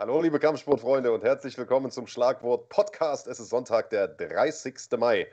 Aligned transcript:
Hallo, 0.00 0.22
liebe 0.22 0.38
Kampfsportfreunde 0.38 1.12
und 1.12 1.24
herzlich 1.24 1.58
willkommen 1.58 1.90
zum 1.90 2.06
Schlagwort 2.06 2.70
Podcast. 2.70 3.26
Es 3.26 3.38
ist 3.38 3.50
Sonntag, 3.50 3.90
der 3.90 4.08
30. 4.08 4.74
Mai. 4.96 5.26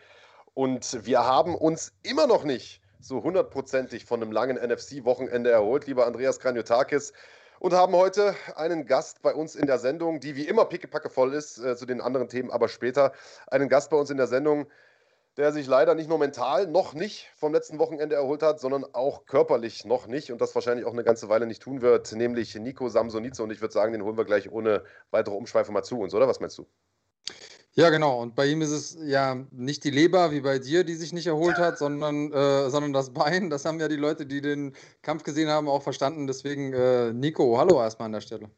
Und 0.55 1.05
wir 1.05 1.23
haben 1.23 1.55
uns 1.55 1.93
immer 2.03 2.27
noch 2.27 2.43
nicht 2.43 2.81
so 2.99 3.23
hundertprozentig 3.23 4.03
von 4.03 4.21
einem 4.21 4.33
langen 4.33 4.57
NFC-Wochenende 4.57 5.51
erholt, 5.51 5.87
lieber 5.87 6.05
Andreas 6.05 6.39
Kranjotakis. 6.39 7.13
Und 7.59 7.71
haben 7.75 7.95
heute 7.95 8.35
einen 8.57 8.85
Gast 8.85 9.21
bei 9.21 9.33
uns 9.33 9.55
in 9.55 9.67
der 9.67 9.79
Sendung, 9.79 10.19
die 10.19 10.35
wie 10.35 10.49
immer 10.49 10.65
pickepacke 10.65 11.09
voll 11.09 11.33
ist, 11.33 11.59
äh, 11.59 11.77
zu 11.77 11.85
den 11.85 12.01
anderen 12.01 12.27
Themen 12.27 12.51
aber 12.51 12.67
später. 12.67 13.13
Einen 13.49 13.69
Gast 13.69 13.89
bei 13.89 13.95
uns 13.95 14.09
in 14.09 14.17
der 14.17 14.27
Sendung, 14.27 14.67
der 15.37 15.51
sich 15.51 15.67
leider 15.67 15.93
nicht 15.93 16.09
nur 16.09 16.17
mental 16.17 16.65
noch 16.67 16.95
nicht 16.95 17.31
vom 17.35 17.53
letzten 17.53 17.77
Wochenende 17.77 18.15
erholt 18.15 18.41
hat, 18.41 18.59
sondern 18.59 18.83
auch 18.93 19.25
körperlich 19.25 19.85
noch 19.85 20.07
nicht 20.07 20.31
und 20.31 20.41
das 20.41 20.55
wahrscheinlich 20.55 20.85
auch 20.85 20.93
eine 20.93 21.03
ganze 21.03 21.29
Weile 21.29 21.45
nicht 21.45 21.61
tun 21.61 21.81
wird, 21.81 22.11
nämlich 22.13 22.55
Nico 22.55 22.89
Samsonice. 22.89 23.43
Und 23.43 23.51
ich 23.51 23.61
würde 23.61 23.73
sagen, 23.73 23.93
den 23.93 24.03
holen 24.03 24.17
wir 24.17 24.25
gleich 24.25 24.51
ohne 24.51 24.83
weitere 25.11 25.35
Umschweife 25.35 25.71
mal 25.71 25.83
zu 25.83 25.99
uns, 25.99 26.15
oder? 26.15 26.27
Was 26.27 26.39
meinst 26.39 26.57
du? 26.57 26.65
Ja, 27.73 27.91
genau. 27.91 28.19
Und 28.19 28.33
bei 28.33 28.47
ihm 28.47 28.63
ist 28.63 28.71
es 28.71 28.97
ja 28.99 29.35
nicht 29.51 29.83
die 29.83 29.91
Leber 29.91 30.31
wie 30.31 30.41
bei 30.41 30.57
dir, 30.57 30.83
die 30.83 30.95
sich 30.95 31.13
nicht 31.13 31.27
erholt 31.27 31.57
hat, 31.57 31.77
sondern, 31.77 32.33
äh, 32.33 32.71
sondern 32.71 32.91
das 32.91 33.13
Bein. 33.13 33.51
Das 33.51 33.65
haben 33.65 33.79
ja 33.79 33.87
die 33.87 33.97
Leute, 33.97 34.25
die 34.25 34.41
den 34.41 34.75
Kampf 35.03 35.21
gesehen 35.21 35.49
haben, 35.49 35.69
auch 35.69 35.83
verstanden. 35.83 36.25
Deswegen, 36.25 36.73
äh, 36.73 37.13
Nico, 37.13 37.59
hallo 37.59 37.79
erstmal 37.79 38.07
an 38.07 38.13
der 38.13 38.21
Stelle. 38.21 38.49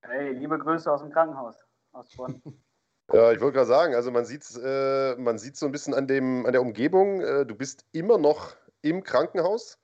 Hey, 0.00 0.32
liebe 0.32 0.58
Grüße 0.58 0.90
aus 0.90 1.02
dem 1.02 1.10
Krankenhaus 1.10 1.66
aus 1.92 2.08
Bonn. 2.16 2.40
Ja, 3.12 3.32
ich 3.32 3.40
wollte 3.40 3.56
gerade 3.56 3.66
sagen, 3.66 3.94
also 3.94 4.10
man 4.10 4.24
sieht 4.24 4.44
äh, 4.62 5.14
man 5.16 5.38
sieht 5.38 5.56
so 5.56 5.66
ein 5.66 5.72
bisschen 5.72 5.94
an, 5.94 6.06
dem, 6.06 6.46
an 6.46 6.52
der 6.52 6.62
Umgebung, 6.62 7.20
äh, 7.20 7.44
du 7.44 7.54
bist 7.54 7.84
immer 7.92 8.18
noch 8.18 8.56
im 8.82 9.02
Krankenhaus. 9.02 9.78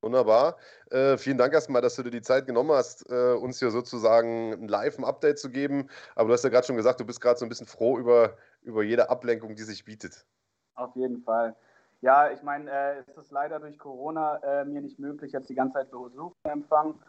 Wunderbar. 0.00 0.58
Äh, 0.90 1.16
vielen 1.16 1.38
Dank 1.38 1.54
erstmal, 1.54 1.80
dass 1.80 1.96
du 1.96 2.02
dir 2.02 2.10
die 2.10 2.20
Zeit 2.20 2.46
genommen 2.46 2.72
hast, 2.72 3.10
äh, 3.10 3.32
uns 3.32 3.58
hier 3.58 3.70
sozusagen 3.70 4.52
ein 4.52 4.68
live 4.68 4.98
ein 4.98 5.04
Update 5.04 5.38
zu 5.38 5.48
geben. 5.48 5.88
Aber 6.14 6.28
du 6.28 6.34
hast 6.34 6.44
ja 6.44 6.50
gerade 6.50 6.66
schon 6.66 6.76
gesagt, 6.76 7.00
du 7.00 7.06
bist 7.06 7.22
gerade 7.22 7.38
so 7.38 7.46
ein 7.46 7.48
bisschen 7.48 7.66
froh 7.66 7.98
über, 7.98 8.36
über 8.60 8.82
jede 8.82 9.08
Ablenkung, 9.08 9.56
die 9.56 9.62
sich 9.62 9.86
bietet. 9.86 10.26
Auf 10.74 10.94
jeden 10.94 11.22
Fall. 11.22 11.56
Ja, 12.02 12.30
ich 12.30 12.42
meine, 12.42 12.70
äh, 12.70 12.98
es 13.06 13.16
ist 13.16 13.30
leider 13.30 13.58
durch 13.60 13.78
Corona 13.78 14.36
äh, 14.42 14.66
mir 14.66 14.82
nicht 14.82 14.98
möglich, 14.98 15.32
jetzt 15.32 15.48
die 15.48 15.54
ganze 15.54 15.78
Zeit 15.78 15.90
Besuch 15.90 16.34
zu 16.44 16.50
empfangen. 16.50 17.00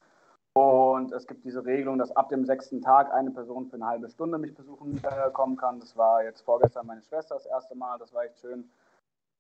Und 0.58 1.12
es 1.12 1.28
gibt 1.28 1.44
diese 1.44 1.66
Regelung, 1.66 1.98
dass 1.98 2.16
ab 2.16 2.30
dem 2.30 2.46
sechsten 2.46 2.82
Tag 2.82 3.14
eine 3.14 3.30
Person 3.32 3.68
für 3.68 3.76
eine 3.76 3.88
halbe 3.88 4.10
Stunde 4.10 4.38
mich 4.38 4.56
besuchen 4.56 5.02
äh, 5.04 5.30
kommen 5.32 5.58
kann. 5.58 5.82
Das 5.82 5.98
war 5.98 6.24
jetzt 6.24 6.42
vorgestern 6.42 6.88
meine 6.88 7.02
Schwester 7.02 7.36
das 7.36 7.46
erste 7.46 7.76
Mal, 7.76 7.98
das 8.00 8.14
war 8.14 8.24
echt 8.24 8.40
schön. 8.40 8.70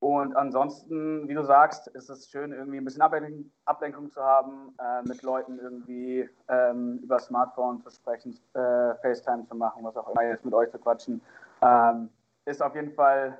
Und 0.01 0.35
ansonsten, 0.35 1.27
wie 1.29 1.33
du 1.33 1.43
sagst, 1.45 1.87
ist 1.87 2.09
es 2.09 2.29
schön, 2.29 2.51
irgendwie 2.51 2.77
ein 2.79 2.83
bisschen 2.83 3.01
Ablenkung, 3.01 3.49
Ablenkung 3.63 4.11
zu 4.11 4.21
haben, 4.21 4.75
äh, 4.77 5.07
mit 5.07 5.21
Leuten 5.23 5.57
irgendwie 5.57 6.29
ähm, 6.49 6.99
über 7.01 7.17
Smartphone 7.19 7.79
zu 7.79 7.89
sprechen, 7.91 8.37
äh, 8.53 8.95
FaceTime 8.95 9.45
zu 9.45 9.55
machen, 9.55 9.85
was 9.85 9.95
auch 9.95 10.09
immer, 10.09 10.23
jetzt 10.23 10.43
mit 10.43 10.53
euch 10.53 10.69
zu 10.69 10.79
quatschen. 10.79 11.21
Ähm, 11.61 12.09
ist 12.43 12.61
auf 12.61 12.75
jeden 12.75 12.91
Fall 12.91 13.39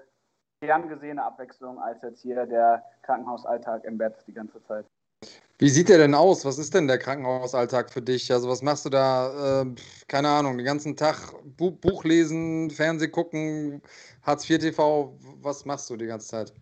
gern 0.61 0.87
gesehene 0.87 1.23
Abwechslung 1.23 1.77
als 1.79 2.01
jetzt 2.01 2.21
hier 2.21 2.45
der 2.45 2.85
Krankenhausalltag 3.01 3.83
im 3.83 3.97
Bett 3.97 4.15
die 4.25 4.33
ganze 4.33 4.63
Zeit. 4.63 4.85
Wie 5.57 5.69
sieht 5.69 5.87
der 5.87 5.99
denn 5.99 6.13
aus? 6.13 6.43
Was 6.43 6.57
ist 6.57 6.73
denn 6.73 6.87
der 6.87 6.97
Krankenhausalltag 6.97 7.89
für 7.89 8.01
dich? 8.01 8.29
Also 8.29 8.49
was 8.49 8.61
machst 8.61 8.83
du 8.83 8.89
da, 8.89 9.61
äh, 9.61 9.65
keine 10.09 10.27
Ahnung, 10.27 10.57
den 10.57 10.65
ganzen 10.65 10.97
Tag 10.97 11.33
Bu 11.55 11.71
Buch 11.71 12.03
lesen, 12.03 12.69
Fernseh 12.69 13.07
gucken, 13.07 13.81
Hartz 14.21 14.49
IV 14.49 14.59
TV, 14.59 15.17
was 15.41 15.63
machst 15.63 15.89
du 15.89 15.95
die 15.95 16.07
ganze 16.07 16.27
Zeit? 16.27 16.53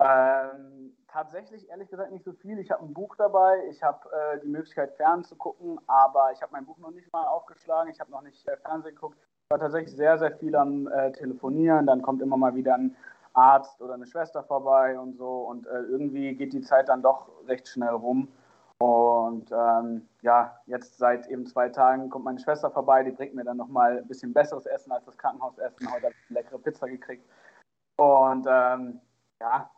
Ähm, 0.00 0.96
tatsächlich, 1.06 1.68
ehrlich 1.68 1.88
gesagt, 1.90 2.10
nicht 2.10 2.24
so 2.24 2.32
viel. 2.32 2.58
Ich 2.58 2.72
habe 2.72 2.84
ein 2.84 2.92
Buch 2.92 3.14
dabei, 3.14 3.56
ich 3.70 3.80
habe 3.84 4.08
äh, 4.10 4.40
die 4.40 4.48
Möglichkeit, 4.48 4.96
Fernsehen 4.96 5.28
zu 5.28 5.36
gucken, 5.36 5.78
aber 5.86 6.32
ich 6.32 6.42
habe 6.42 6.50
mein 6.50 6.66
Buch 6.66 6.78
noch 6.78 6.90
nicht 6.90 7.12
mal 7.12 7.24
aufgeschlagen, 7.24 7.92
ich 7.92 8.00
habe 8.00 8.10
noch 8.10 8.22
nicht 8.22 8.48
äh, 8.48 8.56
Fernsehen 8.56 8.96
geguckt. 8.96 9.16
Ich 9.16 9.50
war 9.50 9.60
tatsächlich 9.60 9.94
sehr, 9.94 10.18
sehr 10.18 10.36
viel 10.38 10.56
am 10.56 10.88
äh, 10.88 11.12
Telefonieren, 11.12 11.86
dann 11.86 12.02
kommt 12.02 12.20
immer 12.20 12.36
mal 12.36 12.56
wieder 12.56 12.74
ein 12.74 12.96
Arzt 13.38 13.80
oder 13.80 13.94
eine 13.94 14.06
Schwester 14.06 14.42
vorbei 14.42 14.98
und 14.98 15.16
so. 15.16 15.42
Und 15.48 15.66
äh, 15.66 15.80
irgendwie 15.82 16.34
geht 16.34 16.52
die 16.52 16.60
Zeit 16.60 16.88
dann 16.88 17.02
doch 17.02 17.28
recht 17.46 17.68
schnell 17.68 17.90
rum. 17.90 18.28
Und 18.78 19.50
ähm, 19.50 20.08
ja, 20.22 20.56
jetzt 20.66 20.98
seit 20.98 21.26
eben 21.26 21.46
zwei 21.46 21.68
Tagen 21.68 22.10
kommt 22.10 22.24
meine 22.24 22.38
Schwester 22.38 22.70
vorbei, 22.70 23.02
die 23.02 23.10
bringt 23.10 23.34
mir 23.34 23.44
dann 23.44 23.56
nochmal 23.56 23.98
ein 23.98 24.06
bisschen 24.06 24.32
besseres 24.32 24.66
Essen 24.66 24.92
als 24.92 25.04
das 25.04 25.16
Krankenhausessen. 25.16 25.90
Heute 25.90 26.06
habe 26.06 26.14
ich 26.14 26.30
eine 26.30 26.40
leckere 26.40 26.58
Pizza 26.58 26.86
gekriegt. 26.88 27.28
Und 27.96 28.46
ähm, 28.48 29.00
ja, 29.40 29.68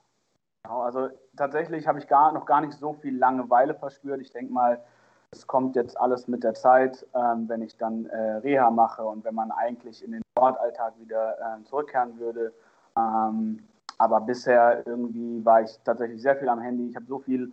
genau, 0.62 0.82
also 0.82 1.08
tatsächlich 1.36 1.86
habe 1.86 1.98
ich 1.98 2.08
gar, 2.08 2.32
noch 2.32 2.44
gar 2.44 2.60
nicht 2.60 2.74
so 2.74 2.92
viel 2.92 3.16
Langeweile 3.16 3.74
verspürt. 3.74 4.20
Ich 4.20 4.32
denke 4.32 4.52
mal, 4.52 4.84
es 5.32 5.46
kommt 5.46 5.76
jetzt 5.76 5.98
alles 5.98 6.28
mit 6.28 6.44
der 6.44 6.54
Zeit, 6.54 7.06
ähm, 7.14 7.48
wenn 7.48 7.62
ich 7.62 7.76
dann 7.78 8.06
äh, 8.06 8.36
Reha 8.38 8.70
mache 8.70 9.04
und 9.04 9.24
wenn 9.24 9.34
man 9.34 9.50
eigentlich 9.50 10.04
in 10.04 10.12
den 10.12 10.22
Sportalltag 10.32 10.98
wieder 10.98 11.38
äh, 11.38 11.64
zurückkehren 11.64 12.18
würde. 12.18 12.52
Ähm, 12.96 13.62
aber 13.98 14.20
bisher 14.20 14.86
irgendwie 14.86 15.44
war 15.44 15.62
ich 15.62 15.78
tatsächlich 15.84 16.22
sehr 16.22 16.36
viel 16.36 16.48
am 16.48 16.60
Handy. 16.60 16.88
Ich 16.88 16.96
habe 16.96 17.06
so 17.06 17.18
viel 17.18 17.52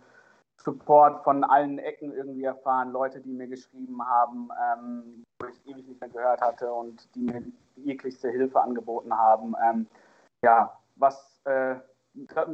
Support 0.56 1.22
von 1.22 1.44
allen 1.44 1.78
Ecken 1.78 2.12
irgendwie 2.12 2.44
erfahren, 2.44 2.90
Leute, 2.90 3.20
die 3.20 3.32
mir 3.32 3.46
geschrieben 3.46 4.02
haben, 4.04 4.48
ähm, 4.72 5.24
wo 5.40 5.48
ich 5.48 5.66
ewig 5.66 5.86
nicht 5.86 6.00
mehr 6.00 6.10
gehört 6.10 6.40
hatte 6.40 6.72
und 6.72 7.14
die 7.14 7.22
mir 7.22 7.42
jeglichste 7.76 8.30
Hilfe 8.30 8.60
angeboten 8.60 9.16
haben. 9.16 9.54
Ähm, 9.62 9.86
ja, 10.44 10.72
was 10.96 11.40
äh, 11.44 11.76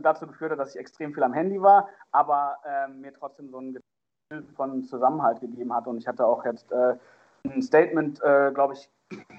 dazu 0.02 0.26
geführt 0.26 0.52
hat, 0.52 0.58
dass 0.58 0.74
ich 0.74 0.80
extrem 0.80 1.14
viel 1.14 1.22
am 1.22 1.32
Handy 1.32 1.60
war, 1.60 1.88
aber 2.12 2.58
äh, 2.64 2.88
mir 2.88 3.12
trotzdem 3.14 3.50
so 3.50 3.58
ein 3.58 3.74
Gefühl 3.74 4.46
von 4.54 4.84
Zusammenhalt 4.84 5.40
gegeben 5.40 5.74
hat. 5.74 5.86
Und 5.86 5.98
ich 5.98 6.06
hatte 6.06 6.26
auch 6.26 6.44
jetzt 6.44 6.70
äh, 6.72 6.96
ein 7.44 7.62
Statement, 7.62 8.22
äh, 8.22 8.50
glaube 8.52 8.74
ich, 8.74 8.90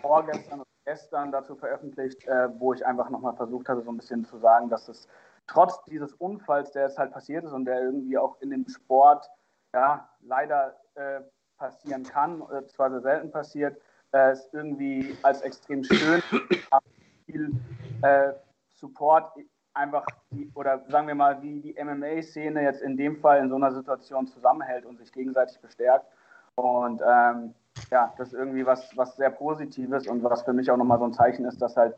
vorgestern 0.02 0.64
gestern 0.86 1.32
dazu 1.32 1.56
veröffentlicht, 1.56 2.26
äh, 2.28 2.48
wo 2.60 2.74
ich 2.74 2.86
einfach 2.86 3.10
nochmal 3.10 3.36
versucht 3.36 3.68
hatte, 3.68 3.82
so 3.82 3.92
ein 3.92 3.98
bisschen 3.98 4.26
zu 4.26 4.38
sagen, 4.38 4.70
dass 4.70 4.88
es 4.88 5.08
trotz 5.48 5.84
dieses 5.86 6.14
Unfalls, 6.14 6.72
der 6.72 6.84
jetzt 6.84 6.98
halt 6.98 7.12
passiert 7.12 7.44
ist 7.44 7.52
und 7.52 7.66
der 7.66 7.82
irgendwie 7.82 8.18
auch 8.18 8.40
in 8.42 8.52
dem 8.52 8.68
Sport 8.68 9.30
ja 9.74 10.10
leider 10.22 10.76
äh, 10.96 11.22
passieren 11.58 12.04
kann, 12.04 12.42
äh, 12.52 12.66
zwar 12.68 12.92
sehr 12.92 13.02
selten 13.02 13.32
passiert, 13.32 13.82
äh, 14.12 14.32
es 14.32 14.48
irgendwie 14.54 15.18
als 15.24 15.42
extrem 15.42 15.84
schön 15.84 16.22
viel 17.26 17.52
äh, 18.02 18.34
Support 18.74 19.34
einfach 19.74 20.06
die, 20.32 20.50
oder 20.56 20.84
sagen 20.88 21.08
wir 21.08 21.16
mal, 21.16 21.42
wie 21.42 21.60
die 21.60 21.76
MMA-Szene 21.84 22.64
jetzt 22.64 22.82
in 22.82 22.98
dem 22.98 23.18
Fall 23.18 23.40
in 23.40 23.50
so 23.50 23.56
einer 23.56 23.72
Situation 23.72 24.28
zusammenhält 24.28 24.86
und 24.86 24.98
sich 24.98 25.12
gegenseitig 25.12 25.60
bestärkt. 25.60 26.06
Und 26.56 27.02
ähm, 27.06 27.54
ja, 27.92 28.14
das 28.18 28.30
ist 28.30 28.34
irgendwie 28.34 28.66
was, 28.66 28.96
was 28.96 29.16
sehr 29.16 29.30
Positives 29.30 30.08
und 30.08 30.24
was 30.24 30.44
für 30.44 30.54
mich 30.54 30.70
auch 30.72 30.78
nochmal 30.78 31.00
so 31.00 31.06
ein 31.06 31.14
Zeichen 31.14 31.46
ist, 31.46 31.62
dass 31.62 31.78
halt 31.78 31.96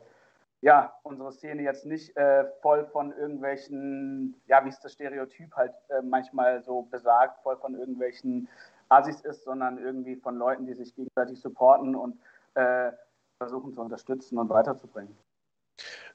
ja, 0.60 0.92
unsere 1.04 1.32
Szene 1.32 1.62
jetzt 1.62 1.86
nicht 1.86 2.16
äh, 2.16 2.44
voll 2.62 2.84
von 2.86 3.12
irgendwelchen, 3.12 4.34
ja, 4.46 4.64
wie 4.64 4.70
es 4.70 4.80
das 4.80 4.92
Stereotyp 4.92 5.54
halt 5.54 5.72
äh, 5.88 6.02
manchmal 6.02 6.62
so 6.62 6.82
besagt, 6.82 7.40
voll 7.42 7.56
von 7.58 7.74
irgendwelchen 7.76 8.48
Assis 8.88 9.20
ist, 9.20 9.44
sondern 9.44 9.78
irgendwie 9.78 10.16
von 10.16 10.36
Leuten, 10.36 10.66
die 10.66 10.74
sich 10.74 10.94
gegenseitig 10.94 11.40
supporten 11.40 11.94
und 11.94 12.18
äh, 12.54 12.90
versuchen 13.36 13.72
zu 13.72 13.80
unterstützen 13.80 14.38
und 14.38 14.48
weiterzubringen. 14.48 15.16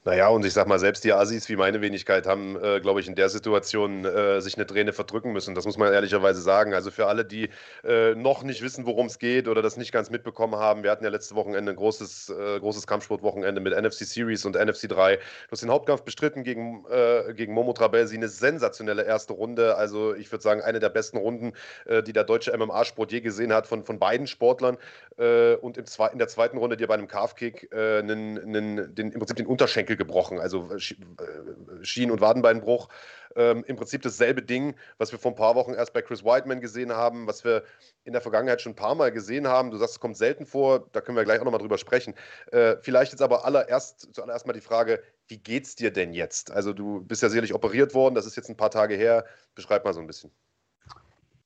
Naja, 0.06 0.28
und 0.28 0.44
ich 0.44 0.52
sag 0.52 0.68
mal, 0.68 0.80
selbst 0.80 1.06
die 1.06 1.14
Assis 1.14 1.48
wie 1.48 1.56
meine 1.56 1.80
Wenigkeit 1.80 2.28
haben, 2.28 2.62
äh, 2.62 2.82
glaube 2.82 3.00
ich, 3.00 3.08
in 3.08 3.16
der 3.16 3.30
Situation 3.30 4.04
äh, 4.04 4.42
sich 4.42 4.58
eine 4.58 4.68
Träne 4.68 4.92
verdrücken 4.92 5.32
müssen. 5.32 5.56
Das 5.56 5.64
muss 5.64 5.78
man 5.78 5.94
ehrlicherweise 5.94 6.42
sagen. 6.42 6.74
Also 6.74 6.92
für 6.92 7.08
alle, 7.08 7.24
die 7.24 7.50
äh, 7.86 8.14
noch 8.14 8.44
nicht 8.44 8.62
wissen, 8.62 8.86
worum 8.86 9.06
es 9.06 9.18
geht 9.18 9.48
oder 9.48 9.62
das 9.62 9.78
nicht 9.78 9.94
ganz 9.94 10.10
mitbekommen 10.10 10.58
haben, 10.58 10.84
wir 10.84 10.92
hatten 10.92 11.06
ja 11.06 11.10
letzte 11.10 11.36
Wochenende 11.36 11.72
ein 11.72 11.78
großes, 11.78 12.30
äh, 12.30 12.60
großes 12.60 12.86
Kampfsportwochenende 12.86 13.62
mit 13.62 13.74
NFC 13.74 14.06
Series 14.06 14.44
und 14.44 14.58
NFC 14.58 14.90
3. 14.90 15.16
Du 15.16 15.22
hast 15.52 15.64
den 15.64 15.72
Hauptkampf 15.72 16.02
bestritten 16.02 16.44
gegen, 16.44 16.84
äh, 16.92 17.34
gegen 17.34 17.54
Momo 17.54 17.72
Trabelsi, 17.72 18.18
eine 18.18 18.28
sensationelle 18.28 19.04
erste 19.06 19.32
Runde. 19.32 19.78
Also 19.78 20.16
ich 20.16 20.30
würde 20.30 20.44
sagen, 20.44 20.62
eine 20.62 20.82
der 20.82 20.90
besten 20.90 21.16
Runden, 21.16 21.54
äh, 21.86 22.04
die 22.04 22.12
der 22.12 22.26
deutsche 22.26 22.52
MMA-Sport 22.52 23.14
je 23.14 23.22
gesehen 23.22 23.54
hat, 23.54 23.68
von, 23.68 23.86
von 23.86 24.00
beiden 24.00 24.28
Sportlern. 24.28 24.78
und 25.16 25.78
im, 25.78 25.86
in 26.12 26.18
der 26.18 26.28
zweiten 26.28 26.58
Runde 26.58 26.76
dir 26.76 26.88
bei 26.88 26.96
einem 26.96 27.08
Calf-Kick 27.08 27.70
den, 27.72 28.38
im 28.38 29.12
Prinzip 29.12 29.36
den 29.36 29.46
Unterschenkel 29.54 29.96
gebrochen, 29.96 30.40
also 30.40 30.70
äh, 30.72 30.78
äh, 30.78 31.84
Schien- 31.84 32.10
und 32.10 32.22
Wadenbeinbruch. 32.22 32.90
Ähm, 33.36 33.64
Im 33.68 33.76
Prinzip 33.76 34.02
dasselbe 34.02 34.42
Ding, 34.42 34.76
was 34.98 35.12
wir 35.12 35.20
vor 35.20 35.32
ein 35.32 35.36
paar 35.36 35.54
Wochen 35.54 35.74
erst 35.74 35.94
bei 35.94 36.02
Chris 36.02 36.24
Whiteman 36.24 36.60
gesehen 36.60 36.92
haben, 36.92 37.28
was 37.28 37.44
wir 37.44 37.64
in 38.04 38.14
der 38.14 38.22
Vergangenheit 38.22 38.62
schon 38.62 38.72
ein 38.72 38.76
paar 38.76 38.96
Mal 38.96 39.12
gesehen 39.12 39.48
haben. 39.48 39.70
Du 39.70 39.78
sagst, 39.78 39.94
es 39.94 40.00
kommt 40.00 40.18
selten 40.18 40.48
vor, 40.48 40.88
da 40.92 41.02
können 41.02 41.16
wir 41.16 41.24
gleich 41.24 41.40
auch 41.40 41.46
nochmal 41.46 41.62
drüber 41.62 41.78
sprechen. 41.78 42.16
Äh, 42.52 42.78
vielleicht 42.82 43.12
jetzt 43.12 43.22
aber 43.22 43.46
allererst, 43.46 44.14
zuallererst 44.14 44.48
mal 44.48 44.54
die 44.54 44.62
Frage, 44.62 45.04
wie 45.28 45.38
geht's 45.38 45.76
dir 45.76 45.92
denn 45.92 46.14
jetzt? 46.14 46.52
Also 46.52 46.74
du 46.74 47.02
bist 47.02 47.22
ja 47.22 47.30
sicherlich 47.30 47.54
operiert 47.54 47.94
worden, 47.94 48.16
das 48.16 48.26
ist 48.26 48.36
jetzt 48.36 48.50
ein 48.50 48.58
paar 48.58 48.72
Tage 48.72 48.96
her. 48.96 49.26
Beschreib 49.54 49.86
mal 49.86 49.94
so 49.94 50.02
ein 50.02 50.08
bisschen. 50.08 50.32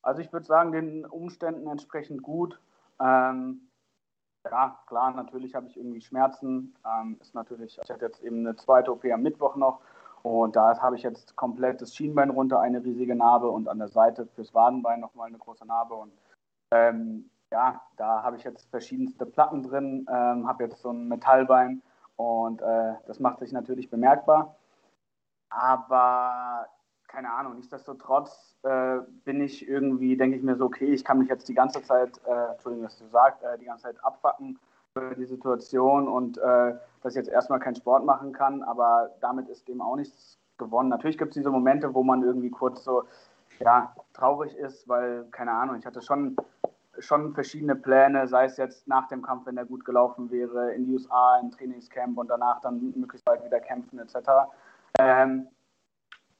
Also 0.01 0.21
ich 0.21 0.31
würde 0.31 0.45
sagen, 0.45 0.71
den 0.71 1.05
Umständen 1.05 1.67
entsprechend 1.67 2.23
gut. 2.23 2.57
Ähm, 3.01 3.66
ja, 4.51 4.79
klar, 4.87 5.11
natürlich 5.11 5.55
habe 5.55 5.67
ich 5.67 5.77
irgendwie 5.77 6.01
Schmerzen. 6.01 6.75
Ähm, 6.85 7.17
ist 7.21 7.35
natürlich, 7.35 7.79
ich 7.81 7.89
hatte 7.89 8.05
jetzt 8.05 8.21
eben 8.23 8.39
eine 8.39 8.55
zweite 8.55 8.91
OP 8.91 9.05
am 9.05 9.21
Mittwoch 9.21 9.55
noch 9.55 9.81
und 10.23 10.55
da 10.55 10.77
habe 10.81 10.95
ich 10.95 11.03
jetzt 11.03 11.35
komplett 11.35 11.81
das 11.81 11.95
Schienbein 11.95 12.29
runter, 12.29 12.59
eine 12.59 12.83
riesige 12.83 13.15
Narbe 13.15 13.49
und 13.49 13.69
an 13.69 13.79
der 13.79 13.87
Seite 13.87 14.25
fürs 14.35 14.53
Wadenbein 14.53 14.99
nochmal 14.99 15.27
eine 15.27 15.37
große 15.37 15.65
Narbe. 15.65 15.95
Und 15.95 16.11
ähm, 16.71 17.29
ja, 17.51 17.81
da 17.95 18.23
habe 18.23 18.35
ich 18.35 18.43
jetzt 18.43 18.69
verschiedenste 18.69 19.25
Platten 19.25 19.63
drin, 19.63 20.05
ähm, 20.11 20.47
habe 20.47 20.65
jetzt 20.65 20.81
so 20.81 20.89
ein 20.91 21.07
Metallbein 21.07 21.81
und 22.17 22.61
äh, 22.61 22.95
das 23.05 23.19
macht 23.19 23.39
sich 23.39 23.51
natürlich 23.51 23.89
bemerkbar. 23.89 24.55
Aber 25.49 26.67
keine 27.07 27.31
Ahnung, 27.31 27.55
nichtsdestotrotz 27.55 28.55
äh, 28.63 28.97
bin 29.23 29.41
ich 29.41 29.67
irgendwie, 29.67 30.17
denke 30.17 30.37
ich 30.37 30.43
mir 30.43 30.55
so, 30.55 30.65
okay, 30.65 30.85
ich 30.85 31.03
kann 31.03 31.19
mich 31.19 31.29
jetzt 31.29 31.47
die 31.47 31.53
ganze 31.53 31.81
Zeit, 31.83 32.19
äh, 32.25 32.51
Entschuldigung, 32.51 32.85
dass 32.85 32.97
du 32.97 33.07
sagst, 33.07 33.43
äh, 33.43 33.57
die 33.57 33.65
ganze 33.65 33.83
Zeit 33.83 34.03
abfacken 34.03 34.59
für 34.93 35.15
die 35.15 35.25
Situation 35.25 36.07
und 36.07 36.37
äh, 36.37 36.75
dass 37.01 37.13
ich 37.13 37.15
jetzt 37.15 37.29
erstmal 37.29 37.59
keinen 37.59 37.75
Sport 37.75 38.05
machen 38.05 38.33
kann, 38.33 38.63
aber 38.63 39.11
damit 39.21 39.47
ist 39.47 39.67
dem 39.67 39.81
auch 39.81 39.95
nichts 39.95 40.37
gewonnen. 40.57 40.89
Natürlich 40.89 41.17
gibt 41.17 41.29
es 41.29 41.35
diese 41.35 41.51
Momente, 41.51 41.93
wo 41.93 42.03
man 42.03 42.23
irgendwie 42.23 42.49
kurz 42.49 42.83
so, 42.83 43.03
ja, 43.59 43.95
traurig 44.13 44.55
ist, 44.55 44.87
weil, 44.87 45.25
keine 45.31 45.51
Ahnung, 45.51 45.77
ich 45.77 45.85
hatte 45.85 46.01
schon 46.01 46.35
schon 46.99 47.33
verschiedene 47.33 47.75
Pläne, 47.75 48.27
sei 48.27 48.45
es 48.45 48.57
jetzt 48.57 48.87
nach 48.87 49.07
dem 49.07 49.21
Kampf, 49.21 49.45
wenn 49.45 49.55
der 49.55 49.65
gut 49.65 49.85
gelaufen 49.85 50.31
wäre, 50.31 50.73
in 50.73 50.85
die 50.85 50.93
USA, 50.93 51.37
im 51.39 51.51
Trainingscamp 51.51 52.17
und 52.17 52.27
danach 52.27 52.59
dann 52.61 52.93
möglichst 52.95 53.25
bald 53.25 53.43
wieder 53.43 53.59
kämpfen 53.59 53.99
etc. 53.99 54.15
Ähm, 54.99 55.47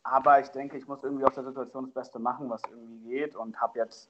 aber 0.09 0.39
ich 0.39 0.49
denke, 0.49 0.77
ich 0.77 0.87
muss 0.87 1.03
irgendwie 1.03 1.25
aus 1.25 1.35
der 1.35 1.43
Situation 1.43 1.85
das 1.85 1.93
Beste 1.93 2.19
machen, 2.19 2.49
was 2.49 2.61
irgendwie 2.69 3.09
geht 3.09 3.35
und 3.35 3.59
habe 3.59 3.79
jetzt 3.79 4.09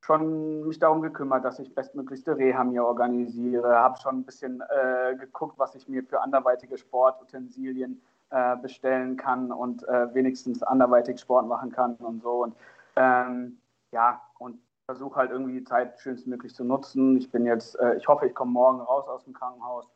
schon 0.00 0.66
mich 0.66 0.78
darum 0.78 1.02
gekümmert, 1.02 1.44
dass 1.44 1.58
ich 1.58 1.74
bestmöglichste 1.74 2.36
Reha 2.36 2.62
mir 2.64 2.84
organisiere, 2.84 3.76
habe 3.76 3.98
schon 3.98 4.18
ein 4.18 4.24
bisschen 4.24 4.60
äh, 4.60 5.16
geguckt, 5.16 5.58
was 5.58 5.74
ich 5.74 5.88
mir 5.88 6.04
für 6.04 6.20
anderweitige 6.20 6.78
Sportutensilien 6.78 8.00
äh, 8.30 8.56
bestellen 8.56 9.16
kann 9.16 9.50
und 9.50 9.86
äh, 9.88 10.14
wenigstens 10.14 10.62
anderweitig 10.62 11.20
Sport 11.20 11.46
machen 11.46 11.72
kann 11.72 11.94
und 11.96 12.22
so. 12.22 12.44
Und 12.44 12.56
ähm, 12.96 13.58
ja, 13.92 14.20
und 14.38 14.60
versuche 14.86 15.16
halt 15.16 15.30
irgendwie 15.30 15.58
die 15.58 15.64
Zeit 15.64 15.98
schönstmöglich 15.98 16.54
zu 16.54 16.64
nutzen. 16.64 17.16
Ich 17.16 17.30
bin 17.30 17.44
jetzt, 17.44 17.78
äh, 17.80 17.96
ich 17.96 18.06
hoffe, 18.06 18.26
ich 18.26 18.34
komme 18.34 18.52
morgen 18.52 18.80
raus 18.80 19.08
aus 19.08 19.24
dem 19.24 19.32
Krankenhaus 19.32 19.90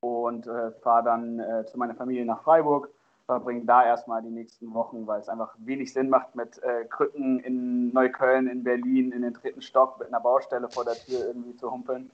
und 0.00 0.46
äh, 0.48 0.72
fahre 0.82 1.04
dann 1.04 1.38
äh, 1.38 1.64
zu 1.66 1.78
meiner 1.78 1.94
Familie 1.94 2.24
nach 2.24 2.42
Freiburg, 2.42 2.90
verbringe 3.32 3.64
da 3.64 3.84
erstmal 3.84 4.22
die 4.22 4.30
nächsten 4.30 4.72
Wochen, 4.74 5.06
weil 5.06 5.20
es 5.20 5.28
einfach 5.28 5.54
wenig 5.58 5.92
Sinn 5.92 6.08
macht, 6.08 6.34
mit 6.34 6.62
äh, 6.62 6.84
Krücken 6.84 7.40
in 7.40 7.92
Neukölln, 7.92 8.46
in 8.46 8.62
Berlin, 8.62 9.12
in 9.12 9.22
den 9.22 9.32
dritten 9.32 9.62
Stock 9.62 9.98
mit 9.98 10.08
einer 10.08 10.20
Baustelle 10.20 10.68
vor 10.68 10.84
der 10.84 10.94
Tür 10.94 11.26
irgendwie 11.26 11.56
zu 11.56 11.70
humpeln. 11.70 12.10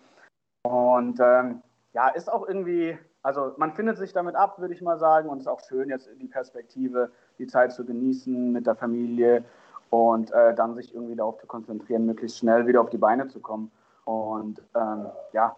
Und 0.63 1.19
ähm, 1.21 1.63
ja, 1.93 2.09
ist 2.09 2.31
auch 2.31 2.47
irgendwie, 2.47 2.99
also 3.23 3.53
man 3.57 3.73
findet 3.73 3.99
sich 3.99 4.13
damit 4.13 4.37
ab, 4.37 4.59
würde 4.59 4.75
ich 4.75 4.83
mal 4.83 4.99
sagen, 4.99 5.29
und 5.29 5.39
es 5.39 5.45
ist 5.45 5.49
auch 5.49 5.61
schön, 5.61 5.89
jetzt 5.89 6.07
in 6.07 6.19
die 6.19 6.29
Perspektive, 6.29 7.11
die 7.39 7.47
Zeit 7.47 7.73
zu 7.73 7.85
genießen 7.85 8.53
mit 8.53 8.67
der 8.67 8.77
Familie 8.77 9.45
und 9.91 10.31
äh, 10.33 10.55
dann 10.55 10.75
sich 10.75 10.95
irgendwie 10.95 11.17
darauf 11.17 11.39
zu 11.39 11.47
konzentrieren, 11.47 12.07
möglichst 12.07 12.39
schnell 12.39 12.67
wieder 12.67 12.81
auf 12.81 12.91
die 12.91 12.99
Beine 12.99 13.27
zu 13.29 13.41
kommen. 13.41 13.71
Und 14.05 14.63
ähm, 14.75 15.07
ja, 15.33 15.57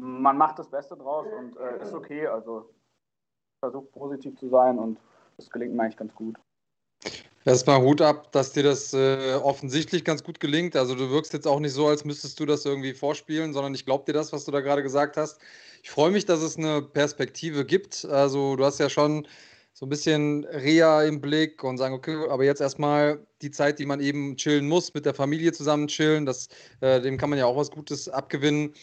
man 0.00 0.36
macht 0.36 0.58
das 0.58 0.68
Beste 0.68 0.96
draus 0.96 1.26
und 1.38 1.56
äh, 1.58 1.82
ist 1.82 1.94
okay. 1.94 2.26
Also 2.26 2.68
versucht 3.62 3.92
positiv 3.92 4.36
zu 4.38 4.48
sein 4.48 4.78
und 4.78 4.98
das 5.36 5.48
gelingt 5.48 5.74
mir 5.74 5.84
eigentlich 5.84 5.96
ganz 5.96 6.12
gut. 6.14 6.36
Erstmal 7.44 7.80
Hut 7.80 8.00
ab, 8.00 8.30
dass 8.32 8.52
dir 8.52 8.62
das 8.62 8.92
äh, 8.92 9.34
offensichtlich 9.34 10.04
ganz 10.04 10.22
gut 10.22 10.38
gelingt. 10.38 10.76
Also 10.76 10.94
du 10.94 11.10
wirkst 11.10 11.32
jetzt 11.32 11.46
auch 11.46 11.58
nicht 11.58 11.72
so, 11.72 11.86
als 11.88 12.04
müsstest 12.04 12.38
du 12.38 12.46
das 12.46 12.64
irgendwie 12.64 12.92
vorspielen, 12.92 13.52
sondern 13.52 13.74
ich 13.74 13.84
glaube 13.84 14.04
dir 14.04 14.12
das, 14.12 14.32
was 14.32 14.44
du 14.44 14.52
da 14.52 14.60
gerade 14.60 14.82
gesagt 14.82 15.16
hast. 15.16 15.40
Ich 15.82 15.90
freue 15.90 16.10
mich, 16.10 16.24
dass 16.24 16.40
es 16.40 16.56
eine 16.56 16.82
Perspektive 16.82 17.64
gibt. 17.64 18.04
Also 18.04 18.54
du 18.56 18.64
hast 18.64 18.78
ja 18.78 18.88
schon 18.88 19.26
so 19.72 19.86
ein 19.86 19.88
bisschen 19.88 20.44
Reha 20.44 21.02
im 21.02 21.20
Blick 21.20 21.64
und 21.64 21.78
sagen, 21.78 21.94
okay, 21.94 22.16
aber 22.28 22.44
jetzt 22.44 22.60
erstmal 22.60 23.24
die 23.42 23.50
Zeit, 23.50 23.78
die 23.78 23.86
man 23.86 24.00
eben 24.00 24.36
chillen 24.36 24.68
muss, 24.68 24.94
mit 24.94 25.06
der 25.06 25.14
Familie 25.14 25.52
zusammen 25.52 25.88
chillen, 25.88 26.26
das, 26.26 26.48
äh, 26.80 27.00
dem 27.00 27.16
kann 27.16 27.30
man 27.30 27.38
ja 27.38 27.46
auch 27.46 27.56
was 27.56 27.70
Gutes 27.70 28.08
abgewinnen. 28.08 28.74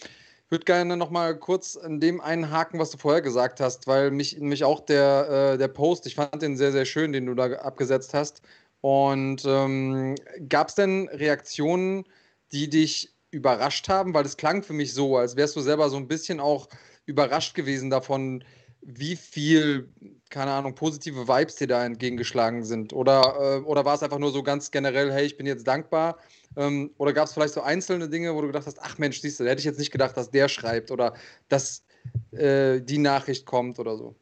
Würde 0.50 0.66
gerne 0.66 0.98
nochmal 0.98 1.38
kurz 1.38 1.78
an 1.78 2.00
dem 2.00 2.22
einhaken, 2.22 2.80
was 2.80 2.90
du 2.90 2.98
vorher 2.98 3.22
gesagt 3.22 3.60
hast, 3.60 3.86
weil 3.86 4.10
mich, 4.10 4.40
mich 4.40 4.64
auch 4.64 4.80
der, 4.80 5.54
äh, 5.54 5.58
der 5.60 5.68
Post, 5.68 6.08
ich 6.08 6.16
fand 6.16 6.42
den 6.42 6.58
sehr, 6.58 6.72
sehr 6.72 6.86
schön, 6.86 7.12
den 7.14 7.28
du 7.28 7.36
da 7.36 7.52
abgesetzt 7.54 8.16
hast. 8.16 8.42
Und 8.82 9.44
ähm, 9.46 10.16
gab 10.48 10.70
es 10.70 10.76
denn 10.76 11.08
Reaktionen, 11.10 12.06
die 12.52 12.70
dich 12.70 13.14
überrascht 13.32 13.90
haben? 13.90 14.14
Weil 14.14 14.26
es 14.26 14.38
klang 14.38 14.64
für 14.64 14.74
mich 14.74 14.94
so, 14.94 15.18
als 15.18 15.36
wärst 15.36 15.56
du 15.56 15.62
selber 15.62 15.90
so 15.90 15.98
ein 15.98 16.08
bisschen 16.08 16.40
auch 16.40 16.68
überrascht 17.06 17.54
gewesen 17.56 17.90
davon, 17.90 18.44
wie 18.82 19.16
viel, 19.16 19.90
keine 20.30 20.52
Ahnung, 20.52 20.76
positive 20.76 21.28
Vibes 21.28 21.56
dir 21.56 21.68
da 21.68 21.86
entgegengeschlagen 21.86 22.64
sind? 22.64 22.94
Oder, 22.94 23.36
äh, 23.40 23.60
oder 23.62 23.86
war 23.86 23.96
es 23.96 24.04
einfach 24.04 24.20
nur 24.20 24.32
so 24.32 24.44
ganz 24.44 24.72
generell, 24.72 25.12
hey, 25.12 25.26
ich 25.26 25.38
bin 25.38 25.46
jetzt 25.46 25.68
dankbar? 25.68 26.18
Ähm, 26.56 26.92
oder 26.98 27.14
gab 27.14 27.26
es 27.26 27.34
vielleicht 27.34 27.54
so 27.54 27.62
einzelne 27.62 28.10
Dinge, 28.10 28.34
wo 28.34 28.42
du 28.42 28.48
gedacht 28.48 28.66
hast, 28.66 28.82
ach 28.82 28.98
Mensch, 28.98 29.22
siehst 29.22 29.40
du, 29.40 29.46
hätte 29.46 29.60
ich 29.60 29.66
jetzt 29.66 29.80
nicht 29.80 29.92
gedacht, 29.92 30.16
dass 30.16 30.32
der 30.32 30.48
schreibt 30.48 30.92
oder 30.92 31.14
dass 31.50 31.84
äh, 32.32 32.82
die 32.82 32.98
Nachricht 32.98 33.46
kommt 33.46 33.80
oder 33.80 33.98
so? 33.98 34.16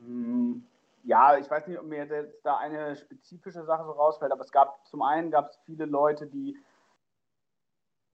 Mm, 0.00 0.62
ja, 1.04 1.38
ich 1.38 1.50
weiß 1.50 1.66
nicht, 1.66 1.78
ob 1.78 1.86
mir 1.86 2.04
jetzt 2.04 2.34
da 2.42 2.58
eine 2.58 2.96
spezifische 2.96 3.64
Sache 3.64 3.84
so 3.84 3.92
rausfällt, 3.92 4.32
aber 4.32 4.44
es 4.44 4.52
gab 4.52 4.86
zum 4.88 5.02
einen 5.02 5.30
gab 5.30 5.50
es 5.50 5.58
viele 5.66 5.86
Leute, 5.86 6.26
die 6.26 6.56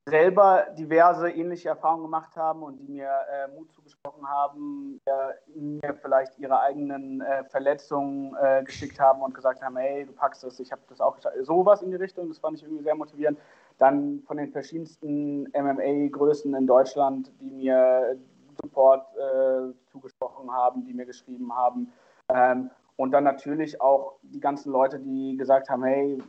selber 0.09 0.67
diverse 0.79 1.31
ähnliche 1.31 1.69
Erfahrungen 1.69 2.05
gemacht 2.05 2.37
haben 2.37 2.63
und 2.63 2.79
die 2.79 2.87
mir 2.87 3.09
äh, 3.09 3.49
Mut 3.49 3.73
zugesprochen 3.73 4.27
haben, 4.29 5.01
äh, 5.05 5.59
mir 5.59 5.95
vielleicht 6.01 6.39
ihre 6.39 6.61
eigenen 6.61 7.21
äh, 7.21 7.43
Verletzungen 7.45 8.37
äh, 8.41 8.63
geschickt 8.63 9.01
haben 9.01 9.23
und 9.23 9.35
gesagt 9.35 9.63
haben, 9.63 9.77
hey, 9.77 10.07
du 10.07 10.13
packst 10.13 10.45
das, 10.45 10.61
ich 10.61 10.71
habe 10.71 10.83
das 10.89 11.01
auch 11.01 11.17
geschafft. 11.17 11.37
Sowas 11.43 11.83
in 11.83 11.91
die 11.91 11.97
Richtung, 11.97 12.29
das 12.29 12.39
fand 12.39 12.57
ich 12.57 12.63
irgendwie 12.63 12.85
sehr 12.85 12.95
motivierend. 12.95 13.39
Dann 13.79 14.23
von 14.27 14.37
den 14.37 14.53
verschiedensten 14.53 15.49
MMA-Größen 15.49 16.55
in 16.55 16.67
Deutschland, 16.69 17.33
die 17.41 17.51
mir 17.51 18.17
Support 18.63 19.07
äh, 19.17 19.73
zugesprochen 19.91 20.51
haben, 20.53 20.85
die 20.85 20.95
mir 20.95 21.05
geschrieben 21.05 21.53
haben. 21.55 21.93
Ähm, 22.29 22.71
und 22.95 23.11
dann 23.11 23.25
natürlich 23.25 23.81
auch 23.81 24.15
die 24.23 24.41
ganzen 24.41 24.73
Leute, 24.73 25.01
die 25.01 25.37
gesagt 25.37 25.69
haben, 25.69 25.85
hey, 25.85 26.23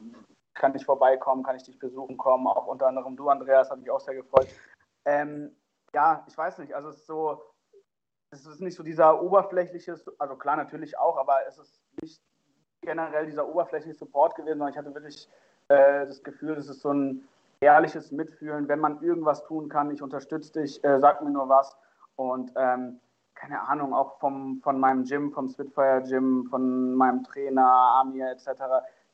kann 0.58 0.76
ich 0.76 0.86
vorbeikommen, 0.86 1.44
kann 1.44 1.56
ich 1.56 1.64
dich 1.64 1.80
besuchen 1.80 2.18
kommen, 2.18 2.48
auch 2.48 2.68
unter 2.68 2.88
anderem 2.88 3.16
du, 3.16 3.30
Andreas, 3.30 3.70
hat 3.70 3.80
mich 3.80 3.92
auch 3.92 4.00
sehr 4.00 4.16
gefreut. 4.16 4.48
Ähm, 5.06 5.56
ja, 5.94 6.26
ich 6.28 6.38
weiß 6.38 6.58
nicht, 6.60 6.74
also 6.74 6.90
es 6.90 6.98
ist 6.98 7.08
so, 7.08 7.42
es 8.32 8.46
ist 8.46 8.62
nicht 8.62 8.76
so 8.76 8.84
dieser 8.84 9.22
oberflächliche, 9.22 9.96
also 10.20 10.36
klar 10.36 10.58
natürlich 10.58 10.98
auch, 10.98 11.18
aber 11.18 11.46
es 11.48 11.58
ist 11.58 11.80
nicht 12.02 12.22
generell 12.82 13.26
dieser 13.26 13.48
oberflächliche 13.48 13.98
Support 13.98 14.36
gewesen, 14.36 14.58
sondern 14.60 14.74
ich 14.74 14.78
hatte 14.78 14.94
wirklich 14.94 15.30
äh, 15.70 16.06
das 16.06 16.24
Gefühl, 16.24 16.58
es 16.58 16.70
ist 16.70 16.82
so 16.82 16.92
ein 16.92 17.28
ehrliches 17.60 18.12
Mitfühlen, 18.12 18.68
wenn 18.68 18.80
man 18.80 19.02
irgendwas 19.02 19.44
tun 19.46 19.70
kann, 19.70 19.92
ich 19.92 20.02
unterstütze 20.02 20.62
dich, 20.62 20.84
äh, 20.84 21.00
sag 21.00 21.22
mir 21.22 21.32
nur 21.32 21.50
was 21.50 21.76
und 22.16 22.52
ähm, 22.56 23.00
keine 23.34 23.62
Ahnung, 23.62 23.94
auch 23.94 24.20
vom, 24.20 24.60
von 24.64 24.80
meinem 24.80 25.04
Gym, 25.04 25.32
vom 25.32 25.48
Spitfire 25.48 26.04
Gym, 26.04 26.48
von 26.50 26.96
meinem 26.96 27.24
Trainer, 27.24 27.68
Amir 28.02 28.32
etc., 28.32 28.50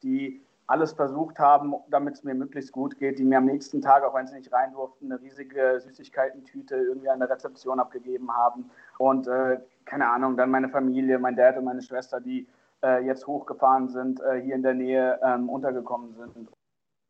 die 0.02 0.42
alles 0.68 0.94
versucht 0.94 1.40
haben, 1.40 1.76
damit 1.90 2.16
es 2.16 2.24
mir 2.24 2.34
möglichst 2.34 2.72
gut 2.72 2.98
geht, 2.98 3.20
die 3.20 3.24
mir 3.24 3.38
am 3.38 3.46
nächsten 3.46 3.82
Tag, 3.82 4.04
auch 4.04 4.14
wenn 4.14 4.28
sie 4.28 4.36
nicht 4.36 4.52
rein 4.54 4.74
durften, 4.74 5.12
eine 5.12 5.22
riesige 5.22 5.80
Süßigkeitentüte 5.82 6.76
irgendwie 6.76 7.10
an 7.10 7.20
der 7.20 7.30
Rezeption 7.30 7.80
abgegeben 7.80 8.32
haben. 8.36 8.70
Und 8.98 9.28
äh, 9.28 9.60
keine 9.86 10.10
Ahnung, 10.10 10.38
dann 10.38 10.50
meine 10.50 10.70
Familie, 10.70 11.20
mein 11.20 11.36
Dad 11.36 11.58
und 11.58 11.66
meine 11.66 11.82
Schwester, 11.82 12.22
die 12.22 12.48
äh, 12.84 13.06
jetzt 13.06 13.28
hochgefahren 13.28 13.90
sind, 13.90 14.22
äh, 14.22 14.42
hier 14.42 14.56
in 14.56 14.64
der 14.64 14.74
Nähe 14.74 15.20
ähm, 15.24 15.50
untergekommen 15.50 16.14
sind. 16.14 16.50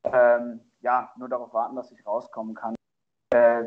Ähm, 0.05 0.59
ja, 0.81 1.11
nur 1.17 1.29
darauf 1.29 1.53
warten, 1.53 1.75
dass 1.75 1.91
ich 1.91 2.05
rauskommen 2.05 2.55
kann. 2.55 2.75
Äh, 3.33 3.65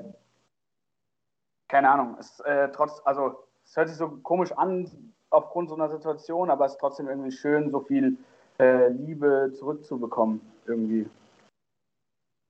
keine 1.69 1.91
Ahnung, 1.91 2.17
es, 2.19 2.41
äh, 2.41 2.69
trotz, 2.71 3.01
also, 3.05 3.45
es 3.65 3.77
hört 3.77 3.89
sich 3.89 3.97
so 3.97 4.09
komisch 4.23 4.53
an 4.53 5.13
aufgrund 5.31 5.69
so 5.69 5.75
einer 5.75 5.89
Situation, 5.89 6.51
aber 6.51 6.67
es 6.67 6.73
ist 6.73 6.79
trotzdem 6.79 7.09
irgendwie 7.09 7.33
schön, 7.33 7.71
so 7.71 7.81
viel 7.81 8.17
äh, 8.59 8.89
Liebe 8.89 9.53
zurückzubekommen 9.59 10.41
irgendwie. 10.67 11.09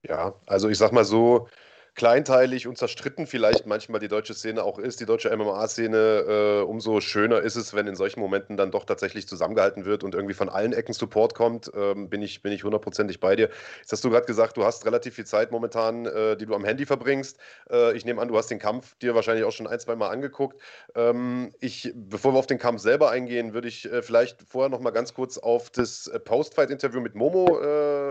Ja, 0.06 0.34
also 0.46 0.68
ich 0.68 0.78
sag 0.78 0.92
mal 0.92 1.04
so, 1.04 1.48
kleinteilig 1.96 2.66
und 2.66 2.76
zerstritten 2.76 3.26
vielleicht 3.26 3.66
manchmal 3.66 4.00
die 4.00 4.08
deutsche 4.08 4.34
Szene 4.34 4.62
auch 4.62 4.78
ist, 4.78 5.00
die 5.00 5.06
deutsche 5.06 5.34
MMA-Szene, 5.34 5.96
äh, 5.96 6.62
umso 6.62 7.00
schöner 7.00 7.40
ist 7.40 7.56
es, 7.56 7.72
wenn 7.72 7.86
in 7.86 7.96
solchen 7.96 8.20
Momenten 8.20 8.58
dann 8.58 8.70
doch 8.70 8.84
tatsächlich 8.84 9.26
zusammengehalten 9.26 9.86
wird 9.86 10.04
und 10.04 10.14
irgendwie 10.14 10.34
von 10.34 10.50
allen 10.50 10.74
Ecken 10.74 10.92
Support 10.92 11.34
kommt, 11.34 11.70
ähm, 11.74 12.10
bin, 12.10 12.20
ich, 12.20 12.42
bin 12.42 12.52
ich 12.52 12.64
hundertprozentig 12.64 13.18
bei 13.18 13.34
dir. 13.34 13.48
Jetzt 13.80 13.92
hast 13.92 14.04
du 14.04 14.10
gerade 14.10 14.26
gesagt, 14.26 14.58
du 14.58 14.64
hast 14.64 14.84
relativ 14.84 15.14
viel 15.14 15.24
Zeit 15.24 15.50
momentan, 15.50 16.04
äh, 16.04 16.36
die 16.36 16.44
du 16.44 16.54
am 16.54 16.66
Handy 16.66 16.84
verbringst. 16.84 17.38
Äh, 17.70 17.96
ich 17.96 18.04
nehme 18.04 18.20
an, 18.20 18.28
du 18.28 18.36
hast 18.36 18.50
den 18.50 18.58
Kampf 18.58 18.94
dir 18.98 19.14
wahrscheinlich 19.14 19.46
auch 19.46 19.52
schon 19.52 19.66
ein, 19.66 19.80
zwei 19.80 19.96
Mal 19.96 20.10
angeguckt. 20.10 20.60
Ähm, 20.94 21.54
ich, 21.60 21.92
bevor 21.94 22.34
wir 22.34 22.38
auf 22.38 22.46
den 22.46 22.58
Kampf 22.58 22.82
selber 22.82 23.10
eingehen, 23.10 23.54
würde 23.54 23.68
ich 23.68 23.90
äh, 23.90 24.02
vielleicht 24.02 24.42
vorher 24.42 24.68
noch 24.68 24.80
mal 24.80 24.90
ganz 24.90 25.14
kurz 25.14 25.38
auf 25.38 25.70
das 25.70 26.08
äh, 26.08 26.20
Post-Fight-Interview 26.20 27.00
mit 27.00 27.14
Momo 27.14 27.58
äh, 27.58 28.10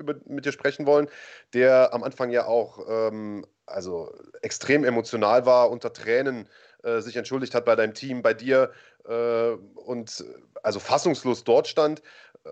über, 0.00 0.14
mit 0.24 0.46
dir 0.46 0.52
sprechen 0.52 0.86
wollen, 0.86 1.08
der 1.52 1.92
am 1.92 2.02
Anfang 2.02 2.30
ja 2.30 2.46
auch 2.46 2.78
ähm, 2.88 3.25
also 3.66 4.12
extrem 4.42 4.84
emotional 4.84 5.46
war, 5.46 5.70
unter 5.70 5.92
Tränen 5.92 6.48
äh, 6.82 7.00
sich 7.00 7.16
entschuldigt 7.16 7.54
hat 7.54 7.64
bei 7.64 7.76
deinem 7.76 7.94
Team, 7.94 8.22
bei 8.22 8.34
dir. 8.34 8.72
äh, 9.08 9.52
und 9.74 10.24
also 10.62 10.80
fassungslos 10.80 11.44
dort 11.44 11.68
stand. 11.68 12.02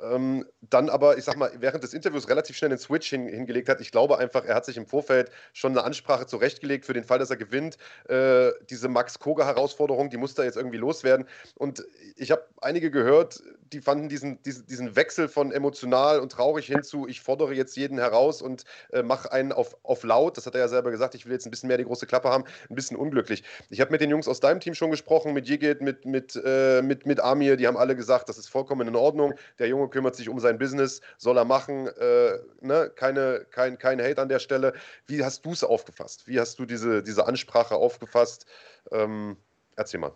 Ähm, 0.03 0.45
dann 0.61 0.89
aber, 0.89 1.19
ich 1.19 1.25
sag 1.25 1.37
mal, 1.37 1.53
während 1.59 1.85
des 1.85 1.95
Interviews 1.95 2.29
relativ 2.29 2.57
schnell 2.57 2.71
den 2.71 2.79
Switch 2.79 3.09
hin, 3.11 3.29
hingelegt 3.29 3.69
hat. 3.69 3.81
Ich 3.81 3.93
glaube 3.93 4.19
einfach, 4.19 4.45
er 4.45 4.55
hat 4.57 4.65
sich 4.65 4.77
im 4.77 4.87
Vorfeld 4.87 5.31
schon 5.53 5.73
eine 5.73 5.85
Ansprache 5.85 6.27
zurechtgelegt 6.27 6.85
für 6.85 6.95
den 6.95 7.05
Fall, 7.05 7.19
dass 7.19 7.31
er 7.31 7.37
gewinnt. 7.37 7.77
Äh, 8.09 8.51
diese 8.71 8.89
Max 8.89 9.19
Koga-Herausforderung, 9.19 10.11
die 10.11 10.17
muss 10.17 10.35
da 10.35 10.43
jetzt 10.43 10.57
irgendwie 10.57 10.79
loswerden. 10.79 11.27
Und 11.55 11.85
ich 12.17 12.31
habe 12.31 12.45
einige 12.61 12.91
gehört, 12.91 13.43
die 13.73 13.81
fanden 13.81 14.09
diesen, 14.09 14.43
diesen, 14.43 14.67
diesen 14.67 14.97
Wechsel 14.97 15.29
von 15.29 15.53
emotional 15.53 16.21
und 16.21 16.33
traurig 16.33 16.67
hinzu, 16.67 17.07
ich 17.09 17.21
fordere 17.21 17.55
jetzt 17.55 17.77
jeden 17.77 17.99
heraus 17.99 18.43
und 18.43 18.65
äh, 18.93 19.03
mache 19.03 19.33
einen 19.33 19.53
auf, 19.53 19.77
auf 19.83 20.05
laut. 20.05 20.37
Das 20.37 20.47
hat 20.47 20.55
er 20.55 20.61
ja 20.61 20.69
selber 20.69 20.91
gesagt, 20.91 21.15
ich 21.15 21.27
will 21.27 21.33
jetzt 21.33 21.47
ein 21.47 21.51
bisschen 21.51 21.69
mehr 21.69 21.79
die 21.79 21.85
große 21.85 22.07
Klappe 22.07 22.29
haben, 22.29 22.45
ein 22.69 22.75
bisschen 22.75 22.97
unglücklich. 22.97 23.43
Ich 23.71 23.81
habe 23.81 23.91
mit 23.91 24.01
den 24.01 24.11
Jungs 24.11 24.29
aus 24.29 24.41
deinem 24.41 24.61
Team 24.61 24.75
schon 24.75 24.91
gesprochen, 24.91 25.33
mit 25.33 25.49
Jigit, 25.49 25.81
mit, 25.81 26.05
mit, 26.05 26.41
äh, 26.45 26.83
mit, 26.83 27.07
mit 27.07 27.21
Amir, 27.21 27.57
die 27.57 27.67
haben 27.67 27.77
alle 27.77 27.97
gesagt, 27.97 28.29
das 28.29 28.39
ist 28.39 28.49
vollkommen 28.49 28.87
in 28.89 28.97
Ordnung. 28.97 29.35
Der 29.59 29.69
Junge 29.69 29.89
kümmert 29.89 30.17
sich 30.17 30.29
um 30.29 30.39
sein 30.39 30.59
Business, 30.59 31.01
soll 31.19 31.39
er 31.39 31.45
machen, 31.45 31.89
äh, 31.89 32.39
ne? 32.61 32.91
keine, 32.95 33.47
kein, 33.51 33.79
kein 33.79 34.01
Hate 34.01 34.21
an 34.21 34.29
der 34.29 34.39
Stelle. 34.39 34.73
Wie 35.07 35.25
hast 35.25 35.45
du 35.45 35.53
es 35.53 35.65
aufgefasst? 35.65 36.27
Wie 36.27 36.39
hast 36.39 36.59
du 36.59 36.67
diese, 36.67 37.03
diese 37.03 37.27
Ansprache 37.27 37.75
aufgefasst? 37.75 38.47
Ähm, 38.93 39.37
erzähl 39.77 40.01
mal. 40.01 40.13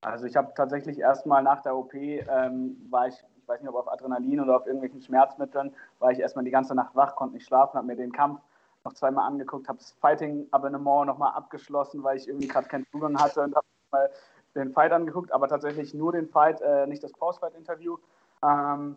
Also 0.00 0.26
ich 0.26 0.36
habe 0.36 0.52
tatsächlich 0.54 0.98
erstmal 0.98 1.42
nach 1.42 1.62
der 1.62 1.76
OP, 1.76 1.94
ähm, 1.94 2.76
war 2.88 3.08
ich, 3.08 3.24
ich 3.36 3.48
weiß 3.48 3.60
nicht, 3.60 3.68
ob 3.68 3.76
auf 3.76 3.92
Adrenalin 3.92 4.40
oder 4.40 4.56
auf 4.56 4.66
irgendwelchen 4.66 5.02
Schmerzmitteln, 5.02 5.74
war 5.98 6.12
ich 6.12 6.20
erstmal 6.20 6.44
die 6.44 6.50
ganze 6.50 6.74
Nacht 6.74 6.94
wach, 6.94 7.16
konnte 7.16 7.34
nicht 7.34 7.46
schlafen, 7.46 7.76
habe 7.76 7.86
mir 7.86 7.96
den 7.96 8.12
Kampf 8.12 8.40
noch 8.84 8.92
zweimal 8.94 9.26
angeguckt, 9.26 9.68
habe 9.68 9.78
das 9.78 9.92
Fighting-Abonnement 10.00 11.06
nochmal 11.06 11.32
abgeschlossen, 11.34 12.02
weil 12.04 12.16
ich 12.16 12.28
irgendwie 12.28 12.48
gerade 12.48 12.68
keinen 12.68 12.86
Zugang 12.92 13.18
hatte 13.20 13.42
und 13.42 13.56
habe 13.56 13.66
mal 13.90 14.10
den 14.54 14.72
Fight 14.72 14.92
angeguckt, 14.92 15.32
aber 15.32 15.48
tatsächlich 15.48 15.94
nur 15.94 16.12
den 16.12 16.28
Fight, 16.28 16.60
äh, 16.60 16.86
nicht 16.86 17.02
das 17.02 17.12
Post-Fight-Interview. 17.12 17.96
Ähm, 18.42 18.96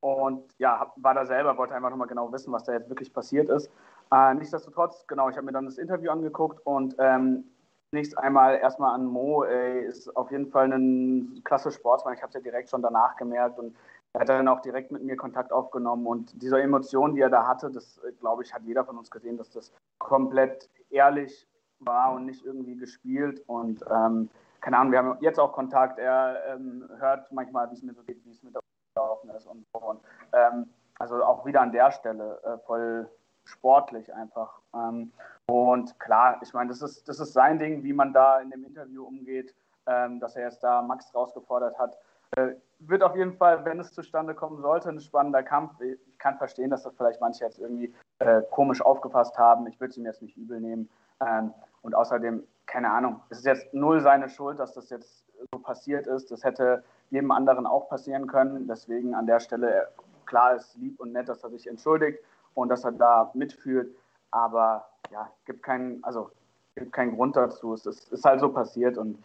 und 0.00 0.58
ja, 0.58 0.92
war 0.96 1.14
da 1.14 1.24
selber, 1.24 1.56
wollte 1.56 1.74
einfach 1.74 1.90
nochmal 1.90 2.08
genau 2.08 2.32
wissen, 2.32 2.52
was 2.52 2.64
da 2.64 2.72
jetzt 2.72 2.88
wirklich 2.88 3.12
passiert 3.12 3.48
ist. 3.48 3.70
Äh, 4.12 4.34
nichtsdestotrotz, 4.34 5.06
genau, 5.06 5.28
ich 5.28 5.36
habe 5.36 5.46
mir 5.46 5.52
dann 5.52 5.66
das 5.66 5.78
Interview 5.78 6.10
angeguckt 6.10 6.60
und 6.66 6.96
ähm, 6.98 7.44
zunächst 7.92 8.16
einmal 8.16 8.56
erstmal 8.56 8.94
an 8.94 9.04
Mo, 9.04 9.44
ey, 9.44 9.84
ist 9.84 10.16
auf 10.16 10.30
jeden 10.30 10.46
Fall 10.46 10.72
ein 10.72 11.42
klasse 11.44 11.70
Sportsmann. 11.70 12.14
Ich 12.14 12.22
habe 12.22 12.30
es 12.30 12.34
ja 12.34 12.40
direkt 12.40 12.70
schon 12.70 12.80
danach 12.80 13.16
gemerkt 13.16 13.58
und 13.58 13.76
er 14.14 14.22
hat 14.22 14.30
dann 14.30 14.48
auch 14.48 14.62
direkt 14.62 14.92
mit 14.92 15.02
mir 15.02 15.14
Kontakt 15.14 15.52
aufgenommen. 15.52 16.06
Und 16.06 16.40
diese 16.40 16.58
Emotion, 16.58 17.14
die 17.14 17.20
er 17.20 17.28
da 17.28 17.46
hatte, 17.46 17.70
das 17.70 18.00
glaube 18.18 18.44
ich, 18.44 18.54
hat 18.54 18.62
jeder 18.62 18.86
von 18.86 18.96
uns 18.96 19.10
gesehen, 19.10 19.36
dass 19.36 19.50
das 19.50 19.72
komplett 19.98 20.70
ehrlich 20.88 21.46
war 21.80 22.14
und 22.14 22.24
nicht 22.24 22.46
irgendwie 22.46 22.76
gespielt. 22.76 23.42
Und 23.46 23.84
ähm, 23.90 24.30
keine 24.62 24.78
Ahnung, 24.78 24.92
wir 24.92 24.98
haben 24.98 25.18
jetzt 25.20 25.38
auch 25.38 25.52
Kontakt. 25.52 25.98
Er 25.98 26.38
ähm, 26.48 26.88
hört 26.98 27.30
manchmal, 27.30 27.70
wie 27.70 27.74
es 27.74 27.82
mir 27.82 27.92
so 27.92 28.02
geht, 28.04 28.24
wie 28.24 28.30
es 28.30 28.42
mit 28.42 28.54
der 28.54 28.62
gelaufen 28.94 29.28
ist 29.36 29.46
und 29.46 29.66
so. 29.74 29.80
Und, 29.80 30.00
ähm, 30.32 30.70
also 30.98 31.22
auch 31.22 31.44
wieder 31.44 31.60
an 31.60 31.72
der 31.72 31.90
Stelle 31.90 32.40
äh, 32.42 32.56
voll 32.64 33.06
sportlich 33.44 34.12
einfach. 34.14 34.60
Ähm, 34.74 35.12
und 35.46 35.98
klar, 35.98 36.38
ich 36.42 36.52
meine, 36.52 36.68
das 36.70 36.82
ist, 36.82 37.08
das 37.08 37.20
ist 37.20 37.32
sein 37.32 37.58
Ding, 37.58 37.82
wie 37.82 37.92
man 37.92 38.12
da 38.12 38.40
in 38.40 38.50
dem 38.50 38.64
Interview 38.64 39.04
umgeht, 39.04 39.54
ähm, 39.86 40.20
dass 40.20 40.36
er 40.36 40.44
jetzt 40.44 40.62
da 40.62 40.82
Max 40.82 41.14
rausgefordert 41.14 41.78
hat. 41.78 41.98
Äh, 42.36 42.54
wird 42.78 43.02
auf 43.02 43.14
jeden 43.14 43.34
Fall, 43.34 43.64
wenn 43.64 43.78
es 43.78 43.92
zustande 43.92 44.34
kommen 44.34 44.60
sollte, 44.60 44.88
ein 44.88 45.00
spannender 45.00 45.42
Kampf. 45.42 45.80
Ich 45.80 45.98
kann 46.18 46.38
verstehen, 46.38 46.70
dass 46.70 46.82
das 46.82 46.94
vielleicht 46.96 47.20
manche 47.20 47.44
jetzt 47.44 47.58
irgendwie 47.58 47.94
äh, 48.20 48.42
komisch 48.50 48.80
aufgefasst 48.80 49.36
haben. 49.38 49.66
Ich 49.66 49.78
würde 49.80 49.90
es 49.90 49.96
ihm 49.96 50.06
jetzt 50.06 50.22
nicht 50.22 50.36
übel 50.36 50.60
nehmen. 50.60 50.88
Ähm, 51.20 51.52
und 51.82 51.94
außerdem, 51.94 52.42
keine 52.66 52.90
Ahnung, 52.90 53.20
es 53.28 53.38
ist 53.38 53.46
jetzt 53.46 53.74
null 53.74 54.00
seine 54.00 54.28
Schuld, 54.28 54.58
dass 54.58 54.72
das 54.72 54.88
jetzt 54.90 55.24
so 55.52 55.58
passiert 55.58 56.06
ist. 56.06 56.30
Das 56.30 56.42
hätte 56.44 56.84
jedem 57.10 57.32
anderen 57.32 57.66
auch 57.66 57.88
passieren 57.88 58.26
können. 58.26 58.66
Deswegen 58.66 59.14
an 59.14 59.26
der 59.26 59.40
Stelle, 59.40 59.88
klar 60.24 60.54
ist 60.54 60.74
lieb 60.76 60.98
und 61.00 61.12
nett, 61.12 61.28
dass 61.28 61.44
er 61.44 61.50
sich 61.50 61.66
entschuldigt 61.66 62.18
und 62.54 62.68
dass 62.68 62.84
er 62.84 62.92
da 62.92 63.30
mitfühlt. 63.34 63.94
Aber 64.30 64.86
ja, 65.10 65.30
gibt 65.44 65.62
keinen, 65.62 66.02
also 66.04 66.30
gibt 66.74 66.92
keinen 66.92 67.14
Grund 67.16 67.36
dazu. 67.36 67.74
Es 67.74 67.86
ist, 67.86 68.12
ist 68.12 68.24
halt 68.24 68.40
so 68.40 68.50
passiert 68.50 68.98
und 68.98 69.22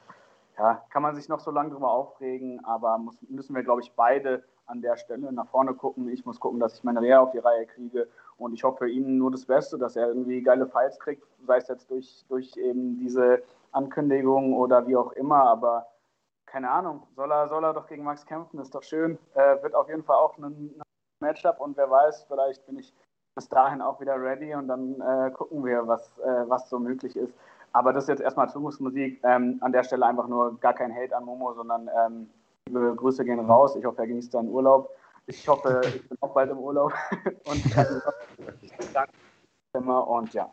ja, 0.57 0.83
kann 0.89 1.03
man 1.03 1.15
sich 1.15 1.29
noch 1.29 1.39
so 1.39 1.51
lange 1.51 1.69
drüber 1.69 1.91
aufregen, 1.91 2.63
aber 2.65 2.97
muss, 2.97 3.15
müssen 3.29 3.55
wir, 3.55 3.63
glaube 3.63 3.81
ich, 3.81 3.93
beide 3.95 4.43
an 4.65 4.81
der 4.81 4.97
Stelle 4.97 5.31
nach 5.31 5.47
vorne 5.47 5.73
gucken. 5.75 6.09
Ich 6.09 6.25
muss 6.25 6.39
gucken, 6.39 6.59
dass 6.59 6.75
ich 6.75 6.83
meine 6.83 7.01
Reha 7.01 7.19
auf 7.19 7.31
die 7.31 7.37
Reihe 7.37 7.67
kriege 7.67 8.07
und 8.37 8.53
ich 8.53 8.63
hoffe 8.63 8.79
für 8.79 8.89
ihn 8.89 9.17
nur 9.17 9.31
das 9.31 9.45
Beste, 9.45 9.77
dass 9.77 9.95
er 9.95 10.07
irgendwie 10.07 10.41
geile 10.41 10.67
Fights 10.67 10.99
kriegt, 10.99 11.23
sei 11.45 11.57
es 11.57 11.67
jetzt 11.67 11.89
durch, 11.91 12.25
durch 12.27 12.57
eben 12.57 12.97
diese 12.99 13.43
Ankündigung 13.71 14.55
oder 14.55 14.87
wie 14.87 14.95
auch 14.95 15.11
immer, 15.13 15.43
aber 15.43 15.87
keine 16.47 16.71
Ahnung, 16.71 17.03
soll 17.15 17.31
er, 17.31 17.49
soll 17.49 17.63
er 17.63 17.73
doch 17.73 17.87
gegen 17.87 18.03
Max 18.03 18.25
kämpfen, 18.25 18.59
ist 18.59 18.73
doch 18.73 18.83
schön. 18.83 19.19
Äh, 19.35 19.61
wird 19.61 19.75
auf 19.75 19.89
jeden 19.89 20.03
Fall 20.03 20.15
auch 20.15 20.37
ein, 20.37 20.45
ein 20.45 20.81
Matchup 21.19 21.59
und 21.59 21.77
wer 21.77 21.89
weiß, 21.89 22.25
vielleicht 22.27 22.65
bin 22.65 22.79
ich 22.79 22.93
bis 23.37 23.47
dahin 23.49 23.83
auch 23.83 24.01
wieder 24.01 24.19
ready 24.19 24.55
und 24.55 24.67
dann 24.67 24.99
äh, 24.99 25.29
gucken 25.29 25.63
wir, 25.63 25.87
was, 25.87 26.17
äh, 26.19 26.49
was 26.49 26.67
so 26.69 26.79
möglich 26.79 27.15
ist. 27.15 27.31
Aber 27.71 27.93
das 27.93 28.05
ist 28.05 28.09
jetzt 28.09 28.21
erstmal 28.21 28.49
Zukunftsmusik. 28.49 29.19
Ähm, 29.23 29.59
an 29.61 29.71
der 29.71 29.83
Stelle 29.83 30.07
einfach 30.07 30.27
nur 30.27 30.59
gar 30.59 30.73
kein 30.73 30.93
Hate 30.93 31.15
an 31.15 31.25
Momo, 31.25 31.53
sondern 31.53 31.87
ähm, 31.95 32.29
liebe 32.65 32.95
Grüße 32.95 33.23
gehen 33.23 33.39
raus. 33.39 33.75
Ich 33.75 33.85
hoffe, 33.85 34.01
er 34.01 34.07
genießt 34.07 34.31
seinen 34.31 34.49
Urlaub. 34.49 34.89
Ich 35.27 35.47
hoffe, 35.47 35.81
ich 35.85 36.09
bin 36.09 36.17
auch 36.21 36.33
bald 36.33 36.49
im 36.49 36.57
Urlaub. 36.57 36.91
und 37.45 37.63
danke 38.93 39.13
immer 39.73 40.07
und 40.07 40.33
ja. 40.33 40.49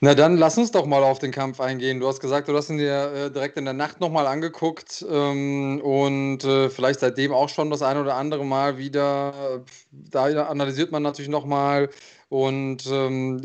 Na 0.00 0.14
dann 0.14 0.36
lass 0.36 0.56
uns 0.56 0.70
doch 0.70 0.86
mal 0.86 1.02
auf 1.02 1.18
den 1.18 1.32
Kampf 1.32 1.60
eingehen. 1.60 1.98
Du 1.98 2.06
hast 2.06 2.20
gesagt, 2.20 2.46
du 2.48 2.56
hast 2.56 2.70
ihn 2.70 2.78
dir 2.78 3.12
äh, 3.12 3.30
direkt 3.32 3.56
in 3.58 3.64
der 3.64 3.74
Nacht 3.74 3.98
nochmal 4.00 4.28
angeguckt 4.28 5.04
ähm, 5.10 5.80
und 5.82 6.44
äh, 6.44 6.70
vielleicht 6.70 7.00
seitdem 7.00 7.32
auch 7.32 7.48
schon 7.48 7.68
das 7.70 7.82
eine 7.82 8.00
oder 8.02 8.14
andere 8.14 8.44
Mal 8.44 8.78
wieder. 8.78 9.64
Da 9.90 10.24
analysiert 10.46 10.92
man 10.92 11.02
natürlich 11.02 11.28
nochmal 11.30 11.90
und 12.28 12.86
ähm, 12.86 13.42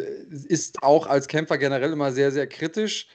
ist 0.48 0.84
auch 0.84 1.08
als 1.08 1.28
Kämpfer 1.28 1.58
generell 1.58 1.92
immer 1.92 2.12
sehr, 2.12 2.32
sehr 2.32 2.46
kritisch. 2.48 3.08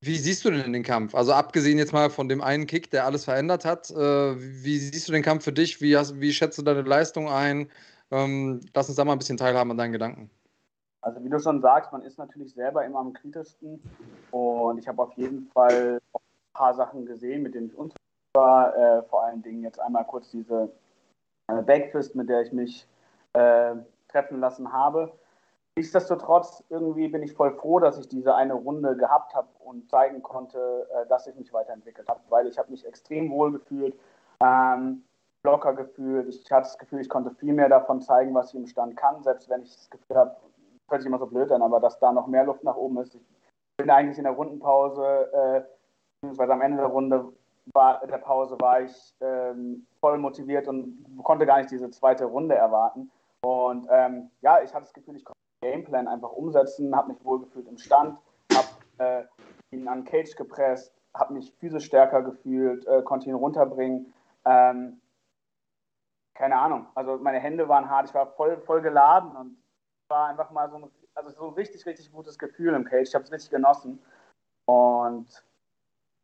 Wie 0.00 0.18
siehst 0.18 0.44
du 0.44 0.50
denn 0.50 0.72
den 0.72 0.84
Kampf? 0.84 1.14
Also 1.14 1.32
abgesehen 1.34 1.78
jetzt 1.78 1.92
mal 1.92 2.10
von 2.10 2.28
dem 2.28 2.42
einen 2.42 2.66
Kick, 2.66 2.90
der 2.90 3.06
alles 3.06 3.24
verändert 3.24 3.64
hat, 3.64 3.90
äh, 3.90 3.96
wie 3.96 4.78
siehst 4.78 5.08
du 5.08 5.12
den 5.12 5.22
Kampf 5.22 5.44
für 5.44 5.52
dich? 5.52 5.80
Wie, 5.82 5.96
hast, 5.96 6.20
wie 6.20 6.32
schätzt 6.32 6.58
du 6.58 6.62
deine 6.62 6.82
Leistung 6.82 7.28
ein? 7.28 7.70
Ähm, 8.12 8.60
lass 8.74 8.88
uns 8.88 8.96
da 8.96 9.04
mal 9.04 9.12
ein 9.14 9.18
bisschen 9.18 9.36
teilhaben 9.38 9.70
an 9.72 9.78
deinen 9.78 9.92
Gedanken. 9.92 10.30
Also 11.00 11.22
wie 11.22 11.28
du 11.28 11.38
schon 11.38 11.60
sagst, 11.60 11.92
man 11.92 12.02
ist 12.02 12.18
natürlich 12.18 12.52
selber 12.54 12.84
immer 12.84 12.98
am 12.98 13.12
kritischsten 13.12 13.80
und 14.30 14.78
ich 14.78 14.88
habe 14.88 15.02
auf 15.02 15.12
jeden 15.14 15.48
Fall 15.52 16.00
ein 16.14 16.20
paar 16.52 16.74
Sachen 16.74 17.06
gesehen, 17.06 17.42
mit 17.42 17.54
denen 17.54 17.66
ich 17.66 17.76
unzufrieden 17.76 17.98
war. 18.34 18.76
Äh, 18.76 19.02
vor 19.04 19.24
allen 19.24 19.42
Dingen 19.42 19.62
jetzt 19.62 19.80
einmal 19.80 20.04
kurz 20.04 20.30
diese 20.30 20.72
äh, 21.48 21.62
Backfist, 21.62 22.14
mit 22.14 22.28
der 22.28 22.42
ich 22.42 22.52
mich 22.52 22.86
äh, 23.34 23.76
treffen 24.08 24.40
lassen 24.40 24.72
habe. 24.72 25.12
Nichtsdestotrotz, 25.76 26.64
irgendwie 26.70 27.06
bin 27.06 27.22
ich 27.22 27.34
voll 27.34 27.52
froh, 27.52 27.78
dass 27.78 27.98
ich 27.98 28.08
diese 28.08 28.34
eine 28.34 28.54
Runde 28.54 28.96
gehabt 28.96 29.32
habe 29.34 29.46
und 29.60 29.88
zeigen 29.88 30.22
konnte, 30.22 30.88
äh, 30.92 31.06
dass 31.06 31.28
ich 31.28 31.36
mich 31.36 31.52
weiterentwickelt 31.52 32.08
habe, 32.08 32.20
weil 32.28 32.48
ich 32.48 32.58
habe 32.58 32.72
mich 32.72 32.84
extrem 32.84 33.30
wohl 33.30 33.52
gefühlt, 33.52 33.96
ähm, 34.42 35.04
locker 35.44 35.74
gefühlt. 35.74 36.28
Ich 36.28 36.50
hatte 36.50 36.64
das 36.64 36.78
Gefühl, 36.78 37.00
ich 37.00 37.08
konnte 37.08 37.30
viel 37.30 37.52
mehr 37.52 37.68
davon 37.68 38.00
zeigen, 38.00 38.34
was 38.34 38.48
ich 38.48 38.58
im 38.58 38.66
Stand 38.66 38.96
kann, 38.96 39.22
selbst 39.22 39.48
wenn 39.48 39.62
ich 39.62 39.72
das 39.72 39.88
Gefühl 39.88 40.16
habe, 40.16 40.36
hört 40.88 41.02
sich 41.02 41.08
immer 41.08 41.18
so 41.18 41.26
blöd 41.26 41.50
an, 41.52 41.62
aber 41.62 41.80
dass 41.80 41.98
da 41.98 42.12
noch 42.12 42.26
mehr 42.26 42.44
Luft 42.44 42.64
nach 42.64 42.76
oben 42.76 42.98
ist. 42.98 43.14
Ich 43.14 43.20
bin 43.76 43.90
eigentlich 43.90 44.18
in 44.18 44.24
der 44.24 44.32
Rundenpause, 44.32 45.30
äh, 45.32 45.62
beziehungsweise 46.20 46.52
am 46.52 46.62
Ende 46.62 46.78
der 46.78 46.86
Runde 46.86 47.32
war, 47.74 48.04
der 48.06 48.18
Pause 48.18 48.56
war 48.60 48.80
ich 48.80 49.14
ähm, 49.20 49.86
voll 50.00 50.18
motiviert 50.18 50.68
und 50.68 51.04
konnte 51.22 51.46
gar 51.46 51.58
nicht 51.58 51.70
diese 51.70 51.90
zweite 51.90 52.24
Runde 52.24 52.54
erwarten. 52.54 53.10
Und 53.42 53.86
ähm, 53.90 54.30
ja, 54.40 54.62
ich 54.62 54.72
hatte 54.74 54.84
das 54.84 54.92
Gefühl, 54.92 55.16
ich 55.16 55.24
konnte 55.24 55.38
den 55.62 55.72
Gameplan 55.72 56.08
einfach 56.08 56.32
umsetzen, 56.32 56.96
habe 56.96 57.12
mich 57.12 57.24
wohlgefühlt 57.24 57.68
im 57.68 57.78
Stand, 57.78 58.18
habe 58.52 58.68
äh, 58.98 59.76
ihn 59.76 59.86
an 59.86 60.04
Cage 60.04 60.34
gepresst, 60.34 60.92
habe 61.14 61.34
mich 61.34 61.52
physisch 61.58 61.84
stärker 61.84 62.22
gefühlt, 62.22 62.86
äh, 62.86 63.02
konnte 63.02 63.28
ihn 63.28 63.34
runterbringen. 63.34 64.12
Ähm, 64.44 65.00
keine 66.34 66.56
Ahnung, 66.56 66.86
also 66.94 67.18
meine 67.18 67.40
Hände 67.40 67.68
waren 67.68 67.90
hart, 67.90 68.08
ich 68.08 68.14
war 68.14 68.26
voll, 68.26 68.58
voll 68.60 68.80
geladen 68.80 69.36
und 69.36 69.56
war 70.08 70.28
einfach 70.28 70.50
mal 70.50 70.70
so 70.70 70.76
ein, 70.76 70.90
also 71.14 71.30
so 71.30 71.48
ein 71.48 71.54
richtig, 71.54 71.84
richtig 71.86 72.10
gutes 72.10 72.38
Gefühl 72.38 72.74
im 72.74 72.84
Cage. 72.84 73.08
Ich 73.08 73.14
habe 73.14 73.24
es 73.24 73.32
richtig 73.32 73.50
genossen. 73.50 74.02
Und 74.66 75.26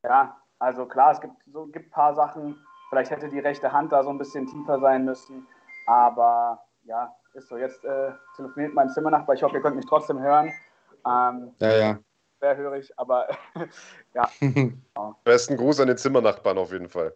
ja, 0.03 0.37
also 0.59 0.87
klar, 0.87 1.13
es 1.13 1.21
gibt 1.21 1.35
so 1.53 1.67
gibt 1.67 1.87
ein 1.87 1.91
paar 1.91 2.15
Sachen. 2.15 2.59
Vielleicht 2.89 3.11
hätte 3.11 3.29
die 3.29 3.39
rechte 3.39 3.73
Hand 3.73 3.93
da 3.93 4.03
so 4.03 4.11
ein 4.11 4.19
bisschen 4.19 4.47
tiefer 4.47 4.79
sein 4.81 5.05
müssen. 5.05 5.47
Aber 5.87 6.65
ja, 6.85 7.15
ist 7.35 7.49
so. 7.49 7.57
Jetzt 7.57 7.85
äh, 7.85 8.13
telefoniert 8.37 8.75
mein 8.75 8.91
Zimmernachbar. 8.91 9.35
Ich 9.35 9.43
hoffe, 9.43 9.57
ihr 9.57 9.63
könnt 9.63 9.77
mich 9.77 9.87
trotzdem 9.87 10.21
hören. 10.21 10.53
Ähm, 11.07 11.55
ja, 11.59 11.77
ja. 11.77 11.99
Sehr 12.41 12.57
hörig, 12.57 12.93
aber 12.99 13.29
ja. 14.15 14.29
Besten 15.25 15.57
Gruß 15.57 15.81
an 15.81 15.89
den 15.89 15.97
Zimmernachbarn 15.97 16.59
auf 16.59 16.73
jeden 16.73 16.89
Fall. 16.89 17.15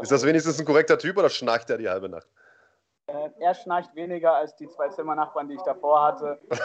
Ist 0.00 0.12
das 0.12 0.26
wenigstens 0.26 0.58
ein 0.58 0.66
korrekter 0.66 0.98
Typ 0.98 1.16
oder 1.16 1.30
schnarcht 1.30 1.70
er 1.70 1.78
die 1.78 1.88
halbe 1.88 2.08
Nacht? 2.08 2.28
Äh, 3.06 3.30
er 3.40 3.54
schnarcht 3.54 3.94
weniger 3.94 4.34
als 4.34 4.54
die 4.56 4.68
zwei 4.68 4.88
Zimmernachbarn, 4.88 5.48
die 5.48 5.54
ich 5.54 5.62
davor 5.62 6.02
hatte. 6.02 6.38
Äh, 6.50 6.56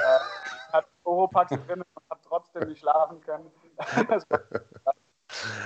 hat 0.74 0.86
Oropax 1.03 1.50
drin 1.50 1.82
und 1.82 2.03
hat 2.10 2.20
trotzdem 2.27 2.67
nicht 2.70 2.79
schlafen 2.79 3.22
können. 3.22 3.51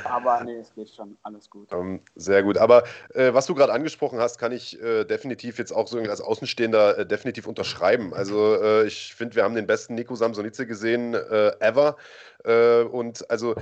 Aber 0.03 0.43
nee, 0.43 0.57
es 0.57 0.73
geht 0.73 0.89
schon, 0.89 1.17
alles 1.23 1.49
gut. 1.49 1.71
Ähm, 1.71 2.01
sehr 2.15 2.43
gut. 2.43 2.57
Aber 2.57 2.83
äh, 3.13 3.33
was 3.33 3.45
du 3.45 3.55
gerade 3.55 3.71
angesprochen 3.71 4.19
hast, 4.19 4.37
kann 4.37 4.51
ich 4.51 4.81
äh, 4.81 5.05
definitiv 5.05 5.59
jetzt 5.59 5.71
auch 5.71 5.87
so 5.87 5.99
als 5.99 6.21
Außenstehender 6.21 6.99
äh, 6.99 7.05
definitiv 7.05 7.47
unterschreiben. 7.47 8.13
Also 8.13 8.55
äh, 8.61 8.85
ich 8.85 9.13
finde, 9.13 9.35
wir 9.35 9.43
haben 9.43 9.55
den 9.55 9.67
besten 9.67 9.95
Nico 9.95 10.15
Samsonice 10.15 10.65
gesehen 10.65 11.13
äh, 11.13 11.51
ever. 11.59 11.95
Äh, 12.43 12.83
und 12.83 13.29
also 13.29 13.55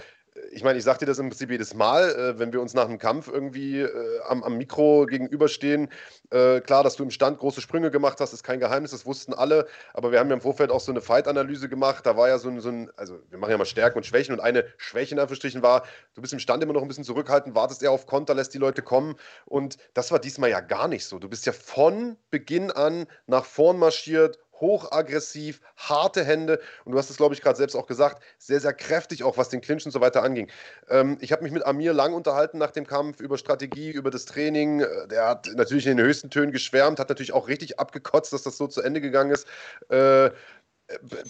ich 0.51 0.63
meine, 0.63 0.77
ich 0.77 0.83
sage 0.83 1.00
dir 1.00 1.05
das 1.05 1.19
im 1.19 1.29
Prinzip 1.29 1.50
jedes 1.50 1.74
Mal, 1.74 2.09
äh, 2.09 2.39
wenn 2.39 2.53
wir 2.53 2.62
uns 2.62 2.74
nach 2.74 2.86
einem 2.86 2.98
Kampf 2.98 3.27
irgendwie 3.27 3.81
äh, 3.81 4.19
am, 4.27 4.43
am, 4.43 4.57
Mikro 4.57 5.05
gegenüberstehen. 5.05 5.89
Äh, 6.31 6.62
klar, 6.62 6.83
dass 6.83 6.95
du 6.95 7.03
im 7.03 7.12
Stand 7.12 7.39
große 7.39 7.62
Sprünge 7.62 7.91
gemacht 7.91 8.19
hast, 8.19 8.33
ist 8.33 8.43
kein 8.43 8.59
Geheimnis, 8.59 8.91
das 8.91 9.05
wussten 9.05 9.33
alle. 9.33 9.67
Aber 9.93 10.12
wir 10.12 10.19
haben 10.19 10.29
ja 10.29 10.36
im 10.36 10.41
Vorfeld 10.41 10.71
auch 10.71 10.79
so 10.79 10.91
eine 10.91 11.01
Fight-Analyse 11.01 11.69
gemacht. 11.69 12.05
Da 12.05 12.17
war 12.17 12.27
ja 12.27 12.38
so 12.38 12.50
ein, 12.50 12.59
so 12.59 12.69
ein, 12.69 12.91
also 12.95 13.19
wir 13.29 13.38
machen 13.38 13.51
ja 13.51 13.57
mal 13.57 13.65
Stärken 13.65 13.98
und 13.98 14.05
Schwächen. 14.05 14.33
Und 14.33 14.39
eine 14.39 14.65
Schwäche 14.77 15.15
in 15.15 15.19
Anführungsstrichen 15.19 15.62
war, 15.62 15.83
du 16.13 16.21
bist 16.21 16.33
im 16.33 16.39
Stand 16.39 16.63
immer 16.63 16.74
noch 16.74 16.81
ein 16.81 16.88
bisschen 16.88 17.03
zurückhaltend, 17.03 17.55
wartest 17.55 17.83
eher 17.83 17.91
auf 17.91 18.05
Konter, 18.05 18.33
lässt 18.33 18.53
die 18.53 18.59
Leute 18.59 18.81
kommen. 18.81 19.15
Und 19.45 19.77
das 19.93 20.12
war 20.12 20.19
diesmal 20.19 20.50
ja 20.50 20.59
gar 20.59 20.88
nicht 20.88 21.05
so. 21.05 21.19
Du 21.19 21.29
bist 21.29 21.45
ja 21.45 21.53
von 21.53 22.17
Beginn 22.29 22.71
an 22.71 23.07
nach 23.27 23.45
vorn 23.45 23.77
marschiert, 23.77 24.39
hochaggressiv, 24.59 25.61
harte 25.77 26.23
Hände 26.23 26.59
und 26.85 26.91
du 26.91 26.97
hast 26.97 27.09
es, 27.09 27.17
glaube 27.17 27.33
ich, 27.33 27.41
gerade 27.41 27.57
selbst 27.57 27.75
auch 27.75 27.87
gesagt, 27.87 28.23
sehr, 28.37 28.59
sehr 28.59 28.73
kräftig, 28.73 29.23
auch 29.23 29.37
was 29.37 29.49
den 29.49 29.61
Clinch 29.61 29.85
und 29.85 29.91
so 29.91 30.01
weiter 30.01 30.23
anging. 30.23 30.49
Ähm, 30.89 31.17
ich 31.21 31.31
habe 31.31 31.43
mich 31.43 31.51
mit 31.51 31.65
Amir 31.65 31.93
lang 31.93 32.13
unterhalten 32.13 32.57
nach 32.57 32.71
dem 32.71 32.87
Kampf 32.87 33.19
über 33.19 33.37
Strategie, 33.37 33.91
über 33.91 34.11
das 34.11 34.25
Training. 34.25 34.81
Äh, 34.81 35.07
der 35.07 35.27
hat 35.27 35.49
natürlich 35.55 35.87
in 35.87 35.97
den 35.97 36.05
höchsten 36.05 36.29
Tönen 36.29 36.51
geschwärmt, 36.51 36.99
hat 36.99 37.09
natürlich 37.09 37.33
auch 37.33 37.47
richtig 37.47 37.79
abgekotzt, 37.79 38.33
dass 38.33 38.43
das 38.43 38.57
so 38.57 38.67
zu 38.67 38.81
Ende 38.81 39.01
gegangen 39.01 39.31
ist. 39.31 39.47
Äh, 39.89 40.31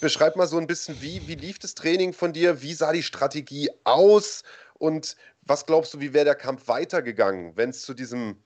beschreib 0.00 0.36
mal 0.36 0.46
so 0.46 0.58
ein 0.58 0.66
bisschen, 0.66 1.00
wie, 1.02 1.26
wie 1.28 1.34
lief 1.34 1.58
das 1.58 1.74
Training 1.74 2.12
von 2.12 2.32
dir? 2.32 2.62
Wie 2.62 2.74
sah 2.74 2.92
die 2.92 3.02
Strategie 3.02 3.70
aus? 3.84 4.42
Und 4.78 5.16
was 5.42 5.66
glaubst 5.66 5.92
du, 5.94 6.00
wie 6.00 6.14
wäre 6.14 6.24
der 6.24 6.34
Kampf 6.34 6.68
weitergegangen, 6.68 7.56
wenn 7.56 7.70
es 7.70 7.82
zu 7.82 7.94
diesem, 7.94 8.42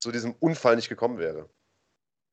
zu 0.00 0.10
diesem 0.10 0.34
Unfall 0.40 0.76
nicht 0.76 0.88
gekommen 0.88 1.18
wäre? 1.18 1.48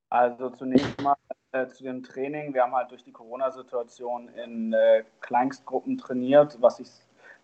Also 0.10 0.50
zunächst 0.51 1.01
mal 1.01 1.15
äh, 1.51 1.67
zu 1.67 1.84
dem 1.84 2.03
Training. 2.03 2.53
Wir 2.53 2.63
haben 2.63 2.75
halt 2.75 2.91
durch 2.91 3.03
die 3.03 3.12
Corona-Situation 3.12 4.29
in 4.29 4.74
äh, 4.74 5.03
Kleinstgruppen 5.20 5.98
trainiert, 5.98 6.58
was 6.62 6.79
ich 6.79 6.89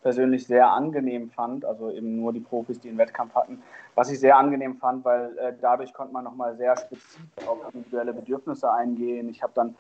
persönlich 0.01 0.47
sehr 0.47 0.69
angenehm 0.69 1.29
fand. 1.29 1.65
Also 1.65 1.91
eben 1.91 2.15
nur 2.15 2.31
die 2.33 2.39
Profis, 2.39 2.79
die 2.79 2.89
einen 2.89 2.97
Wettkampf 2.97 3.35
hatten. 3.35 3.61
Was 3.95 4.09
ich 4.09 4.19
sehr 4.19 4.37
angenehm 4.37 4.77
fand, 4.77 5.03
weil 5.03 5.37
äh, 5.37 5.53
dadurch 5.59 5.93
konnte 5.93 6.13
man 6.13 6.23
nochmal 6.23 6.55
sehr 6.55 6.77
spezifisch 6.77 7.47
auf 7.47 7.59
individuelle 7.73 8.13
Bedürfnisse 8.13 8.71
eingehen. 8.71 9.29
Ich 9.29 9.43
habe 9.43 9.53
dann 9.55 9.75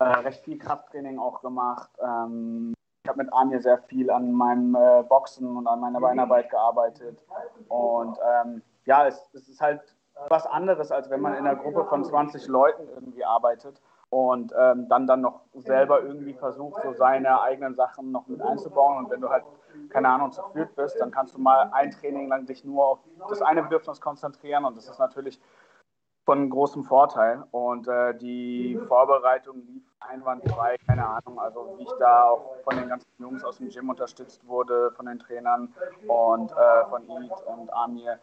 äh, 0.00 0.04
recht 0.04 0.42
viel 0.44 0.58
Krafttraining 0.58 1.18
auch 1.18 1.40
gemacht. 1.40 1.90
Ähm, 2.02 2.74
ich 3.04 3.08
habe 3.08 3.22
mit 3.22 3.32
Anja 3.32 3.60
sehr 3.60 3.78
viel 3.78 4.10
an 4.10 4.32
meinem 4.32 4.74
äh, 4.74 5.02
Boxen 5.02 5.56
und 5.56 5.66
an 5.66 5.80
meiner 5.80 6.00
Beinarbeit 6.00 6.50
gearbeitet. 6.50 7.24
Und 7.68 8.18
ähm, 8.18 8.62
ja, 8.86 9.06
es, 9.06 9.30
es 9.34 9.48
ist 9.48 9.60
halt 9.60 9.80
was 10.28 10.46
anderes, 10.46 10.90
als 10.90 11.10
wenn 11.10 11.20
man 11.20 11.34
in 11.34 11.46
einer 11.46 11.56
Gruppe 11.56 11.84
von 11.84 12.04
20 12.04 12.48
Leuten 12.48 12.88
irgendwie 12.88 13.24
arbeitet 13.24 13.80
und 14.10 14.52
ähm, 14.58 14.88
dann 14.88 15.06
dann 15.06 15.20
noch 15.20 15.40
selber 15.54 16.02
irgendwie 16.02 16.34
versucht, 16.34 16.82
so 16.82 16.92
seine 16.92 17.40
eigenen 17.40 17.74
Sachen 17.74 18.10
noch 18.10 18.26
mit 18.26 18.40
einzubauen. 18.40 19.04
Und 19.04 19.10
wenn 19.10 19.20
du 19.20 19.28
halt, 19.28 19.44
keine 19.90 20.08
Ahnung, 20.08 20.32
zu 20.32 20.42
führt 20.52 20.74
bist, 20.76 21.00
dann 21.00 21.10
kannst 21.10 21.34
du 21.34 21.40
mal 21.40 21.70
ein 21.72 21.90
Training 21.90 22.28
lang 22.28 22.46
dich 22.46 22.64
nur 22.64 22.86
auf 22.86 22.98
das 23.28 23.42
eine 23.42 23.62
Bedürfnis 23.62 24.00
konzentrieren 24.00 24.64
und 24.64 24.76
das 24.76 24.88
ist 24.88 24.98
natürlich 24.98 25.40
von 26.24 26.50
großem 26.50 26.84
Vorteil. 26.84 27.44
Und 27.50 27.88
äh, 27.88 28.14
die 28.14 28.78
Vorbereitung 28.88 29.62
lief 29.66 29.82
einwandfrei, 30.00 30.76
keine 30.86 31.06
Ahnung, 31.06 31.38
also 31.38 31.74
wie 31.78 31.82
ich 31.82 31.92
da 31.98 32.24
auch 32.24 32.56
von 32.64 32.76
den 32.76 32.88
ganzen 32.88 33.08
Jungs 33.18 33.44
aus 33.44 33.58
dem 33.58 33.68
Gym 33.68 33.88
unterstützt 33.90 34.46
wurde, 34.46 34.90
von 34.92 35.06
den 35.06 35.18
Trainern 35.18 35.74
und 36.06 36.52
äh, 36.52 36.84
von 36.88 37.02
Eid 37.10 37.32
und 37.46 37.72
Amir 37.72 38.18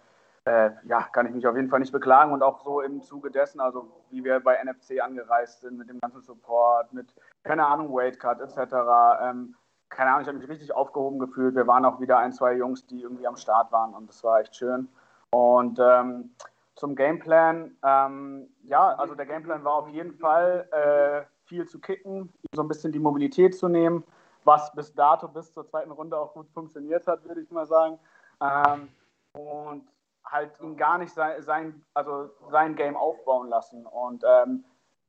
äh, 0.46 0.72
ja, 0.88 1.02
kann 1.12 1.26
ich 1.26 1.34
mich 1.34 1.48
auf 1.48 1.56
jeden 1.56 1.70
Fall 1.70 1.80
nicht 1.80 1.92
beklagen 1.92 2.32
und 2.32 2.44
auch 2.44 2.64
so 2.64 2.82
im 2.82 3.02
Zuge 3.02 3.32
dessen, 3.32 3.60
also 3.60 3.92
wie 4.12 4.24
wir 4.24 4.40
bei 4.40 4.64
NFC 4.64 5.02
angereist 5.02 5.62
sind, 5.62 5.78
mit 5.78 5.90
dem 5.90 6.00
ganzen 6.00 6.22
Support, 6.22 6.94
mit, 6.94 7.14
keine 7.44 7.66
Ahnung, 7.66 7.94
Weightcut 7.94 8.40
etc., 8.40 8.74
ähm, 9.22 9.56
keine 9.90 10.10
Ahnung, 10.10 10.22
ich 10.22 10.28
habe 10.28 10.38
mich 10.38 10.50
richtig 10.50 10.74
aufgehoben 10.74 11.20
gefühlt. 11.20 11.56
Wir 11.56 11.68
waren 11.68 11.86
auch 11.86 12.00
wieder 12.00 12.18
ein, 12.18 12.34
zwei 12.34 12.54
Jungs, 12.54 12.86
die 12.86 13.02
irgendwie 13.02 13.28
am 13.28 13.38
Start 13.38 13.72
waren 13.72 13.94
und 13.94 14.10
das 14.10 14.24
war 14.24 14.40
echt 14.40 14.56
schön. 14.56 14.90
Und 15.32 15.80
ähm, 15.80 16.36
zum 16.76 16.96
Gameplan, 16.96 17.78
ähm, 17.84 18.50
ja, 18.64 18.94
also 18.96 19.16
der 19.16 19.26
Gameplan 19.26 19.64
war 19.64 19.76
auf 19.76 19.88
jeden 19.90 20.14
Fall 20.14 20.68
äh, 20.72 21.26
viel 21.48 21.68
zu 21.68 21.80
kicken, 21.80 22.34
so 22.54 22.62
ein 22.62 22.68
bisschen 22.68 22.92
die 22.92 23.00
Mobilität 23.00 23.58
zu 23.58 23.68
nehmen, 23.68 24.04
was 24.44 24.72
bis 24.74 24.94
dato, 24.94 25.28
bis 25.28 25.54
zur 25.54 25.66
zweiten 25.66 25.92
Runde 25.92 26.18
auch 26.18 26.34
gut 26.34 26.50
funktioniert 26.50 27.08
hat, 27.08 27.24
würde 27.28 27.42
ich 27.42 27.52
mal 27.52 27.66
sagen. 27.66 27.98
Ähm, 28.42 28.90
und 29.34 29.88
halt 30.26 30.60
ihn 30.62 30.78
gar 30.78 30.98
nicht 30.98 31.14
sein, 31.14 31.42
sein, 31.42 31.84
also 31.94 32.30
sein 32.50 32.76
Game 32.76 32.98
aufbauen 32.98 33.50
lassen. 33.50 33.86
Und 33.86 34.24
ähm, 34.28 34.66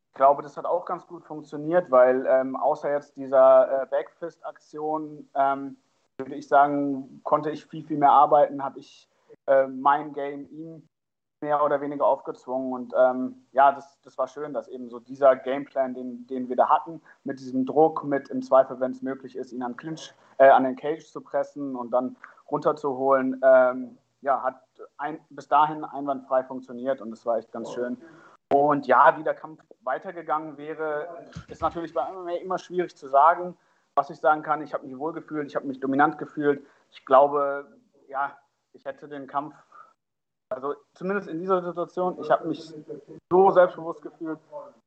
ich 0.08 0.14
glaube, 0.14 0.42
das 0.42 0.56
hat 0.56 0.64
auch 0.64 0.84
ganz 0.84 1.06
gut 1.06 1.24
funktioniert, 1.24 1.90
weil 1.90 2.26
ähm, 2.26 2.56
außer 2.56 2.90
jetzt 2.90 3.16
dieser 3.16 3.82
äh, 3.82 3.86
Backfist-Aktion, 3.86 5.28
ähm, 5.34 5.76
würde 6.18 6.34
ich 6.34 6.48
sagen, 6.48 7.20
konnte 7.22 7.50
ich 7.50 7.66
viel, 7.66 7.84
viel 7.84 7.98
mehr 7.98 8.12
arbeiten, 8.12 8.64
habe 8.64 8.78
ich 8.78 9.08
äh, 9.46 9.66
mein 9.66 10.12
Game 10.14 10.48
ihm 10.50 10.88
mehr 11.42 11.62
oder 11.62 11.80
weniger 11.80 12.06
aufgezwungen. 12.06 12.72
Und 12.72 12.94
ähm, 12.98 13.46
ja, 13.52 13.72
das, 13.72 14.00
das 14.02 14.16
war 14.16 14.26
schön, 14.26 14.54
dass 14.54 14.68
eben 14.68 14.88
so 14.88 14.98
dieser 14.98 15.36
Gameplan, 15.36 15.94
den, 15.94 16.26
den 16.26 16.48
wir 16.48 16.56
da 16.56 16.68
hatten, 16.68 17.02
mit 17.24 17.40
diesem 17.40 17.66
Druck, 17.66 18.04
mit 18.04 18.30
im 18.30 18.42
Zweifel, 18.42 18.80
wenn 18.80 18.92
es 18.92 19.02
möglich 19.02 19.36
ist, 19.36 19.52
ihn 19.52 19.62
an, 19.62 19.76
Clinch, 19.76 20.14
äh, 20.38 20.48
an 20.48 20.64
den 20.64 20.76
Cage 20.76 21.04
zu 21.04 21.20
pressen 21.20 21.76
und 21.76 21.90
dann 21.90 22.16
runterzuholen, 22.50 23.40
ähm, 23.44 23.98
ja, 24.22 24.42
hat 24.42 24.65
ein, 24.98 25.20
bis 25.30 25.48
dahin 25.48 25.84
einwandfrei 25.84 26.44
funktioniert 26.44 27.00
und 27.00 27.10
das 27.10 27.26
war 27.26 27.38
echt 27.38 27.52
ganz 27.52 27.72
schön. 27.72 27.96
Und 28.52 28.86
ja, 28.86 29.16
wie 29.18 29.24
der 29.24 29.34
Kampf 29.34 29.60
weitergegangen 29.82 30.56
wäre, 30.56 31.26
ist 31.48 31.62
natürlich 31.62 31.92
bei 31.92 32.10
MMA 32.10 32.36
immer 32.36 32.58
schwierig 32.58 32.96
zu 32.96 33.08
sagen. 33.08 33.56
Was 33.96 34.10
ich 34.10 34.18
sagen 34.18 34.42
kann, 34.42 34.62
ich 34.62 34.74
habe 34.74 34.86
mich 34.86 34.98
wohl 34.98 35.12
gefühlt, 35.12 35.48
ich 35.48 35.56
habe 35.56 35.66
mich 35.66 35.80
dominant 35.80 36.18
gefühlt. 36.18 36.64
Ich 36.90 37.04
glaube, 37.04 37.66
ja, 38.08 38.36
ich 38.72 38.84
hätte 38.84 39.08
den 39.08 39.26
Kampf, 39.26 39.54
also 40.50 40.74
zumindest 40.94 41.28
in 41.28 41.40
dieser 41.40 41.62
Situation, 41.62 42.20
ich 42.20 42.30
habe 42.30 42.46
mich 42.46 42.72
so 43.30 43.50
selbstbewusst 43.50 44.02
gefühlt, 44.02 44.38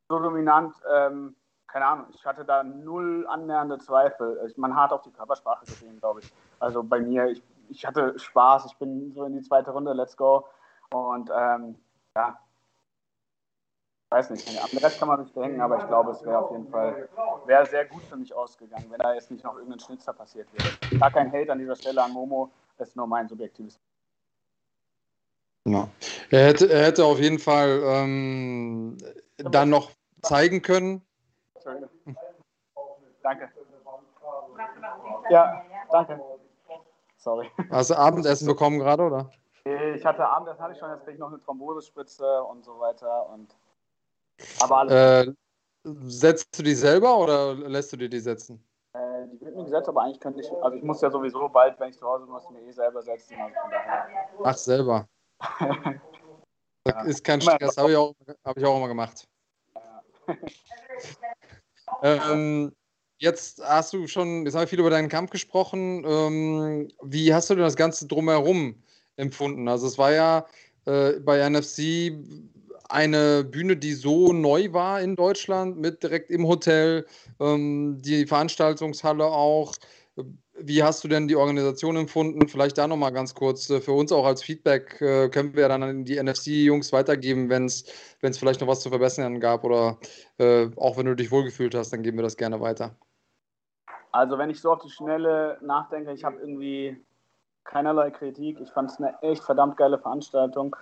so 0.10 0.20
dominant. 0.20 0.76
Ähm, 0.94 1.36
keine 1.68 1.86
Ahnung, 1.86 2.08
ich 2.14 2.26
hatte 2.26 2.46
da 2.46 2.64
null 2.64 3.28
annähernde 3.28 3.78
Zweifel. 3.80 4.52
Man 4.58 4.76
hat 4.76 4.92
auch 4.92 5.02
die 5.02 5.12
Körpersprache 5.12 5.66
gesehen, 5.66 6.00
glaube 6.00 6.22
ich. 6.22 6.32
Also 6.60 6.82
bei 6.84 7.00
mir, 7.00 7.28
ich 7.28 7.44
ich 7.70 7.86
hatte 7.86 8.18
Spaß, 8.18 8.66
ich 8.66 8.78
bin 8.78 9.14
so 9.14 9.24
in 9.26 9.34
die 9.34 9.42
zweite 9.42 9.72
Runde, 9.72 9.94
let's 9.94 10.18
go. 10.18 10.46
Und 10.92 11.30
ähm, 11.36 11.76
ja, 12.16 12.40
weiß 14.10 14.32
nicht, 14.32 14.48
am 14.50 14.78
Rest 14.80 15.00
kann 15.00 15.08
man 15.08 15.22
nicht 15.22 15.36
denken, 15.36 15.62
aber 15.62 15.78
ich 15.78 15.88
glaube, 15.88 16.12
es 16.12 16.24
wäre 16.26 16.40
auf 16.40 16.52
jeden 16.52 16.68
Fall 16.70 17.08
wäre 17.46 17.66
sehr 17.66 17.86
gut 17.86 18.04
für 18.04 18.18
mich 18.18 18.34
ausgegangen, 18.34 18.88
wenn 18.90 19.00
da 19.00 19.14
jetzt 19.14 19.30
nicht 19.30 19.44
noch 19.44 19.56
irgendein 19.56 19.80
Schnitzer 19.80 20.14
passiert 20.14 20.48
wäre. 20.54 21.00
Gar 21.00 21.12
kein 21.12 21.32
Hate 21.32 21.52
an 21.52 21.60
dieser 21.60 21.76
Stelle 21.76 22.04
an 22.04 22.12
Momo, 22.12 22.52
das 22.78 22.90
ist 22.90 22.96
nur 22.96 23.08
mein 23.08 23.28
subjektives. 23.28 23.80
Ja. 25.66 25.88
Er, 26.32 26.48
hätte, 26.48 26.72
er 26.72 26.86
hätte 26.86 27.06
auf 27.06 27.20
jeden 27.20 27.38
Fall 27.38 27.82
ähm, 27.84 28.98
dann 29.38 29.70
noch 29.70 29.92
zeigen 30.24 30.62
können. 30.62 31.02
Danke. 33.22 33.50
Ja, 35.30 35.64
danke. 35.92 36.20
Sorry. 37.20 37.52
Hast 37.70 37.90
du 37.90 37.98
Abendessen 37.98 38.48
bekommen 38.48 38.80
gerade, 38.80 39.04
oder? 39.04 39.30
Ich 39.66 40.06
hatte 40.06 40.26
Abendessen, 40.26 40.62
hatte 40.62 40.74
ich 40.74 40.80
schon, 40.80 40.90
jetzt 40.90 41.04
kriege 41.04 41.14
ich 41.14 41.20
noch 41.20 41.28
eine 41.28 41.40
Thrombosespritze 41.42 42.44
und 42.44 42.64
so 42.64 42.80
weiter. 42.80 43.30
Und... 43.30 43.56
Aber 44.62 44.78
alles. 44.78 45.28
Äh, 45.28 45.34
setzt 45.84 46.58
du 46.58 46.64
die 46.64 46.74
selber 46.74 47.18
oder 47.18 47.56
lässt 47.56 47.92
du 47.92 47.98
dir 47.98 48.10
die 48.10 48.20
setzen? 48.20 48.64
Äh, 48.94 49.28
die 49.34 49.42
wird 49.42 49.56
mir 49.56 49.66
gesetzt, 49.66 49.90
aber 49.90 50.02
eigentlich 50.02 50.20
könnte 50.20 50.40
ich, 50.40 50.50
also 50.64 50.78
ich 50.78 50.84
muss 50.84 51.02
ja 51.02 51.12
sowieso 51.12 51.50
bald, 51.50 51.80
wenn 51.80 51.90
ich 51.90 51.98
zu 51.98 52.08
Hause 52.08 52.24
bin, 52.24 52.34
muss 52.34 52.46
ich 52.46 52.52
mir 52.52 52.62
eh 52.62 52.72
selber 52.72 53.02
setzen. 53.02 53.36
Also 53.38 54.44
Ach, 54.44 54.56
selber. 54.56 55.08
ja. 56.88 57.02
Ist 57.04 57.24
kein 57.24 57.42
Stress, 57.42 57.78
habe 57.78 57.92
ich, 57.92 57.98
auch, 57.98 58.14
hab 58.46 58.58
ich 58.58 58.66
auch 58.66 58.78
immer 58.78 58.88
gemacht. 58.88 59.28
Ja. 59.76 60.04
ähm, 62.32 62.74
Jetzt 63.22 63.62
hast 63.62 63.92
du 63.92 64.08
schon, 64.08 64.46
jetzt 64.46 64.56
haben 64.56 64.62
wir 64.62 64.68
viel 64.68 64.80
über 64.80 64.90
deinen 64.90 65.10
Kampf 65.10 65.30
gesprochen. 65.32 66.06
Ähm, 66.08 66.88
wie 67.04 67.34
hast 67.34 67.50
du 67.50 67.56
denn 67.56 67.66
das 67.66 67.76
Ganze 67.76 68.08
drumherum 68.08 68.82
empfunden? 69.18 69.68
Also 69.68 69.88
es 69.88 69.98
war 69.98 70.14
ja 70.14 70.46
äh, 70.86 71.20
bei 71.20 71.48
NFC 71.50 72.14
eine 72.88 73.44
Bühne, 73.44 73.76
die 73.76 73.94
so 73.94 74.32
neu 74.32 74.72
war 74.72 75.02
in 75.02 75.18
Deutschland, 75.18 75.78
mit 75.78 76.02
direkt 76.02 76.32
im 76.32 76.48
Hotel, 76.48 77.06
ähm, 77.42 77.98
die 78.02 78.26
Veranstaltungshalle 78.26 79.26
auch. 79.26 79.76
Wie 80.58 80.82
hast 80.84 81.04
du 81.04 81.10
denn 81.10 81.28
die 81.28 81.36
Organisation 81.36 81.98
empfunden? 81.98 82.48
Vielleicht 82.48 82.78
da 82.78 82.88
nochmal 82.88 83.12
ganz 83.12 83.34
kurz 83.36 83.70
äh, 83.70 83.82
für 83.82 83.92
uns 83.94 84.14
auch 84.14 84.26
als 84.26 84.44
Feedback 84.44 85.00
äh, 85.02 85.28
können 85.30 85.56
wir 85.56 85.68
dann 85.68 85.84
an 85.84 86.06
die 86.06 86.22
NFC-Jungs 86.22 86.94
weitergeben, 86.94 87.50
wenn 87.50 87.66
es 87.66 87.84
vielleicht 88.38 88.62
noch 88.62 88.68
was 88.70 88.80
zu 88.82 88.90
verbessern 88.90 89.42
gab 89.42 89.66
oder 89.66 90.00
äh, 90.38 90.70
auch 90.78 90.98
wenn 90.98 91.06
du 91.06 91.16
dich 91.16 91.32
wohlgefühlt 91.32 91.76
hast, 91.76 91.92
dann 91.92 92.02
geben 92.04 92.18
wir 92.18 92.24
das 92.24 92.38
gerne 92.38 92.62
weiter. 92.62 92.98
Also 94.12 94.38
wenn 94.38 94.50
ich 94.50 94.62
so 94.62 94.72
auf 94.72 94.80
die 94.80 94.90
Schnelle 94.90 95.58
nachdenke, 95.62 96.12
ich 96.12 96.24
habe 96.24 96.38
irgendwie 96.38 97.04
keinerlei 97.64 98.10
Kritik. 98.12 98.60
Ich 98.60 98.72
fand 98.72 98.90
es 98.90 98.98
eine 98.98 99.22
echt 99.22 99.44
verdammt 99.44 99.78
geile 99.78 100.00
Veranstaltung. 100.00 100.76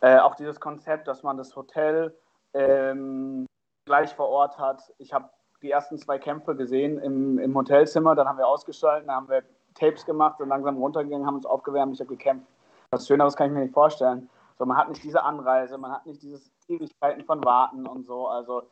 Äh, 0.00 0.18
auch 0.18 0.34
dieses 0.34 0.60
Konzept, 0.60 1.08
dass 1.08 1.22
man 1.22 1.38
das 1.38 1.56
Hotel 1.56 2.14
ähm, 2.52 3.46
gleich 3.86 4.14
vor 4.14 4.28
Ort 4.28 4.58
hat. 4.58 4.92
Ich 4.98 5.12
habe 5.12 5.30
die 5.62 5.70
ersten 5.70 5.98
zwei 5.98 6.18
Kämpfe 6.18 6.54
gesehen 6.54 6.98
im, 6.98 7.38
im 7.38 7.54
Hotelzimmer, 7.54 8.14
dann 8.14 8.28
haben 8.28 8.38
wir 8.38 8.46
ausgeschaltet, 8.46 9.08
dann 9.08 9.16
haben 9.16 9.28
wir 9.28 9.42
Tapes 9.74 10.04
gemacht, 10.04 10.38
sind 10.38 10.48
langsam 10.48 10.76
runtergegangen, 10.76 11.26
haben 11.26 11.36
uns 11.36 11.46
aufgewärmt, 11.46 11.94
ich 11.94 12.00
habe 12.00 12.14
gekämpft. 12.14 12.46
Was 12.90 13.06
Schöneres 13.06 13.36
kann 13.36 13.48
ich 13.48 13.52
mir 13.54 13.60
nicht 13.60 13.74
vorstellen. 13.74 14.28
So, 14.58 14.66
man 14.66 14.76
hat 14.76 14.88
nicht 14.88 15.02
diese 15.02 15.22
Anreise, 15.22 15.76
man 15.78 15.92
hat 15.92 16.06
nicht 16.06 16.22
dieses 16.22 16.50
Ewigkeiten 16.68 17.24
von 17.24 17.44
Warten 17.44 17.86
und 17.86 18.06
so, 18.06 18.28
also 18.28 18.62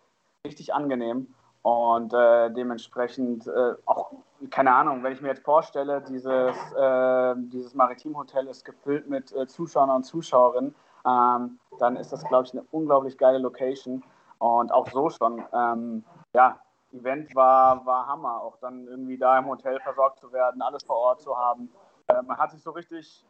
richtig 0.46 0.74
angenehm. 0.74 1.34
Und 1.64 2.12
äh, 2.12 2.50
dementsprechend 2.50 3.46
äh, 3.46 3.74
auch, 3.86 4.12
keine 4.50 4.74
Ahnung, 4.74 5.02
wenn 5.02 5.14
ich 5.14 5.22
mir 5.22 5.28
jetzt 5.28 5.44
vorstelle, 5.44 6.02
dieses, 6.02 6.54
äh, 6.74 7.34
dieses 7.36 7.74
Maritimhotel 7.74 8.48
ist 8.48 8.66
gefüllt 8.66 9.08
mit 9.08 9.32
äh, 9.32 9.46
Zuschauern 9.46 9.88
und 9.88 10.02
Zuschauerinnen, 10.04 10.74
ähm, 11.06 11.58
dann 11.78 11.96
ist 11.96 12.12
das, 12.12 12.22
glaube 12.26 12.44
ich, 12.44 12.52
eine 12.52 12.66
unglaublich 12.70 13.16
geile 13.16 13.38
Location. 13.38 14.04
Und 14.40 14.72
auch 14.72 14.90
so 14.90 15.08
schon, 15.08 15.42
ähm, 15.54 16.04
ja, 16.34 16.60
Event 16.92 17.34
war, 17.34 17.86
war 17.86 18.08
Hammer, 18.08 18.42
auch 18.42 18.58
dann 18.58 18.86
irgendwie 18.86 19.16
da 19.16 19.38
im 19.38 19.46
Hotel 19.46 19.80
versorgt 19.80 20.20
zu 20.20 20.30
werden, 20.34 20.60
alles 20.60 20.84
vor 20.84 20.96
Ort 20.96 21.22
zu 21.22 21.34
haben. 21.34 21.72
Äh, 22.08 22.20
man 22.26 22.36
hat 22.36 22.50
sich 22.50 22.62
so 22.62 22.72
richtig, 22.72 23.24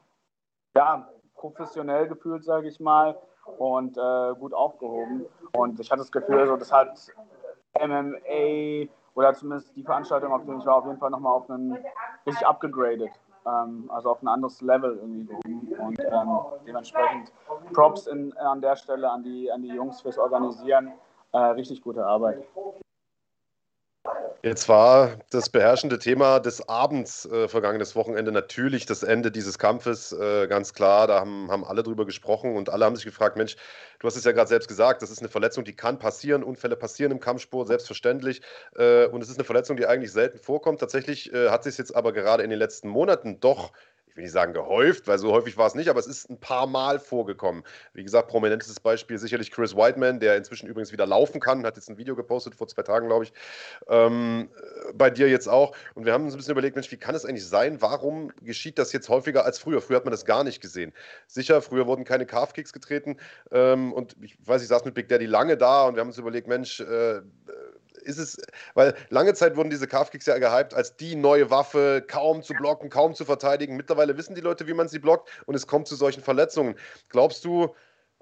ja, 0.75 1.09
professionell 1.37 2.09
gefühlt, 2.09 2.43
sage 2.43 2.67
ich 2.67 2.81
mal, 2.81 3.17
und 3.59 3.97
äh, 3.97 4.35
gut 4.35 4.53
aufgehoben. 4.55 5.27
Und 5.53 5.79
ich 5.79 5.89
hatte 5.93 6.01
das 6.01 6.11
Gefühl, 6.11 6.49
so, 6.49 6.57
das 6.57 6.73
hat 6.73 6.99
MMA 7.81 8.91
oder 9.15 9.35
zumindest 9.35 9.75
die 9.77 9.83
Veranstaltung, 9.83 10.33
auf 10.33 10.45
der 10.45 10.57
ich 10.57 10.67
war, 10.67 10.77
auf 10.77 10.87
jeden 10.87 10.99
Fall 10.99 11.11
nochmal 11.11 11.33
auf 11.35 11.49
einen 11.51 11.77
richtig 12.27 12.47
abgegradet. 12.47 13.11
Ähm, 13.47 13.91
also 13.93 14.11
auf 14.11 14.23
ein 14.23 14.29
anderes 14.29 14.61
Level 14.61 14.97
irgendwie. 14.97 15.75
Und 15.77 16.01
ähm, 16.01 16.39
dementsprechend 16.67 17.33
Props 17.73 18.07
in, 18.07 18.33
an 18.39 18.61
der 18.61 18.77
Stelle 18.77 19.11
an 19.11 19.23
die, 19.23 19.51
an 19.51 19.63
die 19.63 19.69
Jungs 19.69 20.01
fürs 20.01 20.19
Organisieren. 20.19 20.93
Äh, 21.33 21.39
richtig 21.39 21.83
gute 21.83 22.05
Arbeit. 22.07 22.45
Jetzt 24.45 24.69
war 24.69 25.13
das 25.31 25.49
beherrschende 25.49 25.99
Thema 25.99 26.39
des 26.39 26.69
Abends 26.69 27.25
äh, 27.25 27.49
vergangenes 27.49 27.97
Wochenende 27.97 28.31
natürlich 28.31 28.85
das 28.85 29.03
Ende 29.03 29.33
dieses 29.33 29.59
Kampfes, 29.59 30.13
äh, 30.13 30.47
ganz 30.49 30.75
klar. 30.75 31.07
Da 31.07 31.21
haben, 31.21 31.51
haben 31.51 31.65
alle 31.65 31.83
drüber 31.83 32.05
gesprochen 32.05 32.55
und 32.55 32.69
alle 32.69 32.85
haben 32.85 32.95
sich 32.95 33.07
gefragt: 33.07 33.39
Mensch, 33.39 33.57
du 34.01 34.07
hast 34.07 34.17
es 34.17 34.25
ja 34.25 34.33
gerade 34.33 34.49
selbst 34.49 34.69
gesagt, 34.69 35.01
das 35.01 35.11
ist 35.11 35.21
eine 35.21 35.31
Verletzung, 35.31 35.65
die 35.65 35.75
kann 35.75 35.99
passieren. 35.99 36.43
Unfälle 36.45 36.77
passieren 36.77 37.11
im 37.11 37.21
Kampfsport, 37.21 37.69
selbstverständlich. 37.69 38.43
Äh, 38.77 39.07
und 39.07 39.23
es 39.23 39.31
ist 39.31 39.39
eine 39.39 39.45
Verletzung, 39.45 39.79
die 39.79 39.87
eigentlich 39.87 40.13
selten 40.13 40.39
vorkommt. 40.39 40.79
Tatsächlich 40.79 41.33
äh, 41.33 41.49
hat 41.49 41.65
sich 41.65 41.79
jetzt 41.79 41.97
aber 41.97 42.13
gerade 42.13 42.43
in 42.43 42.51
den 42.51 42.59
letzten 42.59 42.89
Monaten 42.89 43.41
doch 43.41 43.73
ich 44.15 44.19
will 44.19 44.25
nicht 44.27 44.33
sagen 44.33 44.53
gehäuft, 44.53 45.09
weil 45.09 45.19
so 45.19 45.33
häufig 45.33 45.57
war 45.57 45.67
es 45.67 45.75
nicht, 45.75 45.89
aber 45.89 45.99
es 45.99 46.07
ist 46.07 46.31
ein 46.31 46.39
paar 46.39 46.69
Mal 46.69 47.01
vorgekommen. 47.01 47.65
Wie 47.95 48.05
gesagt, 48.05 48.29
prominentes 48.29 48.79
Beispiel 48.79 49.19
sicherlich 49.19 49.51
Chris 49.51 49.75
Whiteman, 49.75 50.21
der 50.21 50.37
inzwischen 50.37 50.69
übrigens 50.69 50.93
wieder 50.93 51.05
laufen 51.05 51.41
kann, 51.41 51.67
hat 51.67 51.75
jetzt 51.75 51.91
ein 51.91 51.99
Video 51.99 52.15
gepostet 52.15 52.55
vor 52.55 52.69
zwei 52.69 52.83
Tagen, 52.83 53.09
glaube 53.09 53.25
ich. 53.25 53.33
Ähm, 53.89 54.51
bei 54.95 55.11
dir 55.11 55.29
jetzt 55.29 55.49
auch. 55.49 55.75
Und 55.97 56.05
wir 56.07 56.13
haben 56.13 56.27
uns 56.27 56.35
ein 56.35 56.37
bisschen 56.37 56.53
überlegt, 56.53 56.77
Mensch, 56.77 56.93
wie 56.93 56.97
kann 56.97 57.17
es 57.17 57.25
eigentlich 57.25 57.49
sein? 57.49 57.83
Warum 57.83 58.31
geschieht 58.41 58.79
das 58.79 58.93
jetzt 58.93 59.09
häufiger 59.09 59.45
als 59.45 59.59
früher? 59.59 59.81
Früher 59.81 59.97
hat 59.97 60.05
man 60.05 60.13
das 60.13 60.25
gar 60.25 60.45
nicht 60.45 60.61
gesehen. 60.61 60.93
Sicher, 61.27 61.61
früher 61.61 61.89
wurden 61.89 62.05
keine 62.05 62.25
Calf-Kicks 62.25 62.73
getreten. 62.73 63.17
Ähm, 63.51 63.93
und 63.93 64.15
ich 64.23 64.37
weiß, 64.47 64.63
ich 64.63 64.69
saß 64.69 64.85
mit 64.85 64.95
Big 64.95 65.09
Daddy 65.09 65.27
lange 65.27 65.57
da 65.57 65.89
und 65.89 65.97
wir 65.97 66.01
haben 66.03 66.09
uns 66.09 66.19
überlegt, 66.19 66.47
Mensch, 66.47 66.79
äh, 66.79 67.21
ist 68.03 68.19
es, 68.19 68.37
weil 68.75 68.95
lange 69.09 69.35
Zeit 69.35 69.57
wurden 69.57 69.71
diese 69.71 69.87
Calf-Kicks 69.87 70.27
ja 70.27 70.39
gehypt 70.39 70.75
als 70.75 70.97
die 70.97 71.17
neue 71.17 71.51
Waffe, 71.51 72.05
kaum 72.07 72.43
zu 72.43 72.55
blocken, 72.55 72.91
kaum 72.91 73.15
zu 73.15 73.25
verteidigen. 73.25 73.77
Mittlerweile 73.77 74.17
wissen 74.17 74.35
die 74.35 74.41
Leute, 74.41 74.67
wie 74.67 74.75
man 74.75 74.89
sie 74.89 74.99
blockt 74.99 75.31
und 75.47 75.55
es 75.55 75.67
kommt 75.67 75.89
zu 75.89 75.97
solchen 75.97 76.23
Verletzungen. 76.23 76.77
Glaubst 77.09 77.45
du, 77.45 77.75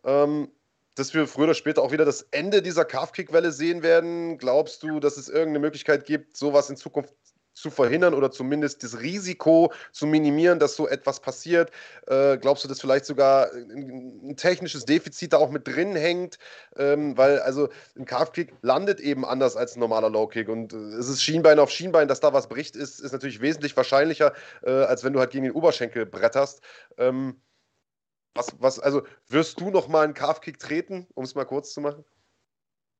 ähm, 0.05 0.51
dass 0.95 1.15
wir 1.15 1.27
früher 1.27 1.45
oder 1.45 1.55
später 1.55 1.83
auch 1.83 1.93
wieder 1.93 2.05
das 2.05 2.23
Ende 2.31 2.63
dieser 2.63 2.85
Calf-Kick-Welle 2.85 3.53
sehen 3.53 3.83
werden? 3.83 4.39
Glaubst 4.39 4.83
du, 4.83 5.01
dass 5.01 5.17
es 5.17 5.29
irgendeine 5.29 5.61
Möglichkeit 5.61 6.05
gibt, 6.05 6.37
sowas 6.37 6.69
in 6.69 6.77
Zukunft 6.77 7.15
zu 7.63 7.71
verhindern 7.71 8.13
oder 8.13 8.31
zumindest 8.31 8.83
das 8.83 9.01
Risiko 9.01 9.73
zu 9.93 10.07
minimieren, 10.07 10.59
dass 10.59 10.77
so 10.77 10.89
etwas 10.89 11.21
passiert? 11.21 11.71
Äh, 12.07 12.37
glaubst 12.39 12.65
du, 12.65 12.69
dass 12.69 12.81
vielleicht 12.81 13.07
sogar 13.07 13.53
ein, 13.53 14.31
ein, 14.31 14.37
technisches 14.37 14.85
Defizit 14.85 15.33
da 15.33 15.39
auch 15.39 15.51
mit 15.51 15.67
drin 15.67 15.95
hängt? 15.95 16.39
Ähm, 16.77 17.17
weil 17.17 17.39
also 17.41 17.69
ein 17.97 18.05
Calf-Kick 18.05 18.53
landet 18.63 19.01
eben 19.01 19.25
anders 19.25 19.57
als 19.57 19.77
ein 19.77 19.81
normaler 19.81 20.11
Low-Kick 20.11 20.49
und 20.49 20.73
äh, 20.73 20.77
es 20.77 21.09
ist 21.09 21.23
Schienbein 21.23 21.59
auf 21.59 21.71
Schienbein, 21.71 22.09
dass 22.09 22.21
da 22.21 22.33
was 22.33 22.49
bricht, 22.49 22.77
ist, 22.77 23.01
ist 23.01 23.13
natürlich 23.13 23.41
wesentlich 23.41 23.77
wahrscheinlicher, 23.77 24.33
äh, 24.63 24.71
als 24.71 25.05
wenn 25.05 25.13
du 25.13 25.21
halt 25.21 25.31
gegen 25.31 25.45
den 25.45 25.53
Oberschenkel 25.53 26.05
bretterst. 26.05 26.61
Ähm, 26.99 27.41
was, 28.35 28.57
was, 28.59 28.79
also 28.79 29.03
wirst 29.29 29.61
du 29.61 29.71
noch 29.71 29.89
mal 29.89 30.05
einen 30.05 30.15
Calf-Kick 30.15 30.59
treten, 30.59 31.07
um 31.15 31.25
es 31.25 31.35
mal 31.35 31.45
kurz 31.45 31.73
zu 31.73 31.81
machen? 31.81 32.05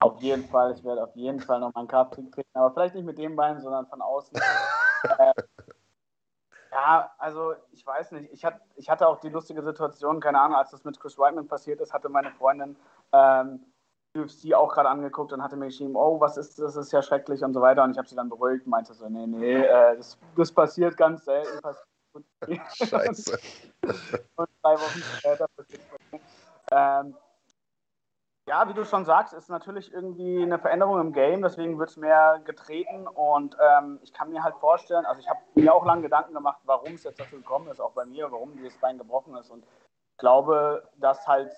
Auf 0.03 0.21
jeden 0.21 0.43
Fall, 0.49 0.73
ich 0.73 0.83
werde 0.83 1.03
auf 1.03 1.15
jeden 1.15 1.39
Fall 1.39 1.59
noch 1.59 1.73
mal 1.73 1.79
einen 1.79 1.87
Carpring 1.87 2.31
treten, 2.31 2.49
aber 2.53 2.71
vielleicht 2.71 2.95
nicht 2.95 3.05
mit 3.05 3.17
dem 3.17 3.35
Bein, 3.35 3.61
sondern 3.61 3.87
von 3.87 4.01
außen. 4.01 4.35
äh, 5.19 5.33
ja, 6.71 7.11
also 7.17 7.53
ich 7.71 7.85
weiß 7.85 8.11
nicht. 8.11 8.33
Ich, 8.33 8.43
hat, 8.43 8.59
ich 8.75 8.89
hatte 8.89 9.07
auch 9.07 9.19
die 9.19 9.29
lustige 9.29 9.61
Situation, 9.61 10.19
keine 10.19 10.39
Ahnung, 10.39 10.57
als 10.57 10.71
das 10.71 10.83
mit 10.83 10.99
Chris 10.99 11.17
Whiteman 11.17 11.47
passiert 11.47 11.79
ist, 11.81 11.93
hatte 11.93 12.09
meine 12.09 12.31
Freundin 12.31 12.75
ähm, 13.11 13.63
UFC 14.17 14.53
auch 14.53 14.73
gerade 14.73 14.89
angeguckt 14.89 15.33
und 15.33 15.41
hatte 15.41 15.55
mir 15.55 15.67
geschrieben, 15.67 15.95
oh, 15.95 16.19
was 16.19 16.37
ist 16.37 16.59
das, 16.59 16.73
das 16.73 16.85
ist 16.87 16.91
ja 16.91 17.01
schrecklich 17.01 17.43
und 17.43 17.53
so 17.53 17.61
weiter. 17.61 17.83
Und 17.83 17.91
ich 17.91 17.97
habe 17.97 18.07
sie 18.07 18.15
dann 18.15 18.29
beruhigt 18.29 18.65
und 18.65 18.71
meinte 18.71 18.93
so, 18.93 19.07
nee, 19.07 19.25
nee, 19.25 19.63
äh, 19.63 19.95
das, 19.97 20.17
das 20.35 20.51
passiert 20.51 20.97
ganz 20.97 21.25
selten. 21.25 21.61
Passiert 21.61 21.87
Scheiße. 22.75 23.39
und 24.35 24.49
drei 24.61 24.73
Wochen 24.73 24.99
später 25.17 25.47
passiert. 25.55 25.81
Ähm, 26.71 27.15
ja, 28.47 28.67
wie 28.67 28.73
du 28.73 28.83
schon 28.83 29.05
sagst, 29.05 29.33
ist 29.33 29.49
natürlich 29.49 29.93
irgendwie 29.93 30.41
eine 30.41 30.59
Veränderung 30.59 30.99
im 30.99 31.13
Game, 31.13 31.41
deswegen 31.41 31.79
wird 31.79 31.89
es 31.89 31.97
mehr 31.97 32.41
getreten 32.43 33.07
und 33.07 33.55
ähm, 33.59 33.99
ich 34.03 34.11
kann 34.11 34.31
mir 34.31 34.43
halt 34.43 34.55
vorstellen, 34.55 35.05
also 35.05 35.21
ich 35.21 35.29
habe 35.29 35.39
mir 35.55 35.73
auch 35.73 35.85
lange 35.85 36.01
Gedanken 36.01 36.33
gemacht, 36.33 36.59
warum 36.65 36.93
es 36.93 37.03
jetzt 37.03 37.19
dazu 37.19 37.37
gekommen 37.37 37.69
ist, 37.69 37.79
auch 37.79 37.91
bei 37.91 38.05
mir, 38.05 38.29
warum 38.31 38.53
dieses 38.53 38.77
Bein 38.79 38.97
gebrochen 38.97 39.35
ist 39.37 39.49
und 39.49 39.63
ich 39.63 40.17
glaube, 40.17 40.87
dass 40.97 41.25
halt 41.25 41.51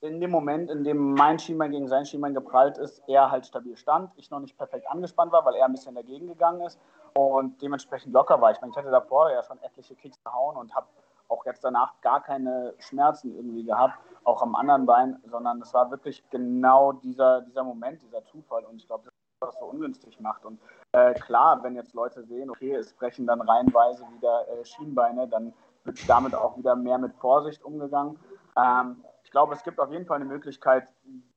in 0.00 0.20
dem 0.20 0.30
Moment, 0.30 0.70
in 0.70 0.82
dem 0.82 1.14
mein 1.14 1.38
Schienbein 1.38 1.70
gegen 1.70 1.86
sein 1.86 2.06
Schienbein 2.06 2.34
geprallt 2.34 2.78
ist, 2.78 3.02
er 3.06 3.30
halt 3.30 3.46
stabil 3.46 3.76
stand, 3.76 4.10
ich 4.16 4.30
noch 4.30 4.40
nicht 4.40 4.56
perfekt 4.56 4.88
angespannt 4.88 5.30
war, 5.30 5.44
weil 5.44 5.54
er 5.54 5.66
ein 5.66 5.72
bisschen 5.72 5.94
dagegen 5.94 6.26
gegangen 6.26 6.62
ist 6.62 6.80
und 7.14 7.60
dementsprechend 7.62 8.12
locker 8.12 8.40
war. 8.40 8.50
Ich 8.50 8.60
meine, 8.60 8.72
ich 8.72 8.76
hatte 8.76 8.90
davor 8.90 9.30
ja 9.30 9.42
schon 9.42 9.62
etliche 9.62 9.94
Kicks 9.94 10.22
gehauen 10.24 10.56
und 10.56 10.74
habe 10.74 10.86
auch 11.30 11.46
jetzt 11.46 11.64
danach 11.64 12.00
gar 12.00 12.22
keine 12.22 12.74
Schmerzen 12.78 13.34
irgendwie 13.34 13.64
gehabt, 13.64 13.94
auch 14.24 14.42
am 14.42 14.54
anderen 14.54 14.86
Bein, 14.86 15.20
sondern 15.30 15.62
es 15.62 15.72
war 15.72 15.90
wirklich 15.90 16.28
genau 16.30 16.92
dieser, 16.92 17.42
dieser 17.42 17.64
Moment, 17.64 18.02
dieser 18.02 18.24
Zufall. 18.24 18.64
Und 18.64 18.76
ich 18.76 18.86
glaube, 18.86 19.04
das 19.04 19.14
ist 19.14 19.40
was 19.40 19.58
so 19.58 19.66
ungünstig 19.66 20.20
macht. 20.20 20.44
Und 20.44 20.60
äh, 20.92 21.14
klar, 21.14 21.62
wenn 21.62 21.74
jetzt 21.74 21.94
Leute 21.94 22.24
sehen, 22.24 22.50
okay, 22.50 22.74
es 22.74 22.92
brechen 22.92 23.26
dann 23.26 23.40
reihenweise 23.40 24.04
wieder 24.14 24.46
äh, 24.48 24.64
Schienbeine, 24.64 25.28
dann 25.28 25.52
wird 25.84 26.08
damit 26.08 26.34
auch 26.34 26.56
wieder 26.58 26.76
mehr 26.76 26.98
mit 26.98 27.14
Vorsicht 27.16 27.64
umgegangen. 27.64 28.18
Ähm, 28.56 29.04
ich 29.24 29.30
glaube, 29.30 29.54
es 29.54 29.62
gibt 29.62 29.78
auf 29.78 29.90
jeden 29.90 30.06
Fall 30.06 30.16
eine 30.16 30.26
Möglichkeit, 30.26 30.88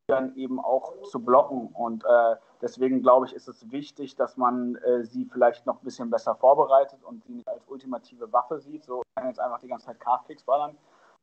dann 0.08 0.36
eben 0.36 0.60
auch 0.60 1.02
zu 1.04 1.24
blocken. 1.24 1.68
Und 1.68 2.04
äh, 2.04 2.36
deswegen 2.64 3.02
glaube 3.02 3.28
ich, 3.28 3.34
ist 3.34 3.48
es 3.48 3.72
wichtig, 3.72 4.16
dass 4.16 4.38
man 4.38 4.76
äh, 4.78 5.04
sie 5.04 5.26
vielleicht 5.26 5.66
noch 5.66 5.82
ein 5.82 5.84
bisschen 5.84 6.10
besser 6.10 6.34
vorbereitet 6.34 7.04
und 7.04 7.24
sie 7.26 7.34
nicht 7.34 7.48
als 7.48 7.62
ultimative 7.68 8.32
Waffe 8.32 8.60
sieht. 8.60 8.86
So 8.86 9.04
kann 9.16 9.28
jetzt 9.28 9.40
einfach 9.40 9.60
die 9.60 9.68
ganze 9.68 9.88
Zeit 9.88 10.00
Calf-Kicks 10.00 10.44
ballern. 10.44 10.76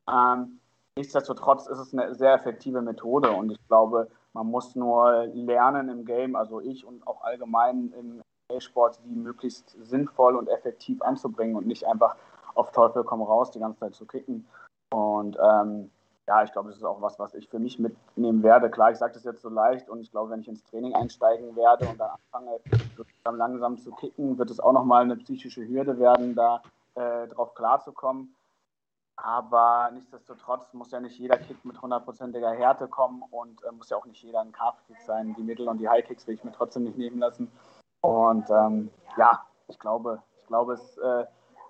Ähm, 0.07 0.59
nichtsdestotrotz 0.97 1.67
ist 1.67 1.79
es 1.79 1.93
eine 1.93 2.13
sehr 2.15 2.33
effektive 2.33 2.81
Methode 2.81 3.31
und 3.31 3.51
ich 3.51 3.67
glaube, 3.67 4.09
man 4.33 4.47
muss 4.47 4.75
nur 4.75 5.25
lernen 5.33 5.89
im 5.89 6.05
Game, 6.05 6.35
also 6.35 6.61
ich 6.61 6.85
und 6.85 7.05
auch 7.05 7.23
allgemein 7.23 7.91
im 7.99 8.21
Sport, 8.59 8.99
die 9.05 9.15
möglichst 9.15 9.75
sinnvoll 9.81 10.35
und 10.35 10.47
effektiv 10.47 11.01
anzubringen 11.01 11.55
und 11.55 11.67
nicht 11.67 11.87
einfach 11.87 12.15
auf 12.53 12.71
Teufel 12.71 13.03
komm 13.03 13.21
raus 13.21 13.51
die 13.51 13.59
ganze 13.59 13.79
Zeit 13.79 13.95
zu 13.95 14.05
kicken. 14.05 14.45
Und 14.93 15.37
ähm, 15.41 15.89
ja, 16.27 16.43
ich 16.43 16.51
glaube, 16.51 16.69
das 16.69 16.77
ist 16.77 16.83
auch 16.83 17.01
was, 17.01 17.19
was 17.19 17.33
ich 17.33 17.49
für 17.49 17.59
mich 17.59 17.79
mitnehmen 17.79 18.43
werde. 18.43 18.69
Klar, 18.69 18.91
ich 18.91 18.97
sage 18.97 19.13
das 19.13 19.23
jetzt 19.23 19.41
so 19.41 19.49
leicht 19.49 19.89
und 19.89 20.01
ich 20.01 20.11
glaube, 20.11 20.31
wenn 20.31 20.41
ich 20.41 20.47
ins 20.47 20.63
Training 20.63 20.93
einsteigen 20.95 21.55
werde 21.55 21.87
und 21.87 21.99
dann 21.99 22.11
anfange, 22.11 22.59
dann 23.23 23.37
langsam 23.37 23.77
zu 23.77 23.91
kicken, 23.91 24.37
wird 24.37 24.49
es 24.49 24.59
auch 24.59 24.73
nochmal 24.73 25.03
eine 25.03 25.17
psychische 25.17 25.67
Hürde 25.67 25.99
werden, 25.99 26.35
da 26.35 26.61
äh, 26.95 27.27
drauf 27.27 27.53
klarzukommen. 27.55 28.35
Aber 29.17 29.91
nichtsdestotrotz 29.93 30.73
muss 30.73 30.91
ja 30.91 30.99
nicht 30.99 31.19
jeder 31.19 31.37
Kick 31.37 31.63
mit 31.63 31.79
hundertprozentiger 31.81 32.51
Härte 32.51 32.87
kommen 32.87 33.23
und 33.29 33.63
äh, 33.63 33.71
muss 33.71 33.89
ja 33.89 33.97
auch 33.97 34.05
nicht 34.05 34.23
jeder 34.23 34.41
ein 34.41 34.51
Calf-Kick 34.51 34.99
sein. 35.01 35.35
Die 35.37 35.43
Mittel- 35.43 35.67
und 35.67 35.77
die 35.77 35.89
High-Kicks 35.89 36.25
will 36.27 36.35
ich 36.35 36.43
mir 36.43 36.51
trotzdem 36.51 36.85
nicht 36.85 36.97
nehmen 36.97 37.19
lassen. 37.19 37.51
Und 38.01 38.49
ähm, 38.49 38.89
ja, 39.17 39.45
ich 39.67 39.77
glaube, 39.77 40.23
ich 40.41 40.47
glaube, 40.47 40.73
es 40.73 40.97
äh, 40.97 41.25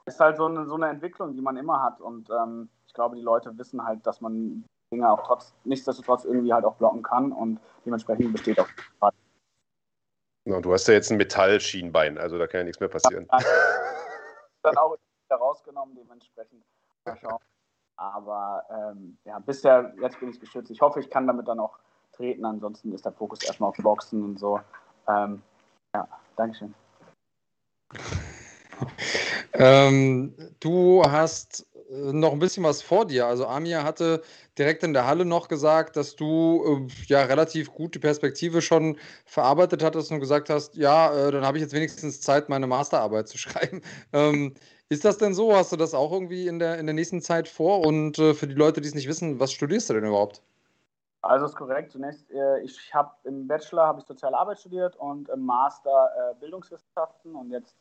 ist 0.06 0.20
halt 0.20 0.38
so 0.38 0.46
eine, 0.46 0.66
so 0.66 0.76
eine 0.76 0.88
Entwicklung, 0.90 1.34
die 1.34 1.42
man 1.42 1.58
immer 1.58 1.82
hat. 1.82 2.00
Und 2.00 2.30
ähm, 2.30 2.70
ich 2.92 2.96
glaube, 2.96 3.16
die 3.16 3.22
Leute 3.22 3.58
wissen 3.58 3.86
halt, 3.86 4.06
dass 4.06 4.20
man 4.20 4.66
Dinge 4.92 5.10
auch 5.10 5.26
trotz, 5.26 5.54
nichtsdestotrotz 5.64 6.26
irgendwie 6.26 6.52
halt 6.52 6.66
auch 6.66 6.76
blocken 6.76 7.02
kann 7.02 7.32
und 7.32 7.58
dementsprechend 7.86 8.34
besteht 8.34 8.60
auch 8.60 8.68
Na, 10.44 10.60
du 10.60 10.74
hast 10.74 10.90
ja 10.90 10.96
jetzt 10.96 11.10
ein 11.10 11.18
Metallschienbein, 11.18 12.18
also 12.18 12.38
da 12.38 12.48
kann 12.48 12.60
ja 12.60 12.64
nichts 12.66 12.82
mehr 12.82 12.90
passieren. 12.90 13.30
dann 14.64 14.76
auch 14.76 14.92
wieder 14.92 15.38
rausgenommen, 15.38 15.96
dementsprechend. 15.96 16.66
Aber 17.96 18.66
ähm, 18.70 19.18
ja, 19.24 19.40
bisher, 19.40 19.94
jetzt 20.02 20.20
bin 20.20 20.30
ich 20.30 20.42
geschützt. 20.42 20.70
Ich 20.70 20.82
hoffe, 20.82 21.00
ich 21.00 21.10
kann 21.10 21.28
damit 21.28 21.48
dann 21.48 21.62
auch 21.62 21.80
treten. 22.12 22.44
Ansonsten 22.44 22.92
ist 22.92 23.06
der 23.06 23.14
Fokus 23.14 23.42
erstmal 23.44 23.70
auf 23.70 23.78
Boxen 23.78 24.22
und 24.22 24.38
so. 24.38 24.60
Ähm, 25.08 25.42
ja, 25.96 26.06
Dankeschön. 26.36 26.74
ähm, 29.54 30.36
du 30.60 31.04
hast 31.06 31.71
noch 31.92 32.32
ein 32.32 32.40
bisschen 32.40 32.64
was 32.64 32.82
vor 32.82 33.06
dir. 33.06 33.28
Also 33.28 33.46
Amir 33.46 33.84
hatte 33.84 34.22
direkt 34.58 34.84
in 34.84 34.94
der 34.94 35.08
Halle 35.08 35.26
noch 35.26 35.50
gesagt, 35.50 35.98
dass 35.98 36.16
du 36.16 36.88
äh, 36.88 37.04
ja 37.08 37.24
relativ 37.24 37.74
gute 37.74 38.00
Perspektive 38.00 38.62
schon 38.62 38.98
verarbeitet 39.26 39.84
hattest 39.84 40.12
und 40.12 40.22
gesagt 40.22 40.50
hast, 40.50 40.76
ja, 40.76 41.14
äh, 41.14 41.32
dann 41.32 41.46
habe 41.46 41.58
ich 41.58 41.64
jetzt 41.64 41.74
wenigstens 41.74 42.22
Zeit, 42.22 42.48
meine 42.48 42.68
Masterarbeit 42.68 43.28
zu 43.28 43.38
schreiben. 43.38 43.82
Ähm, 44.14 44.54
ist 44.88 45.04
das 45.04 45.18
denn 45.18 45.34
so? 45.34 45.54
Hast 45.54 45.72
du 45.74 45.76
das 45.76 45.94
auch 45.94 46.14
irgendwie 46.14 46.48
in 46.48 46.60
der, 46.60 46.80
in 46.80 46.86
der 46.86 46.96
nächsten 46.96 47.22
Zeit 47.22 47.48
vor? 47.50 47.86
Und 47.86 48.20
äh, 48.20 48.34
für 48.34 48.48
die 48.48 48.56
Leute, 48.56 48.80
die 48.80 48.88
es 48.88 48.96
nicht 48.96 49.08
wissen, 49.10 49.40
was 49.40 49.52
studierst 49.52 49.90
du 49.90 49.94
denn 49.94 50.06
überhaupt? 50.06 50.42
Also 51.24 51.46
ist 51.46 51.56
korrekt. 51.56 51.92
Zunächst, 51.92 52.32
äh, 52.32 52.62
ich 52.62 52.94
habe 52.94 53.12
im 53.26 53.48
Bachelor 53.48 53.88
habe 53.88 54.00
ich 54.00 54.06
Soziale 54.06 54.38
Arbeit 54.38 54.60
studiert 54.60 54.96
und 54.96 55.28
im 55.28 55.46
Master 55.46 56.10
äh, 56.18 56.40
Bildungswissenschaften 56.40 57.36
und 57.36 57.52
jetzt 57.52 57.76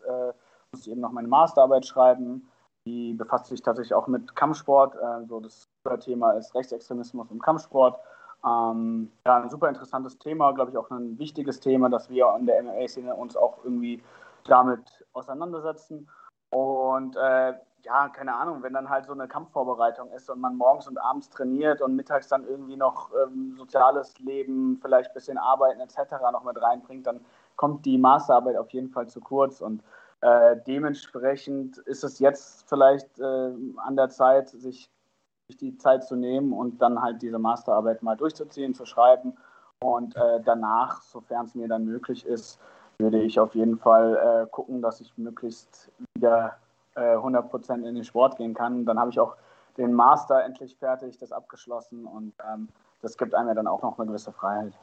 muss 0.72 0.82
ich 0.82 0.90
eben 0.90 1.00
noch 1.00 1.12
meine 1.12 1.28
Masterarbeit 1.28 1.86
schreiben 1.86 2.48
die 2.86 3.14
befasst 3.14 3.46
sich 3.46 3.62
tatsächlich 3.62 3.94
auch 3.94 4.06
mit 4.06 4.34
Kampfsport. 4.34 4.94
Äh, 4.94 5.26
so 5.26 5.40
das 5.40 5.68
Thema 6.00 6.32
ist 6.32 6.54
Rechtsextremismus 6.54 7.30
im 7.30 7.40
Kampfsport. 7.40 7.98
Ähm, 8.44 9.10
ja, 9.26 9.42
ein 9.42 9.50
super 9.50 9.68
interessantes 9.68 10.18
Thema, 10.18 10.52
glaube 10.52 10.70
ich, 10.70 10.76
auch 10.76 10.90
ein 10.90 11.18
wichtiges 11.18 11.60
Thema, 11.60 11.90
dass 11.90 12.08
wir 12.08 12.34
in 12.38 12.46
der 12.46 12.62
MMA-Szene 12.62 13.14
uns 13.14 13.36
auch 13.36 13.58
irgendwie 13.64 14.02
damit 14.44 15.04
auseinandersetzen. 15.12 16.08
Und 16.50 17.16
äh, 17.16 17.54
ja, 17.84 18.08
keine 18.08 18.34
Ahnung, 18.34 18.62
wenn 18.62 18.72
dann 18.72 18.90
halt 18.90 19.06
so 19.06 19.12
eine 19.12 19.28
Kampfvorbereitung 19.28 20.10
ist 20.12 20.28
und 20.30 20.40
man 20.40 20.56
morgens 20.56 20.88
und 20.88 20.98
abends 20.98 21.30
trainiert 21.30 21.80
und 21.80 21.96
mittags 21.96 22.28
dann 22.28 22.46
irgendwie 22.46 22.76
noch 22.76 23.10
ähm, 23.14 23.54
soziales 23.56 24.18
Leben, 24.18 24.78
vielleicht 24.82 25.10
ein 25.10 25.14
bisschen 25.14 25.38
Arbeiten 25.38 25.80
etc. 25.80 26.12
noch 26.32 26.44
mit 26.44 26.60
reinbringt, 26.60 27.06
dann 27.06 27.20
kommt 27.56 27.84
die 27.86 27.98
Masterarbeit 27.98 28.56
auf 28.56 28.70
jeden 28.70 28.90
Fall 28.90 29.08
zu 29.08 29.20
kurz. 29.20 29.60
Und 29.60 29.82
äh, 30.20 30.56
dementsprechend 30.66 31.78
ist 31.78 32.04
es 32.04 32.18
jetzt 32.18 32.68
vielleicht 32.68 33.18
äh, 33.18 33.52
an 33.76 33.96
der 33.96 34.10
Zeit, 34.10 34.50
sich 34.50 34.90
die 35.60 35.76
Zeit 35.78 36.04
zu 36.04 36.14
nehmen 36.14 36.52
und 36.52 36.80
dann 36.80 37.00
halt 37.02 37.22
diese 37.22 37.38
Masterarbeit 37.38 38.02
mal 38.02 38.16
durchzuziehen, 38.16 38.74
zu 38.74 38.84
schreiben. 38.84 39.36
Und 39.82 40.14
äh, 40.16 40.40
danach, 40.44 41.02
sofern 41.02 41.46
es 41.46 41.54
mir 41.54 41.68
dann 41.68 41.86
möglich 41.86 42.26
ist, 42.26 42.60
würde 42.98 43.20
ich 43.20 43.40
auf 43.40 43.54
jeden 43.54 43.78
Fall 43.78 44.44
äh, 44.44 44.50
gucken, 44.50 44.82
dass 44.82 45.00
ich 45.00 45.16
möglichst 45.16 45.90
wieder 46.14 46.58
100% 46.94 47.70
äh, 47.70 47.88
in 47.88 47.94
den 47.94 48.04
Sport 48.04 48.36
gehen 48.36 48.52
kann. 48.52 48.84
Dann 48.84 48.98
habe 48.98 49.10
ich 49.10 49.18
auch 49.18 49.36
den 49.78 49.94
Master 49.94 50.44
endlich 50.44 50.76
fertig, 50.76 51.16
das 51.18 51.32
abgeschlossen 51.32 52.04
und 52.04 52.34
ähm, 52.52 52.68
das 53.00 53.16
gibt 53.16 53.34
einem 53.34 53.48
ja 53.48 53.54
dann 53.54 53.66
auch 53.66 53.82
noch 53.82 53.98
eine 53.98 54.06
gewisse 54.08 54.32
Freiheit. 54.32 54.74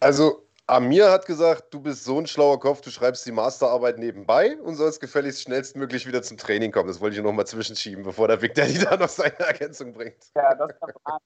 Also 0.00 0.42
Amir 0.68 1.10
hat 1.10 1.24
gesagt, 1.24 1.72
du 1.72 1.80
bist 1.80 2.04
so 2.04 2.18
ein 2.20 2.26
schlauer 2.26 2.60
Kopf, 2.60 2.82
du 2.82 2.90
schreibst 2.90 3.24
die 3.24 3.32
Masterarbeit 3.32 3.98
nebenbei 3.98 4.58
und 4.60 4.74
sollst 4.74 5.00
gefälligst 5.00 5.40
schnellstmöglich 5.40 6.06
wieder 6.06 6.22
zum 6.22 6.36
Training 6.36 6.72
kommen. 6.72 6.88
Das 6.88 7.00
wollte 7.00 7.16
ich 7.16 7.22
nochmal 7.22 7.46
zwischenschieben, 7.46 8.04
bevor 8.04 8.28
der 8.28 8.36
Big 8.36 8.52
Daddy 8.52 8.78
da 8.84 8.98
noch 8.98 9.08
seine 9.08 9.38
Ergänzung 9.40 9.94
bringt. 9.94 10.26
Ja, 10.36 10.54
das 10.54 10.72
Plan. 10.78 11.20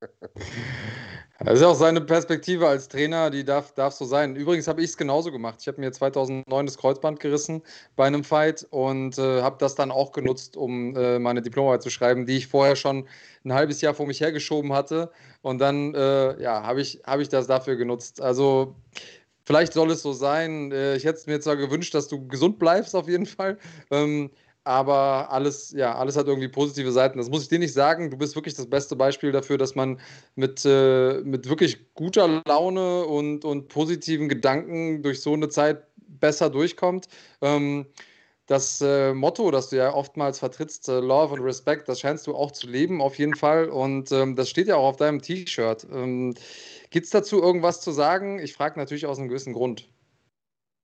Das 1.42 1.58
ist 1.58 1.64
auch 1.64 1.74
seine 1.74 2.02
Perspektive 2.02 2.68
als 2.68 2.88
Trainer, 2.88 3.30
die 3.30 3.44
darf, 3.44 3.72
darf 3.72 3.94
so 3.94 4.04
sein. 4.04 4.36
Übrigens 4.36 4.68
habe 4.68 4.82
ich 4.82 4.90
es 4.90 4.96
genauso 4.98 5.32
gemacht. 5.32 5.56
Ich 5.62 5.68
habe 5.68 5.80
mir 5.80 5.90
2009 5.90 6.66
das 6.66 6.76
Kreuzband 6.76 7.18
gerissen 7.18 7.62
bei 7.96 8.06
einem 8.06 8.24
Fight 8.24 8.66
und 8.68 9.16
äh, 9.16 9.40
habe 9.40 9.56
das 9.58 9.74
dann 9.74 9.90
auch 9.90 10.12
genutzt, 10.12 10.58
um 10.58 10.94
äh, 10.94 11.18
meine 11.18 11.40
Diplomarbeit 11.40 11.82
zu 11.82 11.88
schreiben, 11.88 12.26
die 12.26 12.36
ich 12.36 12.46
vorher 12.46 12.76
schon 12.76 13.08
ein 13.44 13.54
halbes 13.54 13.80
Jahr 13.80 13.94
vor 13.94 14.06
mich 14.06 14.20
hergeschoben 14.20 14.74
hatte. 14.74 15.12
Und 15.40 15.62
dann 15.62 15.94
äh, 15.94 16.42
ja, 16.42 16.62
habe 16.62 16.82
ich, 16.82 17.00
hab 17.06 17.20
ich 17.20 17.30
das 17.30 17.46
dafür 17.46 17.76
genutzt. 17.76 18.20
Also 18.20 18.76
vielleicht 19.44 19.72
soll 19.72 19.90
es 19.92 20.02
so 20.02 20.12
sein. 20.12 20.72
Äh, 20.72 20.96
ich 20.96 21.04
hätte 21.04 21.20
es 21.20 21.26
mir 21.26 21.40
zwar 21.40 21.56
gewünscht, 21.56 21.94
dass 21.94 22.08
du 22.08 22.28
gesund 22.28 22.58
bleibst 22.58 22.94
auf 22.94 23.08
jeden 23.08 23.26
Fall. 23.26 23.56
Ähm, 23.90 24.30
aber 24.64 25.30
alles, 25.30 25.72
ja, 25.72 25.94
alles 25.96 26.16
hat 26.16 26.26
irgendwie 26.26 26.48
positive 26.48 26.92
Seiten. 26.92 27.18
Das 27.18 27.30
muss 27.30 27.42
ich 27.42 27.48
dir 27.48 27.58
nicht 27.58 27.72
sagen. 27.72 28.10
Du 28.10 28.16
bist 28.16 28.34
wirklich 28.34 28.54
das 28.54 28.68
beste 28.68 28.96
Beispiel 28.96 29.32
dafür, 29.32 29.58
dass 29.58 29.74
man 29.74 30.00
mit, 30.34 30.64
äh, 30.64 31.20
mit 31.22 31.48
wirklich 31.48 31.92
guter 31.94 32.42
Laune 32.46 33.04
und, 33.04 33.44
und 33.44 33.68
positiven 33.68 34.28
Gedanken 34.28 35.02
durch 35.02 35.22
so 35.22 35.32
eine 35.32 35.48
Zeit 35.48 35.84
besser 35.96 36.50
durchkommt. 36.50 37.08
Ähm, 37.40 37.86
das 38.46 38.80
äh, 38.80 39.14
Motto, 39.14 39.50
das 39.52 39.70
du 39.70 39.76
ja 39.76 39.94
oftmals 39.94 40.40
vertrittst, 40.40 40.88
äh, 40.88 40.98
Love 40.98 41.34
und 41.34 41.40
Respect, 41.40 41.88
das 41.88 42.00
scheinst 42.00 42.26
du 42.26 42.34
auch 42.34 42.50
zu 42.50 42.66
leben, 42.66 43.00
auf 43.00 43.16
jeden 43.16 43.36
Fall. 43.36 43.68
Und 43.68 44.10
ähm, 44.10 44.34
das 44.34 44.50
steht 44.50 44.66
ja 44.66 44.74
auch 44.76 44.88
auf 44.88 44.96
deinem 44.96 45.22
T-Shirt. 45.22 45.86
Ähm, 45.90 46.34
Gibt 46.90 47.04
es 47.04 47.10
dazu 47.10 47.40
irgendwas 47.40 47.80
zu 47.80 47.92
sagen? 47.92 48.40
Ich 48.40 48.52
frage 48.52 48.78
natürlich 48.78 49.06
aus 49.06 49.18
einem 49.18 49.28
gewissen 49.28 49.52
Grund. 49.52 49.88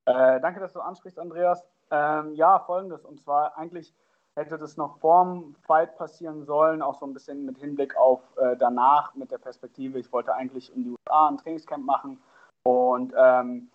Äh, 0.07 0.41
danke, 0.41 0.61
dass 0.61 0.75
du 0.75 0.81
ansprichst, 0.81 1.19
Andreas. 1.19 1.65
Ähm, 1.91 2.35
ja, 2.35 2.59
folgendes. 2.61 3.05
Und 3.05 3.21
zwar 3.21 3.57
eigentlich 3.57 3.95
hätte 4.35 4.59
das 4.59 4.77
noch 4.77 4.99
vorm 4.99 5.55
Fight 5.67 5.97
passieren 5.97 6.45
sollen, 6.45 6.83
auch 6.83 6.99
so 6.99 7.07
ein 7.07 7.15
bisschen 7.15 7.47
mit 7.47 7.59
Hinblick 7.59 7.97
auf 7.97 8.21
äh, 8.37 8.57
danach, 8.57 9.15
mit 9.15 9.31
der 9.31 9.39
Perspektive. 9.39 9.99
Ich 9.99 10.13
wollte 10.13 10.35
eigentlich 10.35 10.75
in 10.75 10.85
die 10.85 10.91
USA 10.91 11.29
ein 11.29 11.39
Trainingscamp 11.39 11.85
machen 11.85 12.21
und 12.65 13.15
ähm, 13.17 13.71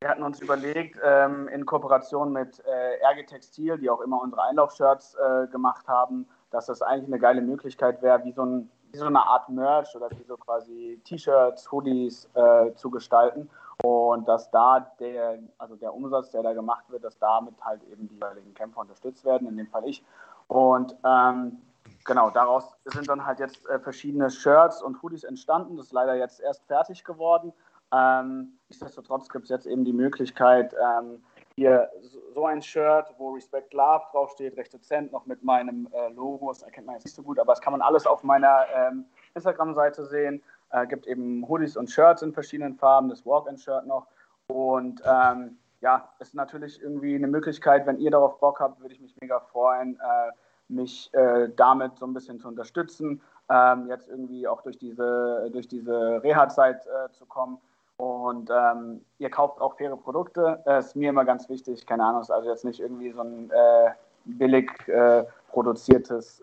wir 0.00 0.10
hatten 0.10 0.22
uns 0.22 0.42
überlegt, 0.42 0.98
ähm, 1.02 1.48
in 1.48 1.64
Kooperation 1.64 2.30
mit 2.30 2.62
äh, 2.66 3.02
RG 3.02 3.24
Textil, 3.24 3.78
die 3.78 3.88
auch 3.88 4.02
immer 4.02 4.20
unsere 4.20 4.42
Einlaufshirts 4.42 5.14
äh, 5.14 5.46
gemacht 5.46 5.88
haben, 5.88 6.28
dass 6.50 6.66
das 6.66 6.82
eigentlich 6.82 7.06
eine 7.06 7.18
geile 7.18 7.40
Möglichkeit 7.40 8.02
wäre, 8.02 8.22
wie 8.24 8.32
so, 8.32 8.44
wie 8.92 8.98
so 8.98 9.06
eine 9.06 9.26
Art 9.26 9.48
Merch 9.48 9.96
oder 9.96 10.10
wie 10.10 10.24
so 10.24 10.36
quasi 10.36 11.00
T-Shirts, 11.04 11.72
Hoodies 11.72 12.28
äh, 12.34 12.74
zu 12.74 12.90
gestalten. 12.90 13.48
Und 13.82 14.26
dass 14.26 14.50
da 14.50 14.80
der, 14.98 15.38
also 15.58 15.76
der 15.76 15.94
Umsatz, 15.94 16.30
der 16.30 16.42
da 16.42 16.54
gemacht 16.54 16.84
wird, 16.88 17.04
dass 17.04 17.18
damit 17.18 17.54
halt 17.60 17.82
eben 17.84 18.08
die 18.08 18.14
jeweiligen 18.14 18.54
Kämpfer 18.54 18.80
unterstützt 18.80 19.24
werden, 19.24 19.46
in 19.48 19.56
dem 19.56 19.68
Fall 19.68 19.86
ich. 19.86 20.04
Und 20.48 20.96
ähm, 21.04 21.60
genau, 22.04 22.30
daraus 22.30 22.76
sind 22.86 23.08
dann 23.08 23.26
halt 23.26 23.38
jetzt 23.38 23.66
äh, 23.68 23.78
verschiedene 23.78 24.30
Shirts 24.30 24.82
und 24.82 25.02
Hoodies 25.02 25.24
entstanden. 25.24 25.76
Das 25.76 25.86
ist 25.86 25.92
leider 25.92 26.14
jetzt 26.14 26.40
erst 26.40 26.64
fertig 26.66 27.04
geworden. 27.04 27.52
Ähm, 27.92 28.58
nichtsdestotrotz 28.68 29.28
gibt 29.28 29.44
es 29.44 29.50
jetzt 29.50 29.66
eben 29.66 29.84
die 29.84 29.92
Möglichkeit, 29.92 30.74
ähm, 30.74 31.22
hier 31.54 31.90
so 32.34 32.44
ein 32.44 32.60
Shirt, 32.60 33.14
wo 33.16 33.30
Respect 33.30 33.72
Love 33.72 34.04
draufsteht, 34.12 34.56
recht 34.56 34.72
dezent, 34.74 35.12
noch 35.12 35.24
mit 35.24 35.42
meinem 35.42 35.88
äh, 35.92 36.08
Logo. 36.12 36.48
Das 36.48 36.62
erkennt 36.62 36.86
man 36.86 36.96
jetzt 36.96 37.04
nicht 37.04 37.14
so 37.14 37.22
gut, 37.22 37.38
aber 37.38 37.52
das 37.52 37.60
kann 37.60 37.72
man 37.72 37.80
alles 37.80 38.06
auf 38.06 38.22
meiner 38.22 38.66
ähm, 38.74 39.06
Instagram-Seite 39.34 40.04
sehen. 40.04 40.42
Äh, 40.76 40.86
gibt 40.86 41.06
eben 41.06 41.46
Hoodies 41.48 41.76
und 41.76 41.90
Shirts 41.90 42.20
in 42.20 42.34
verschiedenen 42.34 42.74
Farben, 42.74 43.08
das 43.08 43.24
Walk-in-Shirt 43.24 43.86
noch. 43.86 44.06
Und 44.48 45.00
ähm, 45.06 45.56
ja, 45.80 46.08
ist 46.18 46.34
natürlich 46.34 46.82
irgendwie 46.82 47.14
eine 47.14 47.28
Möglichkeit, 47.28 47.86
wenn 47.86 47.98
ihr 47.98 48.10
darauf 48.10 48.38
Bock 48.40 48.60
habt, 48.60 48.80
würde 48.80 48.94
ich 48.94 49.00
mich 49.00 49.16
mega 49.20 49.40
freuen, 49.40 49.94
äh, 49.94 50.32
mich 50.68 51.12
äh, 51.14 51.48
damit 51.56 51.96
so 51.96 52.06
ein 52.06 52.12
bisschen 52.12 52.38
zu 52.40 52.48
unterstützen, 52.48 53.22
ähm, 53.48 53.86
jetzt 53.88 54.08
irgendwie 54.08 54.46
auch 54.46 54.62
durch 54.62 54.76
diese, 54.76 55.48
durch 55.50 55.66
diese 55.66 56.22
Reha-Zeit 56.22 56.86
äh, 56.86 57.10
zu 57.12 57.24
kommen. 57.24 57.58
Und 57.96 58.50
ähm, 58.50 59.00
ihr 59.18 59.30
kauft 59.30 59.58
auch 59.62 59.76
faire 59.76 59.96
Produkte. 59.96 60.60
Das 60.66 60.88
ist 60.88 60.96
mir 60.96 61.08
immer 61.08 61.24
ganz 61.24 61.48
wichtig. 61.48 61.86
Keine 61.86 62.04
Ahnung, 62.04 62.20
ist 62.20 62.30
also 62.30 62.50
jetzt 62.50 62.66
nicht 62.66 62.80
irgendwie 62.80 63.12
so 63.12 63.22
ein 63.22 63.50
äh, 63.50 63.90
billig 64.26 64.70
äh, 64.88 65.24
produziertes 65.48 66.42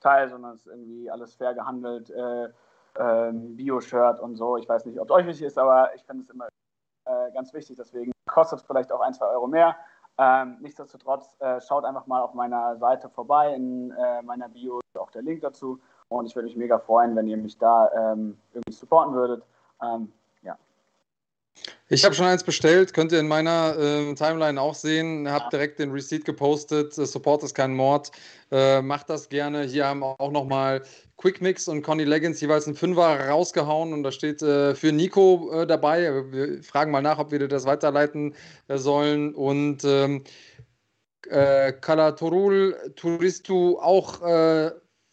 Teil, 0.00 0.28
sondern 0.28 0.52
es 0.52 0.60
ist 0.60 0.66
irgendwie 0.68 1.10
alles 1.10 1.34
fair 1.34 1.54
gehandelt 1.54 2.12
ähm, 2.98 3.56
Bio-Shirt 3.56 4.20
und 4.20 4.36
so. 4.36 4.56
Ich 4.56 4.68
weiß 4.68 4.84
nicht, 4.86 4.98
ob 4.98 5.08
es 5.10 5.16
euch 5.16 5.26
wichtig 5.26 5.46
ist, 5.46 5.58
aber 5.58 5.94
ich 5.94 6.04
finde 6.04 6.22
es 6.22 6.30
immer 6.30 6.48
äh, 7.06 7.32
ganz 7.32 7.52
wichtig. 7.52 7.76
Deswegen 7.76 8.12
kostet 8.26 8.60
es 8.60 8.66
vielleicht 8.66 8.92
auch 8.92 9.00
ein, 9.00 9.14
zwei 9.14 9.26
Euro 9.26 9.46
mehr. 9.46 9.76
Ähm, 10.16 10.58
nichtsdestotrotz, 10.60 11.36
äh, 11.40 11.60
schaut 11.60 11.84
einfach 11.84 12.06
mal 12.06 12.22
auf 12.22 12.34
meiner 12.34 12.76
Seite 12.76 13.08
vorbei. 13.08 13.54
In 13.54 13.90
äh, 13.92 14.22
meiner 14.22 14.48
Bio 14.48 14.80
auch 14.98 15.10
der 15.10 15.22
Link 15.22 15.40
dazu. 15.40 15.80
Und 16.08 16.26
ich 16.26 16.36
würde 16.36 16.46
mich 16.46 16.56
mega 16.56 16.78
freuen, 16.78 17.16
wenn 17.16 17.26
ihr 17.26 17.36
mich 17.36 17.58
da 17.58 17.90
ähm, 17.92 18.38
irgendwie 18.52 18.72
supporten 18.72 19.14
würdet. 19.14 19.44
Ähm, 19.82 20.12
ich 21.88 22.04
habe 22.04 22.14
schon 22.14 22.24
eins 22.24 22.42
bestellt, 22.42 22.94
könnt 22.94 23.12
ihr 23.12 23.20
in 23.20 23.28
meiner 23.28 23.76
äh, 23.78 24.14
Timeline 24.14 24.58
auch 24.58 24.74
sehen. 24.74 25.30
Hab 25.30 25.50
direkt 25.50 25.78
den 25.78 25.90
Receipt 25.90 26.24
gepostet. 26.24 26.96
Äh, 26.96 27.04
Support 27.04 27.42
ist 27.42 27.54
kein 27.54 27.74
Mord. 27.74 28.10
Äh, 28.50 28.80
macht 28.80 29.10
das 29.10 29.28
gerne. 29.28 29.64
Hier 29.64 29.86
haben 29.86 30.02
auch 30.02 30.30
nochmal 30.30 30.82
Quick 31.18 31.42
Mix 31.42 31.68
und 31.68 31.82
Conny 31.82 32.04
Leggins 32.04 32.40
jeweils 32.40 32.66
einen 32.66 32.76
Fünfer 32.76 33.28
rausgehauen 33.28 33.92
und 33.92 34.02
da 34.02 34.12
steht 34.12 34.40
äh, 34.40 34.74
für 34.74 34.92
Nico 34.92 35.50
äh, 35.52 35.66
dabei. 35.66 36.24
Wir 36.32 36.62
fragen 36.62 36.90
mal 36.90 37.02
nach, 37.02 37.18
ob 37.18 37.32
wir 37.32 37.46
das 37.46 37.66
weiterleiten 37.66 38.34
äh, 38.68 38.78
sollen. 38.78 39.34
Und 39.34 39.84
ähm, 39.84 40.24
Kalatorul 41.26 42.76
Touristu 42.96 43.78
auch 43.78 44.20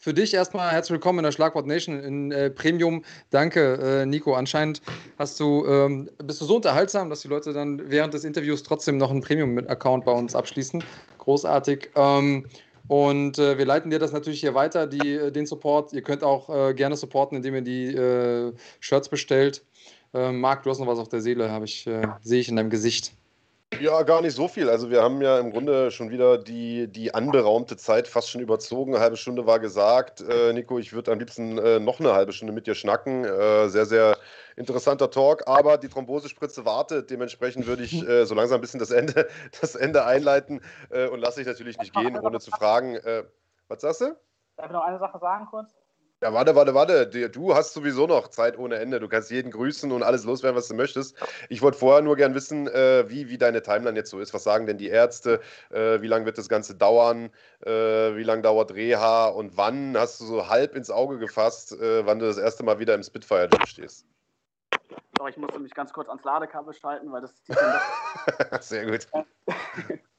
für 0.01 0.15
dich 0.15 0.33
erstmal 0.33 0.71
herzlich 0.71 0.93
willkommen 0.93 1.19
in 1.19 1.23
der 1.25 1.31
Schlagwort 1.31 1.67
Nation 1.67 1.99
in 1.99 2.31
äh, 2.31 2.49
Premium. 2.49 3.03
Danke, 3.29 4.01
äh, 4.01 4.05
Nico. 4.07 4.33
Anscheinend 4.33 4.81
hast 5.19 5.39
du, 5.39 5.63
ähm, 5.67 6.09
bist 6.23 6.41
du 6.41 6.45
so 6.45 6.55
unterhaltsam, 6.55 7.11
dass 7.11 7.21
die 7.21 7.27
Leute 7.27 7.53
dann 7.53 7.79
während 7.91 8.15
des 8.15 8.23
Interviews 8.23 8.63
trotzdem 8.63 8.97
noch 8.97 9.11
einen 9.11 9.21
Premium-Account 9.21 10.03
bei 10.03 10.11
uns 10.11 10.35
abschließen. 10.35 10.83
Großartig. 11.19 11.91
Ähm, 11.95 12.47
und 12.87 13.37
äh, 13.37 13.59
wir 13.59 13.65
leiten 13.65 13.91
dir 13.91 13.99
das 13.99 14.11
natürlich 14.11 14.39
hier 14.39 14.55
weiter, 14.55 14.87
die, 14.87 15.07
äh, 15.07 15.31
den 15.31 15.45
Support. 15.45 15.93
Ihr 15.93 16.01
könnt 16.01 16.23
auch 16.23 16.49
äh, 16.49 16.73
gerne 16.73 16.95
supporten, 16.95 17.37
indem 17.37 17.53
ihr 17.53 17.61
die 17.61 17.95
äh, 17.95 18.53
Shirts 18.79 19.07
bestellt. 19.07 19.63
Marc, 20.13 20.63
du 20.63 20.69
hast 20.69 20.79
noch 20.79 20.87
was 20.87 20.99
auf 20.99 21.07
der 21.07 21.21
Seele, 21.21 21.49
ich, 21.63 21.87
sehe 22.21 22.41
ich 22.41 22.49
in 22.49 22.57
deinem 22.57 22.69
Gesicht. 22.69 23.13
Ja, 23.79 24.03
gar 24.03 24.21
nicht 24.21 24.35
so 24.35 24.47
viel. 24.47 24.69
Also 24.69 24.89
wir 24.89 25.01
haben 25.01 25.21
ja 25.21 25.39
im 25.39 25.51
Grunde 25.51 25.91
schon 25.91 26.09
wieder 26.09 26.37
die, 26.37 26.87
die 26.87 27.13
anberaumte 27.13 27.77
Zeit 27.77 28.07
fast 28.07 28.29
schon 28.29 28.41
überzogen. 28.41 28.93
Eine 28.93 29.03
halbe 29.03 29.17
Stunde 29.17 29.47
war 29.47 29.59
gesagt. 29.59 30.21
Äh, 30.21 30.53
Nico, 30.53 30.77
ich 30.77 30.93
würde 30.93 31.11
am 31.11 31.19
liebsten 31.19 31.57
äh, 31.57 31.79
noch 31.79 31.99
eine 31.99 32.13
halbe 32.13 32.33
Stunde 32.33 32.53
mit 32.53 32.67
dir 32.67 32.75
schnacken. 32.75 33.23
Äh, 33.23 33.69
sehr, 33.69 33.85
sehr 33.85 34.17
interessanter 34.55 35.09
Talk. 35.09 35.47
Aber 35.47 35.77
die 35.77 35.87
Thrombosespritze 35.87 36.65
wartet. 36.65 37.09
Dementsprechend 37.09 37.65
würde 37.65 37.83
ich 37.83 38.07
äh, 38.07 38.25
so 38.25 38.35
langsam 38.35 38.59
ein 38.59 38.61
bisschen 38.61 38.79
das 38.79 38.91
Ende, 38.91 39.27
das 39.61 39.75
Ende 39.75 40.05
einleiten 40.05 40.61
äh, 40.89 41.07
und 41.07 41.19
lasse 41.19 41.41
ich 41.41 41.47
natürlich 41.47 41.77
nicht 41.79 41.93
gehen, 41.93 42.19
ohne 42.19 42.39
zu 42.39 42.51
fragen. 42.51 42.95
Äh, 42.95 43.23
was 43.67 43.81
sagst 43.81 44.01
du? 44.01 44.15
Darf 44.57 44.65
ich 44.67 44.73
noch 44.73 44.83
eine 44.83 44.99
Sache 44.99 45.17
sagen 45.17 45.47
kurz? 45.49 45.80
Ja, 46.23 46.31
warte, 46.33 46.55
warte, 46.55 46.75
warte. 46.75 47.29
Du 47.29 47.55
hast 47.55 47.73
sowieso 47.73 48.05
noch 48.05 48.27
Zeit 48.27 48.55
ohne 48.55 48.75
Ende. 48.75 48.99
Du 48.99 49.07
kannst 49.07 49.31
jeden 49.31 49.49
grüßen 49.49 49.91
und 49.91 50.03
alles 50.03 50.23
loswerden, 50.23 50.55
was 50.55 50.67
du 50.67 50.75
möchtest. 50.75 51.15
Ich 51.49 51.63
wollte 51.63 51.79
vorher 51.79 52.03
nur 52.03 52.15
gern 52.15 52.35
wissen, 52.35 52.67
äh, 52.67 53.09
wie, 53.09 53.29
wie 53.29 53.39
deine 53.39 53.63
Timeline 53.63 53.97
jetzt 53.97 54.11
so 54.11 54.19
ist. 54.19 54.31
Was 54.31 54.43
sagen 54.43 54.67
denn 54.67 54.77
die 54.77 54.89
Ärzte? 54.89 55.41
Äh, 55.71 55.99
wie 56.03 56.07
lange 56.07 56.25
wird 56.25 56.37
das 56.37 56.47
Ganze 56.47 56.75
dauern? 56.75 57.31
Äh, 57.65 57.71
wie 58.15 58.21
lange 58.21 58.43
dauert 58.43 58.71
Reha? 58.75 59.29
Und 59.29 59.57
wann 59.57 59.97
hast 59.97 60.21
du 60.21 60.25
so 60.25 60.47
halb 60.47 60.75
ins 60.75 60.91
Auge 60.91 61.17
gefasst, 61.17 61.71
äh, 61.71 62.05
wann 62.05 62.19
du 62.19 62.27
das 62.27 62.37
erste 62.37 62.61
Mal 62.61 62.77
wieder 62.77 62.93
im 62.93 63.01
Spitfire 63.01 63.49
stehst? 63.65 64.05
So, 65.17 65.27
ich 65.27 65.37
musste 65.37 65.59
mich 65.59 65.73
ganz 65.73 65.91
kurz 65.91 66.07
ans 66.07 66.23
Ladekabel 66.23 66.75
schalten, 66.75 67.11
weil 67.11 67.21
das 67.21 67.33
Sehr 68.67 68.85
gut. 68.85 69.07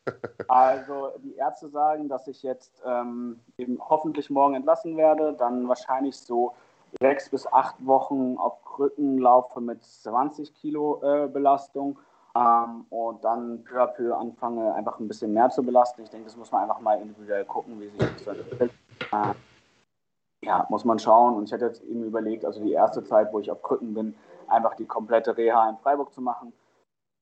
Also 0.48 1.12
die 1.18 1.36
Ärzte 1.36 1.68
sagen, 1.68 2.08
dass 2.08 2.28
ich 2.28 2.42
jetzt 2.42 2.82
ähm, 2.84 3.40
eben 3.56 3.78
hoffentlich 3.80 4.30
morgen 4.30 4.54
entlassen 4.54 4.96
werde, 4.96 5.34
dann 5.34 5.68
wahrscheinlich 5.68 6.16
so 6.16 6.52
sechs 7.00 7.30
bis 7.30 7.46
acht 7.46 7.74
Wochen 7.86 8.36
auf 8.38 8.62
Krücken 8.64 9.18
laufe 9.18 9.60
mit 9.60 9.82
20 9.82 10.54
Kilo 10.54 11.00
äh, 11.02 11.28
Belastung 11.28 11.98
ähm, 12.36 12.86
und 12.90 13.24
dann 13.24 13.64
peu 13.64 13.80
à 13.82 13.86
peu 13.86 14.14
anfange, 14.14 14.74
einfach 14.74 14.98
ein 14.98 15.08
bisschen 15.08 15.32
mehr 15.32 15.48
zu 15.50 15.62
belasten. 15.62 16.02
Ich 16.02 16.10
denke, 16.10 16.26
das 16.26 16.36
muss 16.36 16.52
man 16.52 16.62
einfach 16.62 16.80
mal 16.80 17.00
individuell 17.00 17.44
gucken, 17.44 17.80
wie 17.80 17.88
sich 17.88 18.24
das 18.24 18.36
entwickelt. 18.36 18.72
Äh, 19.12 19.34
ja, 20.44 20.66
muss 20.68 20.84
man 20.84 20.98
schauen. 20.98 21.34
Und 21.34 21.44
ich 21.44 21.52
hatte 21.52 21.66
jetzt 21.66 21.82
eben 21.84 22.04
überlegt, 22.04 22.44
also 22.44 22.62
die 22.62 22.72
erste 22.72 23.04
Zeit, 23.04 23.32
wo 23.32 23.38
ich 23.38 23.50
auf 23.50 23.62
Krücken 23.62 23.94
bin, 23.94 24.14
einfach 24.48 24.74
die 24.74 24.86
komplette 24.86 25.36
Reha 25.36 25.68
in 25.70 25.76
Freiburg 25.78 26.12
zu 26.12 26.20
machen 26.20 26.52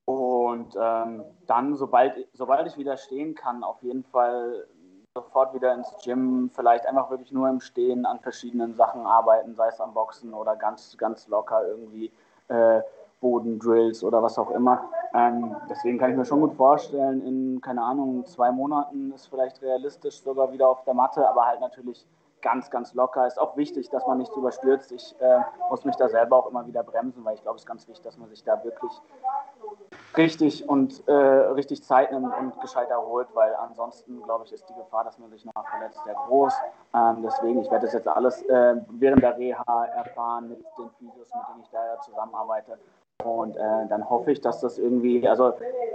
und 0.05 0.77
ähm, 0.81 1.25
dann, 1.47 1.77
sobald, 1.77 2.29
sobald 2.33 2.67
ich 2.67 2.77
wieder 2.77 2.97
stehen 2.97 3.35
kann, 3.35 3.63
auf 3.63 3.83
jeden 3.83 4.05
Fall 4.05 4.67
sofort 5.15 5.55
wieder 5.55 5.75
ins 5.75 5.93
Gym, 6.05 6.51
vielleicht 6.55 6.87
einfach 6.87 7.11
wirklich 7.11 7.33
nur 7.33 7.49
im 7.49 7.61
Stehen 7.61 8.07
an 8.07 8.21
verschiedenen 8.21 8.75
Sachen 8.75 9.07
arbeiten, 9.07 9.55
sei 9.55 9.69
es 9.69 9.81
am 9.81 9.93
Boxen 9.93 10.35
oder 10.35 10.57
ganz, 10.57 10.97
ganz 10.97 11.27
locker 11.29 11.67
irgendwie 11.67 12.13
äh, 12.49 12.81
Bodendrills 13.21 14.03
oder 14.05 14.23
was 14.23 14.39
auch 14.39 14.51
immer. 14.51 14.89
Ähm, 15.15 15.57
deswegen 15.69 15.99
kann 15.99 16.13
ich 16.13 16.17
mir 16.17 16.25
schon 16.25 16.41
gut 16.41 16.55
vorstellen, 16.55 17.23
in, 17.27 17.61
keine 17.61 17.83
Ahnung, 17.83 18.25
zwei 18.27 18.51
Monaten 18.51 19.13
ist 19.13 19.27
vielleicht 19.27 19.61
realistisch 19.63 20.23
sogar 20.23 20.53
wieder 20.53 20.69
auf 20.69 20.85
der 20.85 20.95
Matte, 20.95 21.29
aber 21.29 21.47
halt 21.47 21.61
natürlich 21.61 22.07
ganz, 22.43 22.71
ganz 22.71 22.95
locker. 22.95 23.27
Ist 23.27 23.39
auch 23.39 23.57
wichtig, 23.57 23.91
dass 23.91 24.07
man 24.07 24.19
nicht 24.19 24.35
überstürzt. 24.37 24.93
Ich 24.93 25.15
äh, 25.21 25.41
muss 25.69 25.85
mich 25.85 25.97
da 25.97 26.09
selber 26.09 26.37
auch 26.37 26.51
immer 26.51 26.67
wieder 26.67 26.83
bremsen, 26.83 27.25
weil 27.25 27.35
ich 27.35 27.43
glaube, 27.43 27.57
es 27.57 27.63
ist 27.63 27.67
ganz 27.67 27.87
wichtig, 27.89 28.05
dass 28.05 28.17
man 28.19 28.29
sich 28.29 28.43
da 28.45 28.63
wirklich 28.65 28.93
richtig 30.17 30.69
und 30.69 31.07
äh, 31.09 31.13
richtig 31.13 31.83
Zeit 31.85 32.13
nimmt 32.13 32.37
und 32.37 32.61
gescheit 32.61 32.91
erholt, 32.91 33.29
weil 33.35 33.55
ansonsten, 33.55 34.23
glaube 34.23 34.45
ich, 34.45 34.53
ist 34.53 34.69
die 34.69 34.75
Gefahr, 34.75 35.05
dass 35.05 35.19
man 35.19 35.31
sich 35.31 35.45
nachher 35.45 35.65
verletzt, 35.65 36.01
sehr 36.05 36.15
groß. 36.15 36.55
Ähm, 36.95 37.23
deswegen, 37.23 37.61
ich 37.61 37.71
werde 37.71 37.87
das 37.87 37.95
jetzt 37.95 38.09
alles 38.09 38.43
äh, 38.43 38.77
während 38.91 39.23
der 39.23 39.37
Reha 39.37 39.85
erfahren 39.97 40.49
mit 40.49 40.65
den 40.79 40.91
Physios, 40.99 41.29
mit 41.35 41.49
denen 41.49 41.63
ich 41.63 41.71
da 41.71 42.01
zusammenarbeite. 42.01 42.79
Und 43.25 43.57
äh, 43.57 43.87
dann 43.89 44.09
hoffe 44.09 44.33
ich, 44.33 44.41
dass 44.41 44.61
das 44.61 44.79
irgendwie, 44.79 45.27
also 45.29 45.53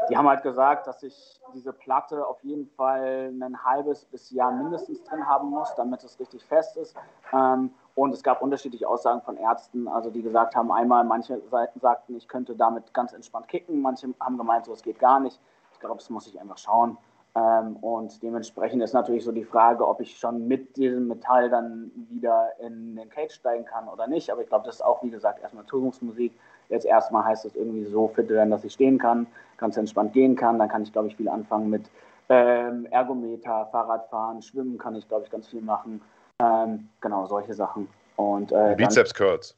die 0.09 0.17
haben 0.17 0.27
halt 0.27 0.43
gesagt, 0.43 0.87
dass 0.87 1.03
ich 1.03 1.39
diese 1.53 1.73
Platte 1.73 2.25
auf 2.27 2.43
jeden 2.43 2.67
Fall 2.67 3.31
ein 3.31 3.63
halbes 3.63 4.05
bis 4.05 4.31
Jahr 4.31 4.51
mindestens 4.51 5.03
drin 5.03 5.25
haben 5.25 5.49
muss, 5.49 5.73
damit 5.75 6.03
es 6.03 6.19
richtig 6.19 6.43
fest 6.45 6.77
ist. 6.77 6.95
Ähm, 7.33 7.71
und 7.95 8.13
es 8.13 8.23
gab 8.23 8.41
unterschiedliche 8.41 8.87
Aussagen 8.87 9.21
von 9.21 9.37
Ärzten, 9.37 9.87
also 9.87 10.09
die 10.09 10.21
gesagt 10.21 10.55
haben, 10.55 10.71
einmal 10.71 11.03
manche 11.05 11.41
Seiten 11.49 11.79
sagten, 11.79 12.15
ich 12.15 12.27
könnte 12.27 12.55
damit 12.55 12.93
ganz 12.93 13.13
entspannt 13.13 13.47
kicken, 13.47 13.81
manche 13.81 14.13
haben 14.19 14.37
gemeint, 14.37 14.65
so 14.65 14.73
es 14.73 14.83
geht 14.83 14.99
gar 14.99 15.19
nicht. 15.19 15.39
Ich 15.73 15.79
glaube, 15.79 15.95
das 15.95 16.09
muss 16.09 16.27
ich 16.27 16.39
einfach 16.39 16.57
schauen. 16.57 16.97
Ähm, 17.35 17.75
und 17.77 18.23
dementsprechend 18.23 18.81
ist 18.81 18.93
natürlich 18.93 19.25
so 19.25 19.31
die 19.31 19.43
Frage, 19.43 19.85
ob 19.87 19.99
ich 19.99 20.17
schon 20.17 20.47
mit 20.47 20.77
diesem 20.77 21.07
Metall 21.07 21.49
dann 21.49 21.91
wieder 22.09 22.51
in 22.59 22.95
den 22.95 23.09
Cage 23.09 23.33
steigen 23.33 23.65
kann 23.65 23.89
oder 23.89 24.07
nicht. 24.07 24.29
Aber 24.29 24.41
ich 24.41 24.47
glaube, 24.47 24.65
das 24.65 24.75
ist 24.75 24.81
auch, 24.81 25.03
wie 25.03 25.09
gesagt, 25.09 25.41
erstmal 25.41 25.65
Turnungsmusik. 25.65 26.37
Jetzt 26.69 26.85
erstmal 26.85 27.25
heißt 27.25 27.45
es 27.45 27.55
irgendwie 27.55 27.85
so 27.85 28.07
fit 28.09 28.29
werden, 28.29 28.51
dass 28.51 28.63
ich 28.63 28.73
stehen 28.73 28.97
kann, 28.97 29.27
ganz 29.57 29.77
entspannt 29.77 30.13
gehen 30.13 30.35
kann. 30.35 30.59
Dann 30.59 30.69
kann 30.69 30.83
ich, 30.83 30.91
glaube 30.91 31.07
ich, 31.07 31.15
viel 31.15 31.29
anfangen 31.29 31.69
mit 31.69 31.89
ähm, 32.29 32.87
Ergometer, 32.91 33.67
Fahrradfahren, 33.71 34.41
Schwimmen 34.41 34.77
kann 34.77 34.95
ich, 34.95 35.07
glaube 35.07 35.25
ich, 35.25 35.31
ganz 35.31 35.47
viel 35.47 35.61
machen. 35.61 36.01
Ähm, 36.39 36.89
genau, 37.01 37.25
solche 37.27 37.53
Sachen. 37.53 37.87
Und, 38.15 38.51
äh, 38.51 38.75
Bizeps 38.75 39.13
Curls. 39.13 39.55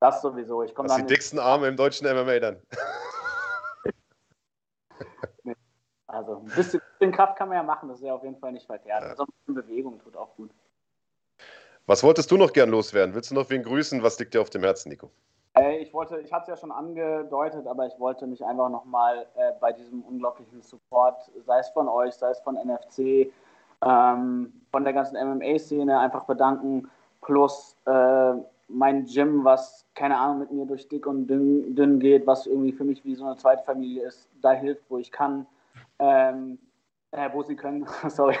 Das 0.00 0.22
sowieso. 0.22 0.62
Ich 0.62 0.74
komme 0.74 0.88
Die 0.96 1.06
dicksten 1.06 1.38
Arme 1.38 1.66
im 1.66 1.76
deutschen 1.76 2.06
MMA 2.06 2.38
dann. 2.38 2.56
Also 6.08 6.38
ein 6.38 6.44
bisschen, 6.46 6.80
bisschen, 6.98 7.12
Kraft 7.12 7.36
kann 7.36 7.48
man 7.48 7.58
ja 7.58 7.62
machen, 7.62 7.88
das 7.90 7.98
ist 7.98 8.04
ja 8.06 8.14
auf 8.14 8.24
jeden 8.24 8.38
Fall 8.38 8.52
nicht 8.52 8.64
verkehrt. 8.64 9.02
Ja. 9.02 9.10
Also 9.10 9.24
ein 9.24 9.28
bisschen 9.40 9.54
Bewegung 9.54 9.98
tut 10.00 10.16
auch 10.16 10.34
gut. 10.36 10.50
Was 11.84 12.02
wolltest 12.02 12.30
du 12.30 12.38
noch 12.38 12.52
gern 12.52 12.70
loswerden? 12.70 13.14
Willst 13.14 13.30
du 13.30 13.34
noch 13.34 13.50
wen 13.50 13.62
grüßen? 13.62 14.02
Was 14.02 14.18
liegt 14.18 14.32
dir 14.32 14.40
auf 14.40 14.48
dem 14.48 14.62
Herzen, 14.62 14.88
Nico? 14.88 15.10
Äh, 15.58 15.78
ich 15.78 15.92
wollte, 15.92 16.18
ich 16.20 16.32
hatte 16.32 16.44
es 16.44 16.48
ja 16.48 16.56
schon 16.56 16.72
angedeutet, 16.72 17.66
aber 17.66 17.86
ich 17.86 17.98
wollte 17.98 18.26
mich 18.26 18.44
einfach 18.44 18.68
nochmal 18.68 19.26
äh, 19.34 19.52
bei 19.60 19.72
diesem 19.72 20.02
unglaublichen 20.02 20.62
Support, 20.62 21.30
sei 21.46 21.58
es 21.58 21.68
von 21.70 21.88
euch, 21.88 22.14
sei 22.14 22.30
es 22.30 22.40
von 22.40 22.54
NFC, 22.54 23.32
ähm, 23.82 24.52
von 24.70 24.84
der 24.84 24.92
ganzen 24.92 25.16
MMA-Szene 25.16 25.98
einfach 25.98 26.24
bedanken, 26.24 26.90
plus 27.22 27.76
äh, 27.86 28.34
mein 28.68 29.06
Gym, 29.06 29.44
was, 29.44 29.86
keine 29.94 30.18
Ahnung, 30.18 30.40
mit 30.40 30.52
mir 30.52 30.66
durch 30.66 30.88
dick 30.88 31.06
und 31.06 31.26
dünn, 31.26 31.74
dünn, 31.74 31.98
geht, 31.98 32.26
was 32.26 32.46
irgendwie 32.46 32.72
für 32.72 32.84
mich 32.84 33.04
wie 33.04 33.14
so 33.14 33.24
eine 33.24 33.36
zweite 33.36 33.64
Familie 33.64 34.04
ist, 34.04 34.28
da 34.42 34.52
hilft, 34.52 34.82
wo 34.90 34.98
ich 34.98 35.10
kann, 35.10 35.46
ähm, 35.98 36.58
äh, 37.12 37.30
wo 37.32 37.42
sie 37.42 37.56
können, 37.56 37.86
sorry. 38.08 38.36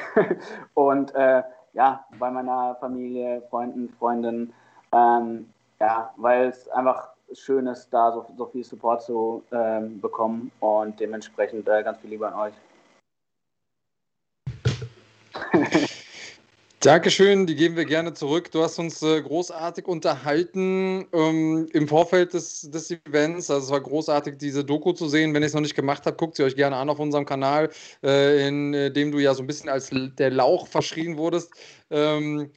Und 0.74 1.14
äh, 1.14 1.42
ja, 1.72 2.04
bei 2.18 2.30
meiner 2.30 2.76
Familie, 2.76 3.42
Freunden, 3.48 3.88
Freundinnen, 3.98 4.52
ähm, 4.92 5.48
ja, 5.80 6.12
weil 6.16 6.48
es 6.48 6.68
einfach 6.68 7.10
schön 7.32 7.66
ist, 7.66 7.90
da 7.90 8.12
so, 8.12 8.26
so 8.36 8.46
viel 8.46 8.64
Support 8.64 9.02
zu 9.02 9.42
ähm, 9.52 10.00
bekommen 10.00 10.50
und 10.60 10.98
dementsprechend 10.98 11.68
äh, 11.68 11.82
ganz 11.82 11.98
viel 12.00 12.10
Liebe 12.10 12.26
an 12.26 12.34
euch. 12.34 12.54
Dankeschön, 16.80 17.46
die 17.46 17.56
geben 17.56 17.74
wir 17.74 17.84
gerne 17.84 18.14
zurück. 18.14 18.52
Du 18.52 18.62
hast 18.62 18.78
uns 18.78 19.02
äh, 19.02 19.20
großartig 19.20 19.88
unterhalten 19.88 21.08
ähm, 21.12 21.68
im 21.72 21.88
Vorfeld 21.88 22.34
des, 22.34 22.70
des, 22.70 22.92
Events. 22.92 23.50
Also 23.50 23.66
es 23.66 23.72
war 23.72 23.80
großartig, 23.80 24.38
diese 24.38 24.64
Doku 24.64 24.92
zu 24.92 25.08
sehen. 25.08 25.34
Wenn 25.34 25.42
ihr 25.42 25.46
es 25.46 25.54
noch 25.54 25.60
nicht 25.60 25.74
gemacht 25.74 26.04
habt, 26.06 26.18
guckt 26.18 26.36
sie 26.36 26.44
euch 26.44 26.54
gerne 26.54 26.76
an 26.76 26.88
auf 26.88 27.00
unserem 27.00 27.26
Kanal, 27.26 27.70
äh, 28.04 28.46
in 28.46 28.74
äh, 28.74 28.92
dem 28.92 29.10
du 29.10 29.18
ja 29.18 29.34
so 29.34 29.42
ein 29.42 29.48
bisschen 29.48 29.68
als 29.68 29.90
der 29.90 30.30
Lauch 30.30 30.68
verschrien 30.68 31.16
wurdest. 31.16 31.52
Ähm, 31.90 32.52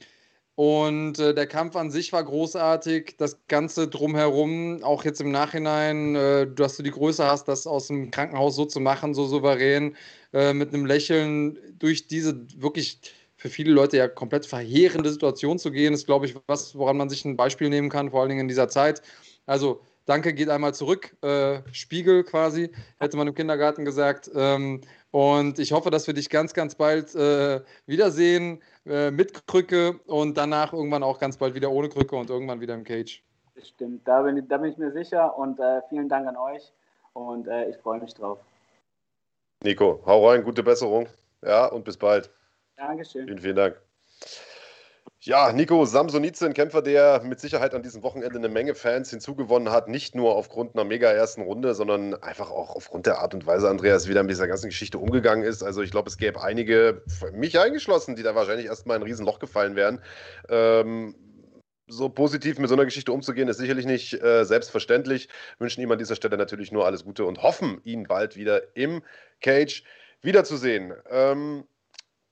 und 0.56 1.18
äh, 1.20 1.34
der 1.34 1.48
Kampf 1.48 1.76
an 1.76 1.92
sich 1.92 2.12
war 2.12 2.24
großartig. 2.24 3.16
Das 3.18 3.40
Ganze 3.48 3.88
drumherum, 3.88 4.84
auch 4.84 5.06
jetzt 5.06 5.22
im 5.22 5.32
Nachhinein, 5.32 6.16
äh, 6.16 6.48
dass 6.54 6.78
du 6.78 6.84
die 6.84 6.92
Größe 6.92 7.26
hast, 7.26 7.48
das 7.48 7.66
aus 7.66 7.88
dem 7.88 8.12
Krankenhaus 8.12 8.56
so 8.56 8.66
zu 8.66 8.80
machen, 8.80 9.14
so 9.14 9.26
souverän, 9.26 9.96
äh, 10.34 10.54
mit 10.54 10.74
einem 10.74 10.86
Lächeln 10.86 11.58
durch 11.80 12.08
diese 12.08 12.46
wirklich 12.62 13.00
für 13.38 13.50
viele 13.50 13.72
Leute 13.72 13.98
ja 13.98 14.08
komplett 14.08 14.46
verheerende 14.46 15.12
Situation 15.12 15.58
zu 15.58 15.72
gehen, 15.72 15.96
ist, 15.96 16.06
glaube 16.06 16.28
ich, 16.28 16.36
was, 16.48 16.76
woran 16.76 16.98
man 16.98 17.10
sich 17.10 17.26
ein 17.26 17.38
Beispiel 17.38 17.70
nehmen 17.70 17.90
kann, 17.90 18.12
vor 18.12 18.22
allen 18.22 18.30
Dingen 18.30 18.42
in 18.42 18.48
dieser 18.48 18.70
Zeit. 18.70 19.02
Also, 19.48 19.82
danke 20.06 20.34
geht 20.34 20.50
einmal 20.50 20.76
zurück. 20.76 21.16
Äh, 21.24 21.62
Spiegel 21.72 22.24
quasi, 22.24 22.70
hätte 23.00 23.18
man 23.18 23.28
im 23.28 23.34
Kindergarten 23.34 23.84
gesagt. 23.84 24.30
Ähm, 24.36 24.82
und 25.10 25.58
ich 25.58 25.72
hoffe, 25.72 25.90
dass 25.90 26.06
wir 26.06 26.14
dich 26.14 26.30
ganz, 26.30 26.54
ganz 26.54 26.76
bald 26.76 27.16
äh, 27.16 27.62
wiedersehen 27.88 28.62
äh, 28.86 29.12
mit 29.12 29.46
Krücke 29.48 30.00
und 30.08 30.38
danach 30.38 30.74
irgendwann 30.74 31.04
auch 31.04 31.20
ganz 31.20 31.38
bald 31.38 31.56
wieder 31.56 31.72
ohne 31.72 31.90
Krücke 31.90 32.16
und 32.16 32.30
irgendwann 32.30 32.62
wieder 32.62 32.74
im 32.74 32.84
Cage. 32.84 33.24
Stimmt, 33.62 34.08
da 34.08 34.22
bin, 34.22 34.48
da 34.48 34.58
bin 34.58 34.72
ich 34.72 34.78
mir 34.78 34.92
sicher 34.92 35.38
und 35.38 35.60
äh, 35.60 35.82
vielen 35.90 36.10
Dank 36.10 36.28
an 36.28 36.38
euch 36.38 36.72
und 37.14 37.48
äh, 37.48 37.70
ich 37.70 37.78
freue 37.78 38.00
mich 38.00 38.14
drauf. 38.14 38.40
Nico, 39.64 40.02
hau 40.06 40.28
rein, 40.28 40.44
gute 40.44 40.64
Besserung. 40.64 41.08
Ja, 41.44 41.68
und 41.68 41.84
bis 41.84 41.98
bald. 41.98 42.32
Dankeschön. 42.76 43.26
Vielen, 43.26 43.40
vielen 43.40 43.56
Dank. 43.56 43.82
Ja, 45.24 45.54
Nico 45.54 45.86
Samsonice, 45.86 46.48
ein 46.48 46.56
Kämpfer, 46.56 46.82
der 46.82 47.22
mit 47.22 47.40
Sicherheit 47.40 47.76
an 47.76 47.84
diesem 47.84 48.02
Wochenende 48.02 48.40
eine 48.40 48.50
Menge 48.50 48.74
Fans 48.74 49.12
hinzugewonnen 49.12 49.72
hat. 49.72 49.88
Nicht 49.88 50.16
nur 50.16 50.36
aufgrund 50.36 50.74
einer 50.74 50.84
mega 50.84 51.12
ersten 51.12 51.44
Runde, 51.44 51.76
sondern 51.76 52.16
einfach 52.16 52.50
auch 52.50 52.76
aufgrund 52.76 53.06
der 53.06 53.20
Art 53.20 53.36
und 53.36 53.46
Weise, 53.46 53.70
Andreas, 53.70 54.08
wie 54.08 54.14
er 54.14 54.24
mit 54.24 54.32
dieser 54.32 54.48
ganzen 54.48 54.70
Geschichte 54.70 54.98
umgegangen 54.98 55.44
ist. 55.44 55.62
Also 55.62 55.84
ich 55.84 55.92
glaube, 55.92 56.10
es 56.10 56.18
gäbe 56.18 56.42
einige, 56.42 57.04
mich 57.34 57.60
eingeschlossen, 57.60 58.16
die 58.16 58.24
da 58.24 58.34
wahrscheinlich 58.34 58.66
erstmal 58.66 58.98
in 58.98 59.04
ein 59.04 59.08
Riesenloch 59.08 59.38
gefallen 59.38 59.76
wären. 59.76 60.02
Ähm, 60.50 61.14
so 61.88 62.10
positiv 62.10 62.58
mit 62.58 62.70
so 62.70 62.74
einer 62.74 62.86
Geschichte 62.86 63.12
umzugehen, 63.12 63.48
ist 63.48 63.60
sicherlich 63.60 63.86
nicht 63.86 64.14
äh, 64.24 64.44
selbstverständlich. 64.44 65.30
Wünschen 65.60 65.82
ihm 65.82 65.92
an 65.92 66.00
dieser 66.00 66.16
Stelle 66.16 66.38
natürlich 66.38 66.72
nur 66.72 66.88
alles 66.88 67.04
Gute 67.04 67.26
und 67.26 67.44
hoffen, 67.44 67.80
ihn 67.84 68.08
bald 68.08 68.38
wieder 68.38 68.76
im 68.76 69.04
Cage 69.40 69.84
wiederzusehen. 70.24 70.96
Ähm, 71.12 71.66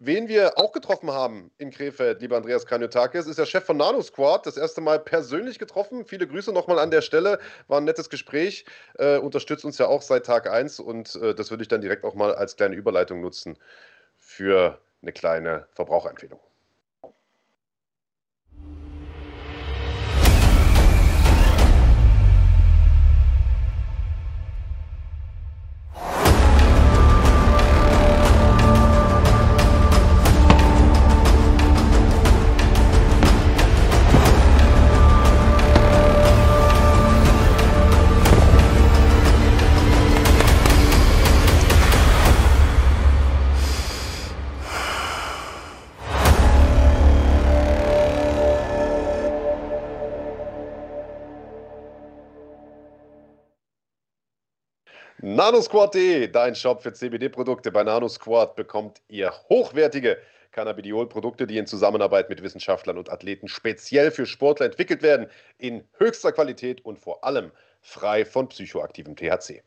Wen 0.01 0.29
wir 0.29 0.57
auch 0.57 0.71
getroffen 0.71 1.11
haben 1.11 1.51
in 1.57 1.71
Krefeld, 1.71 2.21
lieber 2.21 2.37
Andreas 2.37 2.65
Kanyotakis, 2.65 3.27
ist 3.27 3.37
der 3.37 3.45
Chef 3.45 3.65
von 3.65 3.75
Nano 3.75 4.01
Squad. 4.01 4.45
Das 4.45 4.55
erste 4.55 4.79
Mal 4.79 4.97
persönlich 4.97 5.59
getroffen. 5.59 6.05
Viele 6.05 6.25
Grüße 6.25 6.53
nochmal 6.53 6.79
an 6.79 6.89
der 6.89 7.01
Stelle. 7.01 7.37
War 7.67 7.81
ein 7.81 7.83
nettes 7.83 8.09
Gespräch. 8.09 8.63
Äh, 8.97 9.17
unterstützt 9.17 9.65
uns 9.65 9.77
ja 9.77 9.87
auch 9.87 10.01
seit 10.01 10.25
Tag 10.25 10.49
1 10.49 10.79
und 10.79 11.15
äh, 11.15 11.35
das 11.35 11.51
würde 11.51 11.63
ich 11.63 11.67
dann 11.67 11.81
direkt 11.81 12.05
auch 12.05 12.15
mal 12.15 12.33
als 12.33 12.55
kleine 12.55 12.75
Überleitung 12.75 13.19
nutzen 13.19 13.57
für 14.17 14.79
eine 15.01 15.11
kleine 15.11 15.67
Verbraucherempfehlung. 15.73 16.39
NanoSquad.de, 55.35 56.27
dein 56.29 56.55
Shop 56.55 56.81
für 56.81 56.91
CBD-Produkte. 56.91 57.71
Bei 57.71 57.83
NanoSquad 57.83 58.55
bekommt 58.55 59.01
ihr 59.09 59.31
hochwertige 59.47 60.17
Cannabidiol-Produkte, 60.51 61.45
die 61.45 61.59
in 61.59 61.67
Zusammenarbeit 61.67 62.29
mit 62.29 62.41
Wissenschaftlern 62.41 62.97
und 62.97 63.11
Athleten 63.11 63.47
speziell 63.47 64.09
für 64.09 64.25
Sportler 64.25 64.65
entwickelt 64.65 65.03
werden, 65.03 65.27
in 65.59 65.83
höchster 65.99 66.31
Qualität 66.31 66.83
und 66.83 66.97
vor 66.97 67.23
allem 67.23 67.51
frei 67.79 68.25
von 68.25 68.49
psychoaktivem 68.49 69.15
THC. 69.15 69.61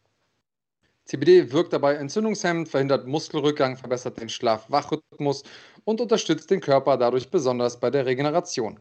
CBD 1.04 1.52
wirkt 1.52 1.72
dabei 1.72 1.94
entzündungshemmend, 1.94 2.68
verhindert 2.68 3.06
Muskelrückgang, 3.06 3.76
verbessert 3.76 4.20
den 4.20 4.28
Schlaf-Wach-Rhythmus 4.28 5.44
und 5.84 6.00
unterstützt 6.00 6.50
den 6.50 6.60
Körper 6.60 6.96
dadurch 6.96 7.30
besonders 7.30 7.78
bei 7.78 7.90
der 7.90 8.04
Regeneration. 8.04 8.80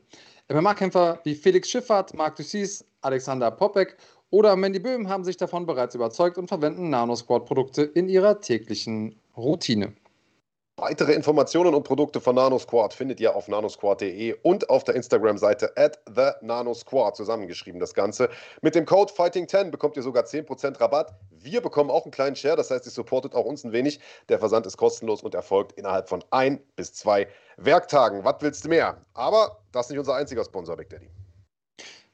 MMA-Kämpfer 0.49 1.19
wie 1.25 1.35
Felix 1.35 1.69
Schiffert, 1.69 2.15
Marc 2.15 2.37
Dussis, 2.37 2.83
Alexander 3.01 3.51
Popek 3.51 3.97
oder 4.31 4.55
Mandy 4.55 4.79
Böhm 4.79 5.07
haben 5.07 5.23
sich 5.23 5.37
davon 5.37 5.65
bereits 5.65 5.93
überzeugt 5.93 6.37
und 6.37 6.47
verwenden 6.47 6.89
Nanosquad-Produkte 6.89 7.83
in 7.83 8.09
ihrer 8.09 8.41
täglichen 8.41 9.15
Routine. 9.37 9.93
Weitere 10.81 11.13
Informationen 11.13 11.75
und 11.75 11.83
Produkte 11.83 12.19
von 12.19 12.33
NanoSquad 12.33 12.95
findet 12.95 13.19
ihr 13.19 13.35
auf 13.35 13.47
nanosquad.de 13.47 14.33
und 14.41 14.67
auf 14.71 14.83
der 14.83 14.95
Instagram-Seite 14.95 15.77
at 15.77 15.99
thenanosquad, 16.07 17.15
zusammengeschrieben 17.15 17.79
das 17.79 17.93
Ganze. 17.93 18.29
Mit 18.63 18.73
dem 18.73 18.87
Code 18.87 19.13
Fighting10 19.13 19.69
bekommt 19.69 19.95
ihr 19.95 20.01
sogar 20.01 20.23
10% 20.23 20.81
Rabatt. 20.81 21.13
Wir 21.29 21.61
bekommen 21.61 21.91
auch 21.91 22.05
einen 22.05 22.11
kleinen 22.11 22.35
Share, 22.35 22.55
das 22.55 22.71
heißt, 22.71 22.87
ihr 22.87 22.91
supportet 22.91 23.35
auch 23.35 23.45
uns 23.45 23.63
ein 23.63 23.73
wenig. 23.73 23.99
Der 24.27 24.39
Versand 24.39 24.65
ist 24.65 24.75
kostenlos 24.75 25.21
und 25.21 25.35
erfolgt 25.35 25.73
innerhalb 25.73 26.09
von 26.09 26.23
ein 26.31 26.59
bis 26.75 26.93
zwei 26.93 27.27
Werktagen. 27.57 28.23
Was 28.23 28.37
willst 28.39 28.65
du 28.65 28.69
mehr? 28.69 28.97
Aber 29.13 29.59
das 29.71 29.85
ist 29.85 29.89
nicht 29.91 29.99
unser 29.99 30.15
einziger 30.15 30.43
Sponsor, 30.43 30.77
Big 30.77 30.89
Daddy. 30.89 31.09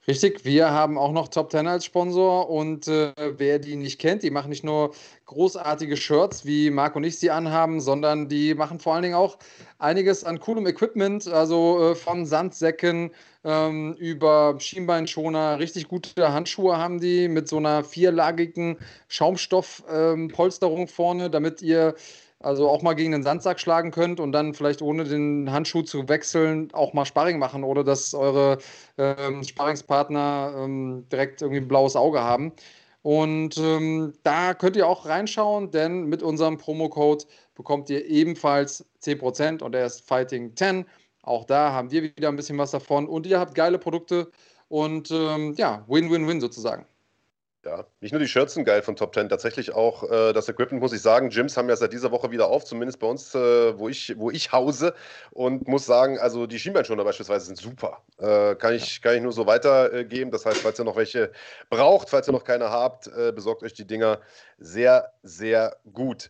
Richtig, 0.09 0.45
wir 0.45 0.71
haben 0.71 0.97
auch 0.97 1.11
noch 1.11 1.27
Top 1.27 1.51
10 1.51 1.67
als 1.67 1.83
Sponsor 1.83 2.49
und 2.49 2.87
äh, 2.87 3.11
wer 3.37 3.59
die 3.59 3.75
nicht 3.75 3.99
kennt, 3.99 4.23
die 4.23 4.29
machen 4.31 4.47
nicht 4.47 4.63
nur 4.63 4.93
großartige 5.25 5.97
Shirts, 5.97 6.45
wie 6.45 6.69
Marc 6.69 6.95
und 6.95 7.03
ich 7.03 7.19
sie 7.19 7.29
anhaben, 7.29 7.81
sondern 7.81 8.29
die 8.29 8.53
machen 8.55 8.79
vor 8.79 8.93
allen 8.93 9.03
Dingen 9.03 9.15
auch 9.15 9.37
einiges 9.79 10.23
an 10.23 10.39
coolem 10.39 10.65
Equipment, 10.65 11.27
also 11.27 11.91
äh, 11.91 11.95
von 11.95 12.25
Sandsäcken 12.25 13.11
ähm, 13.43 13.95
über 13.95 14.55
Schienbeinschoner, 14.59 15.59
richtig 15.59 15.89
gute 15.89 16.31
Handschuhe 16.31 16.77
haben 16.77 17.01
die 17.01 17.27
mit 17.27 17.49
so 17.49 17.57
einer 17.57 17.83
vierlagigen 17.83 18.77
Schaumstoffpolsterung 19.09 20.81
ähm, 20.83 20.87
vorne, 20.87 21.29
damit 21.29 21.61
ihr 21.61 21.95
also 22.39 22.69
auch 22.69 22.81
mal 22.81 22.93
gegen 22.93 23.11
den 23.11 23.23
Sandsack 23.23 23.59
schlagen 23.59 23.91
könnt 23.91 24.19
und 24.19 24.31
dann 24.31 24.53
vielleicht 24.53 24.81
ohne 24.81 25.03
den 25.05 25.51
Handschuh 25.51 25.81
zu 25.81 26.07
wechseln 26.07 26.71
auch 26.73 26.93
mal 26.93 27.05
Sparring 27.05 27.39
machen 27.39 27.63
oder 27.63 27.83
dass 27.83 28.13
eure 28.13 28.59
ähm, 28.97 29.43
Sparringspartner 29.43 30.53
ähm, 30.57 31.07
direkt 31.11 31.41
irgendwie 31.41 31.61
ein 31.61 31.67
blaues 31.67 31.95
Auge 31.95 32.21
haben. 32.21 32.53
Und 33.01 33.57
ähm, 33.57 34.13
da 34.23 34.53
könnt 34.53 34.75
ihr 34.75 34.87
auch 34.87 35.05
reinschauen, 35.05 35.71
denn 35.71 36.05
mit 36.05 36.21
unserem 36.23 36.57
Promocode 36.57 37.25
bekommt 37.55 37.89
ihr 37.89 38.05
ebenfalls 38.05 38.85
10% 39.01 39.63
und 39.63 39.71
der 39.71 39.85
ist 39.85 40.07
Fighting 40.07 40.55
10. 40.55 40.85
Auch 41.23 41.45
da 41.45 41.71
haben 41.73 41.91
wir 41.91 42.03
wieder 42.03 42.29
ein 42.29 42.35
bisschen 42.35 42.57
was 42.57 42.71
davon 42.71 43.07
und 43.07 43.25
ihr 43.25 43.39
habt 43.39 43.55
geile 43.55 43.79
Produkte 43.79 44.31
und 44.67 45.09
ähm, 45.11 45.53
ja, 45.57 45.85
Win-Win-Win 45.87 46.41
sozusagen. 46.41 46.85
Ja, 47.67 47.85
nicht 47.99 48.13
nur 48.13 48.21
die 48.21 48.27
sind 48.27 48.63
geil 48.63 48.81
von 48.81 48.95
Top 48.95 49.13
10, 49.13 49.27
tatsächlich 49.27 49.75
auch 49.75 50.09
äh, 50.09 50.31
das 50.31 50.47
Equipment, 50.47 50.81
muss 50.81 50.93
ich 50.93 51.01
sagen. 51.01 51.27
Gyms 51.27 51.57
haben 51.57 51.67
ja 51.67 51.75
seit 51.75 51.91
dieser 51.91 52.11
Woche 52.11 52.31
wieder 52.31 52.47
auf, 52.47 52.63
zumindest 52.63 52.97
bei 52.97 53.07
uns, 53.07 53.35
äh, 53.35 53.77
wo, 53.77 53.89
ich, 53.89 54.17
wo 54.17 54.31
ich 54.31 54.53
hause. 54.53 54.93
Und 55.31 55.67
muss 55.67 55.85
sagen, 55.85 56.17
also 56.17 56.47
die 56.47 56.59
Schienbeinschoner 56.59 57.03
beispielsweise 57.03 57.47
sind 57.47 57.57
super. 57.57 58.01
Äh, 58.19 58.55
kann, 58.55 58.73
ich, 58.73 59.01
kann 59.01 59.15
ich 59.15 59.21
nur 59.21 59.33
so 59.33 59.47
weitergeben. 59.47 60.31
das 60.31 60.45
heißt, 60.45 60.59
falls 60.61 60.79
ihr 60.79 60.85
noch 60.85 60.95
welche 60.95 61.29
braucht, 61.69 62.09
falls 62.09 62.29
ihr 62.29 62.31
noch 62.31 62.45
keine 62.45 62.69
habt, 62.69 63.07
äh, 63.07 63.33
besorgt 63.33 63.63
euch 63.63 63.73
die 63.73 63.85
Dinger 63.85 64.21
sehr, 64.57 65.11
sehr 65.23 65.75
gut. 65.91 66.29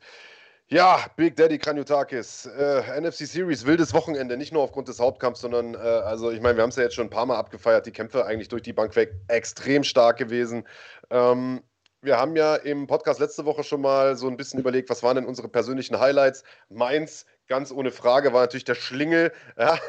Ja, 0.69 1.05
Big 1.15 1.37
Daddy 1.37 1.57
Kranjotakis, 1.57 2.45
äh, 2.45 2.99
NFC 2.99 3.25
Series, 3.25 3.65
wildes 3.65 3.93
Wochenende, 3.93 4.35
nicht 4.35 4.51
nur 4.51 4.63
aufgrund 4.63 4.89
des 4.89 4.99
Hauptkampfs, 4.99 5.39
sondern, 5.39 5.75
äh, 5.75 5.77
also 5.77 6.29
ich 6.29 6.41
meine, 6.41 6.57
wir 6.57 6.63
haben 6.63 6.71
es 6.71 6.75
ja 6.75 6.83
jetzt 6.83 6.95
schon 6.95 7.07
ein 7.07 7.09
paar 7.09 7.25
Mal 7.25 7.37
abgefeiert, 7.37 7.85
die 7.85 7.93
Kämpfe 7.93 8.25
eigentlich 8.25 8.49
durch 8.49 8.63
die 8.63 8.73
Bank 8.73 8.93
weg 8.97 9.13
extrem 9.29 9.85
stark 9.85 10.17
gewesen. 10.17 10.67
Ähm, 11.09 11.63
wir 12.01 12.17
haben 12.17 12.35
ja 12.35 12.55
im 12.57 12.85
Podcast 12.85 13.21
letzte 13.21 13.45
Woche 13.45 13.63
schon 13.63 13.79
mal 13.79 14.17
so 14.17 14.27
ein 14.27 14.35
bisschen 14.35 14.59
überlegt, 14.59 14.89
was 14.89 15.03
waren 15.03 15.15
denn 15.15 15.25
unsere 15.25 15.47
persönlichen 15.47 16.01
Highlights. 16.01 16.43
Meins 16.67 17.25
ganz 17.47 17.71
ohne 17.71 17.91
Frage 17.91 18.33
war 18.33 18.41
natürlich 18.41 18.65
der 18.65 18.75
Schlingel, 18.75 19.31
ja, 19.57 19.79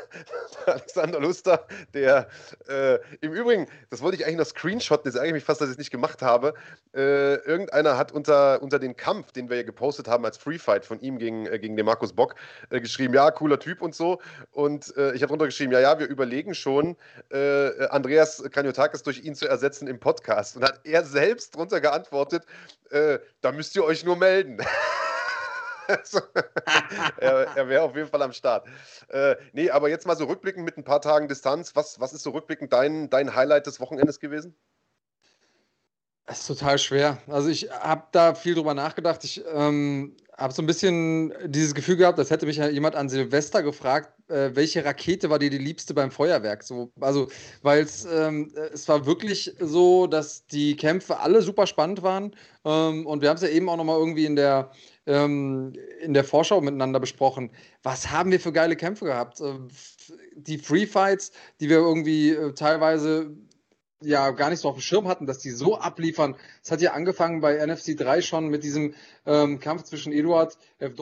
Alexander 0.66 1.20
Luster, 1.20 1.66
der 1.94 2.28
äh, 2.68 2.98
im 3.20 3.32
Übrigen, 3.32 3.66
das 3.90 4.02
wollte 4.02 4.16
ich 4.16 4.24
eigentlich 4.24 4.38
noch 4.38 4.46
screenshotten, 4.46 5.10
das 5.10 5.18
ärgere 5.18 5.34
mich 5.34 5.44
fast, 5.44 5.60
dass 5.60 5.68
ich 5.68 5.72
es 5.72 5.78
nicht 5.78 5.90
gemacht 5.90 6.22
habe. 6.22 6.54
Äh, 6.94 7.34
irgendeiner 7.44 7.96
hat 7.96 8.12
unter, 8.12 8.62
unter 8.62 8.78
den 8.78 8.96
Kampf, 8.96 9.32
den 9.32 9.50
wir 9.50 9.56
ja 9.56 9.62
gepostet 9.62 10.08
haben 10.08 10.24
als 10.24 10.38
Free 10.38 10.58
Fight 10.58 10.84
von 10.84 11.00
ihm 11.00 11.18
gegen, 11.18 11.46
äh, 11.46 11.58
gegen 11.58 11.76
den 11.76 11.86
Markus 11.86 12.12
Bock, 12.12 12.34
äh, 12.70 12.80
geschrieben, 12.80 13.14
ja, 13.14 13.30
cooler 13.30 13.58
Typ 13.58 13.82
und 13.82 13.94
so. 13.94 14.20
Und 14.52 14.96
äh, 14.96 15.12
ich 15.12 15.22
habe 15.22 15.28
drunter 15.28 15.46
geschrieben, 15.46 15.72
ja, 15.72 15.80
ja, 15.80 15.98
wir 15.98 16.06
überlegen 16.06 16.54
schon, 16.54 16.96
äh, 17.30 17.86
Andreas 17.88 18.42
Kanyotakis 18.50 19.02
durch 19.02 19.24
ihn 19.24 19.34
zu 19.34 19.48
ersetzen 19.48 19.88
im 19.88 19.98
Podcast. 19.98 20.56
Und 20.56 20.64
hat 20.64 20.80
er 20.84 21.04
selbst 21.04 21.56
drunter 21.56 21.80
geantwortet, 21.80 22.44
da 23.40 23.52
müsst 23.52 23.76
ihr 23.76 23.84
euch 23.84 24.02
nur 24.02 24.16
melden. 24.16 24.58
also, 25.88 26.20
er, 27.18 27.56
er 27.56 27.68
wäre 27.68 27.82
auf 27.82 27.96
jeden 27.96 28.08
Fall 28.08 28.22
am 28.22 28.32
Start. 28.32 28.66
Äh, 29.08 29.36
nee, 29.52 29.70
aber 29.70 29.88
jetzt 29.88 30.06
mal 30.06 30.16
so 30.16 30.24
rückblickend 30.24 30.64
mit 30.64 30.76
ein 30.76 30.84
paar 30.84 31.00
Tagen 31.00 31.28
Distanz. 31.28 31.74
Was, 31.74 31.98
was 31.98 32.12
ist 32.12 32.22
so 32.22 32.30
rückblickend 32.30 32.72
dein, 32.72 33.10
dein 33.10 33.34
Highlight 33.34 33.66
des 33.66 33.80
Wochenendes 33.80 34.20
gewesen? 34.20 34.54
Das 36.28 36.40
ist 36.40 36.46
total 36.46 36.78
schwer. 36.78 37.16
Also 37.26 37.48
ich 37.48 37.70
habe 37.70 38.02
da 38.12 38.34
viel 38.34 38.54
drüber 38.54 38.74
nachgedacht. 38.74 39.24
Ich 39.24 39.42
ähm, 39.50 40.14
habe 40.36 40.52
so 40.52 40.60
ein 40.60 40.66
bisschen 40.66 41.32
dieses 41.46 41.74
Gefühl 41.74 41.96
gehabt, 41.96 42.18
als 42.18 42.30
hätte 42.30 42.44
mich 42.44 42.58
jemand 42.58 42.96
an 42.96 43.08
Silvester 43.08 43.62
gefragt, 43.62 44.12
äh, 44.28 44.50
welche 44.52 44.84
Rakete 44.84 45.30
war 45.30 45.38
dir 45.38 45.48
die 45.48 45.56
liebste 45.56 45.94
beim 45.94 46.10
Feuerwerk? 46.10 46.64
So, 46.64 46.92
also, 47.00 47.28
weil 47.62 47.86
ähm, 48.12 48.52
es 48.74 48.86
war 48.88 49.06
wirklich 49.06 49.54
so, 49.58 50.06
dass 50.06 50.44
die 50.46 50.76
Kämpfe 50.76 51.18
alle 51.18 51.40
super 51.40 51.66
spannend 51.66 52.02
waren. 52.02 52.36
Ähm, 52.62 53.06
und 53.06 53.22
wir 53.22 53.30
haben 53.30 53.36
es 53.36 53.42
ja 53.42 53.48
eben 53.48 53.70
auch 53.70 53.78
nochmal 53.78 53.98
irgendwie 53.98 54.26
in 54.26 54.36
der, 54.36 54.70
ähm, 55.08 55.72
in 56.00 56.14
der 56.14 56.22
Vorschau 56.22 56.60
miteinander 56.60 57.00
besprochen. 57.00 57.50
Was 57.82 58.10
haben 58.10 58.30
wir 58.30 58.38
für 58.38 58.52
geile 58.52 58.76
Kämpfe 58.76 59.06
gehabt? 59.06 59.40
Äh, 59.40 59.54
die 60.36 60.58
Free 60.58 60.86
Fights, 60.86 61.32
die 61.60 61.68
wir 61.68 61.78
irgendwie 61.78 62.30
äh, 62.30 62.52
teilweise 62.52 63.34
ja 64.00 64.30
gar 64.30 64.50
nicht 64.50 64.60
so 64.60 64.68
auf 64.68 64.76
dem 64.76 64.82
Schirm 64.82 65.08
hatten, 65.08 65.26
dass 65.26 65.38
die 65.38 65.50
so 65.50 65.78
abliefern. 65.78 66.36
Es 66.62 66.70
hat 66.70 66.80
ja 66.80 66.92
angefangen 66.92 67.40
bei 67.40 67.64
NFC 67.64 67.96
3 67.96 68.20
schon 68.20 68.48
mit 68.48 68.62
diesem 68.62 68.94
ähm, 69.26 69.58
Kampf 69.58 69.84
zwischen 69.84 70.12
Eduard 70.12 70.56
F. 70.78 70.92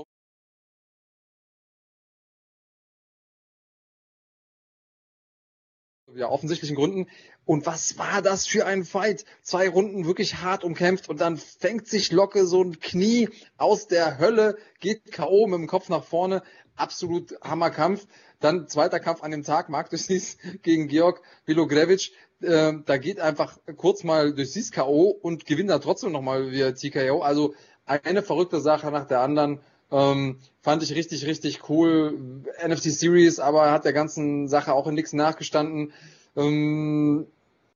ja, 6.16 6.28
offensichtlichen 6.28 6.76
Gründen. 6.76 7.06
Und 7.44 7.66
was 7.66 7.96
war 7.98 8.22
das 8.22 8.46
für 8.46 8.66
ein 8.66 8.84
Fight? 8.84 9.24
Zwei 9.42 9.68
Runden 9.68 10.06
wirklich 10.06 10.36
hart 10.36 10.64
umkämpft 10.64 11.08
und 11.08 11.20
dann 11.20 11.36
fängt 11.36 11.86
sich 11.86 12.10
Locke 12.10 12.46
so 12.46 12.62
ein 12.62 12.80
Knie 12.80 13.28
aus 13.56 13.86
der 13.86 14.18
Hölle, 14.18 14.56
geht 14.80 15.12
K.O. 15.12 15.46
mit 15.46 15.60
dem 15.60 15.66
Kopf 15.68 15.88
nach 15.88 16.04
vorne. 16.04 16.42
Absolut 16.74 17.38
Hammerkampf. 17.42 18.06
Dann 18.40 18.68
zweiter 18.68 19.00
Kampf 19.00 19.22
an 19.22 19.30
dem 19.30 19.44
Tag, 19.44 19.68
Marc 19.68 19.90
Dussis 19.90 20.38
gegen 20.62 20.88
Georg 20.88 21.22
Vilogrevic. 21.46 22.12
Äh, 22.42 22.74
da 22.84 22.98
geht 22.98 23.20
einfach 23.20 23.58
kurz 23.76 24.04
mal 24.04 24.34
Dussis 24.34 24.72
K.O. 24.72 25.08
und 25.10 25.46
gewinnt 25.46 25.70
dann 25.70 25.80
trotzdem 25.80 26.12
nochmal 26.12 26.50
via 26.50 26.72
TKO. 26.72 27.22
Also 27.22 27.54
eine 27.86 28.22
verrückte 28.22 28.60
Sache 28.60 28.90
nach 28.90 29.06
der 29.06 29.20
anderen. 29.20 29.60
Ähm, 29.91 30.39
fand 30.62 30.82
ich 30.82 30.95
richtig, 30.95 31.26
richtig 31.26 31.68
cool. 31.68 32.43
NFC 32.64 32.91
Series, 32.91 33.39
aber 33.39 33.70
hat 33.70 33.84
der 33.84 33.93
ganzen 33.93 34.49
Sache 34.49 34.72
auch 34.72 34.87
in 34.87 34.95
nichts 34.95 35.12
nachgestanden. 35.12 35.93
Ähm, 36.37 37.26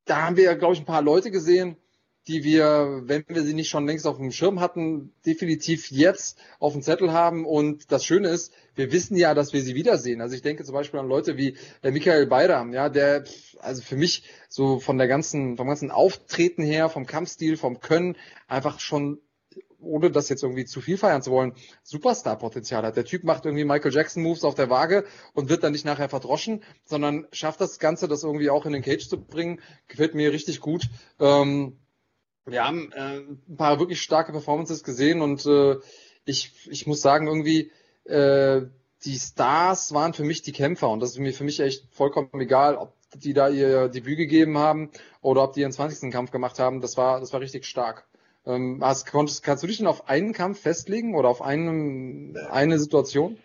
da 0.04 0.22
haben 0.26 0.36
wir, 0.36 0.54
glaube 0.56 0.74
ich, 0.74 0.80
ein 0.80 0.86
paar 0.86 1.02
Leute 1.02 1.30
gesehen, 1.30 1.76
die 2.26 2.44
wir, 2.44 3.02
wenn 3.04 3.24
wir 3.28 3.42
sie 3.42 3.54
nicht 3.54 3.70
schon 3.70 3.86
längst 3.86 4.06
auf 4.06 4.18
dem 4.18 4.30
Schirm 4.30 4.60
hatten, 4.60 5.12
definitiv 5.24 5.90
jetzt 5.90 6.38
auf 6.58 6.72
dem 6.74 6.82
Zettel 6.82 7.12
haben. 7.12 7.46
Und 7.46 7.90
das 7.90 8.04
Schöne 8.04 8.28
ist, 8.28 8.52
wir 8.74 8.92
wissen 8.92 9.16
ja, 9.16 9.34
dass 9.34 9.52
wir 9.52 9.62
sie 9.62 9.74
wiedersehen. 9.74 10.20
Also 10.20 10.34
ich 10.34 10.42
denke 10.42 10.64
zum 10.64 10.74
Beispiel 10.74 11.00
an 11.00 11.08
Leute 11.08 11.36
wie 11.36 11.56
Michael 11.82 12.26
Bayram, 12.26 12.72
ja, 12.72 12.88
der, 12.88 13.24
also 13.60 13.82
für 13.82 13.96
mich 13.96 14.24
so 14.48 14.80
von 14.80 14.98
der 14.98 15.08
ganzen, 15.08 15.56
vom 15.56 15.66
ganzen 15.66 15.90
Auftreten 15.90 16.62
her, 16.62 16.88
vom 16.88 17.06
Kampfstil, 17.06 17.56
vom 17.56 17.80
Können 17.80 18.16
einfach 18.48 18.80
schon 18.80 19.18
ohne 19.80 20.10
das 20.10 20.28
jetzt 20.28 20.42
irgendwie 20.42 20.64
zu 20.64 20.80
viel 20.80 20.96
feiern 20.96 21.22
zu 21.22 21.30
wollen, 21.30 21.54
Superstar-Potenzial 21.82 22.82
hat. 22.82 22.96
Der 22.96 23.04
Typ 23.04 23.24
macht 23.24 23.44
irgendwie 23.44 23.64
Michael 23.64 23.92
Jackson-Moves 23.92 24.44
auf 24.44 24.54
der 24.54 24.70
Waage 24.70 25.04
und 25.34 25.48
wird 25.48 25.62
dann 25.62 25.72
nicht 25.72 25.84
nachher 25.84 26.08
verdroschen, 26.08 26.62
sondern 26.84 27.26
schafft 27.32 27.60
das 27.60 27.78
Ganze, 27.78 28.08
das 28.08 28.24
irgendwie 28.24 28.50
auch 28.50 28.66
in 28.66 28.72
den 28.72 28.82
Cage 28.82 29.08
zu 29.08 29.20
bringen. 29.20 29.60
Gefällt 29.88 30.14
mir 30.14 30.32
richtig 30.32 30.60
gut. 30.60 30.88
Ähm, 31.18 31.78
wir 32.46 32.64
haben 32.64 32.90
äh, 32.92 33.18
ein 33.18 33.56
paar 33.56 33.78
wirklich 33.78 34.00
starke 34.02 34.32
Performances 34.32 34.82
gesehen 34.82 35.22
und 35.22 35.44
äh, 35.46 35.76
ich, 36.24 36.52
ich 36.68 36.86
muss 36.86 37.00
sagen, 37.00 37.26
irgendwie, 37.26 37.70
äh, 38.04 38.62
die 39.04 39.18
Stars 39.18 39.94
waren 39.94 40.12
für 40.12 40.24
mich 40.24 40.42
die 40.42 40.52
Kämpfer 40.52 40.88
und 40.88 41.00
das 41.00 41.10
ist 41.10 41.18
mir 41.18 41.32
für 41.32 41.44
mich 41.44 41.60
echt 41.60 41.86
vollkommen 41.92 42.28
egal, 42.40 42.76
ob 42.76 42.94
die 43.14 43.32
da 43.32 43.48
ihr 43.48 43.88
Debüt 43.88 44.18
gegeben 44.18 44.58
haben 44.58 44.90
oder 45.20 45.42
ob 45.42 45.54
die 45.54 45.60
ihren 45.60 45.72
20. 45.72 46.12
Kampf 46.12 46.30
gemacht 46.30 46.58
haben. 46.58 46.80
Das 46.80 46.96
war, 46.96 47.20
das 47.20 47.32
war 47.32 47.40
richtig 47.40 47.64
stark. 47.64 48.06
Ähm, 48.46 48.80
hast, 48.82 49.06
konntest, 49.06 49.42
kannst 49.42 49.62
du 49.62 49.66
dich 49.66 49.78
denn 49.78 49.86
auf 49.86 50.08
einen 50.08 50.32
Kampf 50.32 50.60
festlegen 50.60 51.14
oder 51.14 51.28
auf 51.28 51.42
einen, 51.42 52.36
eine 52.36 52.78
Situation? 52.78 53.38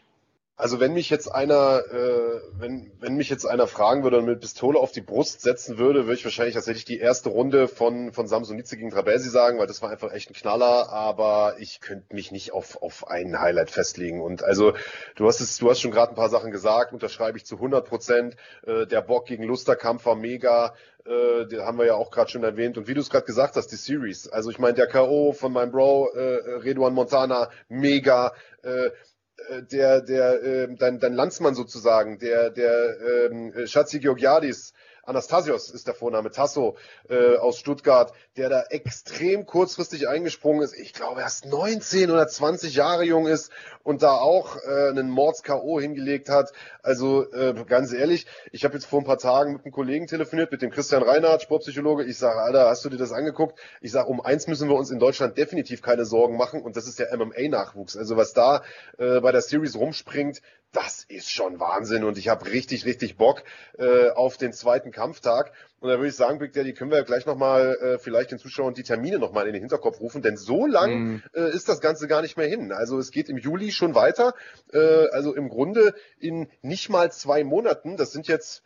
Also 0.58 0.80
wenn 0.80 0.94
mich 0.94 1.10
jetzt 1.10 1.28
einer, 1.28 1.84
äh, 1.92 2.42
wenn, 2.58 2.90
wenn 3.02 3.16
mich 3.18 3.30
jetzt 3.30 3.46
einer 3.46 3.68
fragen 3.68 4.04
würde 4.04 4.20
und 4.20 4.26
mit 4.26 4.40
Pistole 4.40 4.80
auf 4.80 4.94
die 4.94 5.02
Brust 5.02 5.42
setzen 5.42 5.78
würde, 5.78 6.06
würde 6.06 6.14
ich 6.14 6.24
wahrscheinlich 6.24 6.56
tatsächlich 6.56 6.86
die 6.86 6.98
erste 6.98 7.28
Runde 7.28 7.68
von, 7.68 8.14
von 8.14 8.26
Samsonice 8.26 8.78
gegen 8.78 8.90
Trabelsi 8.90 9.30
sagen, 9.30 9.60
weil 9.60 9.68
das 9.68 9.82
war 9.82 9.90
einfach 9.90 10.14
echt 10.14 10.30
ein 10.30 10.34
Knaller, 10.34 10.90
aber 10.90 11.58
ich 11.60 11.82
könnte 11.82 12.16
mich 12.16 12.32
nicht 12.32 12.54
auf, 12.54 12.82
auf 12.82 13.10
einen 13.10 13.42
Highlight 13.42 13.70
festlegen. 13.70 14.22
Und 14.22 14.46
also 14.46 14.74
du 15.16 15.28
hast 15.28 15.42
es, 15.42 15.58
du 15.58 15.70
hast 15.70 15.82
schon 15.82 15.92
gerade 15.92 16.14
ein 16.14 16.16
paar 16.16 16.30
Sachen 16.30 16.52
gesagt, 16.52 16.94
unterschreibe 16.94 17.38
ich 17.38 17.46
zu 17.46 17.56
100 17.56 17.86
Prozent. 17.86 18.38
Äh, 18.66 18.88
der 18.88 19.02
Bock 19.02 19.26
gegen 19.26 19.44
Lusterkampf 19.44 20.06
war 20.06 20.16
mega. 20.16 20.74
Äh, 21.06 21.48
den 21.48 21.64
haben 21.64 21.78
wir 21.78 21.86
ja 21.86 21.96
auch 21.96 22.12
gerade 22.12 22.32
schon 22.32 22.46
erwähnt. 22.46 22.78
Und 22.78 22.88
wie 22.88 22.94
du 22.94 23.02
es 23.02 23.10
gerade 23.10 23.26
gesagt 23.26 23.58
hast, 23.58 23.68
die 23.68 23.76
Series. 23.76 24.30
Also 24.30 24.52
ich 24.52 24.58
meine, 24.58 24.76
der 24.76 24.88
K.O. 24.88 25.34
von 25.34 25.52
meinem 25.52 25.72
Bro, 25.72 26.14
äh, 26.16 26.20
Redouan 26.64 26.94
Montana, 26.94 27.50
mega. 27.68 28.34
Äh, 28.64 28.92
der, 29.72 30.02
der, 30.02 30.44
äh, 30.44 30.76
dein, 30.76 31.00
dein 31.00 31.14
Landsmann 31.14 31.56
sozusagen, 31.56 32.20
der, 32.20 32.50
der 32.50 33.30
ähm, 33.32 33.54
Schatzi 33.68 34.00
Georgiadis, 34.00 34.74
Anastasios 35.06 35.70
ist 35.70 35.88
der 35.88 35.94
Vorname, 35.94 36.32
Tasso 36.32 36.76
äh, 37.10 37.38
aus 37.38 37.60
Stuttgart, 37.60 38.14
der 38.38 38.50
da 38.50 38.64
extrem 38.70 39.46
kurzfristig 39.46 40.08
eingesprungen 40.08 40.62
ist. 40.62 40.74
Ich 40.74 40.94
glaube, 40.94 41.22
erst 41.22 41.46
19 41.46 42.12
oder 42.12 42.28
20 42.28 42.76
Jahre 42.76 43.04
jung 43.04 43.28
ist 43.28 43.52
und 43.84 44.02
da 44.02 44.14
auch 44.14 44.58
äh, 44.58 44.90
einen 44.90 45.10
Mords-K.O. 45.10 45.80
hingelegt 45.80 46.30
hat. 46.30 46.52
Also 46.82 47.32
äh, 47.32 47.54
ganz 47.68 47.94
ehrlich, 47.94 48.26
ich 48.52 48.66
habe 48.66 48.74
jetzt 48.74 48.86
vor 48.86 49.00
ein 49.00 49.06
paar 49.06 49.18
Tagen 49.18 49.54
mit 49.54 49.66
einem 49.66 49.72
Kollegen 49.72 50.08
telefoniert, 50.08 50.52
mit 50.52 50.62
dem 50.62 50.72
Christian 50.72 51.04
Reinhardt, 51.04 51.44
Sportpsychologe. 51.44 52.04
Ich 52.04 52.18
sage, 52.18 52.40
Alter, 52.40 52.68
hast 52.70 52.84
du 52.84 52.90
dir 52.90 52.98
das 52.98 53.12
angeguckt? 53.12 53.60
Ich 53.82 53.92
sage, 53.92 54.10
um 54.10 54.22
eins 54.22 54.48
müssen 54.48 54.70
wir 54.70 54.76
uns 54.76 54.90
in 54.90 55.00
Deutschland 55.00 55.38
definitiv 55.38 55.82
keine 55.82 56.06
Sorgen 56.06 56.38
machen 56.38 56.62
und 56.62 56.76
das 56.76 56.88
ist 56.88 57.00
der 57.00 57.16
MMA-Nachwuchs. 57.16 57.96
Also 57.96 58.18
was 58.18 58.34
da 58.34 58.64
äh, 58.98 59.20
bei 59.20 59.32
der 59.32 59.42
Series 59.42 59.76
rumspringt, 59.76 60.42
das 60.76 61.06
ist 61.08 61.32
schon 61.32 61.60
Wahnsinn 61.60 62.04
und 62.04 62.18
ich 62.18 62.28
habe 62.28 62.46
richtig, 62.52 62.86
richtig 62.86 63.18
Bock 63.18 63.44
äh, 63.78 64.10
auf 64.10 64.38
den 64.38 64.52
zweiten 64.52 64.92
Kampftag. 64.92 65.54
Und 65.80 65.90
da 65.90 65.96
würde 65.96 66.10
ich 66.10 66.16
sagen, 66.16 66.40
Big 66.40 66.54
Daddy, 66.54 66.74
können 66.74 66.92
wir 66.92 67.04
gleich 67.04 67.26
nochmal 67.26 67.78
äh, 67.82 67.98
vielleicht 67.98 68.32
den 68.32 68.40
Zuschauern 68.40 68.74
die 68.74 68.84
Termine 68.84 69.20
nochmal 69.20 69.48
in 69.48 69.54
den 69.54 69.62
Hinterkopf 69.62 70.00
rufen, 70.02 70.22
denn 70.22 70.36
so 70.36 70.66
lang 70.66 70.92
mm. 70.92 71.24
äh, 71.34 71.50
ist 71.52 71.70
das 71.70 71.80
Ganze 71.80 72.08
gar 72.08 72.22
nicht 72.22 72.36
mehr 72.36 72.48
hin. 72.48 72.72
Also 72.72 73.00
es 73.00 73.12
geht 73.12 73.30
im 73.30 73.38
Juli 73.38 73.72
schon 73.72 73.96
weiter, 73.96 74.34
äh, 74.74 75.08
also 75.12 75.34
im 75.34 75.48
Grunde 75.48 75.94
in 76.20 76.50
nicht 76.62 76.90
mal 76.90 77.12
zwei 77.12 77.44
Monaten, 77.44 77.98
das 77.98 78.12
sind 78.12 78.28
jetzt 78.28 78.64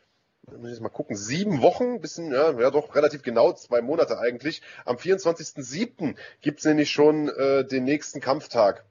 muss 0.47 0.65
ich 0.65 0.71
jetzt 0.71 0.81
mal 0.81 0.89
gucken, 0.89 1.15
sieben 1.15 1.61
Wochen, 1.61 2.01
bisschen, 2.01 2.31
ja, 2.31 2.59
ja 2.59 2.71
doch 2.71 2.95
relativ 2.95 3.21
genau, 3.21 3.53
zwei 3.53 3.81
Monate 3.81 4.17
eigentlich. 4.17 4.63
Am 4.83 4.95
24.07. 4.95 6.15
gibt's 6.41 6.65
nämlich 6.65 6.89
schon 6.89 7.29
äh, 7.29 7.63
den 7.65 7.83
nächsten 7.83 8.19
Kampftag. 8.19 8.83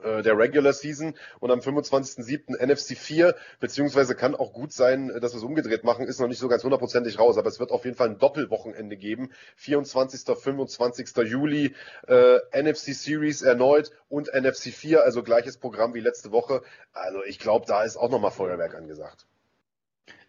Äh, 0.00 0.22
der 0.22 0.38
Regular 0.38 0.72
Season 0.72 1.14
und 1.40 1.50
am 1.50 1.58
25.07. 1.58 2.56
NFC 2.64 2.96
4, 2.96 3.34
beziehungsweise 3.58 4.14
kann 4.14 4.36
auch 4.36 4.52
gut 4.52 4.72
sein, 4.72 5.10
äh, 5.10 5.18
dass 5.18 5.32
wir 5.32 5.38
es 5.38 5.44
umgedreht 5.44 5.82
machen, 5.82 6.06
ist 6.06 6.20
noch 6.20 6.28
nicht 6.28 6.38
so 6.38 6.46
ganz 6.46 6.62
hundertprozentig 6.62 7.18
raus, 7.18 7.36
aber 7.36 7.48
es 7.48 7.58
wird 7.58 7.72
auf 7.72 7.84
jeden 7.84 7.96
Fall 7.96 8.10
ein 8.10 8.18
Doppelwochenende 8.18 8.96
geben. 8.96 9.32
24. 9.56 10.36
25. 10.36 11.16
Juli 11.24 11.74
äh, 12.06 12.38
NFC 12.52 12.94
Series 12.94 13.42
erneut 13.42 13.90
und 14.08 14.32
NFC 14.32 14.72
4, 14.72 15.04
also 15.04 15.24
gleiches 15.24 15.58
Programm 15.58 15.94
wie 15.94 16.00
letzte 16.00 16.30
Woche. 16.30 16.62
Also 16.92 17.24
ich 17.24 17.40
glaube, 17.40 17.66
da 17.66 17.82
ist 17.82 17.96
auch 17.96 18.10
nochmal 18.10 18.30
Feuerwerk 18.30 18.76
angesagt. 18.76 19.26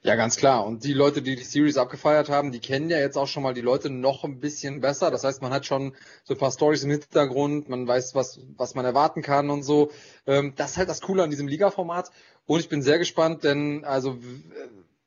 Ja, 0.01 0.15
ganz 0.15 0.37
klar. 0.37 0.65
Und 0.65 0.85
die 0.85 0.93
Leute, 0.93 1.21
die 1.21 1.35
die 1.35 1.43
Series 1.43 1.77
abgefeiert 1.77 2.29
haben, 2.29 2.53
die 2.53 2.61
kennen 2.61 2.89
ja 2.89 2.99
jetzt 2.99 3.17
auch 3.17 3.27
schon 3.27 3.43
mal 3.43 3.53
die 3.53 3.61
Leute 3.61 3.89
noch 3.89 4.23
ein 4.23 4.39
bisschen 4.39 4.79
besser. 4.79 5.11
Das 5.11 5.25
heißt, 5.25 5.41
man 5.41 5.51
hat 5.51 5.65
schon 5.65 5.93
so 6.23 6.35
ein 6.35 6.37
paar 6.37 6.51
Stories 6.51 6.83
im 6.83 6.91
Hintergrund, 6.91 7.67
man 7.67 7.85
weiß, 7.85 8.15
was, 8.15 8.39
was 8.55 8.75
man 8.75 8.85
erwarten 8.85 9.21
kann 9.21 9.49
und 9.49 9.63
so. 9.63 9.91
Ähm, 10.25 10.53
das 10.55 10.71
ist 10.71 10.77
halt 10.77 10.87
das 10.87 11.01
Coole 11.01 11.23
an 11.23 11.29
diesem 11.29 11.49
Liga-Format. 11.49 12.11
Und 12.45 12.61
ich 12.61 12.69
bin 12.69 12.81
sehr 12.81 12.97
gespannt, 12.97 13.43
denn 13.43 13.83
also 13.83 14.17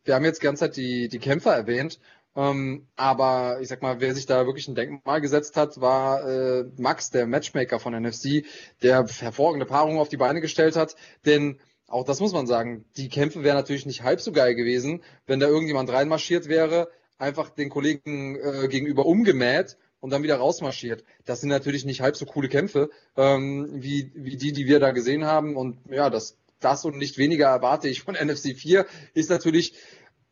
wir 0.05 0.15
haben 0.15 0.25
jetzt 0.25 0.43
die 0.43 0.45
ganze 0.45 0.61
Zeit 0.61 0.77
die, 0.77 1.09
die 1.09 1.19
Kämpfer 1.19 1.55
erwähnt. 1.55 1.99
Ähm, 2.35 2.87
aber 2.97 3.61
ich 3.61 3.69
sag 3.69 3.83
mal, 3.83 4.01
wer 4.01 4.15
sich 4.15 4.27
da 4.27 4.47
wirklich 4.47 4.69
ein 4.69 4.75
Denkmal 4.75 5.21
gesetzt 5.21 5.57
hat, 5.57 5.81
war 5.81 6.27
äh, 6.27 6.65
Max, 6.77 7.11
der 7.11 7.27
Matchmaker 7.27 7.79
von 7.79 7.95
NFC, 7.95 8.45
der 8.83 9.07
hervorragende 9.07 9.67
Paarungen 9.67 10.01
auf 10.01 10.09
die 10.09 10.17
Beine 10.17 10.41
gestellt 10.41 10.77
hat. 10.77 10.97
Denn 11.27 11.61
auch 11.93 12.05
das 12.05 12.21
muss 12.21 12.33
man 12.33 12.47
sagen. 12.47 12.85
Die 12.97 13.09
Kämpfe 13.09 13.45
wären 13.45 13.57
natürlich 13.57 13.87
nicht 13.87 14.03
halb 14.03 14.21
so 14.21 14.33
geil 14.33 14.55
gewesen, 14.55 15.03
wenn 15.27 15.41
da 15.41 15.47
irgendjemand 15.47 15.93
reinmarschiert 15.93 16.49
wäre, 16.49 16.89
einfach 17.19 17.51
den 17.51 17.69
Kollegen 17.69 18.37
äh, 18.37 18.69
gegenüber 18.69 19.05
umgemäht 19.05 19.77
und 20.01 20.11
dann 20.11 20.23
wieder 20.23 20.37
rausmarschiert. 20.37 21.05
Das 21.27 21.41
sind 21.41 21.51
natürlich 21.51 21.85
nicht 21.85 22.01
halb 22.01 22.17
so 22.17 22.25
coole 22.25 22.49
Kämpfe 22.49 22.91
ähm, 23.17 23.69
wie, 23.75 24.11
wie 24.15 24.37
die, 24.37 24.53
die 24.53 24.67
wir 24.67 24.81
da 24.81 24.93
gesehen 24.93 25.27
haben. 25.27 25.55
Und 25.55 25.79
ja, 25.91 26.09
das, 26.09 26.39
das 26.61 26.85
und 26.85 26.97
nicht 26.97 27.19
weniger 27.19 27.47
erwarte 27.47 27.89
ich 27.89 28.03
von 28.03 28.15
NFC 28.21 28.57
4 28.57 28.87
ist 29.13 29.29
natürlich 29.29 29.75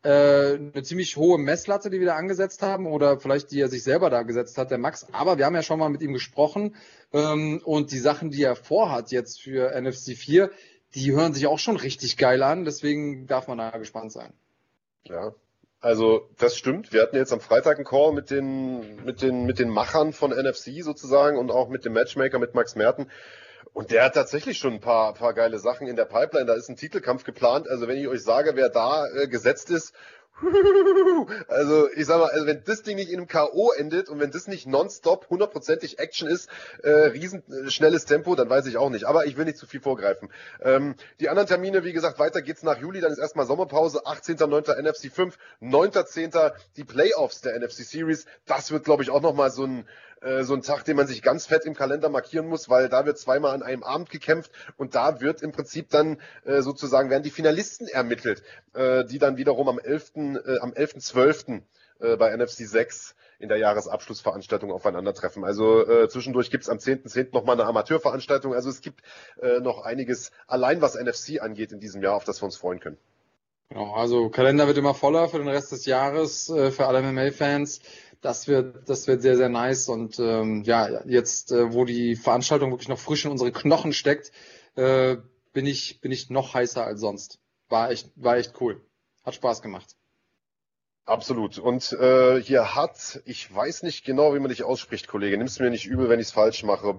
äh, 0.03 0.55
eine 0.55 0.83
ziemlich 0.83 1.17
hohe 1.19 1.39
Messlatte, 1.39 1.91
die 1.91 2.01
wir 2.01 2.07
da 2.07 2.17
angesetzt 2.17 2.63
haben 2.63 2.87
oder 2.87 3.21
vielleicht 3.21 3.51
die 3.51 3.61
er 3.61 3.69
sich 3.69 3.83
selber 3.83 4.09
da 4.09 4.23
gesetzt 4.23 4.57
hat, 4.57 4.71
der 4.71 4.79
Max. 4.79 5.07
Aber 5.13 5.37
wir 5.37 5.45
haben 5.45 5.55
ja 5.55 5.63
schon 5.63 5.79
mal 5.79 5.91
mit 5.91 6.01
ihm 6.01 6.15
gesprochen 6.15 6.75
ähm, 7.13 7.61
und 7.65 7.93
die 7.93 7.99
Sachen, 7.99 8.31
die 8.31 8.43
er 8.43 8.57
vorhat 8.57 9.13
jetzt 9.13 9.43
für 9.43 9.79
NFC 9.79 10.17
4, 10.17 10.51
die 10.95 11.13
hören 11.13 11.35
sich 11.35 11.47
auch 11.47 11.59
schon 11.59 11.77
richtig 11.77 12.17
geil 12.17 12.43
an, 12.43 12.65
deswegen 12.65 13.27
darf 13.27 13.49
man 13.49 13.59
da 13.59 13.71
gespannt 13.79 14.13
sein. 14.13 14.33
Ja, 15.05 15.35
also 15.81 16.29
das 16.39 16.57
stimmt. 16.57 16.93
Wir 16.93 17.03
hatten 17.03 17.17
jetzt 17.17 17.33
am 17.33 17.41
Freitag 17.41 17.77
einen 17.77 17.87
Call 17.87 18.13
mit 18.13 18.31
den, 18.31 19.03
mit 19.05 19.23
den, 19.23 19.45
mit 19.45 19.59
den 19.59 19.71
Machern 19.71 20.13
von 20.13 20.31
NFC 20.31 20.83
sozusagen 20.83 21.39
und 21.39 21.51
auch 21.51 21.69
mit 21.69 21.85
dem 21.85 21.95
Matchmaker, 21.95 22.39
mit 22.39 22.55
Max 22.55 22.75
Merten. 22.77 23.07
Und 23.73 23.91
der 23.91 24.05
hat 24.05 24.15
tatsächlich 24.15 24.59
schon 24.59 24.75
ein 24.75 24.81
paar, 24.81 25.15
paar 25.15 25.33
geile 25.33 25.59
Sachen 25.59 25.87
in 25.87 25.97
der 25.97 26.05
Pipeline. 26.05 26.45
Da 26.45 26.55
ist 26.55 26.69
ein 26.69 26.77
Titelkampf 26.77 27.25
geplant. 27.25 27.69
Also 27.69 27.89
wenn 27.89 27.97
ich 27.97 28.09
euch 28.09 28.23
sage, 28.23 28.57
wer 28.57 28.69
da 28.69 29.07
äh, 29.07 29.29
gesetzt 29.29 29.71
ist, 29.71 29.95
also 31.49 31.89
ich 31.95 32.07
sag 32.07 32.19
mal, 32.19 32.31
also 32.31 32.47
wenn 32.47 32.63
das 32.65 32.83
Ding 32.83 32.97
nicht 32.97 33.11
in 33.11 33.19
einem 33.19 33.29
K.O. 33.29 33.73
endet 33.73 34.09
und 34.09 34.21
wenn 34.21 34.31
das 34.31 34.47
nicht 34.47 34.67
nonstop 34.67 35.29
hundertprozentig 35.31 35.99
Action 35.99 36.29
ist, 36.29 36.49
äh, 36.83 36.91
riesen 36.91 37.43
äh, 37.51 37.71
schnelles 37.71 38.05
Tempo, 38.05 38.35
dann 38.35 38.49
weiß 38.49 38.67
ich 38.67 38.77
auch 38.77 38.91
nicht. 38.91 39.05
Aber 39.05 39.27
ich 39.27 39.37
will 39.37 39.45
nicht 39.45 39.59
zu 39.59 39.67
viel 39.67 39.81
vorgreifen. 39.81 40.31
Ähm, 40.61 40.95
die 41.21 41.29
anderen 41.29 41.49
Termine, 41.49 41.85
wie 41.85 41.93
gesagt, 41.93 42.19
weiter 42.19 42.43
geht's 42.43 42.63
nach 42.63 42.79
Juli, 42.79 43.01
dann 43.01 43.13
ist 43.13 43.19
erstmal 43.19 43.47
Sommerpause, 43.47 44.07
18.09. 44.07 44.81
NFC 44.81 45.13
5, 45.13 45.37
9.10. 45.61 46.53
die 46.77 46.85
Playoffs 46.85 47.41
der 47.41 47.59
NFC 47.59 47.85
Series. 47.85 48.27
Das 48.47 48.71
wird, 48.71 48.85
glaube 48.85 49.03
ich, 49.03 49.11
auch 49.11 49.23
nochmal 49.23 49.51
so 49.51 49.65
ein 49.65 49.87
äh, 50.21 50.45
so 50.45 50.55
ein 50.55 50.63
Tag, 50.63 50.85
den 50.85 50.97
man 50.97 51.07
sich 51.07 51.23
ganz 51.23 51.47
fett 51.47 51.65
im 51.65 51.75
Kalender 51.75 52.09
markieren 52.09 52.47
muss, 52.47 52.69
weil 52.69 52.89
da 52.89 53.07
wird 53.07 53.19
zweimal 53.19 53.53
an 53.53 53.63
einem 53.63 53.83
Abend 53.83 54.11
gekämpft 54.11 54.51
und 54.77 54.95
da 54.95 55.21
wird 55.21 55.43
im 55.43 55.53
Prinzip 55.53 55.91
dann 55.91 56.21
äh, 56.45 56.63
sozusagen 56.63 57.11
werden 57.11 57.23
die 57.23 57.31
Finalisten 57.31 57.89
ermittelt, 57.89 58.43
äh, 58.75 59.05
die 59.05 59.19
dann 59.19 59.37
wiederum 59.37 59.69
am 59.69 59.79
11. 59.79 60.13
Äh, 60.17 60.59
am 60.61 60.73
11.12. 60.73 61.63
Äh, 62.01 62.17
bei 62.17 62.35
NFC 62.35 62.67
6 62.67 63.15
in 63.39 63.49
der 63.49 63.59
Jahresabschlussveranstaltung 63.59 64.71
aufeinandertreffen. 64.71 65.45
Also 65.45 65.87
äh, 65.87 66.09
zwischendurch 66.09 66.51
gibt's 66.51 66.69
am 66.69 66.79
10.10. 66.79 67.11
.10. 67.11 67.29
nochmal 67.33 67.59
eine 67.59 67.69
Amateurveranstaltung. 67.69 68.55
Also 68.55 68.69
es 68.69 68.81
gibt 68.81 69.01
äh, 69.41 69.61
noch 69.61 69.83
einiges 69.83 70.31
allein, 70.47 70.81
was 70.81 70.95
NFC 70.95 71.41
angeht 71.41 71.73
in 71.73 71.81
diesem 71.81 72.03
Jahr, 72.03 72.15
auf 72.15 72.25
das 72.25 72.43
wir 72.43 72.47
uns 72.47 72.57
freuen 72.57 72.81
können. 72.81 72.99
Genau, 73.71 73.95
also 73.95 74.31
Kalender 74.31 74.67
wird 74.67 74.79
immer 74.79 74.95
voller 74.95 75.29
für 75.29 75.39
den 75.39 75.47
Rest 75.47 75.73
des 75.73 75.87
Jahres, 75.87 76.51
äh, 76.51 76.71
für 76.71 76.87
alle 76.87 77.03
MMA-Fans. 77.03 77.81
Das 78.21 78.49
wird, 78.49 78.89
das 78.89 79.07
wird 79.07 79.23
sehr, 79.23 79.37
sehr 79.37 79.49
nice. 79.49 79.89
Und 79.89 80.19
ähm, 80.19 80.63
ja, 80.65 81.05
jetzt, 81.07 81.53
äh, 81.53 81.73
wo 81.73 81.85
die 81.85 82.17
Veranstaltung 82.17 82.71
wirklich 82.71 82.89
noch 82.89 82.99
frisch 82.99 83.25
in 83.25 83.31
unsere 83.31 83.53
Knochen 83.53 83.93
steckt, 83.93 84.31
äh, 84.77 85.17
bin 85.53 85.67
ich, 85.67 86.01
bin 86.01 86.13
ich 86.13 86.31
noch 86.31 86.55
heißer 86.55 86.85
als 86.85 87.01
sonst. 87.01 87.39
War 87.69 87.91
echt, 87.91 88.11
war 88.17 88.37
echt 88.37 88.61
cool. 88.61 88.81
Hat 89.25 89.35
Spaß 89.35 89.63
gemacht. 89.63 89.97
Absolut. 91.07 91.59
Und 91.59 91.93
äh, 91.93 92.41
hier 92.41 92.75
hat, 92.75 93.21
ich 93.25 93.53
weiß 93.53 93.83
nicht 93.83 94.05
genau, 94.05 94.35
wie 94.35 94.39
man 94.39 94.51
dich 94.51 94.63
ausspricht, 94.63 95.09
Kollege, 95.09 95.37
nimm's 95.39 95.59
mir 95.59 95.71
nicht 95.71 95.87
übel, 95.87 96.09
wenn 96.09 96.21
ich 96.21 96.27
es 96.27 96.33
falsch 96.33 96.63
mache. 96.63 96.95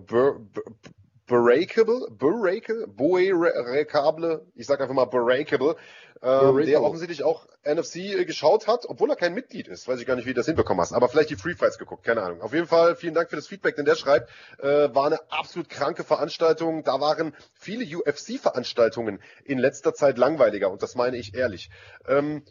Breakable, 1.28 2.08
Breakable, 2.12 2.88
Breakable, 2.88 4.46
ich 4.56 4.68
sag 4.68 4.82
einfach 4.82 4.94
mal 4.94 5.06
Breakable, 5.06 5.76
ähm, 6.24 6.66
der 6.66 6.84
offensichtlich 6.84 7.24
auch 7.24 7.48
NFC 7.64 7.96
äh, 7.96 8.26
geschaut 8.26 8.68
hat, 8.68 8.86
obwohl 8.88 9.10
er 9.10 9.16
kein 9.16 9.34
Mitglied 9.34 9.68
ist. 9.68 9.88
Weiß 9.88 10.00
ich 10.00 10.06
gar 10.06 10.16
nicht, 10.16 10.26
wie 10.26 10.34
du 10.34 10.40
das 10.40 10.46
hinbekommen 10.46 10.82
hast, 10.82 10.94
aber 10.94 11.10
vielleicht 11.10 11.30
die 11.30 11.36
Free 11.36 11.56
Fights 11.56 11.78
geguckt, 11.78 12.04
keine 12.04 12.22
Ahnung. 12.22 12.42
Auf 12.42 12.54
jeden 12.54 12.68
Fall 12.68 12.96
vielen 12.96 13.14
Dank 13.14 13.30
für 13.30 13.36
das 13.36 13.48
Feedback, 13.48 13.76
denn 13.76 13.86
der 13.86 13.96
schreibt, 13.96 14.30
äh, 14.60 14.94
war 14.94 15.08
eine 15.08 15.20
absolut 15.32 15.70
kranke 15.70 16.04
Veranstaltung. 16.04 16.84
Da 16.84 17.00
waren 17.00 17.34
viele 17.54 17.86
UFC-Veranstaltungen 17.86 19.20
in 19.46 19.58
letzter 19.58 19.94
Zeit 19.94 20.18
langweiliger 20.18 20.70
und 20.70 20.84
das 20.84 20.96
meine 20.96 21.18
ich 21.18 21.34
ehrlich. 21.34 21.70
Ähm, 22.08 22.44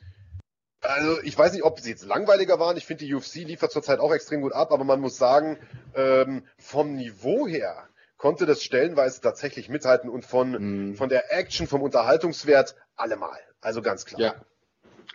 also 0.82 1.20
ich 1.22 1.36
weiß 1.36 1.52
nicht, 1.52 1.62
ob 1.62 1.78
sie 1.80 1.90
jetzt 1.90 2.06
langweiliger 2.06 2.58
waren. 2.58 2.76
Ich 2.76 2.86
finde, 2.86 3.04
die 3.04 3.14
UFC 3.14 3.36
liefert 3.36 3.70
zurzeit 3.70 4.00
auch 4.00 4.12
extrem 4.12 4.40
gut 4.40 4.54
ab, 4.54 4.72
aber 4.72 4.84
man 4.84 5.00
muss 5.00 5.18
sagen, 5.18 5.58
ähm, 5.94 6.46
vom 6.56 6.96
Niveau 6.96 7.46
her 7.46 7.89
konnte 8.20 8.44
das 8.44 8.62
stellenweise 8.62 9.22
tatsächlich 9.22 9.70
mithalten 9.70 10.10
und 10.10 10.26
von, 10.26 10.90
mm. 10.90 10.94
von 10.94 11.08
der 11.08 11.32
Action, 11.32 11.66
vom 11.66 11.80
Unterhaltungswert 11.80 12.76
allemal. 12.94 13.38
Also 13.62 13.80
ganz 13.80 14.04
klar. 14.04 14.20
Ja, 14.20 14.34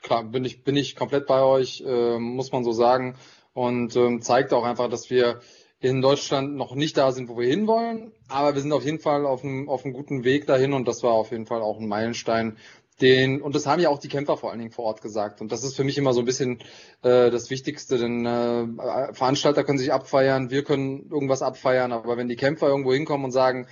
klar, 0.01 0.24
bin 0.24 0.43
ich, 0.43 0.64
bin 0.64 0.76
ich 0.76 0.95
komplett 0.95 1.28
bei 1.28 1.43
euch, 1.43 1.84
äh, 1.86 2.18
muss 2.18 2.51
man 2.51 2.64
so 2.64 2.72
sagen. 2.72 3.16
Und 3.53 3.95
ähm, 3.95 4.24
zeigt 4.24 4.53
auch 4.53 4.64
einfach, 4.64 4.89
dass 4.89 5.12
wir 5.12 5.39
in 5.80 6.01
Deutschland 6.01 6.56
noch 6.56 6.74
nicht 6.74 6.97
da 6.97 7.12
sind, 7.12 7.30
wo 7.30 7.38
wir 7.38 7.47
hinwollen, 7.47 8.12
aber 8.28 8.56
wir 8.56 8.62
sind 8.62 8.74
auf 8.74 8.84
jeden 8.84 8.99
Fall 8.99 9.26
auf 9.26 9.43
einem, 9.43 9.70
auf 9.70 9.86
einem 9.86 9.93
guten 9.93 10.24
Weg 10.24 10.47
dahin 10.47 10.74
und 10.74 10.88
das 10.88 11.03
war 11.03 11.14
auf 11.14 11.30
jeden 11.30 11.45
Fall 11.45 11.62
auch 11.62 11.80
ein 11.80 11.88
Meilenstein, 11.88 12.58
den, 13.02 13.41
und 13.41 13.56
das 13.56 13.66
haben 13.66 13.82
ja 13.82 13.89
auch 13.89 14.00
die 14.00 14.08
Kämpfer 14.08 14.38
vor 14.38 14.52
allen 14.52 14.60
Dingen 14.60 14.72
vor 14.72 14.86
Ort 14.86 15.02
gesagt. 15.02 15.41
Und 15.41 15.52
das 15.52 15.64
ist 15.64 15.76
für 15.76 15.84
mich 15.84 15.98
immer 15.98 16.14
so 16.14 16.22
ein 16.22 16.26
bisschen 16.26 16.60
äh, 17.02 17.30
das 17.30 17.50
Wichtigste, 17.50 17.98
denn 17.98 18.26
äh, 18.26 19.14
Veranstalter 19.14 19.64
können 19.64 19.78
sich 19.78 19.91
abfeiern, 19.91 20.50
wir 20.50 20.64
können 20.64 21.10
irgendwas 21.10 21.41
abfeiern, 21.41 21.91
aber 21.91 22.16
wenn 22.18 22.30
die 22.30 22.38
Kämpfer 22.38 22.68
irgendwo 22.68 22.93
hinkommen 22.93 23.26
und 23.26 23.32
sagen, 23.32 23.68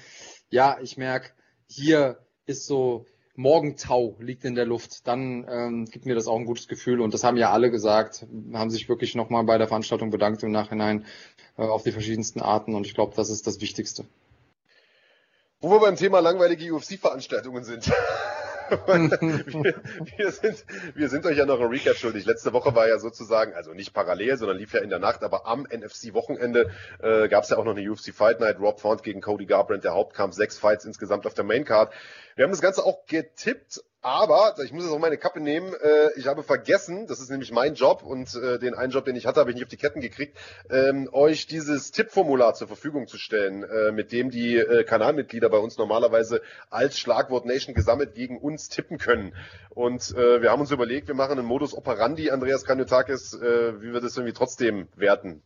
ja, 0.49 0.77
ich 0.81 0.97
merke, 0.97 1.31
hier 1.67 2.19
ist 2.45 2.67
so 2.67 3.05
Morgentau 3.35 4.15
liegt 4.19 4.45
in 4.45 4.55
der 4.55 4.65
Luft, 4.65 5.07
dann 5.07 5.47
ähm, 5.49 5.85
gibt 5.85 6.05
mir 6.05 6.13
das 6.13 6.27
auch 6.27 6.37
ein 6.37 6.45
gutes 6.45 6.67
Gefühl. 6.67 7.01
Und 7.01 7.13
das 7.13 7.23
haben 7.23 7.37
ja 7.37 7.51
alle 7.51 7.71
gesagt, 7.71 8.27
haben 8.53 8.69
sich 8.69 8.89
wirklich 8.89 9.15
nochmal 9.15 9.43
bei 9.43 9.57
der 9.57 9.67
Veranstaltung 9.67 10.11
bedankt 10.11 10.43
im 10.43 10.51
Nachhinein 10.51 11.05
äh, 11.57 11.63
auf 11.63 11.83
die 11.83 11.91
verschiedensten 11.91 12.41
Arten. 12.41 12.75
Und 12.75 12.85
ich 12.85 12.93
glaube, 12.93 13.15
das 13.15 13.31
ist 13.31 13.47
das 13.47 13.59
Wichtigste. 13.59 14.05
Wo 15.61 15.71
wir 15.71 15.79
beim 15.79 15.95
Thema 15.95 16.19
langweilige 16.19 16.73
UFC-Veranstaltungen 16.73 17.63
sind. 17.63 17.89
wir, 18.87 19.75
wir, 20.17 20.31
sind, 20.31 20.65
wir 20.95 21.09
sind 21.09 21.25
euch 21.25 21.37
ja 21.37 21.45
noch 21.45 21.59
ein 21.59 21.67
Recap 21.67 21.95
schuldig. 21.95 22.25
Letzte 22.25 22.53
Woche 22.53 22.75
war 22.75 22.87
ja 22.87 22.99
sozusagen, 22.99 23.53
also 23.53 23.73
nicht 23.73 23.93
parallel, 23.93 24.37
sondern 24.37 24.57
lief 24.57 24.73
ja 24.73 24.81
in 24.81 24.89
der 24.89 24.99
Nacht, 24.99 25.23
aber 25.23 25.45
am 25.45 25.63
NFC-Wochenende 25.63 26.71
äh, 26.99 27.27
gab 27.27 27.43
es 27.43 27.49
ja 27.49 27.57
auch 27.57 27.65
noch 27.65 27.75
eine 27.75 27.89
UFC 27.89 28.13
Fight 28.13 28.39
Night. 28.39 28.59
Rob 28.59 28.79
Font 28.79 29.03
gegen 29.03 29.21
Cody 29.21 29.45
Garbrandt, 29.45 29.83
der 29.83 29.93
Hauptkampf, 29.93 30.35
sechs 30.35 30.57
Fights 30.57 30.85
insgesamt 30.85 31.25
auf 31.25 31.33
der 31.33 31.43
Maincard. 31.43 31.93
Wir 32.35 32.43
haben 32.43 32.51
das 32.51 32.61
Ganze 32.61 32.83
auch 32.83 33.05
getippt 33.05 33.83
aber, 34.03 34.55
ich 34.63 34.73
muss 34.73 34.83
jetzt 34.83 34.93
auch 34.93 34.99
meine 34.99 35.17
Kappe 35.17 35.39
nehmen, 35.39 35.73
äh, 35.73 36.09
ich 36.17 36.27
habe 36.27 36.43
vergessen, 36.43 37.07
das 37.07 37.21
ist 37.21 37.31
nämlich 37.31 37.51
mein 37.51 37.73
Job 37.73 38.03
und 38.03 38.35
äh, 38.35 38.59
den 38.59 38.73
einen 38.73 38.91
Job, 38.91 39.05
den 39.05 39.15
ich 39.15 39.25
hatte, 39.25 39.39
habe 39.39 39.49
ich 39.49 39.55
nicht 39.55 39.63
auf 39.63 39.69
die 39.69 39.77
Ketten 39.77 40.01
gekriegt, 40.01 40.37
ähm, 40.69 41.09
euch 41.11 41.47
dieses 41.47 41.91
Tippformular 41.91 42.53
zur 42.53 42.67
Verfügung 42.67 43.07
zu 43.07 43.17
stellen, 43.17 43.63
äh, 43.63 43.91
mit 43.93 44.11
dem 44.11 44.29
die 44.29 44.57
äh, 44.57 44.83
Kanalmitglieder 44.83 45.49
bei 45.49 45.57
uns 45.57 45.77
normalerweise 45.77 46.41
als 46.69 46.99
Schlagwort 46.99 47.45
Nation 47.45 47.73
gesammelt 47.73 48.13
gegen 48.13 48.37
uns 48.37 48.67
tippen 48.67 48.97
können. 48.97 49.33
Und 49.69 50.11
äh, 50.15 50.41
wir 50.41 50.51
haben 50.51 50.61
uns 50.61 50.71
überlegt, 50.71 51.07
wir 51.07 51.15
machen 51.15 51.39
einen 51.39 51.47
Modus 51.47 51.73
operandi, 51.73 52.29
Andreas 52.29 52.65
Kanyotakis, 52.65 53.33
äh, 53.33 53.81
wie 53.81 53.93
wir 53.93 54.01
das 54.01 54.17
irgendwie 54.17 54.33
trotzdem 54.33 54.89
werten. 54.95 55.41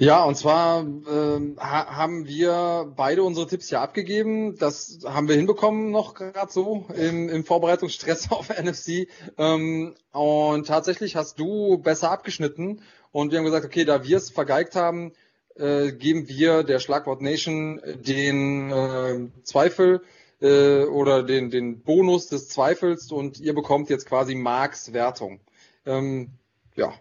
Ja, 0.00 0.24
und 0.24 0.34
zwar 0.34 0.80
äh, 0.82 1.56
ha 1.58 1.94
haben 1.94 2.26
wir 2.26 2.90
beide 2.96 3.22
unsere 3.22 3.46
Tipps 3.46 3.68
ja 3.68 3.82
abgegeben. 3.82 4.56
Das 4.56 5.00
haben 5.04 5.28
wir 5.28 5.36
hinbekommen 5.36 5.90
noch 5.90 6.14
gerade 6.14 6.50
so 6.50 6.86
im, 6.96 7.28
im 7.28 7.44
Vorbereitungsstress 7.44 8.30
auf 8.30 8.48
NFC. 8.48 9.08
Ähm, 9.36 9.94
und 10.12 10.66
tatsächlich 10.66 11.16
hast 11.16 11.38
du 11.38 11.76
besser 11.76 12.10
abgeschnitten. 12.10 12.80
Und 13.12 13.30
wir 13.30 13.38
haben 13.38 13.44
gesagt, 13.44 13.66
okay, 13.66 13.84
da 13.84 14.02
wir 14.02 14.16
es 14.16 14.30
vergeigt 14.30 14.74
haben, 14.74 15.12
äh, 15.56 15.92
geben 15.92 16.30
wir 16.30 16.62
der 16.62 16.78
Schlagwort 16.78 17.20
Nation 17.20 17.82
den 17.84 18.70
äh, 18.70 19.28
Zweifel 19.42 20.00
äh, 20.40 20.84
oder 20.84 21.22
den, 21.24 21.50
den 21.50 21.82
Bonus 21.82 22.28
des 22.28 22.48
Zweifels 22.48 23.12
und 23.12 23.38
ihr 23.38 23.52
bekommt 23.54 23.90
jetzt 23.90 24.06
quasi 24.06 24.34
Marks 24.34 24.94
Wertung. 24.94 25.40
Ähm, 25.84 26.30
ja, 26.74 26.94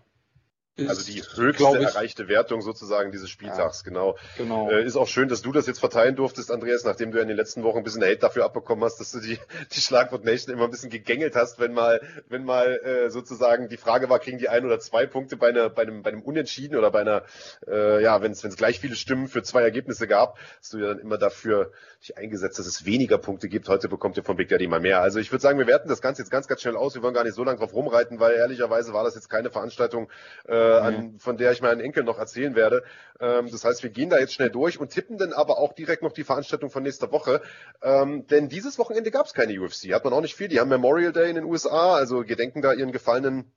also 0.88 1.04
die 1.04 1.22
höchste 1.22 1.80
erreichte 1.80 2.28
Wertung 2.28 2.62
sozusagen 2.62 3.12
dieses 3.12 3.30
Spieltags, 3.30 3.80
ja, 3.80 3.90
genau. 3.90 4.18
genau. 4.38 4.70
Äh, 4.70 4.84
ist 4.84 4.96
auch 4.96 5.08
schön, 5.08 5.30
dass 5.30 5.42
du 5.42 5.52
das 5.52 5.68
jetzt 5.68 5.80
verteilen 5.80 6.16
durftest, 6.16 6.52
Andreas, 6.52 6.84
nachdem 6.84 7.12
du 7.12 7.20
in 7.20 7.28
den 7.28 7.38
letzten 7.38 7.64
Wochen 7.64 7.80
ein 7.80 7.84
bisschen 7.84 8.04
Hate 8.04 8.18
dafür 8.18 8.46
abbekommen 8.46 8.84
hast, 8.84 9.00
dass 9.00 9.12
du 9.12 9.20
die, 9.20 9.40
die 9.72 9.82
Schlagwort 9.82 10.26
Nation 10.26 10.54
immer 10.54 10.66
ein 10.66 10.72
bisschen 10.72 10.90
gegängelt 10.90 11.36
hast, 11.36 11.60
wenn 11.60 11.74
mal, 11.74 12.02
wenn 12.28 12.44
mal 12.44 12.80
äh, 12.84 13.10
sozusagen 13.10 13.70
die 13.70 13.78
Frage 13.78 14.10
war, 14.10 14.20
kriegen 14.20 14.38
die 14.38 14.50
ein 14.50 14.66
oder 14.66 14.80
zwei 14.80 15.06
Punkte 15.06 15.38
bei, 15.38 15.50
einer, 15.50 15.70
bei, 15.70 15.84
einem, 15.84 16.04
bei 16.04 16.12
einem 16.12 16.22
Unentschieden 16.22 16.78
oder 16.78 16.92
bei 16.92 17.02
einer, 17.02 17.24
äh, 17.68 18.02
ja, 18.04 18.22
wenn 18.22 18.32
es 18.32 18.56
gleich 18.56 18.80
viele 18.80 18.96
Stimmen 18.96 19.28
für 19.28 19.44
zwei 19.44 19.62
Ergebnisse 19.62 20.08
gab, 20.08 20.38
hast 20.60 20.74
du 20.74 20.80
ja 20.80 20.88
dann 20.88 21.00
immer 21.00 21.18
dafür 21.18 21.72
dich 22.02 22.18
eingesetzt, 22.18 22.58
dass 22.60 22.66
es 22.66 22.86
weniger 22.86 23.18
Punkte 23.18 23.50
gibt. 23.50 23.68
Heute 23.68 23.90
bekommt 23.90 24.16
ihr 24.18 24.24
von 24.24 24.38
Big 24.38 24.48
Daddy 24.48 24.68
mal 24.68 24.80
mehr. 24.80 25.02
Also 25.02 25.20
ich 25.20 25.32
würde 25.32 25.42
sagen, 25.42 25.60
wir 25.60 25.68
werten 25.68 25.90
das 25.90 26.02
Ganze 26.02 26.22
jetzt 26.22 26.32
ganz, 26.32 26.48
ganz 26.48 26.62
schnell 26.62 26.78
aus. 26.78 26.96
Wir 26.96 27.04
wollen 27.04 27.14
gar 27.14 27.24
nicht 27.24 27.36
so 27.36 27.44
lange 27.44 27.60
drauf 27.60 27.74
rumreiten, 27.74 28.20
weil 28.20 28.36
ehrlicherweise 28.36 28.94
war 28.94 29.04
das 29.04 29.16
jetzt 29.16 29.30
keine 29.30 29.50
Veranstaltung, 29.50 30.10
äh, 30.48 30.54
an, 30.78 31.20
von 31.20 31.38
der 31.38 31.52
ich 31.52 31.62
meinen 31.62 31.82
Enkel 31.82 32.04
noch 32.04 32.20
erzählen 32.20 32.56
werde. 32.56 32.84
Ähm, 33.20 33.50
das 33.52 33.64
heißt, 33.64 33.84
wir 33.84 33.90
gehen 33.90 34.10
da 34.10 34.18
jetzt 34.18 34.34
schnell 34.34 34.50
durch 34.50 34.80
und 34.80 34.92
tippen 34.92 35.18
dann 35.18 35.34
aber 35.34 35.58
auch 35.58 35.74
direkt 35.74 36.04
noch 36.04 36.12
die 36.12 36.24
Veranstaltung 36.24 36.70
von 36.70 36.84
nächster 36.84 37.12
Woche. 37.12 37.42
Ähm, 37.82 38.28
denn 38.28 38.50
dieses 38.50 38.78
Wochenende 38.78 39.12
gab 39.12 39.26
es 39.26 39.34
keine 39.34 39.60
UFC, 39.60 39.94
hat 39.94 40.04
man 40.04 40.14
auch 40.14 40.22
nicht 40.22 40.36
viel. 40.36 40.48
Die 40.48 40.60
haben 40.60 40.70
Memorial 40.70 41.12
Day 41.12 41.30
in 41.30 41.36
den 41.36 41.46
USA, 41.46 41.96
also 41.96 42.24
gedenken 42.24 42.62
da 42.62 42.74
ihren 42.74 42.92
gefallenen 42.92 43.52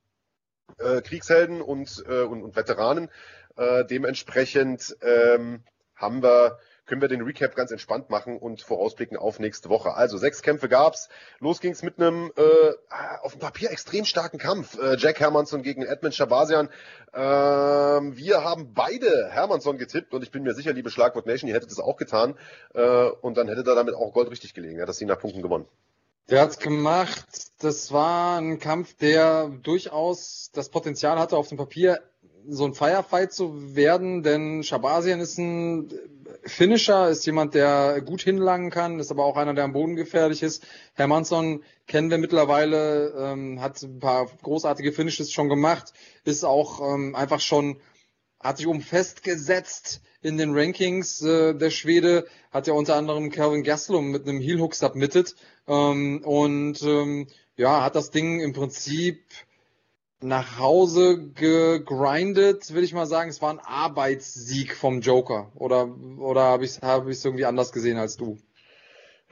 äh, 0.77 1.01
Kriegshelden 1.01 1.61
und, 1.61 2.03
äh, 2.07 2.23
und, 2.23 2.43
und 2.43 2.55
Veteranen. 2.55 3.09
Äh, 3.55 3.85
dementsprechend 3.85 4.95
ähm, 5.01 5.63
haben 5.95 6.23
wir 6.23 6.57
können 6.85 7.01
wir 7.01 7.07
den 7.07 7.21
Recap 7.21 7.55
ganz 7.55 7.71
entspannt 7.71 8.09
machen 8.09 8.37
und 8.37 8.61
vorausblicken 8.61 9.17
auf 9.17 9.39
nächste 9.39 9.69
Woche. 9.69 9.93
Also 9.93 10.17
sechs 10.17 10.41
Kämpfe 10.41 10.67
gab's. 10.69 11.09
Los 11.39 11.61
ging's 11.61 11.81
mit 11.81 11.99
einem 11.99 12.31
äh, 12.35 12.73
auf 13.21 13.33
dem 13.33 13.39
Papier 13.39 13.71
extrem 13.71 14.05
starken 14.05 14.37
Kampf. 14.37 14.77
Äh, 14.77 14.97
Jack 14.97 15.19
Hermansson 15.19 15.63
gegen 15.63 15.83
Edmund 15.83 16.13
Shabazian. 16.13 16.69
Ähm, 17.13 18.17
wir 18.17 18.43
haben 18.43 18.73
beide 18.73 19.29
Hermansson 19.29 19.77
getippt 19.77 20.13
und 20.13 20.23
ich 20.23 20.31
bin 20.31 20.43
mir 20.43 20.53
sicher, 20.53 20.73
liebe 20.73 20.89
Schlagwort 20.89 21.25
Nation, 21.25 21.47
ihr 21.47 21.55
hättet 21.55 21.71
das 21.71 21.79
auch 21.79 21.97
getan. 21.97 22.35
Äh, 22.73 23.05
und 23.21 23.37
dann 23.37 23.47
hättet 23.47 23.67
ihr 23.67 23.75
damit 23.75 23.95
auch 23.95 24.13
Gold 24.13 24.29
richtig 24.29 24.53
gelegen. 24.53 24.77
Er 24.77 24.83
hat 24.83 24.89
das 24.89 24.97
sie 24.97 25.05
nach 25.05 25.19
Punkten 25.19 25.41
gewonnen. 25.41 25.65
Der 26.29 26.41
hat's 26.41 26.57
gemacht. 26.57 27.25
Das 27.59 27.91
war 27.91 28.39
ein 28.39 28.59
Kampf, 28.59 28.95
der 28.95 29.49
durchaus 29.61 30.51
das 30.53 30.69
Potenzial 30.69 31.19
hatte, 31.19 31.37
auf 31.37 31.49
dem 31.49 31.57
Papier 31.57 31.99
so 32.47 32.65
ein 32.65 32.73
Firefight 32.73 33.31
zu 33.31 33.75
werden, 33.75 34.23
denn 34.23 34.63
Shabazian 34.63 35.19
ist 35.19 35.37
ein 35.37 35.89
Finisher, 36.45 37.09
ist 37.09 37.25
jemand, 37.25 37.53
der 37.53 38.01
gut 38.01 38.21
hinlangen 38.21 38.69
kann, 38.69 38.99
ist 38.99 39.11
aber 39.11 39.25
auch 39.25 39.37
einer, 39.37 39.53
der 39.53 39.63
am 39.63 39.73
Boden 39.73 39.95
gefährlich 39.95 40.43
ist. 40.43 40.65
Hermansson 40.93 41.63
kennen 41.87 42.09
wir 42.09 42.17
mittlerweile, 42.17 43.13
ähm, 43.17 43.61
hat 43.61 43.81
ein 43.81 43.99
paar 43.99 44.27
großartige 44.41 44.91
Finishes 44.91 45.31
schon 45.31 45.49
gemacht, 45.49 45.93
ist 46.25 46.43
auch 46.43 46.81
ähm, 46.93 47.15
einfach 47.15 47.39
schon, 47.39 47.79
hat 48.39 48.57
sich 48.57 48.67
um 48.67 48.81
festgesetzt 48.81 50.01
in 50.21 50.37
den 50.37 50.53
Rankings. 50.53 51.21
Äh, 51.21 51.53
der 51.55 51.69
Schwede 51.69 52.27
hat 52.51 52.67
ja 52.67 52.73
unter 52.73 52.95
anderem 52.95 53.31
Calvin 53.31 53.63
Gastelum 53.63 54.11
mit 54.11 54.27
einem 54.27 54.41
Heel 54.41 54.59
Hook 54.59 54.75
submitted 54.75 55.35
ähm, 55.67 56.21
und 56.23 56.81
ähm, 56.83 57.27
ja, 57.55 57.83
hat 57.83 57.95
das 57.95 58.11
Ding 58.11 58.39
im 58.39 58.53
Prinzip 58.53 59.23
nach 60.23 60.57
Hause 60.57 61.29
gegrindet, 61.35 62.73
will 62.73 62.83
ich 62.83 62.93
mal 62.93 63.05
sagen. 63.05 63.29
Es 63.29 63.41
war 63.41 63.51
ein 63.51 63.59
Arbeitssieg 63.59 64.75
vom 64.75 65.01
Joker. 65.01 65.51
Oder, 65.55 65.87
oder 66.17 66.43
habe 66.43 66.65
ich 66.65 66.71
es 66.71 66.81
hab 66.81 67.07
irgendwie 67.07 67.45
anders 67.45 67.71
gesehen 67.71 67.97
als 67.97 68.17
du? 68.17 68.37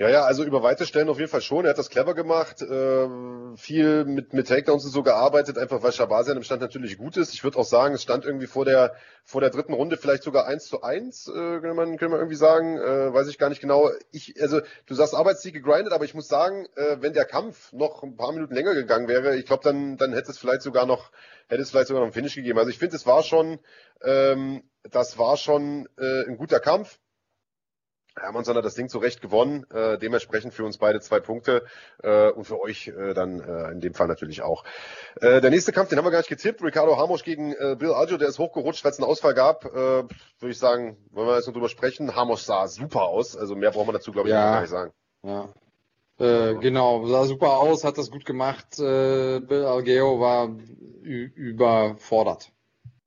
Ja, 0.02 0.10
ja, 0.10 0.24
also 0.24 0.44
über 0.44 0.64
weite 0.64 0.88
Stellen 0.88 1.10
auf 1.10 1.20
jeden 1.20 1.30
Fall 1.30 1.42
schon. 1.42 1.64
Er 1.64 1.70
hat 1.70 1.78
das 1.78 1.92
clever 1.92 2.16
gemacht, 2.16 2.64
ähm, 2.68 3.54
viel 3.56 4.04
mit, 4.04 4.34
mit 4.34 4.48
Takedowns 4.48 4.84
und 4.84 4.90
so 4.90 5.04
gearbeitet, 5.04 5.60
einfach 5.60 5.84
weil 5.84 5.92
Shabazian 5.92 6.38
im 6.38 6.42
Stand 6.42 6.64
natürlich 6.64 6.98
gut 6.98 7.18
ist. 7.18 7.36
Ich 7.36 7.44
würde 7.44 7.60
auch 7.60 7.66
sagen, 7.66 7.94
es 7.94 8.02
stand 8.02 8.26
irgendwie 8.26 8.48
vor 8.48 8.66
der, 8.66 8.96
vor 9.24 9.42
der 9.42 9.52
dritten 9.52 9.74
Runde 9.74 9.98
vielleicht 9.98 10.24
sogar 10.24 10.48
eins 10.48 10.66
zu 10.66 10.82
eins, 10.82 11.28
äh, 11.28 11.34
könnte, 11.34 11.76
man, 11.76 11.98
könnte 11.98 12.10
man 12.10 12.20
irgendwie 12.20 12.36
sagen. 12.36 12.80
Äh, 12.80 13.14
weiß 13.14 13.28
ich 13.28 13.38
gar 13.38 13.50
nicht 13.50 13.62
genau. 13.62 13.92
Ich, 14.12 14.42
also 14.42 14.62
du 14.88 14.96
sagst 14.96 15.14
Arbeitssieg 15.14 15.54
gegrindet, 15.54 15.94
aber 15.94 16.06
ich 16.06 16.16
muss 16.16 16.28
sagen, 16.28 16.66
äh, 16.78 16.98
wenn 17.00 17.14
der 17.14 17.26
Kampf 17.26 17.72
noch 17.72 18.02
ein 18.02 18.16
paar 18.16 18.32
Minuten 18.32 18.56
länger 18.56 18.74
gegangen 18.74 19.08
wäre, 19.08 19.36
ich 19.36 19.46
glaube, 19.46 19.64
dann, 19.64 19.98
dann 19.98 20.14
hätte 20.14 20.32
es 20.32 20.40
vielleicht 20.40 20.64
sogar 20.64 20.88
noch, 20.88 21.12
hätte 21.48 21.62
es 21.62 21.70
vielleicht 21.70 21.90
sogar 21.90 22.00
noch 22.00 22.08
einen 22.08 22.14
Finish 22.14 22.34
gegeben. 22.34 22.58
Also 22.58 22.72
ich 22.72 22.80
finde, 22.80 22.96
es 22.96 23.06
war 23.06 23.22
schon, 23.22 23.60
ähm, 24.04 24.64
das 24.90 25.20
war 25.20 25.38
schon 25.38 25.88
äh, 26.00 26.28
ein 26.28 26.38
guter 26.38 26.60
Kampf. 26.60 26.98
Hermannsson 28.20 28.58
hat 28.58 28.66
das 28.66 28.76
Ding 28.76 28.90
zurecht 28.90 29.22
gewonnen, 29.22 29.66
äh, 29.72 29.98
dementsprechend 29.98 30.54
für 30.54 30.66
uns 30.66 30.78
beide 30.78 31.00
zwei 31.00 31.20
Punkte 31.20 31.64
äh, 32.04 32.30
und 32.30 32.46
für 32.46 32.60
euch 32.60 32.90
äh, 32.90 33.14
dann 33.14 33.40
äh, 33.40 33.72
in 33.72 33.80
dem 33.80 33.94
Fall 33.94 34.08
natürlich 34.08 34.42
auch. 34.42 34.64
Äh, 35.22 35.40
der 35.40 35.50
nächste 35.50 35.72
Kampf, 35.72 35.90
den 35.90 35.98
haben 35.98 36.06
wir 36.06 36.12
gar 36.12 36.20
nicht 36.20 36.30
getippt, 36.30 36.62
Ricardo 36.62 36.98
Hamos 36.98 37.24
gegen 37.24 37.54
äh, 37.54 37.76
Bill 37.80 37.94
Aljo, 37.94 38.18
der 38.18 38.28
ist 38.28 38.40
hochgerutscht, 38.40 38.84
weil 38.84 38.92
es 38.92 39.00
einen 39.00 39.10
Ausfall 39.10 39.34
gab. 39.34 39.66
Äh, 39.66 40.04
Würde 40.04 40.08
ich 40.42 40.60
sagen, 40.60 40.98
wollen 41.12 41.28
wir 41.28 41.36
jetzt 41.36 41.48
noch 41.48 41.54
drüber 41.54 41.70
sprechen. 41.70 42.16
Hamos 42.16 42.46
sah 42.46 42.68
super 42.68 43.04
aus, 43.04 43.38
also 43.38 43.56
mehr 43.56 43.72
braucht 43.72 43.88
man 43.88 43.96
dazu, 43.96 44.12
glaube 44.12 44.28
ich, 44.28 44.34
ja. 44.34 44.52
gar 44.52 44.62
nicht 44.62 44.70
sagen. 44.70 44.92
Ja. 45.24 45.54
Äh, 46.20 46.56
genau, 46.56 47.08
sah 47.08 47.24
super 47.26 47.60
aus, 47.60 47.84
hat 47.84 47.98
das 47.98 48.12
gut 48.12 48.26
gemacht. 48.26 48.78
Äh, 48.78 49.40
Bill 49.40 49.66
Algeo 49.66 50.20
war 50.20 50.50
überfordert. 51.02 52.52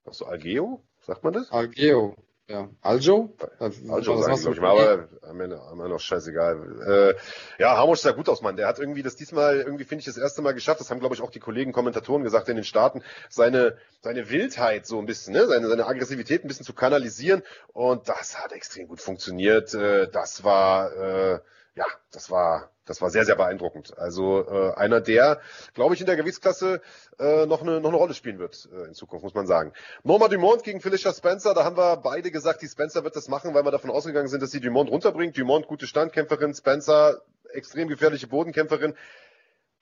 Achso, 0.05 0.25
Algeo? 0.25 0.83
Sagt 1.01 1.23
man 1.23 1.35
das? 1.35 1.53
Algeo. 1.53 2.17
Ja, 2.47 2.69
Aljo? 2.83 3.35
Aljo 3.59 4.21
sagen, 4.21 4.41
glaube 4.41 4.55
ich 4.55 4.61
mal, 4.61 4.79
aber 4.79 5.09
am 5.23 5.41
Ende, 5.41 5.57
noch 5.57 5.99
scheißegal. 5.99 7.17
Äh, 7.59 7.63
ja, 7.63 7.79
Hamosch 7.79 8.01
sah 8.01 8.13
gut 8.13 8.29
aus, 8.29 8.43
Mann. 8.43 8.57
Der 8.57 8.67
hat 8.67 8.79
irgendwie 8.79 9.03
das 9.03 9.17
diesmal, 9.17 9.61
irgendwie 9.61 9.85
finde 9.85 10.01
ich, 10.01 10.05
das 10.05 10.19
erste 10.19 10.43
Mal 10.43 10.53
geschafft. 10.53 10.81
Das 10.81 10.91
haben, 10.91 11.01
glaube 11.01 11.15
ich, 11.15 11.23
auch 11.23 11.31
die 11.31 11.41
Kollegen 11.41 11.73
Kommentatoren 11.73 12.23
gesagt 12.23 12.51
in 12.51 12.57
den 12.57 12.65
Staaten. 12.65 13.03
Seine, 13.31 13.79
seine 14.03 14.29
Wildheit 14.29 14.85
so 14.87 14.99
ein 14.99 15.07
bisschen, 15.07 15.33
ne? 15.33 15.47
seine, 15.47 15.69
seine 15.69 15.87
Aggressivität 15.87 16.45
ein 16.45 16.49
bisschen 16.49 16.67
zu 16.67 16.75
kanalisieren. 16.75 17.43
Und 17.73 18.11
das 18.11 18.39
hat 18.39 18.53
extrem 18.53 18.89
gut 18.89 19.01
funktioniert. 19.01 19.73
Äh, 19.73 20.09
das 20.11 20.45
war, 20.45 20.93
äh, 20.97 21.39
ja, 21.77 21.85
das 22.13 22.31
war, 22.31 22.71
das 22.85 23.03
war 23.03 23.11
sehr, 23.11 23.25
sehr 23.25 23.35
beeindruckend. 23.35 23.99
Also 23.99 24.47
äh, 24.47 24.75
einer, 24.75 25.01
der, 25.01 25.41
glaube 25.75 25.95
ich, 25.95 26.01
in 26.01 26.07
der 26.07 26.17
Gewichtsklasse 26.17 26.81
äh, 27.19 27.47
noch, 27.47 27.63
eine, 27.63 27.81
noch 27.81 27.89
eine 27.89 27.99
Rolle 27.99 28.15
spielen 28.15 28.39
wird 28.39 28.69
äh, 28.73 28.89
in 28.89 28.95
Zukunft, 28.95 29.25
muss 29.25 29.35
man 29.35 29.47
sagen. 29.47 29.73
Norma 30.05 30.29
Dumont 30.29 30.63
gegen 30.63 30.81
Felicia 30.81 31.13
Spencer, 31.13 31.53
da 31.53 31.65
haben 31.65 31.77
wir 31.77 31.97
beide 31.97 32.31
gesagt, 32.31 32.63
die 32.63 32.69
Spencer 32.69 33.03
wird 33.03 33.17
das 33.17 33.29
machen, 33.29 33.55
weil 33.55 33.65
wir 33.65 33.73
davon 33.73 33.91
ausgegangen 33.91 34.29
sind, 34.29 34.43
dass 34.43 34.53
sie 34.53 34.61
Dumont 34.61 34.91
runterbringt. 34.91 35.37
Dumont, 35.37 35.67
gute 35.67 35.87
Standkämpferin, 35.87 36.55
Spencer, 36.55 37.23
extrem 37.53 37.89
gefährliche 37.89 38.29
Bodenkämpferin. 38.29 38.95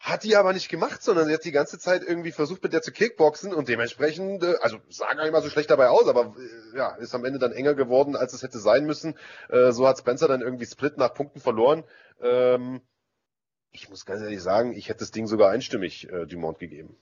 Hat 0.02 0.24
die 0.24 0.34
aber 0.34 0.52
nicht 0.52 0.68
gemacht, 0.68 1.00
sondern 1.00 1.28
sie 1.28 1.32
hat 1.32 1.44
die 1.44 1.52
ganze 1.52 1.78
Zeit 1.78 2.02
irgendwie 2.02 2.32
versucht, 2.32 2.60
mit 2.64 2.72
der 2.72 2.82
zu 2.82 2.90
kickboxen 2.90 3.54
und 3.54 3.68
dementsprechend, 3.68 4.42
äh, 4.42 4.56
also 4.60 4.78
sah 4.88 5.14
gar 5.14 5.22
nicht 5.22 5.30
mal 5.30 5.42
so 5.42 5.48
schlecht 5.48 5.70
dabei 5.70 5.90
aus, 5.90 6.08
aber 6.08 6.34
äh, 6.36 6.76
ja, 6.76 6.96
ist 6.96 7.14
am 7.14 7.24
Ende 7.24 7.38
dann 7.38 7.52
enger 7.52 7.74
geworden, 7.74 8.16
als 8.16 8.32
es 8.32 8.42
hätte 8.42 8.58
sein 8.58 8.84
müssen. 8.84 9.14
Äh, 9.48 9.70
so 9.70 9.86
hat 9.86 9.98
Spencer 9.98 10.26
dann 10.26 10.40
irgendwie 10.40 10.66
Split 10.66 10.98
nach 10.98 11.14
Punkten 11.14 11.38
verloren. 11.38 11.84
Ähm, 12.20 12.80
ich 13.70 13.90
muss 13.90 14.04
ganz 14.04 14.22
ehrlich 14.22 14.42
sagen, 14.42 14.72
ich 14.72 14.88
hätte 14.88 14.98
das 14.98 15.12
Ding 15.12 15.28
sogar 15.28 15.50
einstimmig 15.50 16.08
Dumont 16.26 16.58
gegeben. 16.58 16.96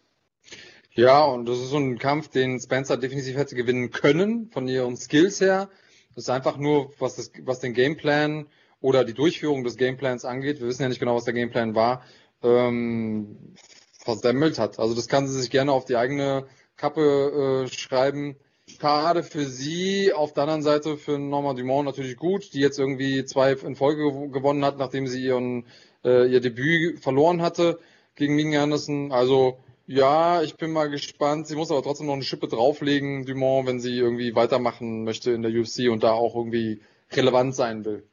Ja, 0.91 1.25
und 1.25 1.49
das 1.49 1.59
ist 1.59 1.71
so 1.71 1.79
ein 1.79 1.99
Kampf, 1.99 2.29
den 2.29 2.61
Spencer 2.61 2.99
definitiv 2.99 3.37
hätte 3.37 3.57
gewinnen 3.57 3.91
können, 3.91 4.51
von 4.53 4.69
ihren 4.69 4.97
Skills 4.99 5.41
her. 5.41 5.71
Das 6.15 6.25
ist 6.25 6.31
einfach 6.31 6.59
nur, 6.59 6.93
was, 7.01 7.17
das, 7.17 7.33
was 7.43 7.61
den 7.61 7.73
Gameplan 7.73 8.47
oder 8.81 9.05
die 9.05 9.15
Durchführung 9.15 9.65
des 9.65 9.79
Gameplans 9.79 10.25
angeht. 10.27 10.61
Wir 10.61 10.69
wissen 10.69 10.83
ja 10.83 10.89
nicht 10.89 11.01
genau, 11.01 11.17
was 11.17 11.25
der 11.25 11.35
Gameplan 11.35 11.75
war 11.75 12.05
ähm, 12.43 13.55
versemmelt 13.99 14.59
hat. 14.59 14.79
Also 14.79 14.95
das 14.95 15.09
kann 15.09 15.27
sie 15.27 15.41
sich 15.41 15.51
gerne 15.51 15.73
auf 15.73 15.85
die 15.85 15.97
eigene 15.97 16.47
Kappe 16.77 17.67
äh, 17.67 17.73
schreiben. 17.73 18.37
Schade 18.67 19.23
für 19.23 19.45
sie, 19.45 20.13
auf 20.13 20.33
der 20.33 20.45
anderen 20.45 20.63
Seite 20.63 20.97
für 20.97 21.19
Norma 21.19 21.55
Dumont 21.55 21.87
natürlich 21.87 22.17
gut, 22.17 22.55
die 22.55 22.61
jetzt 22.61 22.79
irgendwie 22.79 23.25
zwei 23.25 23.53
in 23.53 23.75
Folge 23.75 24.31
gewonnen 24.31 24.65
hat, 24.65 24.79
nachdem 24.79 25.07
sie 25.07 25.23
ihren, 25.23 25.67
äh, 26.05 26.31
ihr 26.31 26.41
Debüt 26.41 27.01
verloren 27.01 27.43
hatte 27.43 27.81
gegen 28.15 28.37
Megan 28.37 28.63
Anderson. 28.63 29.13
Also 29.13 29.59
ja, 29.87 30.41
ich 30.43 30.55
bin 30.57 30.71
mal 30.71 30.89
gespannt. 30.89 31.49
Sie 31.49 31.57
muss 31.57 31.73
aber 31.73 31.83
trotzdem 31.83 32.07
noch 32.07 32.15
eine 32.15 32.23
Schippe 32.23 32.47
drauflegen, 32.47 33.27
Dumont, 33.27 33.67
wenn 33.67 33.81
sie 33.81 33.97
irgendwie 33.97 34.37
weitermachen 34.37 35.03
möchte 35.03 35.33
in 35.33 35.43
der 35.43 35.51
UFC 35.51 35.91
und 35.91 36.05
da 36.05 36.13
auch 36.13 36.37
irgendwie 36.37 36.81
relevant 37.11 37.57
sein 37.57 37.85
will. 37.85 38.05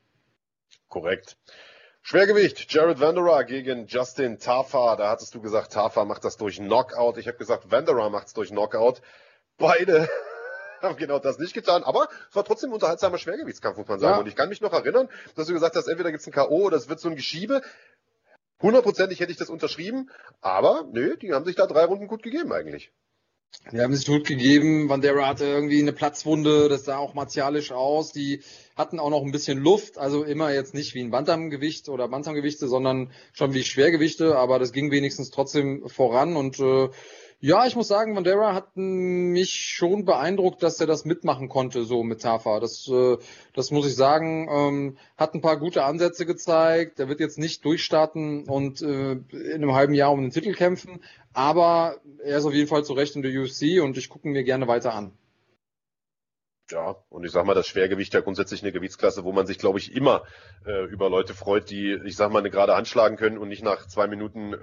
Korrekt. 0.89 1.37
Schwergewicht, 2.09 2.73
Jared 2.73 3.01
Vanderaa 3.01 3.43
gegen 3.43 3.85
Justin 3.85 4.39
Tafa. 4.39 4.95
Da 4.95 5.09
hattest 5.09 5.35
du 5.35 5.41
gesagt, 5.41 5.73
Tafa 5.73 6.05
macht 6.05 6.23
das 6.23 6.37
durch 6.37 6.55
Knockout. 6.55 7.17
Ich 7.17 7.27
habe 7.27 7.37
gesagt, 7.37 7.69
Vanderaa 7.69 8.07
macht 8.07 8.27
es 8.27 8.33
durch 8.33 8.51
Knockout. 8.51 9.01
Beide 9.57 10.07
haben 10.81 10.95
genau 10.95 11.19
das 11.19 11.37
nicht 11.37 11.53
getan, 11.53 11.83
aber 11.83 12.07
es 12.29 12.35
war 12.37 12.45
trotzdem 12.45 12.69
ein 12.69 12.75
unterhaltsamer 12.75 13.17
Schwergewichtskampf, 13.17 13.75
muss 13.75 13.89
man 13.89 13.99
sagen. 13.99 14.13
Ja. 14.13 14.19
Und 14.21 14.27
ich 14.29 14.37
kann 14.37 14.47
mich 14.47 14.61
noch 14.61 14.71
erinnern, 14.71 15.09
dass 15.35 15.47
du 15.47 15.53
gesagt 15.53 15.75
hast, 15.75 15.89
entweder 15.89 16.11
gibt 16.11 16.21
es 16.21 16.27
ein 16.27 16.31
K.O. 16.31 16.61
oder 16.61 16.77
es 16.77 16.87
wird 16.87 17.01
so 17.01 17.09
ein 17.09 17.17
Geschiebe. 17.17 17.61
Hundertprozentig 18.61 19.19
hätte 19.19 19.33
ich 19.33 19.37
das 19.37 19.49
unterschrieben, 19.49 20.09
aber 20.39 20.85
nö, 20.89 21.17
die 21.17 21.33
haben 21.33 21.43
sich 21.43 21.57
da 21.57 21.67
drei 21.67 21.83
Runden 21.83 22.07
gut 22.07 22.23
gegeben 22.23 22.53
eigentlich. 22.53 22.93
Die 23.71 23.81
haben 23.81 23.95
sich 23.95 24.07
gut 24.07 24.25
gegeben. 24.25 24.87
Vandera 24.87 25.27
hatte 25.27 25.45
irgendwie 25.45 25.81
eine 25.81 25.91
Platzwunde, 25.91 26.69
das 26.69 26.85
sah 26.85 26.97
auch 26.97 27.13
martialisch 27.13 27.71
aus. 27.71 28.11
Die 28.13 28.41
hatten 28.75 28.99
auch 28.99 29.09
noch 29.09 29.23
ein 29.23 29.31
bisschen 29.31 29.57
Luft, 29.57 29.97
also 29.97 30.23
immer 30.23 30.53
jetzt 30.53 30.73
nicht 30.73 30.93
wie 30.93 31.01
ein 31.01 31.11
Bantamgewicht 31.11 31.89
oder 31.89 32.07
Bantamgewichte, 32.07 32.67
sondern 32.67 33.11
schon 33.33 33.53
wie 33.53 33.63
Schwergewichte, 33.63 34.37
aber 34.37 34.59
das 34.59 34.71
ging 34.71 34.91
wenigstens 34.91 35.31
trotzdem 35.31 35.89
voran 35.89 36.35
und 36.35 36.59
äh, 36.59 36.89
ja, 37.39 37.67
ich 37.67 37.75
muss 37.75 37.87
sagen, 37.87 38.15
Vandera 38.15 38.55
hat 38.55 38.75
mich 38.75 39.51
schon 39.51 40.05
beeindruckt, 40.05 40.63
dass 40.63 40.79
er 40.79 40.87
das 40.87 41.05
mitmachen 41.05 41.49
konnte, 41.49 41.83
so 41.83 42.01
mit 42.01 42.23
Tafa. 42.23 42.59
Das, 42.59 42.87
äh, 42.87 43.17
das 43.53 43.69
muss 43.69 43.85
ich 43.85 43.95
sagen. 43.95 44.47
Ähm, 44.49 44.97
hat 45.17 45.35
ein 45.35 45.41
paar 45.41 45.59
gute 45.59 45.83
Ansätze 45.83 46.25
gezeigt. 46.25 46.99
Er 46.99 47.09
wird 47.09 47.19
jetzt 47.19 47.37
nicht 47.37 47.63
durchstarten 47.63 48.45
und 48.49 48.81
äh, 48.81 49.11
in 49.11 49.53
einem 49.53 49.75
halben 49.75 49.93
Jahr 49.93 50.11
um 50.13 50.21
den 50.23 50.31
Titel 50.31 50.53
kämpfen, 50.53 50.99
aber 51.37 52.01
er 52.23 52.39
ist 52.39 52.45
auf 52.45 52.53
jeden 52.53 52.67
Fall 52.67 52.83
zu 52.83 52.93
Recht 52.93 53.15
in 53.15 53.21
der 53.21 53.31
UFC 53.31 53.79
und 53.83 53.95
ich 53.95 54.09
gucke 54.09 54.27
mir 54.27 54.43
gerne 54.43 54.67
weiter 54.67 54.95
an. 54.95 55.13
Ja, 56.69 56.97
und 57.09 57.23
ich 57.23 57.31
sag 57.31 57.45
mal, 57.45 57.53
das 57.53 57.67
Schwergewicht 57.67 58.13
ja 58.13 58.19
grundsätzlich 58.19 58.61
eine 58.61 58.73
Gewichtsklasse, 58.73 59.23
wo 59.23 59.31
man 59.31 59.47
sich, 59.47 59.57
glaube 59.57 59.79
ich, 59.79 59.95
immer 59.95 60.23
äh, 60.65 60.83
über 60.87 61.09
Leute 61.09 61.33
freut, 61.33 61.69
die, 61.69 61.93
ich 62.03 62.17
sag 62.17 62.29
mal, 62.29 62.39
eine 62.39 62.49
gerade 62.49 62.75
Hand 62.75 62.89
schlagen 62.89 63.15
können 63.15 63.37
und 63.37 63.47
nicht 63.47 63.63
nach 63.63 63.87
zwei 63.87 64.07
Minuten, 64.07 64.53
äh, 64.53 64.57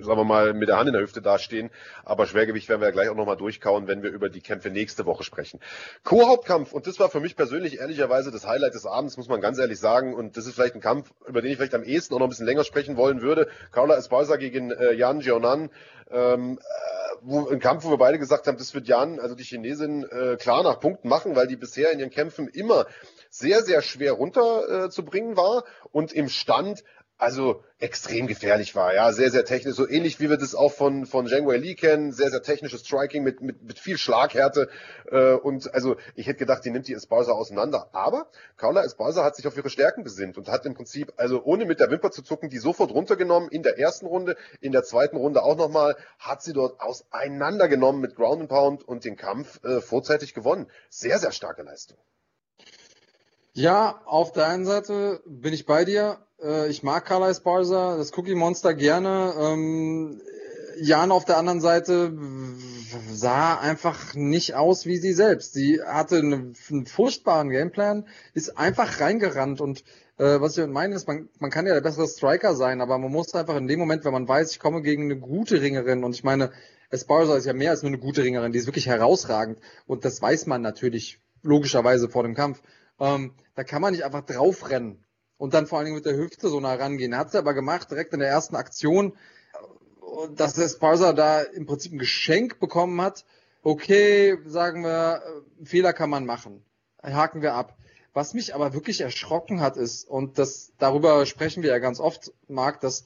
sagen 0.00 0.18
wir 0.18 0.24
mal, 0.24 0.54
mit 0.54 0.70
der 0.70 0.78
Hand 0.78 0.86
in 0.86 0.94
der 0.94 1.02
Hüfte 1.02 1.20
dastehen. 1.20 1.68
Aber 2.06 2.26
Schwergewicht 2.26 2.70
werden 2.70 2.80
wir 2.80 2.88
ja 2.88 2.92
gleich 2.92 3.10
auch 3.10 3.16
nochmal 3.16 3.36
durchkauen, 3.36 3.86
wenn 3.86 4.02
wir 4.02 4.12
über 4.12 4.30
die 4.30 4.40
Kämpfe 4.40 4.70
nächste 4.70 5.04
Woche 5.04 5.24
sprechen. 5.24 5.60
Co-Hauptkampf, 6.04 6.72
und 6.72 6.86
das 6.86 6.98
war 7.00 7.10
für 7.10 7.20
mich 7.20 7.36
persönlich 7.36 7.80
ehrlicherweise 7.80 8.30
das 8.30 8.46
Highlight 8.46 8.72
des 8.72 8.86
Abends, 8.86 9.18
muss 9.18 9.28
man 9.28 9.42
ganz 9.42 9.58
ehrlich 9.58 9.78
sagen. 9.78 10.14
Und 10.14 10.38
das 10.38 10.46
ist 10.46 10.54
vielleicht 10.54 10.74
ein 10.74 10.80
Kampf, 10.80 11.12
über 11.26 11.42
den 11.42 11.50
ich 11.50 11.58
vielleicht 11.58 11.74
am 11.74 11.84
ehesten 11.84 12.14
auch 12.14 12.18
noch 12.20 12.28
ein 12.28 12.30
bisschen 12.30 12.46
länger 12.46 12.64
sprechen 12.64 12.96
wollen 12.96 13.20
würde. 13.20 13.48
Carla 13.72 13.96
Esparza 13.96 14.36
gegen 14.36 14.70
äh, 14.70 14.94
Jan 14.94 15.20
Gionan. 15.20 15.68
Ähm, 16.10 16.58
äh, 16.58 17.16
wo, 17.22 17.48
ein 17.48 17.58
Kampf, 17.60 17.84
wo 17.84 17.90
wir 17.90 17.98
beide 17.98 18.18
gesagt 18.18 18.46
haben, 18.46 18.58
das 18.58 18.74
wird 18.74 18.86
Jan, 18.86 19.18
also 19.18 19.34
die 19.34 19.44
Chinesin, 19.44 20.04
äh, 20.04 20.36
klar 20.36 20.62
nach 20.62 20.80
Punkten 20.80 21.08
machen, 21.08 21.34
weil 21.34 21.46
die 21.46 21.56
bisher 21.56 21.90
in 21.92 21.98
ihren 21.98 22.10
Kämpfen 22.10 22.48
immer 22.48 22.86
sehr, 23.30 23.62
sehr 23.62 23.82
schwer 23.82 24.12
runterzubringen 24.12 25.32
äh, 25.32 25.36
war. 25.36 25.64
Und 25.92 26.12
im 26.12 26.28
Stand 26.28 26.84
also 27.18 27.62
extrem 27.78 28.26
gefährlich 28.26 28.74
war, 28.74 28.94
ja, 28.94 29.12
sehr, 29.12 29.30
sehr 29.30 29.44
technisch, 29.44 29.74
so 29.74 29.88
ähnlich 29.88 30.20
wie 30.20 30.28
wir 30.28 30.36
das 30.36 30.54
auch 30.54 30.72
von, 30.72 31.06
von 31.06 31.26
Zheng 31.26 31.46
Wei 31.46 31.56
Li 31.56 31.74
kennen, 31.74 32.12
sehr, 32.12 32.30
sehr 32.30 32.42
technisches 32.42 32.86
Striking 32.86 33.22
mit, 33.22 33.40
mit, 33.40 33.62
mit 33.62 33.78
viel 33.78 33.96
Schlaghärte 33.96 34.68
äh, 35.10 35.32
und 35.32 35.72
also 35.74 35.96
ich 36.14 36.26
hätte 36.26 36.40
gedacht, 36.40 36.64
die 36.64 36.70
nimmt 36.70 36.88
die 36.88 36.94
Esparza 36.94 37.32
auseinander, 37.32 37.88
aber 37.92 38.28
Carla 38.56 38.82
Esparza 38.82 39.24
hat 39.24 39.36
sich 39.36 39.46
auf 39.46 39.56
ihre 39.56 39.70
Stärken 39.70 40.04
besinnt 40.04 40.36
und 40.36 40.48
hat 40.48 40.66
im 40.66 40.74
Prinzip, 40.74 41.12
also 41.16 41.42
ohne 41.42 41.64
mit 41.64 41.80
der 41.80 41.90
Wimper 41.90 42.10
zu 42.10 42.22
zucken, 42.22 42.50
die 42.50 42.58
sofort 42.58 42.92
runtergenommen, 42.92 43.50
in 43.50 43.62
der 43.62 43.78
ersten 43.78 44.06
Runde, 44.06 44.36
in 44.60 44.72
der 44.72 44.82
zweiten 44.82 45.16
Runde 45.16 45.42
auch 45.42 45.56
nochmal, 45.56 45.96
hat 46.18 46.42
sie 46.42 46.52
dort 46.52 46.80
auseinandergenommen 46.80 48.00
mit 48.00 48.16
Ground 48.16 48.42
and 48.42 48.48
Pound 48.50 48.88
und 48.88 49.04
den 49.04 49.16
Kampf 49.16 49.62
äh, 49.64 49.80
vorzeitig 49.80 50.34
gewonnen. 50.34 50.66
Sehr, 50.90 51.18
sehr 51.18 51.32
starke 51.32 51.62
Leistung. 51.62 51.98
Ja, 53.52 54.02
auf 54.04 54.32
der 54.32 54.48
einen 54.48 54.66
Seite 54.66 55.22
bin 55.24 55.54
ich 55.54 55.64
bei 55.64 55.86
dir. 55.86 56.25
Äh, 56.42 56.68
ich 56.68 56.82
mag 56.82 57.04
Carla 57.04 57.30
Esparza, 57.30 57.96
das 57.96 58.16
Cookie 58.16 58.34
Monster 58.34 58.74
gerne. 58.74 59.34
Ähm, 59.38 60.20
Jan 60.78 61.10
auf 61.10 61.24
der 61.24 61.38
anderen 61.38 61.60
Seite 61.60 62.12
sah 63.10 63.58
einfach 63.58 64.14
nicht 64.14 64.54
aus 64.54 64.84
wie 64.84 64.98
sie 64.98 65.14
selbst. 65.14 65.54
Sie 65.54 65.80
hatte 65.82 66.18
eine, 66.18 66.52
einen 66.70 66.86
furchtbaren 66.86 67.48
Gameplan, 67.48 68.06
ist 68.34 68.58
einfach 68.58 69.00
reingerannt 69.00 69.60
und 69.60 69.84
äh, 70.18 70.40
was 70.40 70.58
ich 70.58 70.66
meine 70.66 70.94
ist, 70.94 71.08
man, 71.08 71.28
man 71.38 71.50
kann 71.50 71.66
ja 71.66 71.74
der 71.74 71.80
bessere 71.80 72.06
Striker 72.06 72.54
sein, 72.54 72.80
aber 72.80 72.98
man 72.98 73.10
muss 73.10 73.34
einfach 73.34 73.56
in 73.56 73.68
dem 73.68 73.78
Moment, 73.78 74.04
wenn 74.04 74.12
man 74.12 74.28
weiß, 74.28 74.50
ich 74.50 74.60
komme 74.60 74.82
gegen 74.82 75.04
eine 75.04 75.18
gute 75.18 75.62
Ringerin 75.62 76.04
und 76.04 76.14
ich 76.14 76.24
meine, 76.24 76.52
Esparza 76.90 77.36
ist 77.36 77.46
ja 77.46 77.54
mehr 77.54 77.70
als 77.70 77.82
nur 77.82 77.90
eine 77.90 77.98
gute 77.98 78.22
Ringerin, 78.22 78.52
die 78.52 78.58
ist 78.58 78.66
wirklich 78.66 78.86
herausragend 78.86 79.58
und 79.86 80.04
das 80.04 80.20
weiß 80.20 80.46
man 80.46 80.60
natürlich 80.60 81.20
logischerweise 81.42 82.08
vor 82.08 82.22
dem 82.22 82.34
Kampf. 82.34 82.62
Ähm, 83.00 83.32
da 83.54 83.64
kann 83.64 83.82
man 83.82 83.92
nicht 83.92 84.04
einfach 84.04 84.24
draufrennen 84.24 85.05
und 85.38 85.54
dann 85.54 85.66
vor 85.66 85.78
allen 85.78 85.86
Dingen 85.86 85.96
mit 85.96 86.06
der 86.06 86.16
Hüfte 86.16 86.48
so 86.48 86.60
nah 86.60 86.74
rangehen. 86.74 87.16
Hat 87.16 87.32
sie 87.32 87.38
aber 87.38 87.54
gemacht, 87.54 87.90
direkt 87.90 88.12
in 88.12 88.20
der 88.20 88.28
ersten 88.28 88.56
Aktion, 88.56 89.12
dass 90.34 90.56
Esparza 90.58 91.12
da 91.12 91.42
im 91.42 91.66
Prinzip 91.66 91.92
ein 91.92 91.98
Geschenk 91.98 92.58
bekommen 92.58 93.00
hat. 93.00 93.24
Okay, 93.62 94.38
sagen 94.46 94.82
wir, 94.82 95.22
Fehler 95.62 95.92
kann 95.92 96.10
man 96.10 96.24
machen. 96.24 96.64
Haken 97.02 97.42
wir 97.42 97.54
ab. 97.54 97.76
Was 98.14 98.32
mich 98.32 98.54
aber 98.54 98.72
wirklich 98.72 99.02
erschrocken 99.02 99.60
hat, 99.60 99.76
ist, 99.76 100.08
und 100.08 100.38
das, 100.38 100.72
darüber 100.78 101.26
sprechen 101.26 101.62
wir 101.62 101.70
ja 101.70 101.78
ganz 101.78 102.00
oft, 102.00 102.32
Marc, 102.48 102.80
dass 102.80 103.04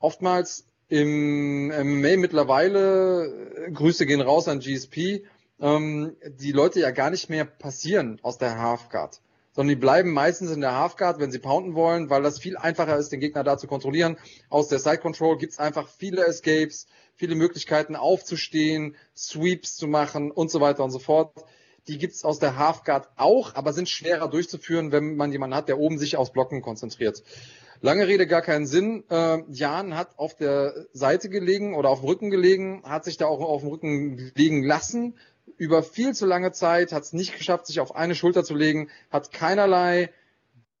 oftmals 0.00 0.66
im 0.88 1.68
MMA 1.68 2.18
mittlerweile, 2.18 3.70
Grüße 3.72 4.04
gehen 4.04 4.20
raus 4.20 4.46
an 4.48 4.60
GSP, 4.60 5.24
ähm, 5.60 6.14
die 6.26 6.52
Leute 6.52 6.80
ja 6.80 6.90
gar 6.90 7.08
nicht 7.08 7.30
mehr 7.30 7.46
passieren 7.46 8.18
aus 8.22 8.36
der 8.36 8.58
Halfguard, 8.58 9.22
sondern 9.54 9.76
die 9.76 9.80
bleiben 9.80 10.10
meistens 10.10 10.50
in 10.50 10.60
der 10.60 10.76
Halfguard, 10.76 11.20
wenn 11.20 11.30
sie 11.30 11.38
pounden 11.38 11.74
wollen, 11.74 12.10
weil 12.10 12.22
das 12.22 12.40
viel 12.40 12.56
einfacher 12.56 12.96
ist, 12.98 13.12
den 13.12 13.20
Gegner 13.20 13.44
da 13.44 13.56
zu 13.56 13.66
kontrollieren. 13.66 14.16
Aus 14.50 14.68
der 14.68 14.80
Side 14.80 14.98
Control 14.98 15.38
gibt's 15.38 15.58
einfach 15.58 15.88
viele 15.88 16.26
Escapes, 16.26 16.86
viele 17.14 17.36
Möglichkeiten 17.36 17.94
aufzustehen, 17.94 18.96
Sweeps 19.16 19.76
zu 19.76 19.86
machen 19.86 20.32
und 20.32 20.50
so 20.50 20.60
weiter 20.60 20.82
und 20.82 20.90
so 20.90 20.98
fort. 20.98 21.32
Die 21.86 21.98
gibt's 21.98 22.24
aus 22.24 22.38
der 22.38 22.56
Halfguard 22.56 23.08
auch, 23.16 23.54
aber 23.54 23.72
sind 23.72 23.88
schwerer 23.88 24.28
durchzuführen, 24.28 24.90
wenn 24.90 25.16
man 25.16 25.30
jemanden 25.30 25.54
hat, 25.54 25.68
der 25.68 25.78
oben 25.78 25.98
sich 25.98 26.16
aufs 26.16 26.32
Blocken 26.32 26.60
konzentriert. 26.60 27.22
Lange 27.80 28.08
Rede, 28.08 28.26
gar 28.26 28.40
keinen 28.40 28.66
Sinn. 28.66 29.04
Äh, 29.10 29.42
Jan 29.50 29.94
hat 29.94 30.18
auf 30.18 30.34
der 30.34 30.86
Seite 30.94 31.28
gelegen 31.28 31.74
oder 31.74 31.90
auf 31.90 32.00
dem 32.00 32.08
Rücken 32.08 32.30
gelegen, 32.30 32.82
hat 32.84 33.04
sich 33.04 33.18
da 33.18 33.26
auch 33.26 33.40
auf 33.40 33.60
dem 33.60 33.70
Rücken 33.70 34.32
liegen 34.34 34.64
lassen. 34.64 35.18
Über 35.56 35.82
viel 35.82 36.14
zu 36.14 36.26
lange 36.26 36.52
Zeit 36.52 36.92
hat 36.92 37.04
es 37.04 37.12
nicht 37.12 37.36
geschafft, 37.36 37.66
sich 37.66 37.80
auf 37.80 37.94
eine 37.94 38.14
Schulter 38.14 38.44
zu 38.44 38.54
legen, 38.54 38.90
hat 39.10 39.32
keinerlei 39.32 40.10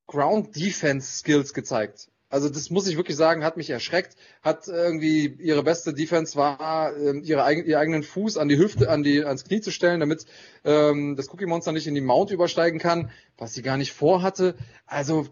Ground 0.06 0.56
Defense 0.56 1.18
Skills 1.18 1.54
gezeigt. 1.54 2.08
Also 2.34 2.48
das 2.48 2.68
muss 2.68 2.88
ich 2.88 2.96
wirklich 2.96 3.16
sagen, 3.16 3.44
hat 3.44 3.56
mich 3.56 3.70
erschreckt. 3.70 4.16
Hat 4.42 4.66
irgendwie 4.66 5.26
ihre 5.38 5.62
beste 5.62 5.94
Defense 5.94 6.34
war, 6.34 6.96
äh, 6.96 7.16
ihre, 7.20 7.52
ihren 7.52 7.78
eigenen 7.78 8.02
Fuß 8.02 8.38
an 8.38 8.48
die 8.48 8.58
Hüfte, 8.58 8.90
an 8.90 9.04
die, 9.04 9.24
ans 9.24 9.44
Knie 9.44 9.60
zu 9.60 9.70
stellen, 9.70 10.00
damit 10.00 10.26
ähm, 10.64 11.14
das 11.14 11.28
Cookie 11.32 11.46
Monster 11.46 11.70
nicht 11.70 11.86
in 11.86 11.94
die 11.94 12.00
Mount 12.00 12.32
übersteigen 12.32 12.80
kann, 12.80 13.12
was 13.38 13.54
sie 13.54 13.62
gar 13.62 13.76
nicht 13.76 13.92
vorhatte. 13.92 14.56
Also, 14.84 15.28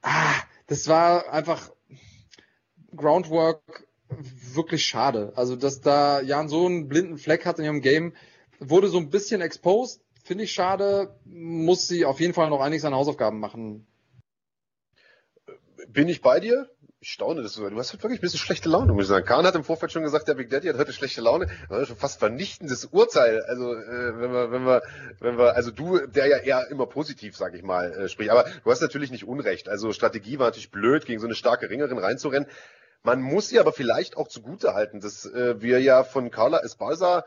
ah, 0.00 0.34
das 0.66 0.88
war 0.88 1.32
einfach 1.32 1.70
Groundwork 2.96 3.86
wirklich 4.52 4.84
schade. 4.84 5.32
Also, 5.36 5.54
dass 5.54 5.80
da 5.80 6.20
Jan 6.22 6.48
so 6.48 6.66
einen 6.66 6.88
blinden 6.88 7.18
Fleck 7.18 7.46
hat 7.46 7.60
in 7.60 7.66
ihrem 7.66 7.82
Game, 7.82 8.14
wurde 8.68 8.88
so 8.88 8.98
ein 8.98 9.10
bisschen 9.10 9.40
exposed. 9.40 10.00
Finde 10.24 10.44
ich 10.44 10.52
schade. 10.52 11.14
Muss 11.24 11.88
sie 11.88 12.04
auf 12.04 12.20
jeden 12.20 12.34
Fall 12.34 12.48
noch 12.48 12.60
einiges 12.60 12.84
an 12.84 12.94
Hausaufgaben 12.94 13.40
machen 13.40 13.86
bin 15.88 16.08
ich 16.08 16.22
bei 16.22 16.40
dir? 16.40 16.68
Ich 17.00 17.10
staune 17.10 17.42
das 17.42 17.54
so. 17.54 17.68
Du 17.68 17.76
hast 17.78 17.92
wirklich 17.94 18.20
ein 18.20 18.22
bisschen 18.22 18.38
schlechte 18.38 18.68
Laune, 18.68 18.92
muss 18.92 19.04
ich 19.04 19.08
sagen. 19.08 19.26
Kahn 19.26 19.44
hat 19.44 19.56
im 19.56 19.64
Vorfeld 19.64 19.90
schon 19.90 20.04
gesagt, 20.04 20.28
der 20.28 20.34
Big 20.34 20.50
Daddy 20.50 20.68
hat 20.68 20.78
heute 20.78 20.92
schlechte 20.92 21.20
Laune. 21.20 21.48
Das 21.68 21.82
ist 21.82 21.88
schon 21.88 21.96
fast 21.96 22.20
vernichtendes 22.20 22.84
Urteil. 22.86 23.42
Also, 23.42 23.74
äh, 23.74 24.20
wenn 24.20 24.32
wir, 24.32 24.52
wenn 24.52 24.64
wir, 24.64 24.82
wenn 25.18 25.36
wir, 25.36 25.56
also 25.56 25.72
du, 25.72 26.06
der 26.06 26.28
ja 26.28 26.36
eher 26.38 26.70
immer 26.70 26.86
positiv, 26.86 27.36
sag 27.36 27.54
ich 27.54 27.62
mal, 27.62 27.92
äh, 27.92 28.08
spricht. 28.08 28.30
Aber 28.30 28.44
du 28.62 28.70
hast 28.70 28.80
natürlich 28.80 29.10
nicht 29.10 29.26
Unrecht. 29.26 29.68
Also 29.68 29.92
Strategie 29.92 30.38
war 30.38 30.46
natürlich 30.46 30.70
blöd, 30.70 31.04
gegen 31.04 31.18
so 31.18 31.26
eine 31.26 31.34
starke 31.34 31.68
Ringerin 31.68 31.98
reinzurennen. 31.98 32.48
Man 33.02 33.20
muss 33.20 33.48
sie 33.48 33.58
aber 33.58 33.72
vielleicht 33.72 34.16
auch 34.16 34.28
zugute 34.28 34.74
halten, 34.74 35.00
dass 35.00 35.26
äh, 35.26 35.60
wir 35.60 35.80
ja 35.80 36.04
von 36.04 36.30
Carla 36.30 36.60
Esparza 36.60 37.24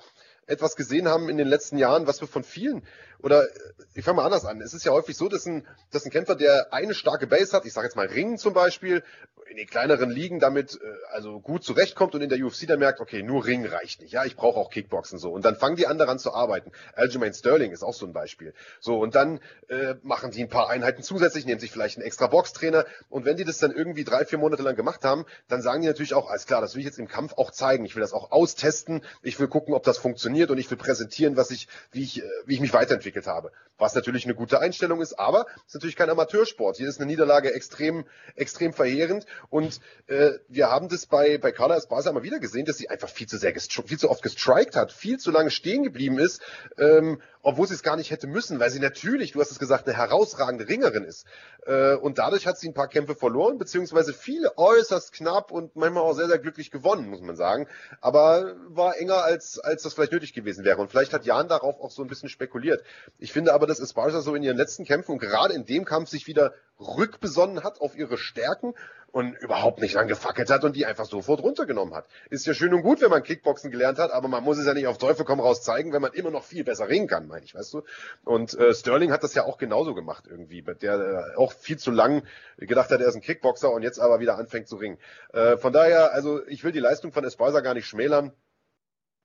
etwas 0.48 0.76
gesehen 0.76 1.08
haben 1.08 1.30
in 1.30 1.38
den 1.38 1.48
letzten 1.48 1.78
Jahren, 1.78 2.08
was 2.08 2.22
wir 2.22 2.28
von 2.28 2.44
vielen 2.44 2.84
oder 3.20 3.46
ich 3.94 4.04
fange 4.04 4.18
mal 4.18 4.26
anders 4.26 4.46
an. 4.46 4.62
Es 4.62 4.74
ist 4.74 4.86
ja 4.86 4.92
häufig 4.92 5.16
so, 5.16 5.30
dass 5.30 5.46
ein, 5.46 5.66
dass 5.92 6.06
ein 6.06 6.12
Kämpfer, 6.12 6.36
der 6.36 6.74
eine 6.74 6.94
starke 6.94 7.28
Base 7.28 7.56
hat, 7.56 7.66
ich 7.66 7.74
sage 7.74 7.88
jetzt 7.88 7.96
mal 7.96 8.08
Ringen 8.08 8.38
zum 8.38 8.54
Beispiel, 8.54 9.04
in 9.50 9.58
den 9.58 9.68
kleineren 9.68 10.10
Ligen 10.10 10.40
damit 10.40 10.76
äh, 10.76 11.14
also 11.14 11.40
gut 11.40 11.64
zurechtkommt 11.64 12.16
und 12.16 12.22
in 12.22 12.30
der 12.30 12.44
UFC 12.44 12.68
dann 12.68 12.80
merkt, 12.80 13.00
okay, 13.00 13.24
nur 13.24 13.46
Ring 13.46 13.66
reicht 13.66 14.02
nicht. 14.02 14.12
Ja, 14.12 14.26
ich 14.26 14.36
brauche 14.36 14.60
auch 14.60 14.70
Kickboxen 14.70 15.20
so. 15.20 15.32
Und 15.32 15.46
dann 15.46 15.56
fangen 15.56 15.76
die 15.76 15.88
anderen 15.88 16.12
an 16.12 16.20
zu 16.20 16.34
arbeiten. 16.34 16.72
Aljamain 16.96 17.34
Sterling 17.34 17.72
ist 17.72 17.84
auch 17.84 17.94
so 17.94 18.06
ein 18.06 18.14
Beispiel. 18.14 18.54
So, 18.80 19.00
und 19.00 19.16
dann 19.16 19.40
äh, 19.70 19.96
machen 20.04 20.32
die 20.32 20.42
ein 20.42 20.50
paar 20.50 20.70
Einheiten 20.70 21.04
zusätzlich, 21.04 21.46
nehmen 21.46 21.60
sich 21.60 21.72
vielleicht 21.72 21.98
einen 21.98 22.06
extra 22.06 22.28
Boxtrainer. 22.28 22.86
Und 23.10 23.26
wenn 23.26 23.38
die 23.38 23.46
das 23.46 23.60
dann 23.60 23.72
irgendwie 23.72 24.04
drei, 24.04 24.26
vier 24.26 24.40
Monate 24.40 24.64
lang 24.64 24.76
gemacht 24.76 25.06
haben, 25.06 25.26
dann 25.48 25.62
sagen 25.62 25.82
die 25.82 25.88
natürlich 25.88 26.14
auch, 26.14 26.30
alles 26.30 26.48
klar, 26.48 26.62
das 26.62 26.74
will 26.74 26.80
ich 26.80 26.88
jetzt 26.88 27.00
im 27.00 27.08
Kampf 27.08 27.34
auch 27.38 27.52
zeigen. 27.52 27.86
Ich 27.86 27.96
will 27.96 28.02
das 28.02 28.14
auch 28.14 28.32
austesten. 28.32 29.04
Ich 29.22 29.40
will 29.40 29.48
gucken, 29.48 29.74
ob 29.74 29.84
das 29.84 29.98
funktioniert 29.98 30.50
und 30.50 30.58
ich 30.58 30.70
will 30.70 30.78
präsentieren, 30.78 31.38
was 31.38 31.52
ich, 31.52 31.68
wie 31.92 32.04
ich, 32.04 32.24
äh, 32.24 32.30
wie 32.46 32.56
ich 32.56 32.62
mich 32.62 32.74
weiterentwickelt 33.06 33.28
habe. 33.28 33.52
Was 33.78 33.94
natürlich 33.94 34.26
eine 34.26 34.36
gute 34.36 34.60
Einstellung 34.60 35.02
ist, 35.02 35.20
aber 35.20 35.46
es 35.58 35.68
ist 35.68 35.74
natürlich 35.76 35.96
kein 35.96 36.10
Amateursport. 36.10 36.78
Hier 36.78 36.88
ist 36.88 37.00
eine 37.00 37.08
Niederlage 37.08 37.54
extrem, 37.54 38.06
extrem 38.36 38.74
verheerend. 38.74 39.26
Und 39.50 39.82
äh, 40.08 40.32
wir 40.48 40.70
haben 40.72 40.90
das 40.90 41.06
bei, 41.06 41.38
bei 41.38 41.52
Carla 41.52 41.76
Esparza 41.76 42.12
mal 42.12 42.24
wieder 42.24 42.40
gesehen, 42.40 42.66
dass 42.66 42.78
sie 42.78 42.90
einfach 42.90 43.10
viel 43.10 43.28
zu 43.28 43.38
sehr, 43.38 43.54
viel 43.54 44.00
zu 44.00 44.10
oft 44.10 44.24
gestrikt 44.24 44.76
hat, 44.76 44.92
viel 44.92 45.18
zu 45.18 45.32
lange 45.32 45.52
stehen 45.52 45.84
geblieben 45.84 46.20
ist, 46.20 46.42
ähm, 46.78 47.22
obwohl 47.42 47.68
sie 47.68 47.76
es 47.76 47.84
gar 47.84 47.96
nicht 47.96 48.12
hätte 48.12 48.28
müssen, 48.28 48.60
weil 48.60 48.72
sie 48.72 48.80
natürlich, 48.80 49.34
du 49.34 49.42
hast 49.42 49.52
es 49.52 49.60
gesagt, 49.60 49.88
eine 49.88 49.98
herausragende 49.98 50.68
Ringerin 50.68 51.04
ist. 51.04 51.26
Äh, 51.66 51.96
und 51.96 52.18
dadurch 52.18 52.48
hat 52.48 52.58
sie 52.58 52.70
ein 52.70 52.74
paar 52.74 52.88
Kämpfe 52.88 53.14
verloren, 53.16 53.58
beziehungsweise 53.58 54.14
viele 54.14 54.58
äußerst 54.58 55.12
knapp 55.14 55.52
und 55.52 55.76
manchmal 55.76 56.04
auch 56.04 56.14
sehr, 56.14 56.28
sehr 56.28 56.40
glücklich 56.40 56.72
gewonnen, 56.72 57.10
muss 57.10 57.22
man 57.22 57.36
sagen. 57.36 57.68
Aber 58.02 58.56
war 58.70 58.98
enger, 58.98 59.24
als, 59.24 59.60
als 59.60 59.84
das 59.84 59.94
vielleicht 59.94 60.14
nötig 60.14 60.34
gewesen 60.34 60.64
wäre. 60.64 60.82
Und 60.82 60.90
vielleicht 60.90 61.14
hat 61.14 61.26
Jan 61.26 61.48
darauf 61.48 61.80
auch 61.82 61.92
so 61.92 62.02
ein 62.02 62.08
bisschen 62.08 62.30
spekuliert. 62.30 62.84
Ich 63.18 63.32
finde 63.32 63.54
aber, 63.54 63.68
dass 63.68 63.80
Esparza 63.80 64.22
so 64.22 64.36
in 64.36 64.44
ihren 64.44 64.58
letzten 64.58 64.86
Kämpfen 64.86 65.14
und 65.14 65.20
gerade 65.20 65.54
in 65.54 65.66
dem 65.66 65.86
Kampf 65.86 66.10
sich 66.10 66.28
wieder 66.28 66.54
rückbesonnen 66.80 67.64
hat 67.64 67.80
auf 67.82 67.96
ihre 67.96 68.18
Stärken 68.18 68.74
und 69.16 69.34
überhaupt 69.38 69.80
nicht 69.80 69.96
angefackelt 69.96 70.50
hat 70.50 70.66
und 70.66 70.76
die 70.76 70.86
einfach 70.86 71.06
sofort 71.06 71.42
runtergenommen 71.42 71.94
hat. 71.94 72.06
Ist 72.30 72.46
ja 72.46 72.54
schön 72.54 72.74
und 72.74 72.82
gut, 72.82 73.02
wenn 73.02 73.10
man 73.10 73.24
Kickboxen 73.24 73.72
gelernt 73.72 73.98
hat, 73.98 74.12
aber 74.12 74.28
man 74.28 74.44
muss 74.44 74.58
es 74.58 74.66
ja 74.66 74.74
nicht 74.74 74.88
auf 74.88 74.98
Teufel 74.98 75.24
komm 75.24 75.40
raus 75.40 75.64
zeigen, 75.64 75.94
wenn 75.94 76.02
man 76.02 76.12
immer 76.12 76.32
noch 76.32 76.44
viel 76.44 76.66
besser 76.66 76.90
ringen 76.90 77.08
kann, 77.08 77.28
meine 77.28 77.46
ich, 77.46 77.56
weißt 77.56 77.76
du? 77.76 77.84
Und 78.26 78.54
äh, 78.56 78.74
Sterling 78.74 79.14
hat 79.14 79.24
das 79.24 79.34
ja 79.34 79.46
auch 79.46 79.58
genauso 79.58 79.96
gemacht 79.96 80.26
irgendwie, 80.30 80.62
der 80.62 81.34
äh, 81.34 81.38
auch 81.38 81.54
viel 81.54 81.78
zu 81.78 81.92
lang 81.92 82.24
gedacht 82.58 82.90
hat, 82.90 83.00
er 83.00 83.08
ist 83.08 83.16
ein 83.16 83.22
Kickboxer 83.22 83.72
und 83.72 83.84
jetzt 83.84 84.00
aber 84.00 84.20
wieder 84.20 84.38
anfängt 84.38 84.68
zu 84.68 84.76
ringen. 84.76 84.98
Äh, 85.32 85.56
von 85.56 85.72
daher, 85.72 86.12
also 86.12 86.46
ich 86.48 86.66
will 86.66 86.74
die 86.74 86.80
Leistung 86.80 87.14
von 87.14 87.24
Esparza 87.24 87.62
gar 87.62 87.74
nicht 87.74 87.88
schmälern. 87.88 88.34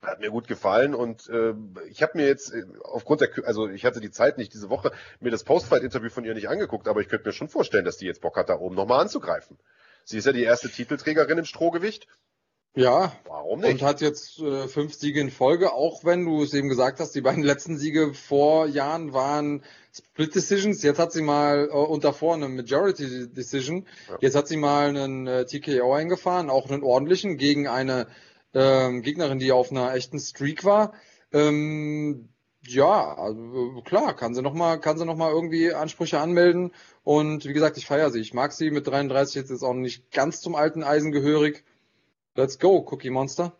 Hat 0.02 0.20
mir 0.20 0.30
gut 0.30 0.48
gefallen 0.48 0.94
und 0.94 1.28
äh, 1.28 1.52
ich 1.88 2.02
habe 2.02 2.16
mir 2.16 2.26
jetzt 2.26 2.54
äh, 2.54 2.64
aufgrund 2.82 3.20
der, 3.20 3.28
also 3.44 3.68
ich 3.68 3.84
hatte 3.84 4.00
die 4.00 4.10
Zeit 4.10 4.38
nicht 4.38 4.54
diese 4.54 4.70
Woche, 4.70 4.92
mir 5.20 5.30
das 5.30 5.44
Postfight-Interview 5.44 6.08
von 6.08 6.24
ihr 6.24 6.32
nicht 6.32 6.48
angeguckt, 6.48 6.88
aber 6.88 7.00
ich 7.00 7.08
könnte 7.08 7.28
mir 7.28 7.34
schon 7.34 7.50
vorstellen, 7.50 7.84
dass 7.84 7.98
die 7.98 8.06
jetzt 8.06 8.22
Bock 8.22 8.36
hat, 8.36 8.48
da 8.48 8.58
oben 8.58 8.76
nochmal 8.76 9.00
anzugreifen. 9.00 9.58
Sie 10.04 10.16
ist 10.16 10.24
ja 10.24 10.32
die 10.32 10.42
erste 10.42 10.70
Titelträgerin 10.70 11.38
im 11.38 11.44
Strohgewicht. 11.44 12.06
Ja. 12.74 13.12
Warum 13.26 13.60
nicht? 13.60 13.72
Und 13.72 13.82
hat 13.82 14.00
jetzt 14.00 14.38
äh, 14.38 14.68
fünf 14.68 14.94
Siege 14.94 15.20
in 15.20 15.30
Folge, 15.30 15.72
auch 15.72 16.04
wenn 16.04 16.24
du 16.24 16.42
es 16.42 16.54
eben 16.54 16.68
gesagt 16.68 17.00
hast, 17.00 17.14
die 17.14 17.20
beiden 17.20 17.42
letzten 17.42 17.76
Siege 17.76 18.14
vor 18.14 18.66
Jahren 18.66 19.12
waren 19.12 19.64
Split 19.92 20.34
Decisions. 20.34 20.82
Jetzt 20.82 21.00
hat 21.00 21.10
sie 21.10 21.22
mal 21.22 21.68
äh, 21.68 21.72
und 21.72 22.04
davor 22.04 22.34
eine 22.34 22.48
Majority 22.48 23.28
Decision. 23.28 23.86
Ja. 24.08 24.18
Jetzt 24.20 24.36
hat 24.36 24.46
sie 24.46 24.56
mal 24.56 24.88
einen 24.88 25.26
äh, 25.26 25.44
TKO 25.46 25.92
eingefahren, 25.92 26.48
auch 26.48 26.70
einen 26.70 26.84
ordentlichen 26.84 27.36
gegen 27.38 27.66
eine 27.66 28.06
ähm, 28.54 29.02
Gegnerin, 29.02 29.38
die 29.38 29.52
auf 29.52 29.70
einer 29.70 29.94
echten 29.94 30.18
Streak 30.18 30.64
war. 30.64 30.92
Ähm, 31.32 32.28
ja, 32.66 33.14
also 33.16 33.82
klar, 33.84 34.14
kann 34.14 34.34
sie 34.34 34.42
noch 34.42 34.54
mal, 34.54 34.78
kann 34.78 34.98
sie 34.98 35.06
noch 35.06 35.18
irgendwie 35.18 35.72
Ansprüche 35.72 36.18
anmelden. 36.18 36.72
Und 37.04 37.46
wie 37.46 37.52
gesagt, 37.52 37.78
ich 37.78 37.86
feiere 37.86 38.10
sie. 38.10 38.20
Ich 38.20 38.34
mag 38.34 38.52
sie 38.52 38.70
mit 38.70 38.86
33 38.86 39.36
jetzt 39.36 39.50
ist 39.50 39.62
auch 39.62 39.74
nicht 39.74 40.10
ganz 40.12 40.40
zum 40.40 40.54
alten 40.54 40.82
Eisen 40.82 41.12
gehörig. 41.12 41.64
Let's 42.34 42.58
go, 42.58 42.86
Cookie 42.90 43.10
Monster. 43.10 43.52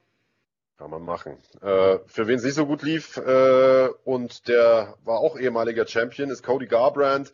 Kann 0.77 0.91
man 0.91 1.03
machen. 1.03 1.37
Äh, 1.61 1.99
für 2.07 2.27
wen 2.27 2.37
es 2.37 2.45
nicht 2.45 2.55
so 2.55 2.67
gut 2.67 2.83
lief, 2.83 3.19
äh, 3.19 3.89
und 4.05 4.49
der 4.49 4.97
war 5.05 5.19
auch 5.19 5.39
ehemaliger 5.39 5.87
Champion, 5.87 6.31
ist 6.31 6.43
Cody 6.43 6.67
Garbrandt. 6.67 7.33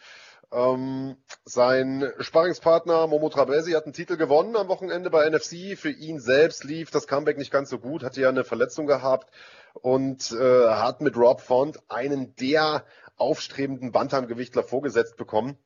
Ähm, 0.53 1.17
sein 1.45 2.13
Sparringspartner 2.21 3.07
Momo 3.07 3.29
Trabesi 3.29 3.73
hat 3.73 3.85
einen 3.85 3.93
Titel 3.93 4.17
gewonnen 4.17 4.57
am 4.57 4.69
Wochenende 4.69 5.11
bei 5.11 5.29
NFC. 5.29 5.77
Für 5.77 5.91
ihn 5.91 6.21
selbst 6.21 6.65
lief 6.65 6.91
das 6.91 7.07
Comeback 7.07 7.39
nicht 7.39 7.51
ganz 7.51 7.71
so 7.71 7.79
gut, 7.79 8.03
hatte 8.03 8.21
ja 8.21 8.29
eine 8.29 8.45
Verletzung 8.45 8.87
gehabt 8.87 9.31
und 9.75 10.33
äh, 10.33 10.69
hat 10.69 11.01
mit 11.01 11.17
Rob 11.17 11.41
Font 11.41 11.81
einen 11.89 12.35
der 12.37 12.85
aufstrebenden 13.17 13.93
Bantamgewichtler 13.93 14.63
vorgesetzt 14.63 15.17
bekommen 15.17 15.59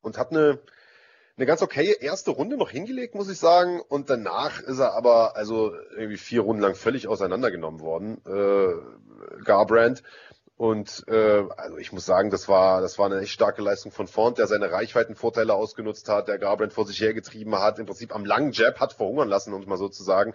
und 0.00 0.18
hat 0.18 0.32
eine 0.32 0.60
eine 1.36 1.46
ganz 1.46 1.62
okay 1.62 1.96
erste 1.98 2.30
Runde 2.30 2.56
noch 2.56 2.70
hingelegt, 2.70 3.14
muss 3.14 3.30
ich 3.30 3.38
sagen. 3.38 3.80
Und 3.80 4.10
danach 4.10 4.60
ist 4.60 4.78
er 4.78 4.94
aber 4.94 5.36
also 5.36 5.74
irgendwie 5.96 6.18
vier 6.18 6.42
Runden 6.42 6.62
lang 6.62 6.74
völlig 6.74 7.08
auseinandergenommen 7.08 7.80
worden, 7.80 8.20
äh, 8.26 9.42
Garbrand. 9.44 10.02
Und 10.62 11.02
äh, 11.08 11.42
also 11.56 11.76
ich 11.78 11.90
muss 11.90 12.06
sagen, 12.06 12.30
das 12.30 12.46
war 12.46 12.80
das 12.82 12.96
war 12.96 13.06
eine 13.06 13.20
echt 13.20 13.32
starke 13.32 13.60
Leistung 13.60 13.90
von 13.90 14.06
Font, 14.06 14.38
der 14.38 14.46
seine 14.46 14.70
Reichweitenvorteile 14.70 15.52
ausgenutzt 15.54 16.08
hat, 16.08 16.28
der 16.28 16.38
Garbrand 16.38 16.72
vor 16.72 16.86
sich 16.86 17.00
hergetrieben 17.00 17.58
hat, 17.58 17.80
im 17.80 17.86
Prinzip 17.86 18.14
am 18.14 18.24
langen 18.24 18.52
Jab 18.52 18.78
hat 18.78 18.92
verhungern 18.92 19.26
lassen, 19.26 19.52
um 19.54 19.62
es 19.62 19.66
mal 19.66 19.76
so 19.76 19.88
zu 19.88 20.04
sagen. 20.04 20.34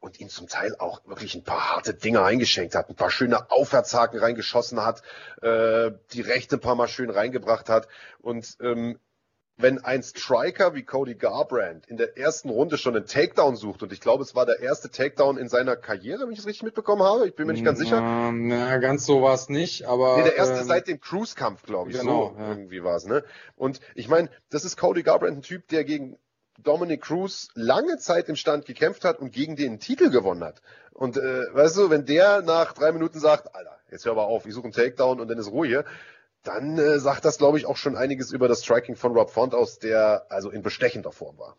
und 0.00 0.18
ihn 0.18 0.28
zum 0.28 0.48
Teil 0.48 0.74
auch 0.80 1.06
wirklich 1.06 1.36
ein 1.36 1.44
paar 1.44 1.70
harte 1.76 1.94
Dinge 1.94 2.24
eingeschenkt 2.24 2.74
hat, 2.74 2.88
ein 2.88 2.96
paar 2.96 3.12
schöne 3.12 3.48
Aufwärtshaken 3.52 4.18
reingeschossen 4.18 4.84
hat, 4.84 5.02
äh, 5.40 5.92
die 6.14 6.22
Rechte 6.22 6.56
ein 6.56 6.60
paar 6.60 6.74
Mal 6.74 6.88
schön 6.88 7.10
reingebracht 7.10 7.68
hat 7.68 7.86
und 8.18 8.56
ähm, 8.60 8.98
wenn 9.60 9.78
ein 9.78 10.02
Striker 10.02 10.74
wie 10.74 10.82
Cody 10.82 11.14
Garbrandt 11.14 11.86
in 11.86 11.96
der 11.96 12.16
ersten 12.16 12.50
Runde 12.50 12.78
schon 12.78 12.96
einen 12.96 13.06
Takedown 13.06 13.56
sucht, 13.56 13.82
und 13.82 13.92
ich 13.92 14.00
glaube, 14.00 14.22
es 14.22 14.34
war 14.34 14.46
der 14.46 14.60
erste 14.60 14.90
Takedown 14.90 15.38
in 15.38 15.48
seiner 15.48 15.76
Karriere, 15.76 16.24
wenn 16.24 16.32
ich 16.32 16.38
es 16.38 16.46
richtig 16.46 16.64
mitbekommen 16.64 17.02
habe, 17.02 17.26
ich 17.26 17.34
bin 17.34 17.46
mir 17.46 17.52
nicht 17.52 17.64
ganz 17.64 17.78
sicher. 17.78 18.00
Na, 18.32 18.78
ganz 18.78 19.06
so 19.06 19.22
war 19.22 19.34
es 19.34 19.48
nicht, 19.48 19.84
aber. 19.86 20.18
Nee, 20.18 20.24
der 20.24 20.36
erste 20.36 20.60
ähm, 20.60 20.66
seit 20.66 20.88
dem 20.88 21.00
Cruise-Kampf, 21.00 21.62
glaube 21.62 21.90
ich. 21.90 21.98
Genau, 21.98 22.34
so 22.34 22.40
ja. 22.40 22.48
irgendwie 22.48 22.82
war 22.82 22.96
es, 22.96 23.06
ne? 23.06 23.24
Und 23.56 23.80
ich 23.94 24.08
meine, 24.08 24.30
das 24.50 24.64
ist 24.64 24.76
Cody 24.76 25.02
Garbrandt, 25.02 25.38
ein 25.38 25.42
Typ, 25.42 25.68
der 25.68 25.84
gegen 25.84 26.18
Dominic 26.58 27.02
Cruz 27.02 27.48
lange 27.54 27.98
Zeit 27.98 28.28
im 28.28 28.36
Stand 28.36 28.66
gekämpft 28.66 29.04
hat 29.04 29.18
und 29.18 29.32
gegen 29.32 29.56
den 29.56 29.80
Titel 29.80 30.10
gewonnen 30.10 30.44
hat. 30.44 30.60
Und 30.92 31.16
äh, 31.16 31.54
weißt 31.54 31.78
du, 31.78 31.90
wenn 31.90 32.04
der 32.04 32.42
nach 32.42 32.72
drei 32.72 32.92
Minuten 32.92 33.18
sagt, 33.18 33.54
Alter, 33.54 33.78
jetzt 33.90 34.04
hör 34.04 34.12
aber 34.12 34.26
auf, 34.26 34.46
ich 34.46 34.52
suche 34.52 34.64
einen 34.64 34.72
Takedown 34.72 35.20
und 35.20 35.28
dann 35.28 35.38
ist 35.38 35.50
Ruhe 35.50 35.66
hier, 35.66 35.84
dann 36.42 36.78
äh, 36.78 36.98
sagt 36.98 37.24
das, 37.24 37.38
glaube 37.38 37.58
ich, 37.58 37.66
auch 37.66 37.76
schon 37.76 37.96
einiges 37.96 38.32
über 38.32 38.48
das 38.48 38.62
Striking 38.64 38.96
von 38.96 39.12
Rob 39.12 39.30
Font 39.30 39.54
aus, 39.54 39.78
der 39.78 40.26
also 40.30 40.50
in 40.50 40.62
bestechender 40.62 41.12
Form 41.12 41.38
war. 41.38 41.56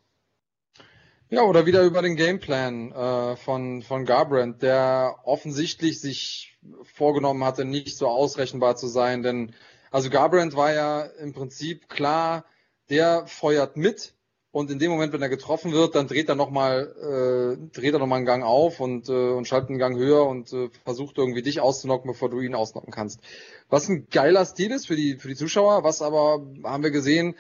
Ja, 1.29 1.43
oder 1.43 1.65
wieder 1.65 1.83
über 1.83 2.01
den 2.01 2.17
Gameplan 2.17 2.91
äh, 2.91 3.35
von, 3.37 3.83
von 3.83 4.05
Garbrandt, 4.05 4.61
der 4.61 5.15
offensichtlich 5.23 6.01
sich 6.01 6.59
vorgenommen 6.83 7.45
hatte, 7.45 7.63
nicht 7.63 7.97
so 7.97 8.07
ausrechenbar 8.07 8.75
zu 8.75 8.87
sein. 8.87 9.23
Denn 9.23 9.55
also 9.91 10.09
Garbrandt 10.09 10.55
war 10.55 10.73
ja 10.73 11.03
im 11.03 11.33
Prinzip 11.33 11.87
klar, 11.87 12.43
der 12.89 13.25
feuert 13.27 13.77
mit, 13.77 14.13
und 14.51 14.69
in 14.69 14.79
dem 14.79 14.91
Moment, 14.91 15.13
wenn 15.13 15.21
er 15.21 15.29
getroffen 15.29 15.71
wird, 15.71 15.95
dann 15.95 16.07
dreht 16.07 16.27
er 16.27 16.35
nochmal, 16.35 16.93
äh, 16.99 17.69
dreht 17.73 17.93
er 17.93 17.99
nochmal 17.99 18.17
einen 18.17 18.25
Gang 18.25 18.43
auf 18.43 18.81
und, 18.81 19.07
äh, 19.07 19.31
und 19.31 19.47
schaltet 19.47 19.69
einen 19.69 19.79
Gang 19.79 19.97
höher 19.97 20.25
und 20.25 20.51
äh, 20.51 20.69
versucht 20.83 21.17
irgendwie 21.17 21.41
dich 21.41 21.61
auszunocken, 21.61 22.11
bevor 22.11 22.29
du 22.29 22.41
ihn 22.41 22.53
ausnocken 22.53 22.91
kannst. 22.91 23.21
Was 23.69 23.87
ein 23.87 24.07
geiler 24.11 24.45
Stil 24.45 24.71
ist 24.71 24.87
für 24.87 24.97
die, 24.97 25.15
für 25.15 25.29
die 25.29 25.35
Zuschauer, 25.35 25.85
was 25.85 26.01
aber, 26.01 26.45
haben 26.65 26.83
wir 26.83 26.91
gesehen, 26.91 27.35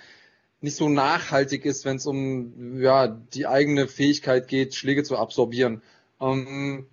nicht 0.61 0.77
so 0.77 0.87
nachhaltig 0.87 1.65
ist, 1.65 1.83
wenn 1.83 1.97
es 1.97 2.05
um 2.05 2.79
ja, 2.79 3.07
die 3.07 3.45
eigene 3.45 3.87
Fähigkeit 3.87 4.47
geht, 4.47 4.75
Schläge 4.75 5.03
zu 5.03 5.17
absorbieren. 5.17 5.81
Ähm, 6.21 6.87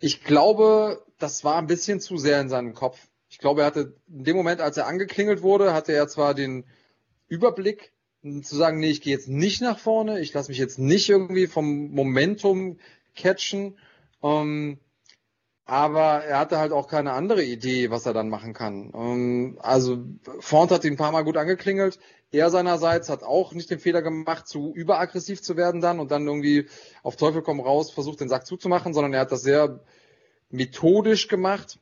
ich 0.00 0.22
glaube, 0.22 1.02
das 1.18 1.44
war 1.44 1.56
ein 1.56 1.66
bisschen 1.66 2.00
zu 2.00 2.18
sehr 2.18 2.40
in 2.40 2.50
seinem 2.50 2.74
Kopf. 2.74 2.98
Ich 3.30 3.38
glaube, 3.38 3.62
er 3.62 3.68
hatte 3.68 3.94
in 4.08 4.24
dem 4.24 4.36
Moment, 4.36 4.60
als 4.60 4.76
er 4.76 4.86
angeklingelt 4.86 5.40
wurde, 5.40 5.72
hatte 5.72 5.92
er 5.92 6.08
zwar 6.08 6.34
den 6.34 6.64
Überblick, 7.28 7.91
zu 8.22 8.56
sagen, 8.56 8.78
nee, 8.78 8.90
ich 8.90 9.00
gehe 9.00 9.12
jetzt 9.12 9.28
nicht 9.28 9.60
nach 9.62 9.78
vorne, 9.78 10.20
ich 10.20 10.32
lasse 10.32 10.50
mich 10.50 10.58
jetzt 10.58 10.78
nicht 10.78 11.08
irgendwie 11.08 11.46
vom 11.46 11.90
Momentum 11.90 12.78
catchen. 13.16 13.76
Ähm, 14.22 14.78
aber 15.64 16.24
er 16.24 16.38
hatte 16.38 16.58
halt 16.58 16.72
auch 16.72 16.88
keine 16.88 17.12
andere 17.12 17.42
Idee, 17.42 17.90
was 17.90 18.06
er 18.06 18.12
dann 18.12 18.28
machen 18.28 18.52
kann. 18.52 18.92
Ähm, 18.94 19.58
also 19.62 20.04
Font 20.40 20.70
hat 20.70 20.84
ihn 20.84 20.94
ein 20.94 20.98
paar 20.98 21.12
Mal 21.12 21.24
gut 21.24 21.36
angeklingelt. 21.36 21.98
Er 22.30 22.50
seinerseits 22.50 23.08
hat 23.08 23.22
auch 23.22 23.52
nicht 23.52 23.70
den 23.70 23.78
Fehler 23.78 24.02
gemacht, 24.02 24.48
zu 24.48 24.72
überaggressiv 24.74 25.42
zu 25.42 25.56
werden 25.56 25.80
dann 25.80 26.00
und 26.00 26.10
dann 26.10 26.26
irgendwie 26.26 26.68
auf 27.02 27.16
Teufel 27.16 27.42
komm 27.42 27.60
raus 27.60 27.90
versucht, 27.90 28.20
den 28.20 28.28
Sack 28.28 28.46
zuzumachen, 28.46 28.94
sondern 28.94 29.14
er 29.14 29.20
hat 29.20 29.32
das 29.32 29.42
sehr 29.42 29.80
methodisch 30.50 31.28
gemacht. 31.28 31.78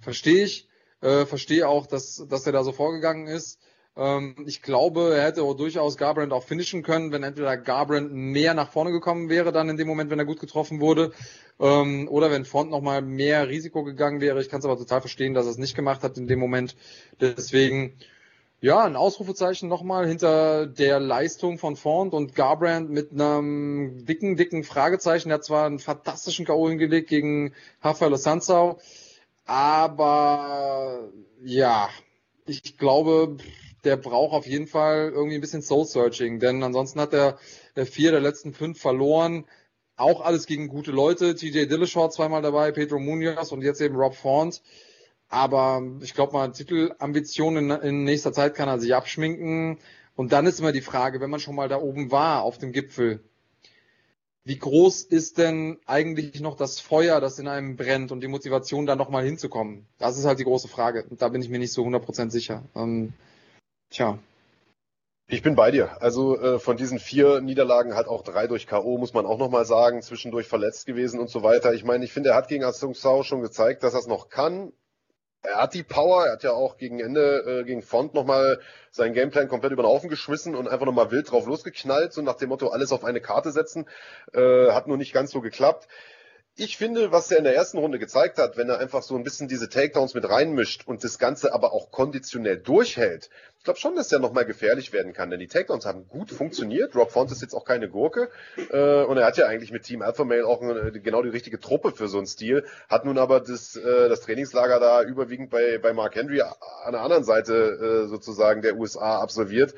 Verstehe 0.00 0.44
ich. 0.44 0.68
Äh, 1.00 1.24
verstehe 1.24 1.68
auch, 1.68 1.86
dass, 1.86 2.26
dass 2.28 2.46
er 2.46 2.52
da 2.52 2.62
so 2.62 2.72
vorgegangen 2.72 3.26
ist. 3.26 3.58
Ähm, 3.96 4.36
ich 4.46 4.62
glaube, 4.62 5.14
er 5.16 5.24
hätte 5.24 5.42
auch 5.42 5.54
durchaus 5.54 5.96
Garbrandt 5.96 6.32
auch 6.32 6.44
finishen 6.44 6.82
können, 6.82 7.12
wenn 7.12 7.22
entweder 7.22 7.56
Garbrandt 7.56 8.12
mehr 8.12 8.54
nach 8.54 8.70
vorne 8.70 8.92
gekommen 8.92 9.28
wäre, 9.28 9.52
dann 9.52 9.68
in 9.68 9.76
dem 9.76 9.88
Moment, 9.88 10.10
wenn 10.10 10.18
er 10.18 10.24
gut 10.24 10.40
getroffen 10.40 10.80
wurde, 10.80 11.12
ähm, 11.58 12.08
oder 12.08 12.30
wenn 12.30 12.44
Font 12.44 12.70
nochmal 12.70 13.02
mehr 13.02 13.48
Risiko 13.48 13.82
gegangen 13.82 14.20
wäre. 14.20 14.40
Ich 14.40 14.48
kann 14.48 14.60
es 14.60 14.64
aber 14.64 14.78
total 14.78 15.00
verstehen, 15.00 15.34
dass 15.34 15.46
er 15.46 15.52
es 15.52 15.58
nicht 15.58 15.74
gemacht 15.74 16.02
hat 16.02 16.16
in 16.18 16.28
dem 16.28 16.38
Moment. 16.38 16.76
Deswegen, 17.20 17.96
ja, 18.60 18.84
ein 18.84 18.96
Ausrufezeichen 18.96 19.68
nochmal 19.68 20.06
hinter 20.06 20.66
der 20.66 21.00
Leistung 21.00 21.58
von 21.58 21.76
Font 21.76 22.14
und 22.14 22.34
Garbrandt 22.34 22.90
mit 22.90 23.10
einem 23.12 24.04
dicken, 24.06 24.36
dicken 24.36 24.64
Fragezeichen. 24.64 25.30
Er 25.30 25.36
hat 25.36 25.44
zwar 25.44 25.66
einen 25.66 25.78
fantastischen 25.80 26.46
K.O. 26.46 26.68
hingelegt 26.68 27.08
gegen 27.08 27.54
Rafael 27.82 28.16
Sanzau, 28.16 28.78
aber 29.46 31.10
ja, 31.42 31.88
ich 32.46 32.78
glaube, 32.78 33.36
der 33.84 33.96
braucht 33.96 34.32
auf 34.32 34.46
jeden 34.46 34.66
Fall 34.66 35.10
irgendwie 35.10 35.36
ein 35.36 35.40
bisschen 35.40 35.62
Soul-Searching, 35.62 36.38
denn 36.38 36.62
ansonsten 36.62 37.00
hat 37.00 37.14
er 37.14 37.38
vier 37.86 38.10
der 38.10 38.20
letzten 38.20 38.52
fünf 38.52 38.80
verloren. 38.80 39.44
Auch 39.96 40.22
alles 40.22 40.46
gegen 40.46 40.68
gute 40.68 40.92
Leute. 40.92 41.34
TJ 41.34 41.66
Dillashaw 41.66 42.08
zweimal 42.08 42.40
dabei, 42.40 42.72
Pedro 42.72 42.98
Munoz 42.98 43.52
und 43.52 43.62
jetzt 43.62 43.80
eben 43.80 43.96
Rob 43.96 44.14
Font. 44.14 44.62
Aber 45.28 45.82
ich 46.00 46.14
glaube 46.14 46.32
mal, 46.32 46.50
Titelambitionen 46.52 47.70
in, 47.70 48.04
nächster 48.04 48.32
Zeit 48.32 48.54
kann 48.54 48.68
er 48.68 48.80
sich 48.80 48.94
abschminken. 48.94 49.78
Und 50.16 50.32
dann 50.32 50.46
ist 50.46 50.58
immer 50.58 50.72
die 50.72 50.80
Frage, 50.80 51.20
wenn 51.20 51.30
man 51.30 51.40
schon 51.40 51.54
mal 51.54 51.68
da 51.68 51.80
oben 51.80 52.10
war, 52.10 52.42
auf 52.42 52.58
dem 52.58 52.72
Gipfel, 52.72 53.20
wie 54.44 54.58
groß 54.58 55.02
ist 55.02 55.38
denn 55.38 55.78
eigentlich 55.86 56.40
noch 56.40 56.56
das 56.56 56.80
Feuer, 56.80 57.20
das 57.20 57.38
in 57.38 57.46
einem 57.46 57.76
brennt 57.76 58.10
und 58.10 58.20
die 58.22 58.28
Motivation, 58.28 58.86
da 58.86 58.96
nochmal 58.96 59.24
hinzukommen? 59.24 59.86
Das 59.98 60.18
ist 60.18 60.24
halt 60.24 60.38
die 60.38 60.44
große 60.44 60.66
Frage. 60.66 61.04
Und 61.08 61.22
da 61.22 61.28
bin 61.28 61.42
ich 61.42 61.48
mir 61.50 61.58
nicht 61.58 61.72
so 61.72 61.84
100% 61.84 62.30
sicher. 62.30 62.64
Ähm, 62.74 63.12
Tja. 63.90 64.18
Ich 65.26 65.42
bin 65.42 65.56
bei 65.56 65.70
dir. 65.72 66.00
Also 66.00 66.38
äh, 66.40 66.58
von 66.60 66.76
diesen 66.76 66.98
vier 66.98 67.40
Niederlagen 67.40 67.94
hat 67.94 68.06
auch 68.06 68.22
drei 68.22 68.46
durch 68.46 68.66
K.O., 68.66 68.98
muss 68.98 69.14
man 69.14 69.26
auch 69.26 69.38
nochmal 69.38 69.64
sagen, 69.64 70.02
zwischendurch 70.02 70.46
verletzt 70.46 70.86
gewesen 70.86 71.20
und 71.20 71.28
so 71.28 71.42
weiter. 71.42 71.72
Ich 71.72 71.84
meine, 71.84 72.04
ich 72.04 72.12
finde, 72.12 72.30
er 72.30 72.36
hat 72.36 72.48
gegen 72.48 72.64
Asung 72.64 72.94
Sao 72.94 73.22
schon 73.24 73.42
gezeigt, 73.42 73.82
dass 73.82 73.94
er 73.94 74.00
es 74.00 74.06
noch 74.06 74.28
kann. 74.28 74.72
Er 75.42 75.56
hat 75.56 75.74
die 75.74 75.82
Power, 75.82 76.26
er 76.26 76.32
hat 76.32 76.42
ja 76.42 76.52
auch 76.52 76.76
gegen 76.76 77.00
Ende, 77.00 77.60
äh, 77.60 77.64
gegen 77.64 77.82
Font 77.82 78.14
nochmal 78.14 78.60
seinen 78.90 79.14
Gameplan 79.14 79.48
komplett 79.48 79.72
über 79.72 79.82
den 79.82 79.88
Haufen 79.88 80.10
geschmissen 80.10 80.54
und 80.54 80.68
einfach 80.68 80.86
nochmal 80.86 81.10
wild 81.10 81.30
drauf 81.30 81.46
losgeknallt, 81.46 82.12
so 82.12 82.22
nach 82.22 82.36
dem 82.36 82.50
Motto, 82.50 82.68
alles 82.68 82.92
auf 82.92 83.04
eine 83.04 83.20
Karte 83.20 83.50
setzen. 83.50 83.88
Äh, 84.32 84.70
hat 84.72 84.86
nur 84.86 84.98
nicht 84.98 85.12
ganz 85.12 85.30
so 85.30 85.40
geklappt 85.40 85.88
ich 86.60 86.76
finde, 86.76 87.10
was 87.10 87.30
er 87.30 87.38
in 87.38 87.44
der 87.44 87.54
ersten 87.54 87.78
Runde 87.78 87.98
gezeigt 87.98 88.36
hat, 88.36 88.58
wenn 88.58 88.68
er 88.68 88.78
einfach 88.78 89.02
so 89.02 89.16
ein 89.16 89.24
bisschen 89.24 89.48
diese 89.48 89.70
Takedowns 89.70 90.12
mit 90.12 90.28
reinmischt 90.28 90.86
und 90.86 91.02
das 91.02 91.18
Ganze 91.18 91.54
aber 91.54 91.72
auch 91.72 91.90
konditionell 91.90 92.58
durchhält, 92.58 93.30
ich 93.56 93.64
glaube 93.64 93.80
schon, 93.80 93.96
dass 93.96 94.12
er 94.12 94.18
nochmal 94.18 94.44
gefährlich 94.44 94.92
werden 94.92 95.14
kann, 95.14 95.30
denn 95.30 95.40
die 95.40 95.46
Takedowns 95.46 95.86
haben 95.86 96.06
gut 96.08 96.30
funktioniert. 96.30 96.94
Rob 96.94 97.10
Font 97.10 97.30
ist 97.32 97.40
jetzt 97.40 97.54
auch 97.54 97.64
keine 97.64 97.88
Gurke 97.88 98.30
äh, 98.70 99.02
und 99.04 99.16
er 99.16 99.26
hat 99.26 99.38
ja 99.38 99.46
eigentlich 99.46 99.72
mit 99.72 99.84
Team 99.84 100.02
Alpha 100.02 100.24
Male 100.24 100.46
auch 100.46 100.60
eine, 100.60 100.92
genau 100.92 101.22
die 101.22 101.30
richtige 101.30 101.60
Truppe 101.60 101.92
für 101.92 102.08
so 102.08 102.18
einen 102.18 102.26
Stil, 102.26 102.66
hat 102.90 103.06
nun 103.06 103.16
aber 103.16 103.40
das, 103.40 103.76
äh, 103.76 104.08
das 104.10 104.20
Trainingslager 104.20 104.80
da 104.80 105.02
überwiegend 105.02 105.48
bei, 105.48 105.78
bei 105.78 105.94
Mark 105.94 106.14
Henry 106.14 106.42
an 106.42 106.92
der 106.92 107.00
anderen 107.00 107.24
Seite 107.24 108.04
äh, 108.04 108.08
sozusagen 108.08 108.60
der 108.60 108.76
USA 108.76 109.18
absolviert 109.20 109.74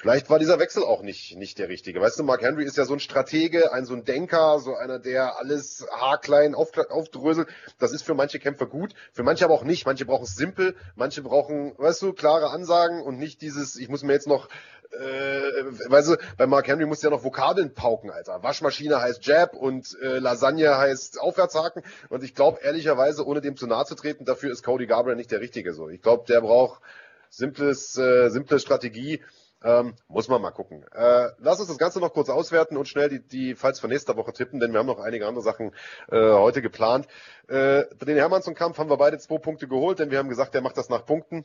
Vielleicht 0.00 0.30
war 0.30 0.38
dieser 0.38 0.58
Wechsel 0.58 0.82
auch 0.82 1.02
nicht, 1.02 1.36
nicht 1.36 1.58
der 1.58 1.68
richtige. 1.68 2.00
Weißt 2.00 2.18
du, 2.18 2.24
Mark 2.24 2.40
Henry 2.40 2.64
ist 2.64 2.78
ja 2.78 2.86
so 2.86 2.94
ein 2.94 3.00
Stratege, 3.00 3.70
ein 3.74 3.84
so 3.84 3.92
ein 3.92 4.06
Denker, 4.06 4.58
so 4.58 4.74
einer, 4.74 4.98
der 4.98 5.36
alles 5.36 5.86
haarklein 5.92 6.54
auf, 6.54 6.70
aufdröselt. 6.88 7.48
Das 7.78 7.92
ist 7.92 8.00
für 8.00 8.14
manche 8.14 8.38
Kämpfer 8.38 8.64
gut, 8.64 8.94
für 9.12 9.24
manche 9.24 9.44
aber 9.44 9.52
auch 9.52 9.62
nicht. 9.62 9.84
Manche 9.84 10.06
brauchen 10.06 10.24
es 10.24 10.36
simpel, 10.36 10.74
manche 10.96 11.20
brauchen, 11.20 11.74
weißt 11.76 12.00
du, 12.00 12.14
klare 12.14 12.48
Ansagen 12.48 13.02
und 13.02 13.18
nicht 13.18 13.42
dieses, 13.42 13.76
ich 13.76 13.90
muss 13.90 14.02
mir 14.02 14.14
jetzt 14.14 14.26
noch, 14.26 14.48
äh, 14.90 15.64
weißt 15.90 16.08
du, 16.08 16.16
bei 16.38 16.46
Mark 16.46 16.66
Henry 16.66 16.86
muss 16.86 17.02
ja 17.02 17.10
noch 17.10 17.22
Vokabeln 17.22 17.74
pauken, 17.74 18.10
Alter. 18.10 18.42
Waschmaschine 18.42 19.02
heißt 19.02 19.26
Jab 19.26 19.54
und 19.54 19.98
äh, 20.00 20.18
Lasagne 20.18 20.78
heißt 20.78 21.20
Aufwärtshaken. 21.20 21.82
Und 22.08 22.24
ich 22.24 22.34
glaube 22.34 22.60
ehrlicherweise, 22.62 23.26
ohne 23.26 23.42
dem 23.42 23.54
zu 23.54 23.66
nahe 23.66 23.84
zu 23.84 23.96
treten, 23.96 24.24
dafür 24.24 24.50
ist 24.50 24.62
Cody 24.62 24.86
Garbrandt 24.86 25.18
nicht 25.18 25.30
der 25.30 25.40
Richtige 25.40 25.74
so. 25.74 25.90
Ich 25.90 26.00
glaube, 26.00 26.24
der 26.26 26.40
braucht 26.40 26.80
simples, 27.28 27.98
äh, 27.98 28.30
simple 28.30 28.58
Strategie 28.58 29.20
ähm, 29.62 29.94
muss 30.08 30.28
man 30.28 30.40
mal 30.40 30.50
gucken. 30.50 30.84
Äh, 30.92 31.28
lass 31.38 31.60
uns 31.60 31.68
das 31.68 31.78
Ganze 31.78 32.00
noch 32.00 32.12
kurz 32.12 32.28
auswerten 32.28 32.76
und 32.76 32.88
schnell 32.88 33.08
die, 33.08 33.20
die 33.20 33.54
Fights 33.54 33.80
von 33.80 33.90
nächster 33.90 34.16
Woche 34.16 34.32
tippen, 34.32 34.60
denn 34.60 34.72
wir 34.72 34.78
haben 34.78 34.86
noch 34.86 35.00
einige 35.00 35.26
andere 35.26 35.42
Sachen 35.42 35.72
äh, 36.10 36.32
heute 36.32 36.62
geplant. 36.62 37.06
Äh, 37.48 37.84
den 38.02 38.16
Hermannsson-Kampf 38.16 38.78
haben 38.78 38.90
wir 38.90 38.96
beide 38.96 39.18
zwei 39.18 39.38
Punkte 39.38 39.68
geholt, 39.68 39.98
denn 39.98 40.10
wir 40.10 40.18
haben 40.18 40.28
gesagt, 40.28 40.54
der 40.54 40.62
macht 40.62 40.76
das 40.76 40.88
nach 40.88 41.04
Punkten. 41.04 41.44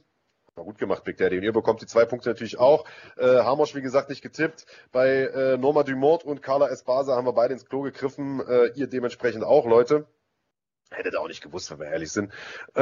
War 0.56 0.64
gut 0.64 0.78
gemacht, 0.78 1.04
Big 1.04 1.18
Daddy. 1.18 1.38
Und 1.38 1.44
ihr 1.44 1.52
bekommt 1.52 1.82
die 1.82 1.86
zwei 1.86 2.06
Punkte 2.06 2.30
natürlich 2.30 2.58
auch. 2.58 2.86
Äh, 3.18 3.26
Hamosch, 3.26 3.76
wie 3.76 3.82
gesagt, 3.82 4.08
nicht 4.08 4.22
getippt. 4.22 4.66
Bei 4.94 5.26
äh, 5.26 5.58
Norma 5.58 5.84
Dumont 5.84 6.24
und 6.24 6.42
Carla 6.42 6.70
Espasa 6.70 7.18
haben 7.18 7.26
wir 7.26 7.34
beide 7.34 7.54
ins 7.54 7.66
Klo 7.66 7.82
gegriffen. 7.82 8.42
Äh, 8.48 8.68
ihr 8.76 8.88
dementsprechend 8.88 9.44
auch, 9.44 9.66
Leute. 9.66 10.08
Hättet 10.96 11.18
auch 11.18 11.28
nicht 11.28 11.42
gewusst, 11.42 11.70
wenn 11.72 11.80
wir 11.80 11.88
ehrlich 11.88 12.12
sind. 12.12 12.32
Äh, 12.74 12.82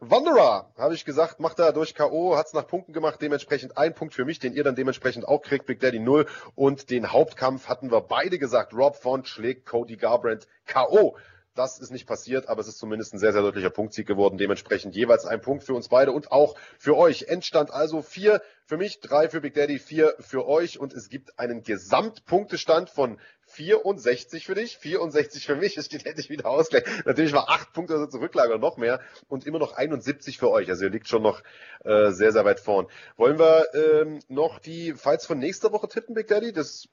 Wanderer, 0.00 0.72
habe 0.76 0.94
ich 0.94 1.04
gesagt, 1.04 1.38
macht 1.38 1.60
er 1.60 1.72
durch 1.72 1.94
K.O., 1.94 2.36
hat's 2.36 2.52
nach 2.52 2.66
Punkten 2.66 2.92
gemacht, 2.92 3.22
dementsprechend 3.22 3.76
ein 3.76 3.94
Punkt 3.94 4.14
für 4.14 4.24
mich, 4.24 4.40
den 4.40 4.52
ihr 4.52 4.64
dann 4.64 4.74
dementsprechend 4.74 5.28
auch 5.28 5.42
kriegt, 5.42 5.66
Big 5.66 5.80
Daddy 5.80 6.00
0. 6.00 6.26
Und 6.56 6.90
den 6.90 7.12
Hauptkampf 7.12 7.68
hatten 7.68 7.90
wir 7.90 8.00
beide 8.00 8.38
gesagt, 8.38 8.74
Rob 8.74 8.96
Font 8.96 9.28
schlägt 9.28 9.66
Cody 9.66 9.96
Garbrandt 9.96 10.48
K.O. 10.66 11.16
Das 11.54 11.78
ist 11.78 11.90
nicht 11.90 12.06
passiert, 12.06 12.48
aber 12.48 12.62
es 12.62 12.68
ist 12.68 12.78
zumindest 12.78 13.12
ein 13.12 13.18
sehr, 13.18 13.34
sehr 13.34 13.42
deutlicher 13.42 13.68
Punktsieg 13.68 14.06
geworden. 14.06 14.38
Dementsprechend 14.38 14.96
jeweils 14.96 15.26
ein 15.26 15.42
Punkt 15.42 15.64
für 15.64 15.74
uns 15.74 15.88
beide 15.88 16.12
und 16.12 16.32
auch 16.32 16.54
für 16.78 16.96
euch. 16.96 17.24
Endstand 17.28 17.70
also 17.70 18.00
vier 18.00 18.40
für 18.64 18.78
mich, 18.78 19.00
drei 19.00 19.28
für 19.28 19.42
Big 19.42 19.52
Daddy, 19.52 19.78
vier 19.78 20.14
für 20.18 20.46
euch 20.46 20.80
und 20.80 20.94
es 20.94 21.10
gibt 21.10 21.38
einen 21.38 21.62
Gesamtpunktestand 21.62 22.88
von 22.88 23.18
64 23.52 24.46
für 24.46 24.54
dich, 24.54 24.78
64 24.78 25.46
für 25.46 25.56
mich. 25.56 25.76
Es 25.76 25.86
steht 25.86 26.06
endlich 26.06 26.30
wieder 26.30 26.46
Ausgleich. 26.46 26.84
Natürlich 27.04 27.32
war 27.32 27.48
acht 27.50 27.72
Punkte 27.72 27.94
also 27.94 28.06
Zurücklage 28.06 28.58
noch 28.58 28.76
mehr 28.76 29.00
und 29.28 29.46
immer 29.46 29.58
noch 29.58 29.74
71 29.74 30.38
für 30.38 30.50
euch. 30.50 30.68
Also 30.68 30.84
ihr 30.84 30.90
liegt 30.90 31.08
schon 31.08 31.22
noch 31.22 31.42
äh, 31.84 32.10
sehr, 32.10 32.32
sehr 32.32 32.44
weit 32.44 32.60
vorn. 32.60 32.86
Wollen 33.16 33.38
wir 33.38 33.66
ähm, 33.74 34.20
noch 34.28 34.58
die 34.58 34.94
Fights 34.94 35.26
von 35.26 35.38
nächster 35.38 35.72
Woche 35.72 35.88
tippen, 35.88 36.14
Big 36.14 36.28
Daddy? 36.28 36.52
Das, 36.52 36.88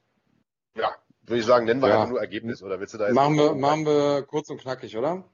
ja, 0.74 0.94
würde 1.22 1.40
ich 1.40 1.46
sagen, 1.46 1.66
nennen 1.66 1.80
wir 1.80 1.88
ja. 1.88 1.96
einfach 1.96 2.10
nur 2.10 2.20
Ergebnis. 2.20 2.62
Oder 2.62 2.80
willst 2.80 2.94
du 2.94 2.98
da 2.98 3.06
jetzt 3.06 3.14
machen 3.14 3.36
wir, 3.36 3.54
machen 3.54 3.86
wir 3.86 4.22
kurz 4.22 4.50
und 4.50 4.60
knackig, 4.60 4.96
oder? 4.96 5.24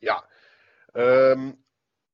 Ja. 0.00 0.22
Ähm, 0.94 1.58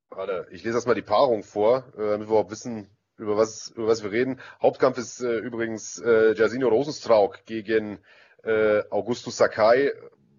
warte, 0.09 0.47
ich 0.51 0.63
lese 0.65 0.77
erstmal 0.77 0.95
die 0.95 1.03
Paarung 1.03 1.43
vor, 1.43 1.85
äh, 1.97 1.99
damit 1.99 2.21
wir 2.21 2.33
überhaupt 2.33 2.51
wissen, 2.51 2.91
über 3.19 3.37
was, 3.37 3.71
über 3.71 3.87
was 3.87 4.03
wir 4.03 4.13
reden. 4.13 4.41
Hauptkampf 4.61 4.99
ist 4.99 5.21
äh, 5.21 5.39
übrigens 5.39 5.99
äh, 5.99 6.35
Jairzinho 6.35 6.69
Rosenstrauk 6.69 7.45
gegen 7.47 7.99
äh, 8.47 8.85
Augustus 8.91 9.37
Sakai. 9.37 9.93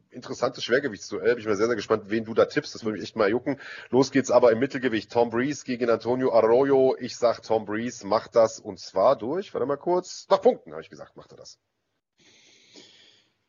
Interessantes 0.10 0.64
Schwergewichtsduell. 0.64 1.36
Bin 1.36 1.40
ich 1.40 1.46
mal 1.46 1.56
sehr, 1.56 1.68
sehr 1.68 1.76
gespannt, 1.76 2.06
wen 2.08 2.24
du 2.24 2.34
da 2.34 2.46
tippst. 2.46 2.74
Das 2.74 2.84
würde 2.84 2.98
mich 2.98 3.04
echt 3.04 3.16
mal 3.16 3.30
jucken. 3.30 3.60
Los 3.90 4.12
geht's 4.12 4.32
aber 4.32 4.52
im 4.52 4.60
Mittelgewicht. 4.60 5.12
Tom 5.12 5.30
Breeze 5.30 5.64
gegen 5.64 5.90
Antonio 5.90 6.34
Arroyo. 6.34 6.96
Ich 7.00 7.18
sag, 7.18 7.42
Tom 7.44 7.66
Breeze 7.66 8.08
macht 8.08 8.36
das 8.36 8.60
und 8.60 8.80
zwar 8.80 9.16
durch, 9.16 9.54
warte 9.54 9.68
mal 9.68 9.78
kurz, 9.78 10.26
nach 10.30 10.42
Punkten, 10.42 10.72
habe 10.72 10.82
ich 10.82 10.90
gesagt, 10.90 11.18
macht 11.18 11.32
er 11.32 11.38
das. 11.38 11.60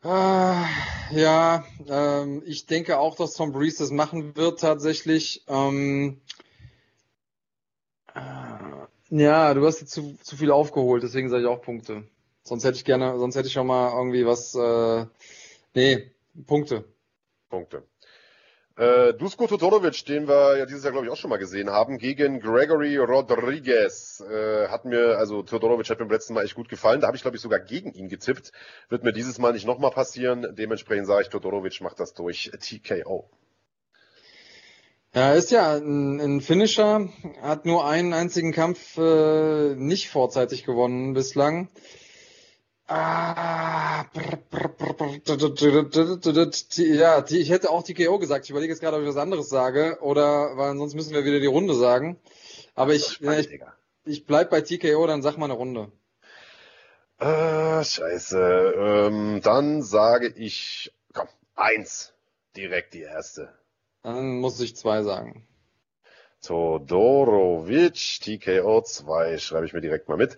Ah, 0.02 0.68
ja, 1.10 1.64
ähm, 1.88 2.42
ich 2.46 2.66
denke 2.66 2.98
auch, 2.98 3.16
dass 3.16 3.34
Tom 3.34 3.52
Breeze 3.52 3.78
das 3.78 3.90
machen 3.90 4.36
wird 4.36 4.60
tatsächlich. 4.60 5.44
Ähm, 5.48 6.20
äh, 8.14 8.20
ja, 9.10 9.54
du 9.54 9.66
hast 9.66 9.80
jetzt 9.80 9.92
zu, 9.92 10.16
zu 10.22 10.36
viel 10.36 10.52
aufgeholt, 10.52 11.02
deswegen 11.02 11.28
sage 11.30 11.42
ich 11.42 11.48
auch 11.48 11.62
Punkte. 11.62 12.04
Sonst 12.48 12.64
hätte 12.64 12.76
ich 12.76 12.84
gerne, 12.84 13.18
sonst 13.18 13.36
hätte 13.36 13.48
ich 13.48 13.52
schon 13.52 13.66
mal 13.66 13.92
irgendwie 13.92 14.26
was. 14.26 14.54
Äh, 14.54 15.06
nee, 15.74 16.10
Punkte. 16.46 16.84
Punkte. 17.50 17.82
Äh, 18.78 19.12
Dusko 19.14 19.48
Todorovic, 19.48 20.04
den 20.06 20.28
wir 20.28 20.56
ja 20.56 20.64
dieses 20.64 20.84
Jahr, 20.84 20.92
glaube 20.92 21.06
ich, 21.06 21.12
auch 21.12 21.16
schon 21.16 21.30
mal 21.30 21.38
gesehen 21.38 21.68
haben, 21.68 21.98
gegen 21.98 22.40
Gregory 22.40 22.96
Rodriguez. 22.96 24.20
Äh, 24.20 24.68
hat 24.68 24.84
mir, 24.84 25.18
also 25.18 25.42
Todorovic 25.42 25.90
hat 25.90 25.98
mir 25.98 26.06
beim 26.06 26.14
letzten 26.14 26.34
Mal 26.34 26.44
echt 26.44 26.54
gut 26.54 26.68
gefallen. 26.68 27.00
Da 27.00 27.08
habe 27.08 27.16
ich, 27.16 27.22
glaube 27.22 27.36
ich, 27.36 27.42
sogar 27.42 27.58
gegen 27.58 27.92
ihn 27.92 28.08
getippt. 28.08 28.52
Wird 28.88 29.02
mir 29.02 29.12
dieses 29.12 29.38
Mal 29.38 29.52
nicht 29.52 29.66
nochmal 29.66 29.90
passieren. 29.90 30.54
Dementsprechend 30.56 31.08
sage 31.08 31.22
ich, 31.22 31.28
Todorovic 31.28 31.80
macht 31.80 31.98
das 31.98 32.14
durch 32.14 32.52
TKO. 32.60 33.28
Ja, 35.12 35.32
ist 35.32 35.50
ja 35.50 35.74
ein, 35.74 36.20
ein 36.20 36.40
Finisher, 36.40 37.08
hat 37.42 37.66
nur 37.66 37.84
einen 37.84 38.12
einzigen 38.12 38.52
Kampf 38.52 38.96
äh, 38.96 39.74
nicht 39.74 40.08
vorzeitig 40.10 40.64
gewonnen 40.64 41.14
bislang. 41.14 41.68
Ah, 42.90 44.06
ja, 46.76 47.24
ich 47.28 47.50
hätte 47.50 47.70
auch 47.70 47.82
TKO 47.82 48.18
gesagt. 48.18 48.46
Ich 48.46 48.50
überlege 48.50 48.72
jetzt 48.72 48.80
gerade, 48.80 48.96
ob 48.96 49.02
ich 49.02 49.08
was 49.08 49.16
anderes 49.16 49.50
sage. 49.50 49.98
Oder, 50.00 50.56
weil 50.56 50.74
sonst 50.78 50.94
müssen 50.94 51.12
wir 51.12 51.24
wieder 51.26 51.38
die 51.38 51.46
Runde 51.46 51.74
sagen. 51.74 52.18
Aber 52.74 52.94
ich, 52.94 53.20
ich, 53.20 53.60
ich 54.06 54.24
bleib 54.24 54.48
bei 54.48 54.62
TKO, 54.62 55.06
dann 55.06 55.20
sag 55.20 55.36
mal 55.36 55.44
eine 55.44 55.54
Runde. 55.54 55.92
Äh, 57.18 57.84
scheiße. 57.84 58.74
Ähm, 58.76 59.40
dann 59.42 59.82
sage 59.82 60.28
ich, 60.28 60.92
komm, 61.12 61.28
eins. 61.56 62.14
Direkt 62.56 62.94
die 62.94 63.02
erste. 63.02 63.52
Dann 64.02 64.38
muss 64.38 64.60
ich 64.60 64.76
zwei 64.76 65.02
sagen. 65.02 65.46
Todorovic, 66.42 68.20
TKO 68.20 68.82
2, 68.82 69.38
schreibe 69.38 69.66
ich 69.66 69.72
mir 69.72 69.80
direkt 69.80 70.08
mal 70.08 70.16
mit. 70.16 70.36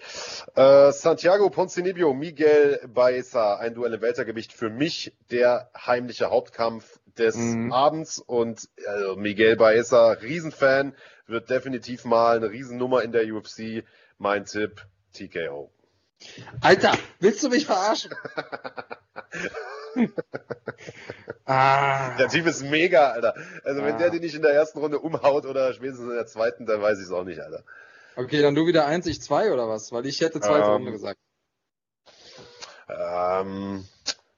Äh, 0.55 0.93
Santiago 0.93 1.51
Poncinibio, 1.51 2.15
Miguel 2.15 2.81
Baeza, 2.89 3.57
ein 3.57 3.75
Duell 3.75 3.95
im 3.95 4.01
Weltergewicht. 4.01 4.53
Für 4.53 4.71
mich 4.71 5.13
der 5.31 5.71
heimliche 5.77 6.31
Hauptkampf 6.31 7.01
des 7.19 7.37
mhm. 7.37 7.73
Abends 7.73 8.19
und 8.19 8.69
äh, 8.77 9.17
Miguel 9.17 9.57
Baeza, 9.57 10.13
Riesenfan, 10.13 10.95
wird 11.27 11.51
definitiv 11.51 12.05
mal 12.05 12.37
eine 12.37 12.51
Riesennummer 12.51 13.03
in 13.03 13.13
der 13.13 13.25
UFC. 13.25 13.85
Mein 14.19 14.47
Tipp, 14.47 14.87
TKO. 15.13 15.71
Alter, 16.61 16.93
willst 17.19 17.43
du 17.43 17.49
mich 17.49 17.67
verarschen? 17.67 18.15
ah. 21.45 22.17
Der 22.19 22.29
Typ 22.29 22.47
ist 22.47 22.63
mega, 22.63 23.11
Alter. 23.11 23.35
Also, 23.65 23.83
wenn 23.83 23.95
ah. 23.95 23.99
der 23.99 24.11
die 24.11 24.21
nicht 24.21 24.35
in 24.35 24.43
der 24.43 24.53
ersten 24.53 24.79
Runde 24.79 24.99
umhaut 24.99 25.47
oder 25.47 25.73
spätestens 25.73 26.09
in 26.09 26.15
der 26.15 26.27
zweiten, 26.27 26.67
dann 26.67 26.81
weiß 26.83 26.99
ich 26.99 27.07
es 27.07 27.13
auch 27.13 27.25
nicht, 27.25 27.41
Alter. 27.41 27.65
Okay, 28.17 28.43
dann 28.43 28.55
du 28.55 28.67
wieder 28.67 28.87
eins, 28.87 29.07
ich 29.07 29.23
zwei 29.23 29.53
oder 29.53 29.69
was? 29.69 29.93
Weil 29.93 30.07
ich 30.07 30.21
hätte 30.21 30.41
zweite 30.41 30.67
ähm, 30.67 30.73
Runde 30.73 30.93
gesagt. 30.93 31.19
Ähm, 32.89 33.85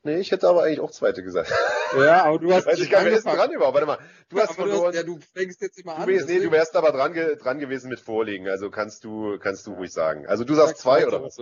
nee, 0.03 0.19
ich 0.19 0.31
hätte 0.31 0.49
aber 0.49 0.65
eigentlich 0.65 0.81
auch 0.81 0.91
zweite 0.91 1.23
gesagt. 1.23 1.53
Ja, 1.97 2.25
aber 2.25 2.39
du 2.39 2.53
hast. 2.53 2.67
Weiß 2.67 2.79
ich 2.79 2.91
gar 2.91 3.03
nicht, 3.03 3.25
wer 3.25 3.35
dran 3.35 3.53
überhaupt? 3.53 3.75
Warte 3.75 3.87
mal. 3.87 3.99
Du 4.29 4.39
hast 4.39 4.55
verloren. 4.55 4.79
Du, 4.79 4.87
hast, 4.87 4.95
ja, 4.95 5.03
du 5.03 5.19
fängst 5.35 5.61
jetzt 5.61 5.79
immer 5.79 5.97
an. 5.97 6.07
Du, 6.07 6.13
nee, 6.13 6.41
du 6.41 6.51
wärst 6.51 6.75
aber 6.77 6.93
dran, 6.93 7.13
dran 7.13 7.59
gewesen 7.59 7.89
mit 7.89 8.01
Vorlegen. 8.01 8.49
Also 8.49 8.71
kannst 8.71 9.05
du, 9.05 9.39
kannst 9.39 9.67
du 9.67 9.75
ruhig 9.75 9.93
sagen. 9.93 10.27
Also 10.27 10.45
du 10.45 10.55
sagst 10.55 10.79
zwei 10.79 11.07
oder 11.07 11.23
was? 11.23 11.39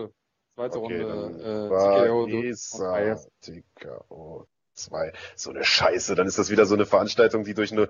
Zweite 0.61 0.79
okay, 0.79 1.03
Runde 1.03 1.41
äh, 1.43 2.07
TKO. 2.07 3.17
TKO 3.41 4.47
2. 4.75 5.13
So 5.35 5.51
eine 5.51 5.65
Scheiße. 5.65 6.15
Dann 6.15 6.27
ist 6.27 6.39
das 6.39 6.51
wieder 6.51 6.67
so 6.67 6.75
eine 6.75 6.85
Veranstaltung, 6.85 7.45
die 7.45 7.55
durch 7.55 7.73
eine 7.73 7.89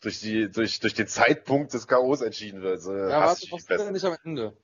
durch 0.00 0.18
die 0.18 0.50
durch 0.50 0.80
durch 0.80 0.94
den 0.94 1.06
Zeitpunkt 1.06 1.74
des 1.74 1.86
Chaos 1.86 2.20
entschieden 2.20 2.62
wird. 2.62 2.82
So, 2.82 2.92
ja, 2.92 3.20
warte, 3.20 3.46
was 3.52 3.60
ist 3.60 3.70
denn 3.70 3.92
nicht 3.92 4.04
am 4.04 4.16
Ende? 4.24 4.56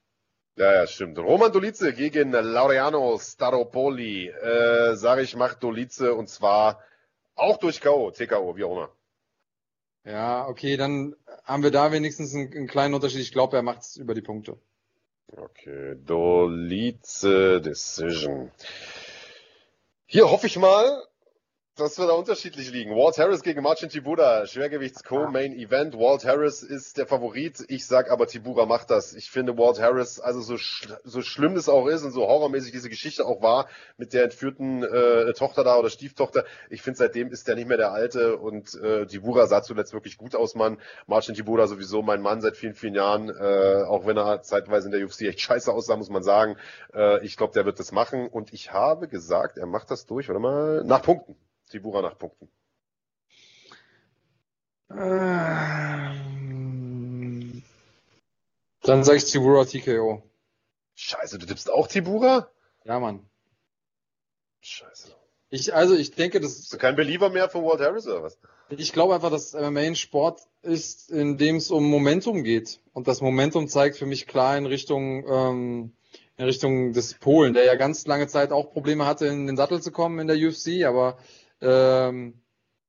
Ja, 0.57 0.73
ja, 0.73 0.87
stimmt. 0.89 1.17
Roman 1.19 1.53
Dolice 1.53 1.93
gegen 1.93 2.33
Laureano 2.33 3.19
Staropoli. 3.21 4.29
Äh, 4.31 4.97
sage 4.97 5.23
ich, 5.23 5.37
macht 5.37 5.63
Dolice 5.63 6.13
und 6.13 6.29
zwar 6.29 6.81
auch 7.37 7.59
durch 7.59 7.81
K.O., 7.81 8.11
TKO, 8.11 8.57
wie 8.57 8.65
auch 8.65 8.73
immer. 8.73 8.91
Ja, 10.05 10.47
okay, 10.49 10.77
dann 10.77 11.15
haben 11.45 11.63
wir 11.63 11.71
da 11.71 11.93
wenigstens 11.93 12.35
einen, 12.35 12.53
einen 12.53 12.67
kleinen 12.67 12.95
Unterschied. 12.95 13.21
Ich 13.21 13.33
glaube, 13.33 13.57
er 13.57 13.63
macht 13.63 13.83
es 13.83 13.97
über 13.97 14.15
die 14.15 14.23
Punkte. 14.23 14.59
Okay, 15.37 15.97
Dolice 15.97 17.61
Decision. 17.61 18.53
Hier 20.07 20.31
hoffe 20.31 20.47
ich 20.47 20.57
mal, 20.57 21.03
das 21.77 21.99
wird 21.99 22.09
da 22.09 22.15
unterschiedlich 22.15 22.71
liegen. 22.71 22.93
Walt 22.93 23.19
Harris 23.19 23.43
gegen 23.43 23.63
Marcin 23.63 23.89
Tibura, 23.89 24.47
Schwergewichts-Co-Main-Event. 24.47 25.99
Walt 25.99 26.25
Harris 26.25 26.63
ist 26.63 26.99
der 26.99 27.07
Favorit. 27.07 27.65
Ich 27.67 27.87
sag 27.87 28.13
aber, 28.13 28.29
Tibura 28.29 28.65
macht 28.65 28.91
das. 28.91 29.13
Ich 29.13 29.31
finde 29.31 29.59
Walt 29.59 29.81
Harris, 29.81 30.21
also 30.21 30.41
so, 30.41 30.57
sch 30.57 30.87
so 31.03 31.21
schlimm 31.23 31.57
das 31.57 31.69
auch 31.69 31.89
ist 31.89 32.05
und 32.05 32.13
so 32.13 32.29
horrormäßig 32.29 32.71
diese 32.71 32.89
Geschichte 32.89 33.27
auch 33.27 33.43
war 33.43 33.69
mit 33.97 34.13
der 34.13 34.23
entführten 34.23 34.85
äh, 34.85 35.33
Tochter 35.33 35.65
da 35.65 35.77
oder 35.77 35.91
Stieftochter, 35.91 36.45
ich 36.71 36.83
finde 36.83 36.99
seitdem 36.99 37.33
ist 37.33 37.49
der 37.49 37.57
nicht 37.57 37.67
mehr 37.67 37.77
der 37.77 37.91
Alte 37.91 38.37
und 38.37 38.75
äh, 38.75 39.07
Tibura 39.07 39.47
sah 39.49 39.63
zuletzt 39.63 39.93
wirklich 39.93 40.17
gut 40.17 40.37
aus, 40.37 40.55
Mann. 40.55 40.79
Marcin 41.09 41.35
Tibura 41.35 41.67
sowieso 41.67 42.03
mein 42.03 42.23
Mann 42.23 42.41
seit 42.41 42.57
vielen, 42.57 42.75
vielen 42.75 42.95
Jahren, 42.95 43.31
äh, 43.31 43.83
auch 43.89 44.07
wenn 44.07 44.17
er 44.17 44.43
zeitweise 44.43 44.87
in 44.87 44.93
der 44.93 45.05
UFC 45.05 45.23
echt 45.23 45.41
scheiße 45.41 45.73
aussah, 45.73 45.97
muss 45.97 46.09
man 46.09 46.23
sagen. 46.23 46.57
Äh, 46.95 47.25
ich 47.25 47.37
glaube, 47.37 47.53
der 47.53 47.65
wird 47.65 47.81
das 47.81 47.91
machen 47.91 48.29
und 48.29 48.53
ich 48.53 48.73
habe 48.73 49.09
gesagt, 49.09 49.59
er 49.59 49.67
macht 49.67 49.91
das 49.91 50.07
durch, 50.07 50.29
warte 50.29 50.41
mal, 50.41 50.85
nach 50.85 51.03
Punkten. 51.03 51.37
Tibura 51.71 52.03
nach 52.03 52.19
Punkten. 52.19 52.49
Ähm, 54.91 56.35
dann 58.83 59.05
sage 59.05 59.19
ich 59.19 59.25
Tibura 59.25 59.65
TKO. 59.65 60.23
Scheiße, 60.95 61.39
du 61.39 61.47
tippst 61.47 61.71
auch 61.71 61.89
Tibura? 61.89 62.51
Ja, 62.85 63.01
Mann. 63.01 63.29
Scheiße. 64.61 65.15
Ich, 65.51 65.75
also 65.75 65.95
ich 65.95 66.11
denke, 66.11 66.41
das 66.41 66.57
Bist 66.57 66.73
du 66.73 66.79
kein 66.79 66.97
Believer 66.97 67.31
mehr 67.31 67.49
von 67.49 67.65
Walt 67.65 67.81
Harris 67.81 68.07
oder 68.07 68.23
was? 68.23 68.39
Ich 68.71 68.93
glaube 68.93 69.15
einfach, 69.15 69.31
dass 69.31 69.53
MMA 69.53 69.81
ein 69.81 69.97
Sport 69.97 70.41
ist, 70.63 71.11
in 71.11 71.37
dem 71.39 71.57
es 71.57 71.71
um 71.71 71.89
Momentum 71.89 72.43
geht. 72.43 72.81
Und 72.93 73.07
das 73.07 73.21
Momentum 73.21 73.69
zeigt 73.69 73.97
für 73.97 74.07
mich 74.07 74.27
klar 74.27 74.57
in 74.57 74.67
Richtung, 74.67 75.25
ähm, 75.29 75.93
in 76.37 76.45
Richtung 76.45 76.93
des 76.93 77.15
Polen, 77.15 77.55
der 77.55 77.65
ja 77.65 77.77
ganz 77.77 78.07
lange 78.07 78.27
Zeit 78.27 78.51
auch 78.51 78.73
Probleme 78.73 79.07
hatte, 79.07 79.27
in 79.27 79.47
den 79.47 79.57
Sattel 79.57 79.81
zu 79.81 79.93
kommen 79.93 80.19
in 80.19 80.27
der 80.27 80.37
UFC, 80.37 80.85
aber 80.85 81.19
ähm, 81.65 82.41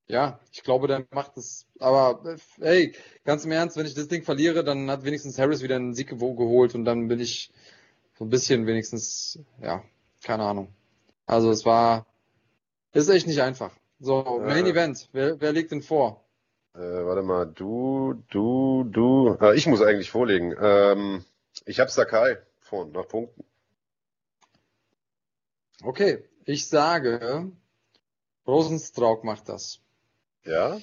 ja, 0.08 0.40
ich 0.52 0.64
glaube, 0.64 0.88
der 0.88 1.06
macht 1.12 1.38
es. 1.38 1.66
Aber 1.80 2.38
hey, 2.60 2.94
ganz 3.24 3.46
im 3.46 3.52
Ernst, 3.52 3.78
wenn 3.78 3.86
ich 3.86 3.96
das 3.96 4.08
Ding 4.08 4.24
verliere, 4.24 4.64
dann 4.64 4.90
hat 4.92 5.04
wenigstens 5.04 5.40
Harris 5.40 5.64
wieder 5.64 5.76
einen 5.78 5.96
Sieg 5.96 6.10
geholt 6.10 6.76
und 6.76 6.86
dann 6.86 7.08
bin 7.08 7.20
ich 7.20 7.52
so 8.18 8.26
ein 8.26 8.30
bisschen 8.30 8.68
wenigstens, 8.68 9.40
ja, 9.62 9.84
keine 10.24 10.44
Ahnung. 10.44 10.74
Also 11.26 11.50
es 11.50 11.66
war, 11.66 12.06
ist 12.94 13.10
echt 13.10 13.28
nicht 13.28 13.42
einfach. 13.42 13.72
So, 14.00 14.42
äh, 14.42 14.48
Main 14.48 14.66
Event, 14.66 15.10
wer, 15.12 15.40
wer 15.42 15.52
legt 15.52 15.72
denn 15.72 15.82
vor? 15.82 16.24
Äh, 16.76 16.80
warte 16.80 17.24
mal, 17.24 17.46
du, 17.46 18.22
du, 18.30 18.84
du. 18.84 19.38
Äh, 19.42 19.56
ich 19.56 19.66
muss 19.66 19.82
eigentlich 19.82 20.12
vorlegen. 20.12 20.54
Ähm, 20.60 21.26
ich 21.66 21.80
habe 21.80 21.90
Sakai 21.90 22.38
vorn, 22.60 22.92
nach 22.92 23.08
Punkten. 23.08 23.44
Okay, 25.84 26.24
ich 26.46 26.68
sage, 26.68 27.52
Rosenstrauk 28.48 29.24
macht 29.24 29.50
das. 29.50 29.80
Ja? 30.44 30.80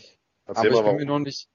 Erzähl 0.46 0.70
Aber 0.70 0.80
ich 0.80 0.84
bin 0.84 0.96
mir 0.96 1.06
noch 1.06 1.18
nicht. 1.18 1.48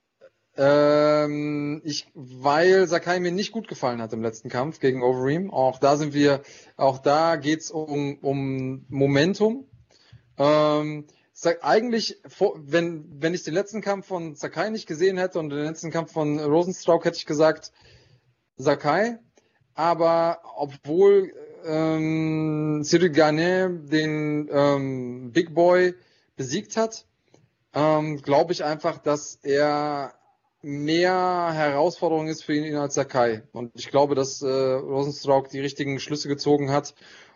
Ähm, 0.60 1.82
ich, 1.84 2.08
weil 2.16 2.88
Sakai 2.88 3.20
mir 3.20 3.32
nicht 3.32 3.52
gut 3.52 3.68
gefallen 3.68 4.02
hat 4.02 4.14
im 4.14 4.24
letzten 4.24 4.50
Kampf 4.50 4.80
gegen 4.80 5.04
Overeem. 5.04 5.52
Auch 5.52 5.78
da 5.80 5.98
sind 5.98 6.14
wir, 6.14 6.42
auch 6.78 6.98
da 6.98 7.36
geht's 7.36 7.70
um, 7.70 8.18
um 8.20 8.86
Momentum. 8.90 9.70
Ähm, 10.38 11.06
eigentlich, 11.62 12.20
wenn, 12.56 13.22
wenn 13.22 13.36
ich 13.36 13.44
den 13.44 13.54
letzten 13.54 13.82
Kampf 13.82 14.08
von 14.08 14.36
Sakai 14.36 14.72
nicht 14.72 14.88
gesehen 14.88 15.20
hätte 15.20 15.38
und 15.38 15.50
den 15.50 15.64
letzten 15.64 15.92
Kampf 15.92 16.12
von 16.12 16.40
Rosenstrauk, 16.40 17.06
hätte 17.06 17.18
ich 17.18 17.28
gesagt 17.28 17.72
Sakai. 18.56 19.20
Aber 19.76 20.40
obwohl 20.56 21.32
ähm, 21.68 22.82
Cyril 22.84 23.12
Garnet 23.12 23.92
den 23.92 24.50
ähm, 24.52 25.32
Big 25.32 25.54
Boy 25.54 25.94
besiegt 26.36 26.78
hat, 26.78 27.06
ähm, 27.74 28.22
glaube 28.22 28.54
ich 28.54 28.64
einfach, 28.64 28.98
dass 28.98 29.36
er 29.44 30.14
mehr 30.62 31.52
Herausforderung 31.54 32.28
ist 32.28 32.44
für 32.44 32.54
ihn 32.54 32.76
als 32.76 32.96
Sakai. 32.96 33.44
Und 33.52 33.72
ich 33.76 33.90
glaube, 33.90 34.16
dass 34.16 34.42
äh, 34.42 34.48
Rosenstrauk 34.48 35.50
die 35.50 35.60
richtigen 35.60 36.00
Schlüsse 36.00 36.28
gezogen 36.28 36.72
hat 36.72 36.96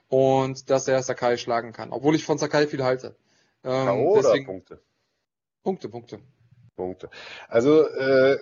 und 0.09 0.69
dass 0.69 0.87
er 0.87 1.01
Sakai 1.03 1.37
schlagen 1.37 1.73
kann. 1.73 1.91
Obwohl 1.91 2.15
ich 2.15 2.25
von 2.25 2.37
Sakai 2.37 2.67
viel 2.67 2.83
halte. 2.83 3.15
Ähm, 3.63 3.85
K.O. 3.85 4.15
deswegen, 4.15 4.45
oder 4.45 4.53
Punkte? 4.53 4.81
Punkte, 5.63 5.89
Punkte. 5.89 6.19
Punkte. 6.75 7.09
Also 7.47 7.87
äh, 7.87 8.37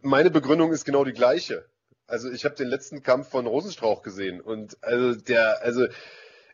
meine 0.00 0.30
Begründung 0.30 0.72
ist 0.72 0.84
genau 0.84 1.04
die 1.04 1.12
gleiche. 1.12 1.66
Also 2.06 2.30
ich 2.30 2.44
habe 2.44 2.54
den 2.54 2.68
letzten 2.68 3.02
Kampf 3.02 3.28
von 3.28 3.46
Rosenstrauch 3.46 4.02
gesehen 4.02 4.40
und 4.40 4.76
also 4.82 5.18
der, 5.20 5.62
also 5.62 5.86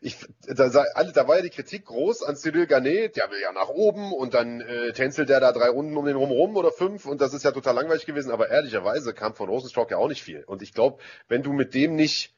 ich, 0.03 0.17
da, 0.47 0.69
da 0.69 1.27
war 1.27 1.35
ja 1.35 1.41
die 1.43 1.49
Kritik 1.49 1.85
groß 1.85 2.23
an 2.23 2.35
Cyril 2.35 2.65
Garnet, 2.65 3.17
der 3.17 3.29
will 3.29 3.39
ja 3.39 3.51
nach 3.51 3.69
oben 3.69 4.13
und 4.13 4.33
dann 4.33 4.61
äh, 4.61 4.93
tänzelt 4.93 5.29
der 5.29 5.39
da 5.39 5.51
drei 5.51 5.69
Runden 5.69 5.95
um 5.95 6.05
den 6.05 6.15
rum 6.15 6.31
rum 6.31 6.55
oder 6.55 6.71
fünf 6.71 7.05
und 7.05 7.21
das 7.21 7.33
ist 7.33 7.43
ja 7.43 7.51
total 7.51 7.75
langweilig 7.75 8.05
gewesen, 8.05 8.31
aber 8.31 8.49
ehrlicherweise 8.49 9.13
kam 9.13 9.35
von 9.35 9.49
Rosenstrauch 9.49 9.91
ja 9.91 9.97
auch 9.97 10.07
nicht 10.07 10.23
viel. 10.23 10.43
Und 10.45 10.61
ich 10.61 10.73
glaube, 10.73 10.99
wenn 11.27 11.43
du 11.43 11.53
mit 11.53 11.75
dem 11.75 11.95
nicht 11.95 12.33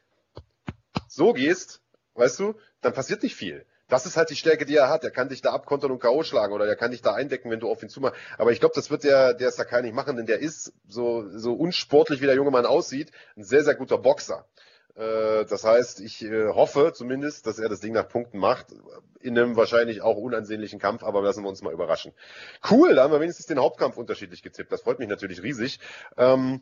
so 1.07 1.31
gehst, 1.31 1.81
weißt 2.15 2.39
du, 2.39 2.55
dann 2.81 2.93
passiert 2.93 3.23
nicht 3.23 3.35
viel 3.35 3.65
das 3.93 4.07
ist 4.07 4.17
halt 4.17 4.31
die 4.31 4.35
Stärke, 4.35 4.65
die 4.65 4.75
er 4.75 4.89
hat. 4.89 5.03
Er 5.03 5.11
kann 5.11 5.29
dich 5.29 5.43
da 5.43 5.51
abkontern 5.51 5.91
und 5.91 5.99
K.O. 5.99 6.23
schlagen 6.23 6.51
oder 6.51 6.65
er 6.65 6.75
kann 6.75 6.89
dich 6.89 7.03
da 7.03 7.13
eindecken, 7.13 7.51
wenn 7.51 7.59
du 7.59 7.69
auf 7.69 7.83
ihn 7.83 7.89
zumachst. 7.89 8.19
Aber 8.39 8.51
ich 8.51 8.59
glaube, 8.59 8.73
das 8.73 8.89
wird 8.89 9.03
der, 9.03 9.35
der 9.35 9.51
Sakai 9.51 9.83
nicht 9.83 9.93
machen, 9.93 10.17
denn 10.17 10.25
der 10.25 10.39
ist, 10.39 10.73
so, 10.87 11.29
so 11.29 11.53
unsportlich 11.53 12.19
wie 12.19 12.25
der 12.25 12.33
junge 12.33 12.49
Mann 12.49 12.65
aussieht, 12.65 13.11
ein 13.37 13.43
sehr, 13.43 13.63
sehr 13.63 13.75
guter 13.75 13.99
Boxer. 13.99 14.47
Äh, 14.95 15.45
das 15.45 15.63
heißt, 15.63 16.01
ich 16.01 16.23
äh, 16.23 16.47
hoffe 16.47 16.91
zumindest, 16.95 17.45
dass 17.45 17.59
er 17.59 17.69
das 17.69 17.81
Ding 17.81 17.93
nach 17.93 18.07
Punkten 18.07 18.39
macht. 18.39 18.67
In 19.19 19.37
einem 19.37 19.55
wahrscheinlich 19.55 20.01
auch 20.01 20.17
unansehnlichen 20.17 20.79
Kampf, 20.79 21.03
aber 21.03 21.21
lassen 21.21 21.43
wir 21.43 21.49
uns 21.49 21.61
mal 21.61 21.71
überraschen. 21.71 22.13
Cool, 22.69 22.95
da 22.95 23.03
haben 23.03 23.13
wir 23.13 23.19
wenigstens 23.19 23.45
den 23.45 23.59
Hauptkampf 23.59 23.97
unterschiedlich 23.97 24.41
getippt. 24.41 24.71
Das 24.71 24.81
freut 24.81 24.97
mich 24.97 25.07
natürlich 25.07 25.43
riesig. 25.43 25.79
Ähm, 26.17 26.61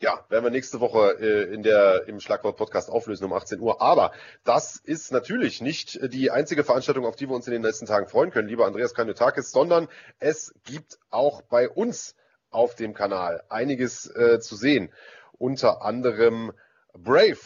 ja, 0.00 0.24
werden 0.30 0.44
wir 0.44 0.50
nächste 0.50 0.80
Woche 0.80 1.18
äh, 1.20 1.54
in 1.54 1.62
der, 1.62 2.08
im 2.08 2.20
Schlagwort-Podcast 2.20 2.90
auflösen 2.90 3.24
um 3.24 3.32
18 3.34 3.60
Uhr. 3.60 3.82
Aber 3.82 4.12
das 4.44 4.76
ist 4.76 5.12
natürlich 5.12 5.60
nicht 5.60 6.00
die 6.12 6.30
einzige 6.30 6.64
Veranstaltung, 6.64 7.04
auf 7.04 7.16
die 7.16 7.28
wir 7.28 7.36
uns 7.36 7.46
in 7.46 7.52
den 7.52 7.62
nächsten 7.62 7.86
Tagen 7.86 8.06
freuen 8.06 8.30
können, 8.30 8.48
lieber 8.48 8.66
Andreas 8.66 8.94
Kanyotakis, 8.94 9.50
sondern 9.50 9.88
es 10.18 10.54
gibt 10.64 10.98
auch 11.10 11.42
bei 11.42 11.68
uns 11.68 12.16
auf 12.50 12.74
dem 12.74 12.94
Kanal 12.94 13.44
einiges 13.50 14.06
äh, 14.06 14.40
zu 14.40 14.56
sehen. 14.56 14.90
Unter 15.38 15.82
anderem 15.82 16.52
Brave. 16.94 17.38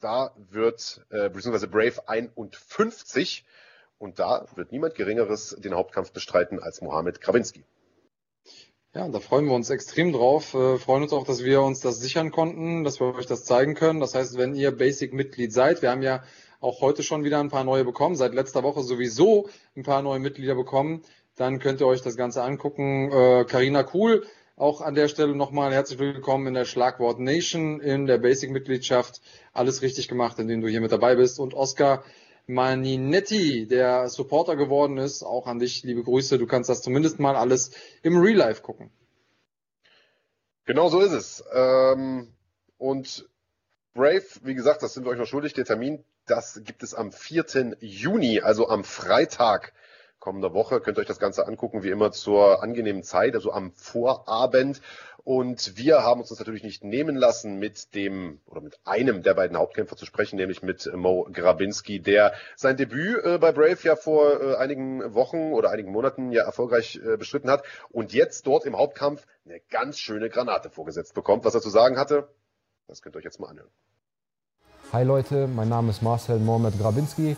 Da 0.00 0.32
wird, 0.36 1.04
äh, 1.10 1.28
beziehungsweise 1.28 1.68
Brave 1.68 2.08
51. 2.08 3.44
Und 3.98 4.18
da 4.18 4.46
wird 4.54 4.70
niemand 4.70 4.94
Geringeres 4.94 5.56
den 5.58 5.74
Hauptkampf 5.74 6.12
bestreiten 6.12 6.62
als 6.62 6.82
Mohamed 6.82 7.20
Krawinski. 7.20 7.64
Ja, 8.96 9.06
da 9.10 9.20
freuen 9.20 9.44
wir 9.44 9.52
uns 9.52 9.68
extrem 9.68 10.14
drauf. 10.14 10.54
Äh, 10.54 10.78
freuen 10.78 11.02
uns 11.02 11.12
auch, 11.12 11.26
dass 11.26 11.44
wir 11.44 11.60
uns 11.60 11.80
das 11.80 12.00
sichern 12.00 12.30
konnten, 12.30 12.82
dass 12.82 12.98
wir 12.98 13.14
euch 13.14 13.26
das 13.26 13.44
zeigen 13.44 13.74
können. 13.74 14.00
Das 14.00 14.14
heißt, 14.14 14.38
wenn 14.38 14.54
ihr 14.54 14.70
Basic-Mitglied 14.70 15.52
seid, 15.52 15.82
wir 15.82 15.90
haben 15.90 16.00
ja 16.00 16.22
auch 16.60 16.80
heute 16.80 17.02
schon 17.02 17.22
wieder 17.22 17.38
ein 17.38 17.50
paar 17.50 17.64
neue 17.64 17.84
bekommen, 17.84 18.16
seit 18.16 18.32
letzter 18.32 18.62
Woche 18.62 18.82
sowieso 18.82 19.50
ein 19.76 19.82
paar 19.82 20.00
neue 20.00 20.18
Mitglieder 20.18 20.54
bekommen, 20.54 21.02
dann 21.34 21.58
könnt 21.58 21.82
ihr 21.82 21.86
euch 21.86 22.00
das 22.00 22.16
Ganze 22.16 22.42
angucken. 22.42 23.10
Karina 23.46 23.80
äh, 23.80 23.84
Kuhl, 23.84 24.24
auch 24.56 24.80
an 24.80 24.94
der 24.94 25.08
Stelle 25.08 25.36
nochmal 25.36 25.74
herzlich 25.74 25.98
willkommen 25.98 26.46
in 26.46 26.54
der 26.54 26.64
Schlagwort 26.64 27.20
Nation, 27.20 27.80
in 27.80 28.06
der 28.06 28.16
Basic-Mitgliedschaft. 28.16 29.20
Alles 29.52 29.82
richtig 29.82 30.08
gemacht, 30.08 30.38
indem 30.38 30.62
du 30.62 30.68
hier 30.68 30.80
mit 30.80 30.90
dabei 30.90 31.16
bist. 31.16 31.38
Und 31.38 31.52
Oskar, 31.52 32.02
Maninetti, 32.46 33.66
der 33.66 34.08
Supporter 34.08 34.56
geworden 34.56 34.98
ist. 34.98 35.22
Auch 35.22 35.46
an 35.46 35.58
dich 35.58 35.82
liebe 35.82 36.02
Grüße. 36.02 36.38
Du 36.38 36.46
kannst 36.46 36.70
das 36.70 36.82
zumindest 36.82 37.18
mal 37.18 37.36
alles 37.36 37.70
im 38.02 38.18
Real 38.18 38.36
Life 38.36 38.62
gucken. 38.62 38.90
Genau 40.64 40.88
so 40.88 41.00
ist 41.00 41.12
es. 41.12 41.44
Ähm, 41.52 42.32
und 42.78 43.28
Brave, 43.94 44.24
wie 44.42 44.54
gesagt, 44.54 44.82
das 44.82 44.94
sind 44.94 45.04
wir 45.04 45.10
euch 45.10 45.18
noch 45.18 45.26
schuldig. 45.26 45.54
Der 45.54 45.64
Termin, 45.64 46.04
das 46.26 46.60
gibt 46.64 46.82
es 46.82 46.94
am 46.94 47.12
4. 47.12 47.76
Juni, 47.80 48.40
also 48.40 48.68
am 48.68 48.84
Freitag 48.84 49.72
kommender 50.26 50.52
Woche. 50.52 50.80
Könnt 50.80 50.98
ihr 50.98 51.02
euch 51.02 51.06
das 51.06 51.20
Ganze 51.20 51.46
angucken, 51.46 51.84
wie 51.84 51.90
immer 51.90 52.10
zur 52.10 52.60
angenehmen 52.60 53.04
Zeit, 53.04 53.36
also 53.36 53.52
am 53.52 53.70
Vorabend. 53.70 54.80
Und 55.22 55.76
wir 55.76 56.02
haben 56.02 56.20
uns 56.20 56.30
das 56.30 56.40
natürlich 56.40 56.64
nicht 56.64 56.82
nehmen 56.82 57.14
lassen, 57.14 57.60
mit 57.60 57.94
dem 57.94 58.40
oder 58.44 58.60
mit 58.60 58.76
einem 58.84 59.22
der 59.22 59.34
beiden 59.34 59.56
Hauptkämpfer 59.56 59.96
zu 59.96 60.04
sprechen, 60.04 60.34
nämlich 60.34 60.64
mit 60.64 60.90
Mo 60.96 61.28
Grabinski, 61.32 62.00
der 62.00 62.32
sein 62.56 62.76
Debüt 62.76 63.24
äh, 63.24 63.38
bei 63.38 63.52
Brave 63.52 63.78
ja 63.84 63.94
vor 63.94 64.40
äh, 64.40 64.56
einigen 64.56 65.14
Wochen 65.14 65.52
oder 65.52 65.70
einigen 65.70 65.92
Monaten 65.92 66.32
ja 66.32 66.42
erfolgreich 66.42 67.00
äh, 67.04 67.16
bestritten 67.16 67.48
hat 67.48 67.62
und 67.90 68.12
jetzt 68.12 68.48
dort 68.48 68.66
im 68.66 68.76
Hauptkampf 68.76 69.28
eine 69.44 69.60
ganz 69.70 70.00
schöne 70.00 70.28
Granate 70.28 70.70
vorgesetzt 70.70 71.14
bekommt. 71.14 71.44
Was 71.44 71.54
er 71.54 71.60
zu 71.60 71.70
sagen 71.70 71.98
hatte, 71.98 72.28
das 72.88 73.00
könnt 73.00 73.14
ihr 73.14 73.20
euch 73.20 73.24
jetzt 73.24 73.38
mal 73.38 73.50
anhören. 73.50 73.70
Hi 74.92 75.04
Leute, 75.04 75.46
mein 75.46 75.68
Name 75.68 75.90
ist 75.90 76.02
Marcel 76.02 76.40
Mohamed 76.40 76.80
Grabinski. 76.80 77.36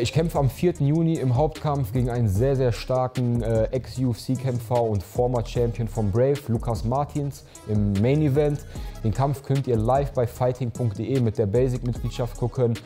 Ich 0.00 0.12
kämpfe 0.12 0.38
am 0.38 0.48
4. 0.48 0.74
Juni 0.78 1.14
im 1.14 1.34
Hauptkampf 1.34 1.92
gegen 1.92 2.08
einen 2.08 2.28
sehr, 2.28 2.54
sehr 2.54 2.70
starken 2.70 3.42
äh, 3.42 3.64
Ex-UFC-Kämpfer 3.64 4.80
und 4.80 5.02
former 5.02 5.44
Champion 5.44 5.88
von 5.88 6.12
Brave, 6.12 6.38
Lukas 6.46 6.84
Martins, 6.84 7.44
im 7.66 7.94
Main 7.94 8.22
Event. 8.22 8.64
Den 9.02 9.12
Kampf 9.12 9.42
könnt 9.42 9.66
ihr 9.66 9.76
live 9.76 10.12
bei 10.12 10.24
fighting.de 10.24 11.18
mit 11.18 11.36
der 11.36 11.46
Basic-Mitgliedschaft 11.46 12.36
gucken. 12.36 12.78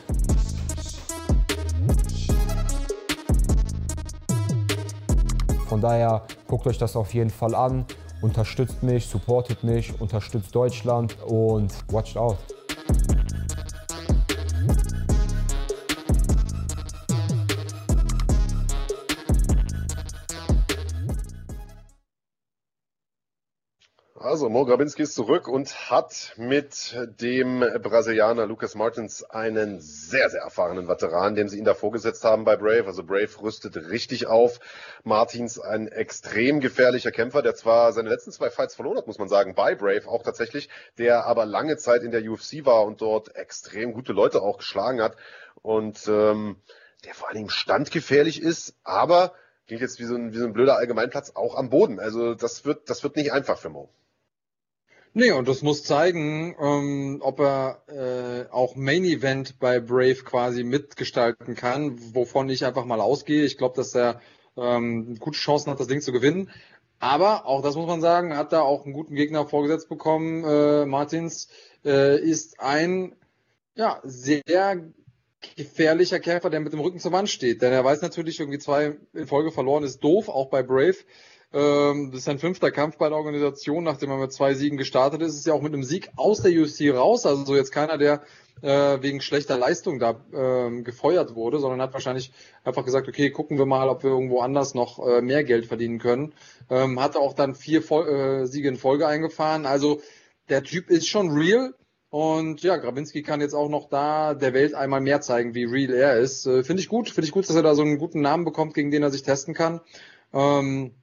Von 5.68 5.82
daher 5.82 6.22
guckt 6.48 6.66
euch 6.66 6.78
das 6.78 6.96
auf 6.96 7.12
jeden 7.12 7.30
Fall 7.30 7.54
an, 7.54 7.84
unterstützt 8.22 8.82
mich, 8.82 9.06
supportet 9.06 9.62
mich, 9.64 10.00
unterstützt 10.00 10.54
Deutschland 10.54 11.18
und 11.26 11.72
watcht 11.92 12.16
out. 12.16 12.38
Also 24.32 24.48
Mo 24.48 24.64
Grabinski 24.64 25.02
ist 25.02 25.14
zurück 25.14 25.46
und 25.46 25.90
hat 25.90 26.32
mit 26.38 26.96
dem 27.20 27.60
Brasilianer 27.60 28.46
Lucas 28.46 28.74
Martins 28.74 29.22
einen 29.22 29.78
sehr, 29.82 30.30
sehr 30.30 30.40
erfahrenen 30.40 30.88
Veteran, 30.88 31.34
dem 31.34 31.48
sie 31.48 31.58
ihn 31.58 31.66
da 31.66 31.74
vorgesetzt 31.74 32.24
haben 32.24 32.44
bei 32.44 32.56
Brave. 32.56 32.86
Also 32.86 33.04
Brave 33.04 33.28
rüstet 33.42 33.76
richtig 33.90 34.28
auf. 34.28 34.58
Martins 35.04 35.60
ein 35.60 35.86
extrem 35.86 36.60
gefährlicher 36.60 37.10
Kämpfer, 37.10 37.42
der 37.42 37.54
zwar 37.54 37.92
seine 37.92 38.08
letzten 38.08 38.32
zwei 38.32 38.48
Fights 38.48 38.74
verloren 38.74 38.96
hat, 38.96 39.06
muss 39.06 39.18
man 39.18 39.28
sagen, 39.28 39.54
bei 39.54 39.74
Brave 39.74 40.08
auch 40.08 40.22
tatsächlich, 40.22 40.70
der 40.96 41.26
aber 41.26 41.44
lange 41.44 41.76
Zeit 41.76 42.02
in 42.02 42.10
der 42.10 42.22
UFC 42.22 42.64
war 42.64 42.86
und 42.86 43.02
dort 43.02 43.36
extrem 43.36 43.92
gute 43.92 44.14
Leute 44.14 44.40
auch 44.40 44.56
geschlagen 44.56 45.02
hat 45.02 45.14
und 45.60 46.08
ähm, 46.08 46.56
der 47.04 47.12
vor 47.12 47.28
allem 47.28 47.50
standgefährlich 47.50 48.40
ist, 48.40 48.76
aber 48.82 49.34
klingt 49.66 49.82
jetzt 49.82 50.00
wie 50.00 50.06
so 50.06 50.14
ein, 50.14 50.32
wie 50.32 50.38
so 50.38 50.46
ein 50.46 50.54
blöder 50.54 50.78
Allgemeinplatz, 50.78 51.32
auch 51.34 51.54
am 51.54 51.68
Boden. 51.68 52.00
Also 52.00 52.34
das 52.34 52.64
wird, 52.64 52.88
das 52.88 53.02
wird 53.02 53.16
nicht 53.16 53.30
einfach 53.30 53.58
für 53.58 53.68
Mo. 53.68 53.90
Nee, 55.14 55.32
und 55.32 55.46
das 55.46 55.60
muss 55.62 55.84
zeigen, 55.84 56.56
ähm, 56.58 57.18
ob 57.20 57.40
er 57.40 57.82
äh, 57.88 58.50
auch 58.50 58.76
Main 58.76 59.04
Event 59.04 59.58
bei 59.58 59.78
Brave 59.78 60.22
quasi 60.24 60.64
mitgestalten 60.64 61.54
kann, 61.54 62.14
wovon 62.14 62.48
ich 62.48 62.64
einfach 62.64 62.86
mal 62.86 63.00
ausgehe. 63.00 63.44
Ich 63.44 63.58
glaube, 63.58 63.76
dass 63.76 63.94
er 63.94 64.22
ähm, 64.56 65.18
gute 65.18 65.36
Chancen 65.36 65.70
hat, 65.70 65.80
das 65.80 65.86
Ding 65.86 66.00
zu 66.00 66.12
gewinnen. 66.12 66.50
Aber 66.98 67.46
auch 67.46 67.62
das 67.62 67.74
muss 67.74 67.86
man 67.86 68.00
sagen, 68.00 68.36
hat 68.36 68.54
er 68.54 68.62
auch 68.62 68.84
einen 68.84 68.94
guten 68.94 69.14
Gegner 69.14 69.46
vorgesetzt 69.46 69.90
bekommen. 69.90 70.44
Äh, 70.44 70.86
Martins 70.86 71.48
äh, 71.84 72.18
ist 72.18 72.60
ein 72.60 73.14
ja, 73.74 74.00
sehr 74.04 74.82
gefährlicher 75.56 76.20
Kämpfer, 76.20 76.48
der 76.48 76.60
mit 76.60 76.72
dem 76.72 76.80
Rücken 76.80 77.00
zur 77.00 77.12
Wand 77.12 77.28
steht. 77.28 77.60
Denn 77.60 77.72
er 77.72 77.84
weiß 77.84 78.00
natürlich, 78.00 78.40
irgendwie 78.40 78.60
zwei 78.60 78.96
in 79.12 79.26
Folge 79.26 79.50
verloren 79.50 79.84
ist 79.84 80.02
doof, 80.02 80.28
auch 80.28 80.48
bei 80.48 80.62
Brave. 80.62 80.96
Ähm, 81.54 82.10
das 82.10 82.20
ist 82.20 82.24
sein 82.24 82.38
fünfter 82.38 82.70
Kampf 82.70 82.96
bei 82.96 83.08
der 83.08 83.18
Organisation, 83.18 83.84
nachdem 83.84 84.10
er 84.10 84.16
mit 84.16 84.32
zwei 84.32 84.54
Siegen 84.54 84.78
gestartet 84.78 85.20
ist. 85.22 85.36
Ist 85.36 85.46
ja 85.46 85.52
auch 85.52 85.62
mit 85.62 85.72
einem 85.72 85.84
Sieg 85.84 86.10
aus 86.16 86.42
der 86.42 86.52
UFC 86.52 86.92
raus. 86.94 87.26
Also 87.26 87.44
so 87.44 87.56
jetzt 87.56 87.72
keiner, 87.72 87.98
der 87.98 88.22
äh, 88.62 89.02
wegen 89.02 89.20
schlechter 89.20 89.58
Leistung 89.58 89.98
da 89.98 90.24
ähm, 90.32 90.84
gefeuert 90.84 91.34
wurde, 91.34 91.58
sondern 91.58 91.82
hat 91.82 91.92
wahrscheinlich 91.92 92.32
einfach 92.64 92.84
gesagt, 92.84 93.08
okay, 93.08 93.30
gucken 93.30 93.58
wir 93.58 93.66
mal, 93.66 93.88
ob 93.88 94.02
wir 94.02 94.10
irgendwo 94.10 94.40
anders 94.40 94.74
noch 94.74 95.04
äh, 95.06 95.20
mehr 95.20 95.44
Geld 95.44 95.66
verdienen 95.66 95.98
können. 95.98 96.32
Ähm, 96.70 97.00
hatte 97.00 97.18
auch 97.18 97.34
dann 97.34 97.54
vier 97.54 97.82
Vol 97.82 98.08
äh, 98.08 98.46
Siege 98.46 98.68
in 98.68 98.76
Folge 98.76 99.06
eingefahren. 99.06 99.66
Also 99.66 100.00
der 100.48 100.62
Typ 100.62 100.90
ist 100.90 101.08
schon 101.08 101.30
real. 101.30 101.74
Und 102.08 102.62
ja, 102.62 102.76
Grabinski 102.76 103.22
kann 103.22 103.40
jetzt 103.40 103.54
auch 103.54 103.70
noch 103.70 103.88
da 103.88 104.34
der 104.34 104.52
Welt 104.52 104.74
einmal 104.74 105.00
mehr 105.00 105.22
zeigen, 105.22 105.54
wie 105.54 105.64
real 105.64 105.94
er 105.94 106.18
ist. 106.18 106.46
Äh, 106.46 106.62
finde 106.62 106.82
ich 106.82 106.88
gut. 106.88 107.08
Finde 107.08 107.26
ich 107.26 107.32
gut, 107.32 107.48
dass 107.48 107.56
er 107.56 107.62
da 107.62 107.74
so 107.74 107.82
einen 107.82 107.98
guten 107.98 108.20
Namen 108.20 108.44
bekommt, 108.44 108.74
gegen 108.74 108.90
den 108.90 109.02
er 109.02 109.10
sich 109.10 109.22
testen 109.22 109.54
kann. 109.54 109.80
Ähm, 110.32 110.94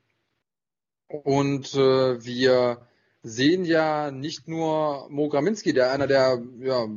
und 1.10 1.74
äh, 1.74 2.24
wir 2.24 2.82
sehen 3.22 3.66
ja 3.66 4.12
nicht 4.12 4.48
nur 4.48 5.10
Mo 5.10 5.28
Graminski, 5.28 5.74
der 5.74 5.92
einer 5.92 6.08
der 6.08 6.42
ja, 6.60 6.88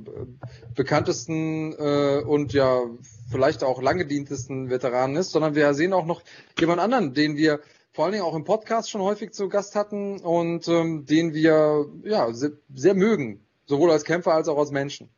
bekanntesten 0.75 1.73
äh, 1.73 2.23
und 2.25 2.53
ja 2.53 2.83
vielleicht 3.31 3.65
auch 3.65 3.83
lange 3.83 4.07
dientesten 4.07 4.71
Veteranen 4.71 5.17
ist, 5.17 5.31
sondern 5.31 5.55
wir 5.55 5.75
sehen 5.75 5.93
auch 5.93 6.07
noch 6.07 6.23
jemand 6.59 6.81
anderen, 6.81 7.15
den 7.15 7.37
wir 7.37 7.61
vor 7.91 8.05
allen 8.05 8.13
Dingen 8.13 8.25
auch 8.25 8.37
im 8.37 8.45
Podcast 8.45 8.91
schon 8.91 9.03
häufig 9.03 9.33
zu 9.33 9.49
Gast 9.49 9.75
hatten 9.75 10.21
und 10.21 10.69
ähm, 10.69 11.05
den 11.07 11.35
wir 11.35 11.87
ja 12.05 12.33
sehr, 12.33 12.53
sehr 12.73 12.95
mögen, 12.95 13.45
sowohl 13.67 13.91
als 13.91 14.05
Kämpfer 14.05 14.33
als 14.33 14.49
auch 14.49 14.59
als 14.59 14.71
Menschen. 14.71 15.11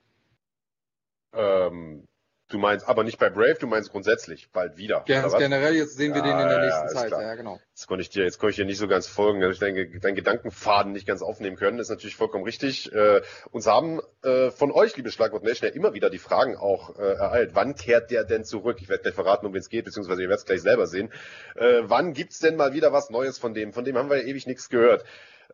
Ähm, 1.33 2.07
Du 2.55 2.61
meinst 2.61 2.87
aber 2.87 3.03
nicht 3.03 3.19
bei 3.19 3.31
Brave, 3.31 3.57
du 3.59 3.67
meinst 3.67 3.91
grundsätzlich 3.91 4.49
bald 4.53 4.77
wieder. 4.77 5.05
Ganz 5.09 5.37
generell, 5.37 5.75
jetzt 5.75 5.97
sehen 5.97 6.15
wir 6.15 6.25
ja, 6.25 6.39
den 6.39 6.39
in 6.41 6.49
der 6.49 6.61
nächsten 6.61 6.87
ja, 6.87 6.95
Zeit. 6.95 7.09
Klar. 7.09 7.23
Ja, 7.23 7.35
genau. 7.35 7.59
Jetzt 7.71 7.89
konnte 7.89 8.03
ich 8.03 8.11
dir, 8.11 8.23
jetzt 8.23 8.39
konnte 8.39 8.53
ich 8.53 8.57
dir 8.59 8.65
nicht 8.65 8.79
so 8.79 8.87
ganz 8.87 9.09
folgen, 9.09 9.41
dass 9.41 9.55
ich 9.55 9.59
deinen 9.59 9.99
dein 10.01 10.15
Gedankenfaden 10.15 10.93
nicht 10.93 11.05
ganz 11.05 11.21
aufnehmen 11.21 11.57
können. 11.57 11.79
Das 11.79 11.87
ist 11.87 11.91
natürlich 11.91 12.15
vollkommen 12.15 12.45
richtig. 12.45 12.93
Äh, 12.93 13.23
uns 13.51 13.67
haben 13.67 14.01
äh, 14.23 14.53
von 14.53 14.71
euch, 14.71 14.97
liebe 14.97 15.11
Schlagwort 15.11 15.43
Nation, 15.43 15.69
ja 15.69 15.75
immer 15.75 15.95
wieder 15.95 16.11
die 16.11 16.19
Fragen 16.19 16.57
auch 16.57 16.97
äh, 16.97 17.03
ereilt. 17.03 17.51
Wann 17.55 17.75
kehrt 17.75 18.13
der 18.13 18.23
denn 18.23 18.45
zurück? 18.45 18.79
Ich 18.81 18.89
werde 18.89 19.03
gleich 19.03 19.17
verraten, 19.17 19.47
um 19.47 19.53
wen 19.53 19.59
es 19.59 19.69
geht, 19.69 19.85
beziehungsweise 19.85 20.23
ihr 20.23 20.29
werdet 20.29 20.43
es 20.43 20.47
gleich 20.47 20.63
selber 20.63 20.87
sehen. 20.87 21.11
Äh, 21.57 21.81
wann 21.83 22.13
gibt's 22.13 22.39
denn 22.39 22.55
mal 22.55 22.73
wieder 22.73 22.93
was 22.93 23.11
Neues 23.11 23.37
von 23.37 23.55
dem? 23.55 23.73
Von 23.73 23.85
dem 23.85 23.99
haben 23.99 24.11
wir 24.11 24.19
ja 24.19 24.29
ewig 24.29 24.47
nichts 24.47 24.69
gehört. 24.69 25.05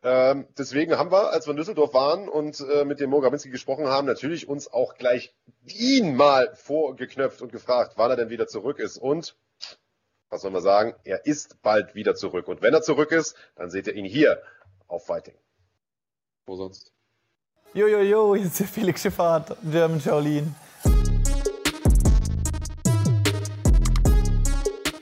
Ähm, 0.02 0.46
deswegen 0.56 0.96
haben 0.96 1.10
wir, 1.12 1.32
als 1.32 1.46
wir 1.46 1.50
in 1.50 1.56
Düsseldorf 1.56 1.92
waren 1.92 2.28
und 2.28 2.60
äh, 2.60 2.84
mit 2.84 3.00
dem 3.00 3.10
Mo 3.10 3.20
Grabinski 3.20 3.50
gesprochen 3.50 3.86
haben, 3.86 4.06
natürlich 4.06 4.48
uns 4.48 4.72
auch 4.72 4.94
gleich 4.94 5.34
ihn 5.66 6.16
mal 6.16 6.54
vorgeknöpft 6.54 7.42
und 7.42 7.52
gefragt, 7.52 7.94
wann 7.96 8.10
er 8.10 8.16
denn 8.16 8.30
wieder 8.30 8.46
zurück 8.46 8.78
ist. 8.78 8.96
Und 8.96 9.36
was 10.30 10.42
soll 10.42 10.52
man 10.52 10.62
sagen? 10.62 10.94
Er 11.04 11.26
ist 11.26 11.60
bald 11.62 11.94
wieder 11.94 12.14
zurück. 12.14 12.48
Und 12.48 12.62
wenn 12.62 12.72
er 12.72 12.82
zurück 12.82 13.12
ist, 13.12 13.36
dann 13.56 13.70
seht 13.70 13.88
ihr 13.88 13.94
ihn 13.94 14.04
hier 14.04 14.40
auf 14.86 15.04
Fighting. 15.06 15.34
Wo 16.46 16.56
sonst? 16.56 16.92
Jojojo, 17.74 17.98
jo, 17.98 18.04
jo, 18.04 18.36
hier 18.36 18.46
ist 18.46 18.58
der 18.58 18.66
Felix 18.66 19.02
Schifffahrt, 19.02 19.56
German 19.70 20.00
Shaolin. 20.00 20.54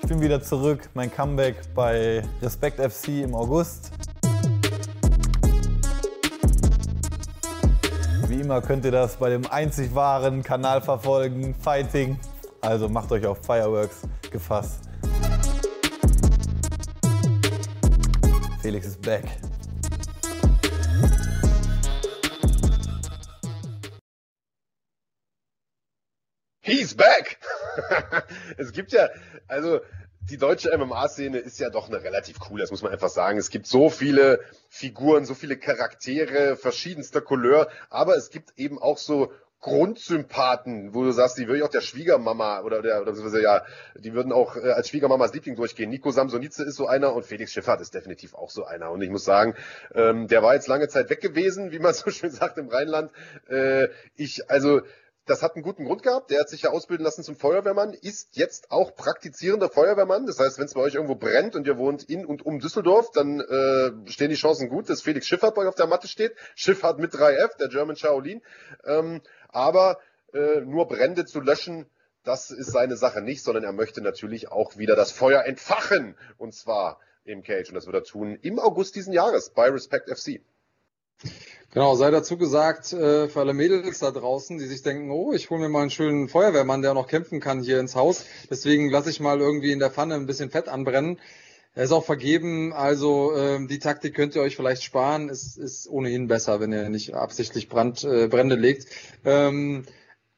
Ich 0.03 0.09
bin 0.09 0.21
wieder 0.21 0.43
zurück, 0.43 0.89
mein 0.95 1.13
Comeback 1.13 1.57
bei 1.75 2.23
Respekt 2.43 2.81
FC 2.81 3.23
im 3.23 3.35
August. 3.35 3.91
Immer 8.49 8.63
könnt 8.63 8.83
ihr 8.87 8.91
das 8.91 9.19
bei 9.19 9.29
dem 9.29 9.47
einzig 9.51 9.95
wahren 9.95 10.43
Kanal 10.43 10.81
verfolgen, 10.81 11.55
Fighting. 11.55 12.19
Also 12.63 12.89
macht 12.89 13.13
euch 13.13 13.27
auf 13.27 13.45
Fireworks 13.45 14.09
gefasst. 14.31 14.89
Felix 18.63 18.87
ist 18.87 19.03
back. 19.03 19.25
He's 26.63 26.95
back! 26.95 27.37
es 28.57 28.73
gibt 28.73 28.93
ja, 28.93 29.11
also 29.47 29.81
die 30.31 30.37
deutsche 30.37 30.77
MMA-Szene 30.77 31.39
ist 31.39 31.59
ja 31.59 31.71
doch 31.71 31.89
eine 31.89 32.03
relativ 32.03 32.37
cool, 32.51 32.61
das 32.61 32.71
muss 32.71 32.83
man 32.83 32.93
einfach 32.93 33.09
sagen. 33.09 33.39
Es 33.39 33.51
gibt 33.51 33.67
so 33.67 33.89
viele 33.89 34.41
Figuren, 34.69 35.25
so 35.25 35.35
viele 35.35 35.57
Charaktere 35.57 36.57
verschiedenster 36.57 37.21
Couleur, 37.21 37.69
aber 37.91 38.17
es 38.17 38.31
gibt 38.31 38.53
eben 38.57 38.79
auch 38.79 38.99
so 38.99 39.33
Grundsympathen, 39.61 40.95
wo 40.95 41.03
du 41.03 41.11
sagst, 41.11 41.37
die 41.37 41.49
würde 41.49 41.59
ich 41.59 41.65
auch 41.65 41.71
der 41.71 41.81
Schwiegermama 41.81 42.61
oder 42.61 42.81
der, 42.81 43.03
oder 43.03 43.41
ja, 43.41 43.65
die 43.97 44.15
würden 44.15 44.31
auch 44.31 44.57
äh, 44.57 44.71
als 44.71 44.89
Schwiegermamas 44.89 45.35
Liebling 45.35 45.57
durchgehen. 45.57 45.91
Nico 45.91 46.13
Samsonice 46.13 46.61
ist 46.61 46.77
so 46.77 46.87
einer 46.87 47.13
und 47.13 47.27
Felix 47.27 47.53
Schiffert 47.53 47.81
ist 47.81 47.93
definitiv 47.93 48.35
auch 48.35 48.51
so 48.51 48.65
einer. 48.65 48.93
Und 48.93 49.03
ich 49.03 49.11
muss 49.11 49.25
sagen, 49.25 49.57
ähm, 49.95 50.29
der 50.29 50.45
war 50.45 50.55
jetzt 50.55 50.69
lange 50.69 50.87
Zeit 50.87 51.11
weg 51.11 51.21
gewesen, 51.21 51.73
wie 51.73 51.81
man 51.81 51.93
so 51.93 52.11
schön 52.11 52.31
sagt 52.31 52.57
im 52.59 52.69
Rheinland. 52.69 53.11
Äh, 53.49 53.89
ich, 54.15 54.49
also, 54.49 54.83
das 55.29 55.43
hat 55.43 55.55
einen 55.55 55.63
guten 55.63 55.85
Grund 55.85 56.03
gehabt. 56.03 56.31
Der 56.31 56.41
hat 56.41 56.49
sich 56.49 56.63
ja 56.63 56.71
ausbilden 56.71 57.05
lassen 57.05 57.23
zum 57.23 57.37
Feuerwehrmann, 57.37 57.93
ist 57.93 58.37
jetzt 58.37 58.71
auch 58.71 58.95
praktizierender 58.95 59.69
Feuerwehrmann. 59.69 60.27
Das 60.27 60.39
heißt, 60.39 60.59
wenn 60.59 60.65
es 60.65 60.75
bei 60.75 60.81
euch 60.81 60.95
irgendwo 60.95 61.15
brennt 61.15 61.55
und 61.55 61.67
ihr 61.67 61.77
wohnt 61.77 62.05
in 62.05 62.25
und 62.25 62.45
um 62.45 62.59
Düsseldorf, 62.59 63.11
dann 63.13 63.41
äh, 63.41 64.11
stehen 64.11 64.31
die 64.31 64.37
Chancen 64.37 64.69
gut, 64.69 64.89
dass 64.89 65.03
Felix 65.03 65.27
Schifffahrt 65.27 65.55
bei 65.55 65.63
euch 65.63 65.69
auf 65.69 65.75
der 65.75 65.87
Matte 65.87 66.09
steht. 66.09 66.35
Schifffahrt 66.55 66.99
mit 66.99 67.13
3F, 67.13 67.57
der 67.59 67.69
German 67.69 67.97
Shaolin. 67.97 68.43
Ähm, 68.85 69.21
aber 69.49 69.99
äh, 70.33 70.61
nur 70.63 70.89
Brände 70.89 71.25
zu 71.25 71.41
löschen, 71.41 71.87
das 72.25 72.51
ist 72.51 72.73
seine 72.73 72.97
Sache 72.97 73.23
nicht, 73.23 73.43
sondern 73.43 73.65
er 73.65 73.73
möchte 73.73 74.01
natürlich 74.01 74.51
auch 74.51 74.77
wieder 74.77 74.97
das 74.97 75.13
Feuer 75.13 75.45
entfachen. 75.45 76.17
Und 76.37 76.55
zwar 76.55 77.01
im 77.25 77.43
Cage. 77.43 77.69
Und 77.69 77.75
das 77.75 77.87
wird 77.87 77.97
er 77.97 78.05
tun 78.05 78.39
im 78.43 78.59
August 78.59 78.97
diesen 78.97 79.13
Jahres 79.13 79.51
bei 79.51 79.69
Respect 79.69 80.09
FC. 80.09 80.41
Genau, 81.75 81.95
sei 81.97 82.11
dazu 82.11 82.39
gesagt, 82.39 82.95
äh, 82.95 83.29
für 83.29 83.41
alle 83.41 83.53
Mädels 83.53 83.99
da 83.99 84.11
draußen, 84.11 84.57
die 84.57 84.65
sich 84.65 84.83
denken, 84.83 85.11
oh, 85.11 85.35
ich 85.35 85.51
hole 85.51 85.61
mir 85.61 85.69
mal 85.69 85.83
einen 85.83 85.91
schönen 85.91 86.29
Feuerwehrmann, 86.29 86.81
der 86.81 86.95
noch 86.95 87.09
kämpfen 87.09 87.41
kann 87.41 87.63
hier 87.63 87.79
ins 87.79 87.95
Haus. 87.95 88.25
Deswegen 88.51 88.89
lasse 88.89 89.11
ich 89.11 89.21
mal 89.21 89.39
irgendwie 89.39 89.73
in 89.73 89.79
der 89.79 89.91
Pfanne 89.91 90.15
ein 90.15 90.25
bisschen 90.25 90.51
Fett 90.51 90.69
anbrennen. 90.69 91.19
Er 91.75 91.85
ist 91.85 91.93
auch 91.93 92.07
vergeben, 92.07 92.73
also 92.73 93.37
ähm, 93.37 93.69
die 93.69 93.79
Taktik 93.79 94.15
könnt 94.15 94.35
ihr 94.35 94.41
euch 94.41 94.57
vielleicht 94.57 94.83
sparen. 94.83 95.29
Es 95.29 95.59
ist 95.59 95.87
ohnehin 95.89 96.27
besser, 96.27 96.59
wenn 96.59 96.73
ihr 96.73 96.89
nicht 96.89 97.15
absichtlich 97.15 97.69
Brand, 97.69 98.03
äh, 98.03 98.29
Brände 98.29 98.57
legt. 98.57 98.87
Ähm, 99.27 99.85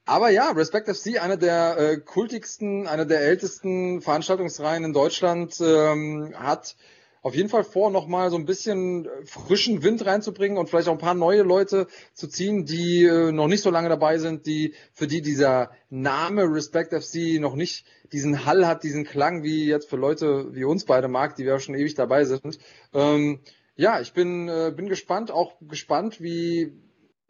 aber 0.05 0.31
ja, 0.31 0.51
Respect 0.51 0.89
FC, 0.89 1.23
einer 1.23 1.36
der 1.36 1.78
äh, 1.78 1.97
kultigsten, 1.98 2.89
einer 2.89 3.07
der 3.07 3.20
ältesten 3.20 4.02
Veranstaltungsreihen 4.02 4.82
in 4.82 4.93
Deutschland, 4.93 5.55
ähm, 5.61 6.35
hat 6.36 6.74
auf 7.22 7.34
jeden 7.34 7.48
Fall 7.48 7.64
vor, 7.64 7.90
nochmal 7.90 8.30
so 8.30 8.36
ein 8.36 8.47
bisschen 8.47 9.06
äh, 9.06 9.09
frischen 9.24 9.82
Wind 9.82 10.05
reinzubringen 10.06 10.59
und 10.59 10.68
vielleicht 10.68 10.88
auch 10.88 10.92
ein 10.92 10.98
paar 10.98 11.14
neue 11.14 11.42
Leute 11.42 11.86
zu 12.14 12.28
ziehen, 12.28 12.64
die 12.64 13.05
äh, 13.05 13.32
noch 13.32 13.48
nicht 13.48 13.62
so 13.62 13.70
lange 13.70 13.88
dabei 13.88 14.18
sind, 14.18 14.47
die 14.47 14.74
für 14.92 15.06
die 15.06 15.20
dieser 15.20 15.70
Name 15.90 16.44
Respect 16.44 16.94
FC 16.94 17.40
noch 17.40 17.55
nicht 17.55 17.84
diesen 18.12 18.47
Hall 18.47 18.66
hat, 18.66 18.82
diesen 18.82 19.05
Klang, 19.05 19.42
wie 19.42 19.66
jetzt 19.66 19.88
für 19.88 19.97
Leute 19.97 20.55
wie 20.55 20.64
uns 20.64 20.84
beide 20.84 21.09
mag, 21.09 21.36
die 21.36 21.44
wir 21.44 21.59
schon 21.60 21.74
ewig 21.74 21.94
dabei 21.94 22.24
sind. 22.24 22.59
Ähm, 22.92 23.40
ja, 23.76 24.01
ich 24.01 24.12
bin, 24.12 24.48
äh, 24.48 24.72
bin 24.74 24.88
gespannt, 24.88 25.30
auch 25.30 25.55
gespannt, 25.60 26.20
wie 26.20 26.72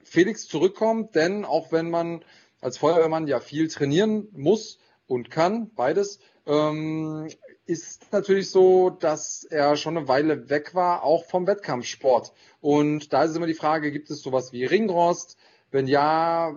Felix 0.03 0.47
zurückkommt, 0.47 1.15
denn 1.15 1.45
auch 1.45 1.73
wenn 1.73 1.91
man 1.91 2.25
als 2.61 2.79
Feuerwehrmann 2.79 3.27
ja 3.27 3.41
viel 3.41 3.69
trainieren 3.69 4.29
muss 4.33 4.79
und 5.07 5.31
kann, 5.31 5.71
beides, 5.75 6.21
ähm, 6.47 7.29
ist 7.71 8.13
natürlich 8.13 8.51
so, 8.51 8.91
dass 8.91 9.45
er 9.45 9.77
schon 9.77 9.97
eine 9.97 10.09
Weile 10.09 10.51
weg 10.51 10.75
war, 10.75 11.05
auch 11.05 11.25
vom 11.25 11.47
Wettkampfsport. 11.47 12.33
Und 12.61 13.13
da 13.13 13.23
ist 13.23 13.37
immer 13.37 13.47
die 13.47 13.55
Frage, 13.55 13.93
gibt 13.93 14.11
es 14.11 14.23
sowas 14.23 14.53
wie 14.53 14.65
Ringrost? 14.65 15.39
Wenn 15.71 15.87
ja, 15.87 16.57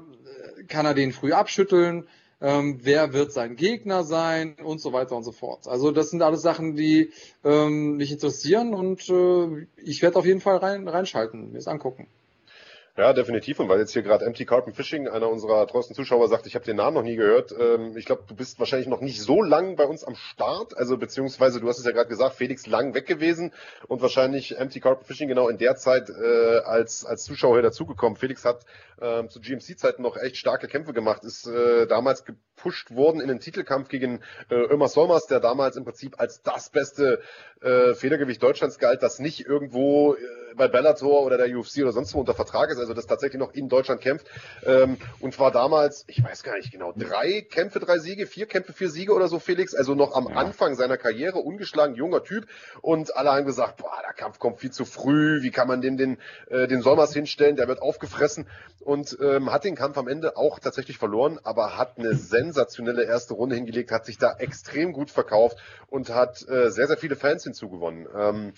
kann 0.67 0.87
er 0.87 0.95
den 0.95 1.11
früh 1.11 1.31
abschütteln? 1.31 2.07
Ähm, 2.41 2.79
wer 2.81 3.13
wird 3.13 3.31
sein 3.31 3.55
Gegner 3.55 4.03
sein 4.03 4.55
und 4.61 4.81
so 4.81 4.91
weiter 4.91 5.15
und 5.15 5.23
so 5.23 5.31
fort. 5.31 5.67
Also 5.67 5.91
das 5.91 6.09
sind 6.09 6.21
alles 6.23 6.41
Sachen, 6.41 6.75
die 6.75 7.11
ähm, 7.45 7.95
mich 7.95 8.11
interessieren 8.11 8.73
und 8.73 9.07
äh, 9.07 9.67
ich 9.77 10.01
werde 10.01 10.17
auf 10.17 10.25
jeden 10.25 10.41
Fall 10.41 10.57
rein, 10.57 10.87
reinschalten, 10.87 11.53
mir 11.53 11.59
es 11.59 11.67
angucken. 11.67 12.07
Ja, 12.95 13.11
definitiv. 13.11 13.59
Und 13.59 13.69
weil 13.69 13.79
jetzt 13.79 13.91
hier 13.93 14.03
gerade 14.03 14.23
Empty 14.23 14.45
Carton 14.45 14.71
Fishing, 14.71 15.07
einer 15.07 15.27
unserer 15.27 15.65
treuesten 15.65 15.95
Zuschauer, 15.95 16.27
sagt, 16.27 16.45
ich 16.45 16.53
habe 16.53 16.63
den 16.63 16.75
Namen 16.75 16.93
noch 16.93 17.01
nie 17.01 17.15
gehört. 17.15 17.51
Ähm, 17.59 17.97
ich 17.97 18.05
glaube, 18.05 18.23
du 18.27 18.35
bist 18.35 18.59
wahrscheinlich 18.59 18.87
noch 18.87 19.01
nicht 19.01 19.19
so 19.19 19.41
lang 19.41 19.75
bei 19.75 19.85
uns 19.85 20.03
am 20.03 20.13
Start. 20.13 20.77
Also 20.77 20.97
beziehungsweise, 20.97 21.59
du 21.59 21.67
hast 21.67 21.79
es 21.79 21.85
ja 21.85 21.91
gerade 21.91 22.09
gesagt, 22.09 22.35
Felix 22.35 22.67
lang 22.67 22.93
weg 22.93 23.07
gewesen 23.07 23.51
und 23.87 24.03
wahrscheinlich 24.03 24.59
Empty 24.59 24.79
Carton 24.79 25.05
Fishing 25.05 25.27
genau 25.27 25.49
in 25.49 25.57
der 25.57 25.75
Zeit 25.75 26.07
äh, 26.11 26.59
als, 26.59 27.03
als 27.03 27.23
Zuschauer 27.23 27.55
hier 27.55 27.63
dazugekommen. 27.63 28.15
Felix 28.15 28.45
hat 28.45 28.63
äh, 29.01 29.27
zu 29.27 29.41
GMC-Zeiten 29.41 30.03
noch 30.03 30.15
echt 30.15 30.37
starke 30.37 30.67
Kämpfe 30.67 30.93
gemacht, 30.93 31.23
ist 31.23 31.47
äh, 31.47 31.87
damals 31.87 32.25
gepusht 32.55 32.95
worden 32.95 33.19
in 33.19 33.27
den 33.27 33.39
Titelkampf 33.39 33.89
gegen 33.89 34.21
äh, 34.49 34.55
Ömer 34.55 34.87
Solmers, 34.87 35.27
der 35.27 35.39
damals 35.39 35.75
im 35.75 35.83
Prinzip 35.83 36.19
als 36.19 36.41
das 36.41 36.69
beste 36.69 37.21
äh, 37.61 37.93
Federgewicht 37.93 38.41
Deutschlands 38.41 38.77
galt, 38.77 39.03
das 39.03 39.19
nicht 39.19 39.45
irgendwo 39.45 40.15
äh, 40.15 40.17
bei 40.55 40.67
Bellator 40.67 41.23
oder 41.23 41.37
der 41.37 41.47
UFC 41.57 41.81
oder 41.81 41.91
sonst 41.91 42.13
wo 42.13 42.19
unter 42.19 42.33
Vertrag 42.33 42.69
ist, 42.69 42.77
also 42.77 42.93
das 42.93 43.07
tatsächlich 43.07 43.39
noch 43.39 43.53
in 43.53 43.69
Deutschland 43.69 44.01
kämpft. 44.01 44.27
Ähm, 44.65 44.97
und 45.19 45.37
war 45.39 45.51
damals, 45.51 46.03
ich 46.07 46.23
weiß 46.23 46.43
gar 46.43 46.55
nicht 46.57 46.71
genau, 46.71 46.93
drei 46.95 47.41
Kämpfe, 47.41 47.79
drei 47.79 47.97
Siege, 47.99 48.27
vier 48.27 48.45
Kämpfe, 48.45 48.73
vier 48.73 48.89
Siege 48.89 49.13
oder 49.13 49.27
so, 49.27 49.39
Felix. 49.39 49.73
Also 49.73 49.95
noch 49.95 50.15
am 50.15 50.27
ja. 50.29 50.35
Anfang 50.35 50.75
seiner 50.75 50.97
Karriere, 50.97 51.39
ungeschlagen, 51.39 51.95
junger 51.95 52.23
Typ. 52.23 52.45
Und 52.81 53.15
alle 53.15 53.31
haben 53.31 53.45
gesagt, 53.45 53.77
boah, 53.77 54.01
der 54.05 54.13
Kampf 54.13 54.39
kommt 54.39 54.59
viel 54.59 54.71
zu 54.71 54.85
früh, 54.85 55.41
wie 55.41 55.51
kann 55.51 55.67
man 55.67 55.81
den, 55.81 55.97
den, 55.97 56.17
äh, 56.49 56.67
den 56.67 56.81
Solmers 56.81 57.13
hinstellen, 57.13 57.55
der 57.55 57.67
wird 57.67 57.81
aufgefressen. 57.81 58.47
Und 58.79 59.17
ähm, 59.21 59.51
hat 59.51 59.63
den 59.63 59.75
Kampf 59.75 59.97
am 59.97 60.07
Ende 60.07 60.37
auch 60.37 60.59
tatsächlich 60.59 60.97
verloren, 60.97 61.39
aber 61.43 61.77
hat 61.77 61.97
eine 61.97 62.15
sensationelle 62.15 62.52
erste 63.03 63.33
Runde 63.33 63.55
hingelegt, 63.55 63.91
hat 63.91 64.05
sich 64.05 64.17
da 64.17 64.35
extrem 64.37 64.93
gut 64.93 65.11
verkauft 65.11 65.57
und 65.87 66.09
hat 66.09 66.47
äh, 66.47 66.69
sehr, 66.69 66.87
sehr 66.87 66.97
viele 66.97 67.15
Fans 67.15 67.43
hinzugewonnen. 67.43 68.07
Ähm, 68.15 68.53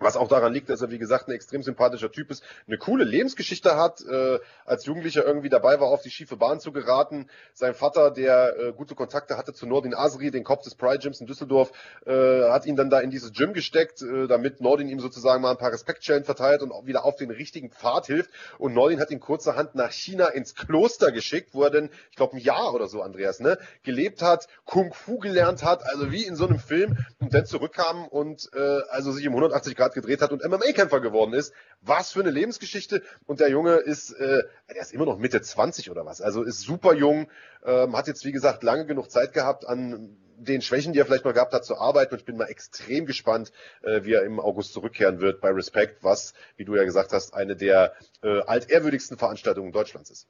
Was 0.00 0.16
auch 0.16 0.28
daran 0.28 0.52
liegt, 0.52 0.70
dass 0.70 0.80
er, 0.80 0.90
wie 0.90 0.98
gesagt, 0.98 1.28
ein 1.28 1.32
extrem 1.32 1.62
sympathischer 1.62 2.12
Typ 2.12 2.30
ist, 2.30 2.44
eine 2.66 2.78
coole 2.78 3.04
Lebensgeschichte 3.04 3.76
hat, 3.76 4.00
äh, 4.02 4.38
als 4.64 4.86
Jugendlicher 4.86 5.24
irgendwie 5.24 5.48
dabei 5.48 5.80
war, 5.80 5.88
auf 5.88 6.02
die 6.02 6.10
schiefe 6.10 6.36
Bahn 6.36 6.60
zu 6.60 6.70
geraten. 6.70 7.28
Sein 7.52 7.74
Vater, 7.74 8.12
der 8.12 8.56
äh, 8.58 8.72
gute 8.72 8.94
Kontakte 8.94 9.36
hatte 9.36 9.52
zu 9.52 9.66
Nordin 9.66 9.94
Asri, 9.94 10.30
den 10.30 10.44
Kopf 10.44 10.62
des 10.62 10.76
Pride 10.76 10.98
Gyms 10.98 11.20
in 11.20 11.26
Düsseldorf, 11.26 11.72
äh, 12.06 12.48
hat 12.48 12.66
ihn 12.66 12.76
dann 12.76 12.90
da 12.90 13.00
in 13.00 13.10
dieses 13.10 13.32
Gym 13.32 13.52
gesteckt, 13.52 14.00
äh, 14.02 14.28
damit 14.28 14.60
Nordin 14.60 14.88
ihm 14.88 15.00
sozusagen 15.00 15.42
mal 15.42 15.50
ein 15.50 15.58
paar 15.58 15.72
Respektschellen 15.72 16.24
verteilt 16.24 16.62
und 16.62 16.70
auch 16.70 16.86
wieder 16.86 17.04
auf 17.04 17.16
den 17.16 17.30
richtigen 17.30 17.70
Pfad 17.70 18.06
hilft. 18.06 18.30
Und 18.58 18.74
Nordin 18.74 19.00
hat 19.00 19.10
ihn 19.10 19.20
kurzerhand 19.20 19.74
nach 19.74 19.90
China 19.90 20.26
ins 20.26 20.54
Kloster 20.54 21.10
geschickt, 21.10 21.50
wo 21.54 21.64
er 21.64 21.70
dann, 21.70 21.90
ich 22.10 22.16
glaube, 22.16 22.36
ein 22.36 22.40
Jahr 22.40 22.72
oder 22.72 22.86
so, 22.86 23.02
Andreas, 23.02 23.40
ne, 23.40 23.58
gelebt 23.82 24.22
hat, 24.22 24.46
Kung 24.64 24.92
Fu 24.92 25.18
gelernt 25.18 25.64
hat, 25.64 25.82
also 25.84 26.12
wie 26.12 26.24
in 26.24 26.36
so 26.36 26.46
einem 26.46 26.60
Film 26.60 26.96
und 27.18 27.34
dann 27.34 27.46
zurückkam 27.46 28.06
und 28.06 28.48
äh, 28.54 28.80
also 28.90 29.10
sich 29.10 29.26
um 29.26 29.34
180 29.34 29.74
Grad 29.74 29.87
Grad 29.88 29.94
gedreht 29.94 30.22
hat 30.22 30.32
und 30.32 30.44
MMA-Kämpfer 30.44 31.00
geworden 31.00 31.32
ist. 31.32 31.52
Was 31.80 32.12
für 32.12 32.20
eine 32.20 32.30
Lebensgeschichte. 32.30 33.02
Und 33.26 33.40
der 33.40 33.50
Junge 33.50 33.76
ist, 33.76 34.12
äh, 34.12 34.44
der 34.68 34.82
ist 34.82 34.92
immer 34.92 35.06
noch 35.06 35.18
Mitte 35.18 35.40
20 35.40 35.90
oder 35.90 36.04
was. 36.06 36.20
Also 36.20 36.42
ist 36.42 36.60
super 36.60 36.94
jung, 36.94 37.28
ähm, 37.64 37.96
hat 37.96 38.06
jetzt, 38.06 38.24
wie 38.24 38.32
gesagt, 38.32 38.62
lange 38.62 38.86
genug 38.86 39.10
Zeit 39.10 39.32
gehabt, 39.32 39.66
an 39.66 40.16
den 40.36 40.62
Schwächen, 40.62 40.92
die 40.92 41.00
er 41.00 41.06
vielleicht 41.06 41.24
mal 41.24 41.32
gehabt 41.32 41.52
hat, 41.52 41.64
zu 41.64 41.76
arbeiten. 41.76 42.12
Und 42.12 42.20
ich 42.20 42.26
bin 42.26 42.36
mal 42.36 42.46
extrem 42.46 43.06
gespannt, 43.06 43.52
äh, 43.82 44.04
wie 44.04 44.12
er 44.12 44.22
im 44.22 44.38
August 44.38 44.72
zurückkehren 44.72 45.20
wird 45.20 45.40
bei 45.40 45.50
Respect, 45.50 46.04
was, 46.04 46.34
wie 46.56 46.64
du 46.64 46.76
ja 46.76 46.84
gesagt 46.84 47.12
hast, 47.12 47.34
eine 47.34 47.56
der 47.56 47.94
äh, 48.22 48.40
altehrwürdigsten 48.42 49.18
Veranstaltungen 49.18 49.72
Deutschlands 49.72 50.10
ist. 50.10 50.28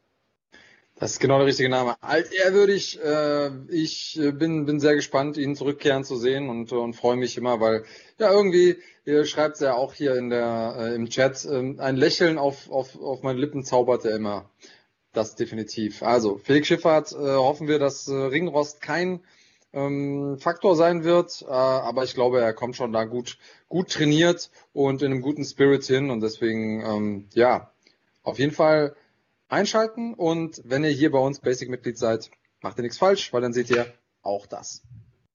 Das 1.00 1.12
ist 1.12 1.20
genau 1.20 1.38
der 1.38 1.46
richtige 1.46 1.68
Name. 1.68 1.94
Altehrwürdig. 2.02 2.98
Äh, 3.00 3.50
ich 3.68 4.18
äh, 4.18 4.32
bin, 4.32 4.66
bin 4.66 4.80
sehr 4.80 4.96
gespannt, 4.96 5.36
ihn 5.36 5.54
zurückkehren 5.54 6.02
zu 6.02 6.16
sehen 6.16 6.48
und, 6.48 6.72
und 6.72 6.94
freue 6.94 7.16
mich 7.16 7.36
immer, 7.36 7.60
weil 7.60 7.84
ja 8.18 8.32
irgendwie, 8.32 8.78
ihr 9.04 9.24
schreibt 9.24 9.54
es 9.54 9.60
ja 9.60 9.74
auch 9.74 9.94
hier 9.94 10.16
in 10.16 10.28
der, 10.28 10.74
äh, 10.76 10.94
im 10.96 11.08
Chat, 11.08 11.44
äh, 11.44 11.74
ein 11.78 11.96
Lächeln 11.96 12.36
auf, 12.36 12.68
auf, 12.68 13.00
auf 13.00 13.22
meine 13.22 13.38
Lippen 13.38 13.62
zaubert 13.62 14.04
er 14.04 14.16
immer. 14.16 14.50
Das 15.12 15.36
definitiv. 15.36 16.02
Also, 16.02 16.38
Felix 16.38 16.66
Schifffahrt, 16.66 17.12
äh, 17.12 17.16
hoffen 17.16 17.68
wir, 17.68 17.78
dass 17.78 18.08
äh, 18.08 18.14
Ringrost 18.14 18.80
kein 18.80 19.20
ähm, 19.72 20.38
Faktor 20.40 20.74
sein 20.74 21.04
wird, 21.04 21.42
äh, 21.42 21.46
aber 21.46 22.02
ich 22.02 22.14
glaube, 22.14 22.40
er 22.40 22.52
kommt 22.54 22.74
schon 22.74 22.92
da 22.92 23.04
gut, 23.04 23.38
gut 23.68 23.90
trainiert 23.90 24.50
und 24.72 25.02
in 25.02 25.12
einem 25.12 25.22
guten 25.22 25.44
Spirit 25.44 25.84
hin 25.84 26.10
und 26.10 26.20
deswegen, 26.22 26.84
ähm, 26.84 27.28
ja, 27.34 27.70
auf 28.24 28.40
jeden 28.40 28.52
Fall 28.52 28.96
einschalten 29.48 30.14
und 30.14 30.60
wenn 30.64 30.84
ihr 30.84 30.90
hier 30.90 31.10
bei 31.10 31.18
uns 31.18 31.40
Basic-Mitglied 31.40 31.98
seid, 31.98 32.30
macht 32.60 32.78
ihr 32.78 32.82
nichts 32.82 32.98
falsch, 32.98 33.32
weil 33.32 33.42
dann 33.42 33.52
seht 33.52 33.70
ihr 33.70 33.86
auch 34.22 34.46
das. 34.46 34.82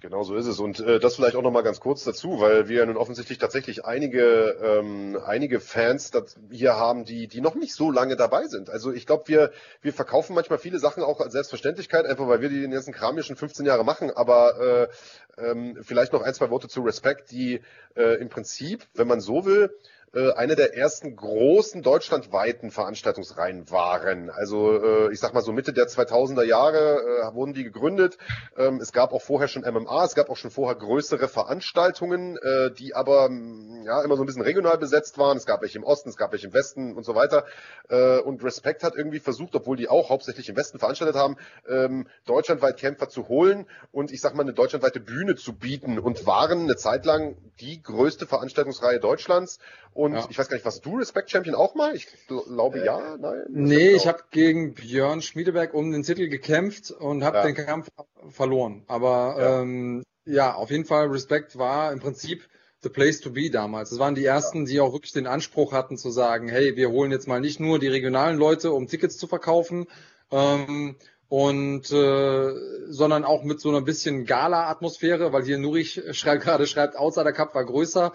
Genau 0.03 0.23
so 0.23 0.35
ist 0.35 0.47
es. 0.47 0.59
Und 0.59 0.81
äh, 0.81 0.99
das 0.99 1.15
vielleicht 1.15 1.37
auch 1.37 1.41
nochmal 1.41 1.63
ganz 1.63 1.79
kurz 1.79 2.03
dazu, 2.03 2.41
weil 2.41 2.67
wir 2.67 2.85
nun 2.85 2.97
offensichtlich 2.97 3.37
tatsächlich 3.37 3.85
einige, 3.85 4.57
ähm, 4.61 5.17
einige 5.25 5.61
Fans 5.61 6.11
hier 6.51 6.75
haben, 6.75 7.05
die, 7.05 7.29
die 7.29 7.39
noch 7.39 7.55
nicht 7.55 7.73
so 7.73 7.89
lange 7.89 8.17
dabei 8.17 8.47
sind. 8.47 8.69
Also 8.69 8.91
ich 8.91 9.05
glaube, 9.05 9.29
wir, 9.29 9.53
wir 9.81 9.93
verkaufen 9.93 10.35
manchmal 10.35 10.59
viele 10.59 10.77
Sachen 10.77 11.03
auch 11.03 11.21
als 11.21 11.31
Selbstverständlichkeit, 11.31 12.05
einfach 12.05 12.27
weil 12.27 12.41
wir 12.41 12.49
den 12.49 12.73
ersten 12.73 12.91
Kram 12.91 13.13
hier 13.13 13.23
schon 13.23 13.37
15 13.37 13.65
Jahre 13.65 13.85
machen. 13.85 14.11
Aber 14.11 14.89
äh, 15.37 15.41
ähm, 15.41 15.77
vielleicht 15.81 16.11
noch 16.11 16.21
ein, 16.21 16.33
zwei 16.33 16.49
Worte 16.49 16.67
zu 16.67 16.81
Respect, 16.81 17.31
die 17.31 17.61
äh, 17.95 18.19
im 18.19 18.27
Prinzip, 18.27 18.85
wenn 18.95 19.07
man 19.07 19.21
so 19.21 19.45
will, 19.45 19.73
eine 20.13 20.55
der 20.55 20.77
ersten 20.77 21.15
großen 21.15 21.81
deutschlandweiten 21.81 22.69
Veranstaltungsreihen 22.69 23.71
waren. 23.71 24.29
Also 24.29 24.81
äh, 24.83 25.11
ich 25.11 25.19
sag 25.19 25.33
mal 25.33 25.41
so 25.41 25.51
Mitte 25.51 25.73
der 25.73 25.87
2000er 25.87 26.43
Jahre 26.43 27.01
äh, 27.01 27.33
wurden 27.33 27.53
die 27.53 27.63
gegründet. 27.63 28.17
Ähm, 28.55 28.79
es 28.79 28.91
gab 28.91 29.11
auch 29.11 29.21
vorher 29.21 29.47
schon 29.47 29.63
MMA, 29.63 30.05
es 30.05 30.13
gab 30.13 30.29
auch 30.29 30.37
schon 30.37 30.51
vorher 30.51 30.75
größere 30.75 31.27
Veranstaltungen, 31.27 32.37
äh, 32.37 32.71
die 32.71 32.93
aber 32.93 33.29
mm, 33.29 33.83
ja 33.85 34.03
immer 34.03 34.15
so 34.15 34.23
ein 34.23 34.25
bisschen 34.25 34.43
regional 34.43 34.77
besetzt 34.77 35.17
waren. 35.17 35.37
Es 35.37 35.45
gab 35.45 35.61
welche 35.61 35.79
im 35.79 35.83
Osten, 35.83 36.09
es 36.09 36.17
gab 36.17 36.31
welche 36.31 36.47
im 36.47 36.53
Westen 36.53 36.95
und 36.95 37.03
so 37.03 37.15
weiter. 37.15 37.45
Äh, 37.89 38.19
und 38.19 38.43
Respect 38.43 38.83
hat 38.83 38.95
irgendwie 38.95 39.19
versucht, 39.19 39.55
obwohl 39.55 39.77
die 39.77 39.89
auch 39.89 40.09
hauptsächlich 40.09 40.47
im 40.49 40.55
Westen 40.55 40.77
veranstaltet 40.79 41.15
haben, 41.15 41.37
ähm, 41.67 42.07
deutschlandweit 42.25 42.77
Kämpfer 42.77 43.09
zu 43.09 43.27
holen 43.27 43.65
und 43.91 44.11
ich 44.11 44.21
sag 44.21 44.35
mal 44.35 44.43
eine 44.43 44.53
deutschlandweite 44.53 44.99
Bühne 44.99 45.35
zu 45.35 45.53
bieten 45.53 45.97
und 45.97 46.25
waren 46.27 46.61
eine 46.61 46.75
Zeit 46.75 47.05
lang 47.05 47.35
die 47.59 47.81
größte 47.81 48.27
Veranstaltungsreihe 48.27 48.99
Deutschlands. 48.99 49.59
Ja. 50.11 50.27
ich 50.29 50.37
weiß 50.37 50.49
gar 50.49 50.55
nicht, 50.55 50.65
was 50.65 50.81
du 50.81 50.97
Respect 50.97 51.31
Champion 51.31 51.55
auch 51.55 51.75
mal? 51.75 51.95
Ich 51.95 52.07
glaube 52.27 52.81
äh, 52.81 52.85
ja, 52.85 53.17
nein. 53.17 53.43
Nee, 53.49 53.91
ich 53.91 54.07
habe 54.07 54.23
gegen 54.31 54.73
Björn 54.73 55.21
Schmiedeberg 55.21 55.73
um 55.73 55.91
den 55.91 56.03
Titel 56.03 56.27
gekämpft 56.27 56.91
und 56.91 57.23
habe 57.23 57.37
ja. 57.37 57.43
den 57.43 57.55
Kampf 57.55 57.89
verloren. 58.29 58.83
Aber 58.87 59.35
ja. 59.39 59.61
Ähm, 59.61 60.03
ja, 60.25 60.53
auf 60.53 60.71
jeden 60.71 60.85
Fall 60.85 61.07
Respect 61.07 61.57
war 61.57 61.91
im 61.91 61.99
Prinzip 61.99 62.47
the 62.81 62.89
place 62.89 63.21
to 63.21 63.31
be 63.31 63.49
damals. 63.49 63.91
Es 63.91 63.99
waren 63.99 64.15
die 64.15 64.25
ersten, 64.25 64.65
die 64.65 64.79
auch 64.81 64.93
wirklich 64.93 65.13
den 65.13 65.27
Anspruch 65.27 65.71
hatten 65.71 65.97
zu 65.97 66.11
sagen, 66.11 66.49
hey, 66.49 66.75
wir 66.75 66.89
holen 66.89 67.11
jetzt 67.11 67.27
mal 67.27 67.39
nicht 67.39 67.59
nur 67.59 67.79
die 67.79 67.87
regionalen 67.87 68.37
Leute, 68.37 68.71
um 68.71 68.87
Tickets 68.87 69.17
zu 69.17 69.27
verkaufen, 69.27 69.87
ähm, 70.31 70.95
und 71.29 71.91
äh, 71.91 72.53
sondern 72.89 73.23
auch 73.23 73.43
mit 73.43 73.59
so 73.59 73.69
einer 73.69 73.81
bisschen 73.81 74.25
Gala-Atmosphäre, 74.25 75.33
weil 75.33 75.43
hier 75.43 75.57
Nurich 75.57 75.99
schreibt, 76.11 76.43
gerade 76.43 76.67
schreibt, 76.67 76.95
Outsider 76.95 77.33
Cup 77.33 77.55
war 77.55 77.65
größer. 77.65 78.13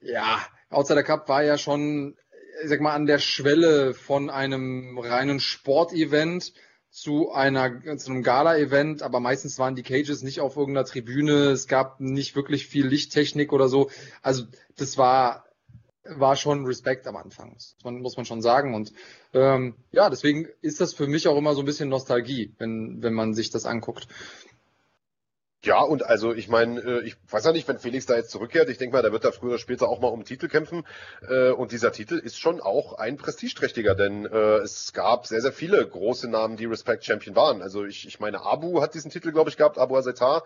Ja, 0.00 0.46
Outsider 0.70 1.02
Cup 1.02 1.28
war 1.28 1.42
ja 1.44 1.58
schon, 1.58 2.16
ich 2.62 2.68
sag 2.68 2.80
mal, 2.80 2.94
an 2.94 3.06
der 3.06 3.18
Schwelle 3.18 3.94
von 3.94 4.30
einem 4.30 4.98
reinen 4.98 5.40
Sportevent 5.40 6.52
zu 6.90 7.30
einer 7.30 7.98
zu 7.98 8.10
einem 8.10 8.22
Gala-Event, 8.22 9.02
aber 9.02 9.20
meistens 9.20 9.58
waren 9.58 9.74
die 9.74 9.82
Cages 9.82 10.22
nicht 10.22 10.40
auf 10.40 10.56
irgendeiner 10.56 10.86
Tribüne, 10.86 11.50
es 11.50 11.68
gab 11.68 12.00
nicht 12.00 12.34
wirklich 12.36 12.66
viel 12.66 12.86
Lichttechnik 12.86 13.52
oder 13.52 13.68
so. 13.68 13.90
Also 14.22 14.44
das 14.76 14.96
war 14.96 15.46
war 16.08 16.36
schon 16.36 16.66
Respekt 16.66 17.06
am 17.06 17.16
Anfang, 17.16 17.56
muss 17.82 18.16
man, 18.16 18.24
schon 18.24 18.42
sagen. 18.42 18.74
Und 18.74 18.92
ähm, 19.32 19.74
ja, 19.90 20.08
deswegen 20.10 20.48
ist 20.62 20.80
das 20.80 20.94
für 20.94 21.06
mich 21.06 21.28
auch 21.28 21.36
immer 21.36 21.54
so 21.54 21.62
ein 21.62 21.66
bisschen 21.66 21.88
Nostalgie, 21.88 22.54
wenn, 22.58 23.02
wenn 23.02 23.14
man 23.14 23.34
sich 23.34 23.50
das 23.50 23.66
anguckt. 23.66 24.06
Ja, 25.66 25.80
und 25.80 26.06
also 26.06 26.32
ich 26.32 26.46
meine, 26.46 26.80
äh, 26.80 27.00
ich 27.00 27.16
weiß 27.28 27.44
ja 27.44 27.50
nicht, 27.50 27.66
wenn 27.66 27.80
Felix 27.80 28.06
da 28.06 28.14
jetzt 28.14 28.30
zurückkehrt, 28.30 28.68
ich 28.68 28.78
denke 28.78 28.94
mal, 28.94 29.02
der 29.02 29.10
wird 29.10 29.24
da 29.24 29.32
früher 29.32 29.50
oder 29.50 29.58
später 29.58 29.88
auch 29.88 29.98
mal 30.00 30.06
um 30.06 30.24
Titel 30.24 30.46
kämpfen. 30.46 30.86
Äh, 31.28 31.50
und 31.50 31.72
dieser 31.72 31.90
Titel 31.90 32.14
ist 32.18 32.38
schon 32.38 32.60
auch 32.60 32.92
ein 32.92 33.16
prestigeträchtiger, 33.16 33.96
denn 33.96 34.26
äh, 34.26 34.58
es 34.58 34.92
gab 34.92 35.26
sehr, 35.26 35.40
sehr 35.40 35.52
viele 35.52 35.84
große 35.84 36.28
Namen, 36.28 36.56
die 36.56 36.66
Respect 36.66 37.04
Champion 37.04 37.34
waren. 37.34 37.62
Also 37.62 37.84
ich, 37.84 38.06
ich 38.06 38.20
meine, 38.20 38.42
Abu 38.42 38.80
hat 38.80 38.94
diesen 38.94 39.10
Titel, 39.10 39.32
glaube 39.32 39.50
ich, 39.50 39.56
gehabt, 39.56 39.76
Abu 39.76 39.96
Azetar. 39.96 40.44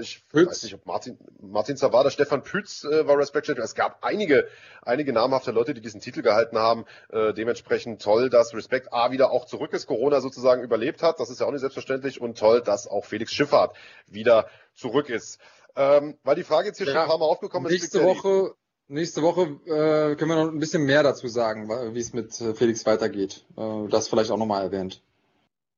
Ich 0.00 0.24
Pütz. 0.28 0.48
weiß 0.48 0.62
nicht, 0.64 0.74
ob 0.74 0.86
Martin, 0.86 1.18
Martin 1.40 1.76
Zawada, 1.76 2.10
Stefan 2.10 2.42
Pütz 2.42 2.82
war 2.84 3.16
Respect 3.16 3.46
Champion. 3.46 3.64
Es 3.64 3.76
gab 3.76 4.02
einige, 4.02 4.48
einige 4.82 5.12
namhafte 5.12 5.52
Leute, 5.52 5.72
die 5.72 5.80
diesen 5.80 6.00
Titel 6.00 6.22
gehalten 6.22 6.58
haben. 6.58 6.84
Dementsprechend 7.12 8.02
toll, 8.02 8.28
dass 8.28 8.54
Respect 8.54 8.92
A 8.92 9.12
wieder 9.12 9.30
auch 9.30 9.44
zurück 9.44 9.72
ist, 9.72 9.86
Corona 9.86 10.20
sozusagen 10.20 10.64
überlebt 10.64 11.04
hat. 11.04 11.20
Das 11.20 11.30
ist 11.30 11.40
ja 11.40 11.46
auch 11.46 11.52
nicht 11.52 11.60
selbstverständlich. 11.60 12.20
Und 12.20 12.38
toll, 12.38 12.60
dass 12.60 12.88
auch 12.88 13.04
Felix 13.04 13.32
Schifffahrt 13.32 13.76
wieder 14.16 14.48
zurück 14.74 15.08
ist. 15.08 15.38
Ähm, 15.76 16.18
weil 16.24 16.34
die 16.34 16.42
Frage 16.42 16.68
jetzt 16.68 16.78
hier 16.78 16.86
ja, 16.86 16.92
schon 16.92 17.02
ein 17.02 17.08
paar 17.08 17.18
Mal 17.18 17.26
aufgekommen 17.26 17.70
ist. 17.70 17.80
Nächste 17.80 18.02
Woche, 18.02 18.54
nächste 18.88 19.22
Woche 19.22 19.42
äh, 19.66 20.16
können 20.16 20.30
wir 20.30 20.44
noch 20.44 20.50
ein 20.50 20.58
bisschen 20.58 20.84
mehr 20.84 21.04
dazu 21.04 21.28
sagen, 21.28 21.68
wie 21.94 22.00
es 22.00 22.12
mit 22.12 22.40
äh, 22.40 22.54
Felix 22.54 22.84
weitergeht. 22.86 23.44
Äh, 23.56 23.88
das 23.88 24.08
vielleicht 24.08 24.30
auch 24.30 24.38
nochmal 24.38 24.64
erwähnt. 24.64 25.02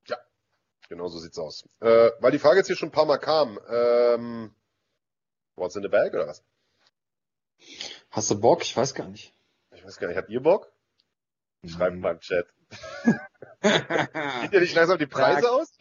Ja, 0.07 0.17
genau 0.87 1.07
so 1.09 1.19
sieht's 1.19 1.37
aus. 1.37 1.65
Äh, 1.81 2.09
weil 2.19 2.31
die 2.31 2.39
Frage 2.39 2.57
jetzt 2.57 2.67
hier 2.67 2.77
schon 2.77 2.89
ein 2.89 2.93
paar 2.93 3.05
Mal 3.05 3.17
kam. 3.17 3.59
Ähm, 3.69 4.55
what's 5.55 5.75
in 5.75 5.83
the 5.83 5.89
bag 5.89 6.13
oder 6.13 6.27
was? 6.27 6.43
Hast 8.09 8.31
du 8.31 8.39
Bock? 8.39 8.63
Ich 8.63 8.75
weiß 8.75 8.93
gar 8.93 9.07
nicht. 9.07 9.33
Ich 9.75 9.85
weiß 9.85 9.97
gar 9.97 10.07
nicht. 10.07 10.17
Habt 10.17 10.29
ihr 10.29 10.41
Bock? 10.41 10.71
Schreiben 11.65 12.01
beim 12.01 12.19
Chat. 12.21 12.47
Geht 13.61 14.53
ihr 14.53 14.61
nicht 14.61 14.75
langsam 14.75 14.97
die 14.97 15.07
Preise 15.07 15.51
aus? 15.51 15.77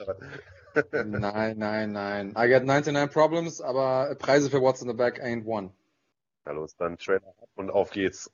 Nein, 0.92 1.58
nein, 1.58 1.92
nein. 1.92 2.32
I 2.36 2.48
got 2.48 2.64
99 2.64 3.10
problems, 3.12 3.60
aber 3.60 4.14
Preise 4.16 4.50
für 4.50 4.60
What's 4.60 4.82
in 4.82 4.88
the 4.88 4.94
Back 4.94 5.20
ain't 5.20 5.46
one. 5.46 5.70
Na 6.44 6.52
los, 6.52 6.76
dann 6.76 6.98
Trailer 6.98 7.34
und 7.56 7.70
auf 7.70 7.90
geht's. 7.90 8.30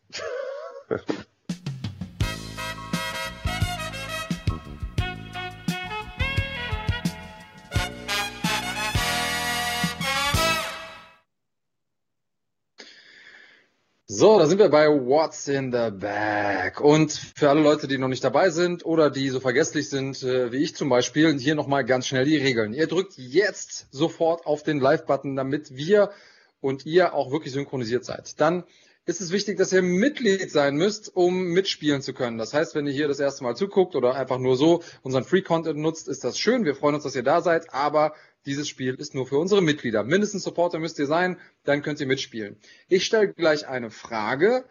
So, 14.17 14.39
da 14.39 14.47
sind 14.47 14.59
wir 14.59 14.69
bei 14.69 14.87
What's 14.87 15.49
in 15.49 15.73
the 15.73 15.91
Bag. 15.91 16.81
Und 16.81 17.11
für 17.35 17.51
alle 17.51 17.63
Leute, 17.63 17.89
die 17.89 17.99
noch 17.99 18.07
nicht 18.07 18.23
dabei 18.23 18.51
sind 18.51 18.87
oder 18.87 19.11
die 19.11 19.29
so 19.29 19.41
vergesslich 19.41 19.89
sind, 19.89 20.23
äh, 20.23 20.53
wie 20.53 20.63
ich 20.63 20.77
zum 20.77 20.89
Beispiel, 20.89 21.37
hier 21.37 21.57
nochmal 21.57 21.85
ganz 21.85 22.07
schnell 22.07 22.25
die 22.25 22.37
Regeln. 22.37 22.75
Ihr 22.75 22.87
drückt 22.87 23.15
jetzt 23.19 23.89
sofort 23.91 24.47
auf 24.47 24.63
den 24.63 24.79
Live-Button, 24.79 25.35
damit 25.35 25.75
wir 25.75 26.13
und 26.61 26.87
ihr 26.87 27.13
auch 27.13 27.33
wirklich 27.33 27.53
synchronisiert 27.53 28.05
seid. 28.05 28.41
Dann 28.41 28.63
ist 29.05 29.21
es 29.21 29.33
wichtig, 29.33 29.59
dass 29.59 29.73
ihr 29.73 29.83
Mitglied 29.83 30.49
sein 30.49 30.77
müsst, 30.77 31.17
um 31.17 31.47
mitspielen 31.47 32.01
zu 32.01 32.15
können. 32.15 32.39
Das 32.39 32.55
heißt, 32.55 32.77
wenn 32.77 32.87
ihr 32.87 32.93
hier 32.93 33.09
das 33.09 33.19
erste 33.19 33.43
Mal 33.43 33.57
zuguckt 33.57 33.97
oder 33.97 34.15
einfach 34.15 34.39
nur 34.39 34.57
so 34.57 34.85
unseren 35.03 35.25
Free-Content 35.25 35.77
nutzt, 35.77 36.07
ist 36.07 36.23
das 36.23 36.39
schön. 36.39 36.65
Wir 36.65 36.77
freuen 36.77 36.95
uns, 36.95 37.03
dass 37.03 37.17
ihr 37.17 37.25
da 37.25 37.41
seid, 37.41 37.75
aber 37.75 38.15
dieses 38.47 38.69
Spiel 38.69 38.95
ist 38.95 39.15
nur 39.15 39.27
für 39.27 39.39
unsere 39.39 39.63
Mitglieder. 39.63 40.05
Mindestens 40.05 40.43
Supporter 40.43 40.79
müsst 40.79 40.99
ihr 40.99 41.07
sein, 41.07 41.39
dann 41.65 41.83
könnt 41.83 42.01
ihr 42.01 42.07
mitspielen. 42.07 42.57
Ich 42.89 43.05
stelle 43.05 43.33
gleich 43.33 43.67
eine 43.67 43.91
Frage. 43.91 44.65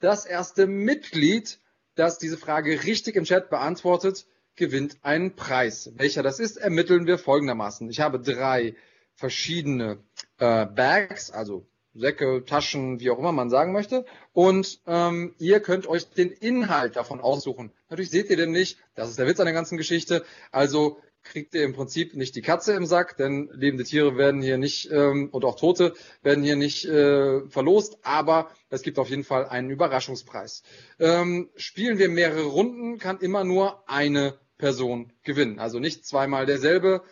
Das 0.00 0.26
erste 0.26 0.66
Mitglied, 0.66 1.58
das 1.94 2.18
diese 2.18 2.36
Frage 2.36 2.84
richtig 2.84 3.16
im 3.16 3.24
Chat 3.24 3.50
beantwortet, 3.50 4.26
gewinnt 4.56 4.98
einen 5.02 5.34
Preis. 5.34 5.92
Welcher 5.96 6.22
das 6.22 6.40
ist, 6.40 6.56
ermitteln 6.56 7.06
wir 7.06 7.18
folgendermaßen. 7.18 7.88
Ich 7.90 8.00
habe 8.00 8.20
drei 8.20 8.76
verschiedene 9.14 9.98
äh, 10.38 10.66
Bags, 10.66 11.30
also 11.30 11.66
Säcke, 11.94 12.44
Taschen, 12.44 12.98
wie 12.98 13.10
auch 13.10 13.18
immer 13.18 13.32
man 13.32 13.50
sagen 13.50 13.72
möchte. 13.72 14.04
Und 14.32 14.80
ähm, 14.86 15.34
ihr 15.38 15.60
könnt 15.60 15.86
euch 15.86 16.10
den 16.10 16.30
Inhalt 16.30 16.96
davon 16.96 17.20
aussuchen. 17.20 17.72
Natürlich 17.88 18.10
seht 18.10 18.30
ihr 18.30 18.36
den 18.36 18.50
nicht. 18.50 18.78
Das 18.96 19.08
ist 19.08 19.18
der 19.18 19.28
Witz 19.28 19.38
an 19.38 19.46
der 19.46 19.54
ganzen 19.54 19.78
Geschichte. 19.78 20.24
Also 20.50 20.98
kriegt 21.24 21.54
ihr 21.54 21.64
im 21.64 21.72
Prinzip 21.72 22.14
nicht 22.14 22.36
die 22.36 22.42
Katze 22.42 22.74
im 22.74 22.86
Sack, 22.86 23.16
denn 23.16 23.50
lebende 23.52 23.84
Tiere 23.84 24.16
werden 24.16 24.42
hier 24.42 24.58
nicht 24.58 24.90
ähm, 24.92 25.30
und 25.32 25.44
auch 25.44 25.56
Tote 25.58 25.94
werden 26.22 26.44
hier 26.44 26.56
nicht 26.56 26.84
äh, 26.84 27.40
verlost, 27.48 27.98
aber 28.02 28.50
es 28.70 28.82
gibt 28.82 28.98
auf 28.98 29.10
jeden 29.10 29.24
Fall 29.24 29.46
einen 29.46 29.70
Überraschungspreis. 29.70 30.62
Ähm, 31.00 31.50
spielen 31.56 31.98
wir 31.98 32.08
mehrere 32.08 32.44
Runden, 32.44 32.98
kann 32.98 33.18
immer 33.18 33.42
nur 33.42 33.88
eine 33.88 34.38
Person 34.58 35.12
gewinnen. 35.24 35.58
Also 35.58 35.78
nicht 35.78 36.06
zweimal 36.06 36.46
derselbe, 36.46 37.02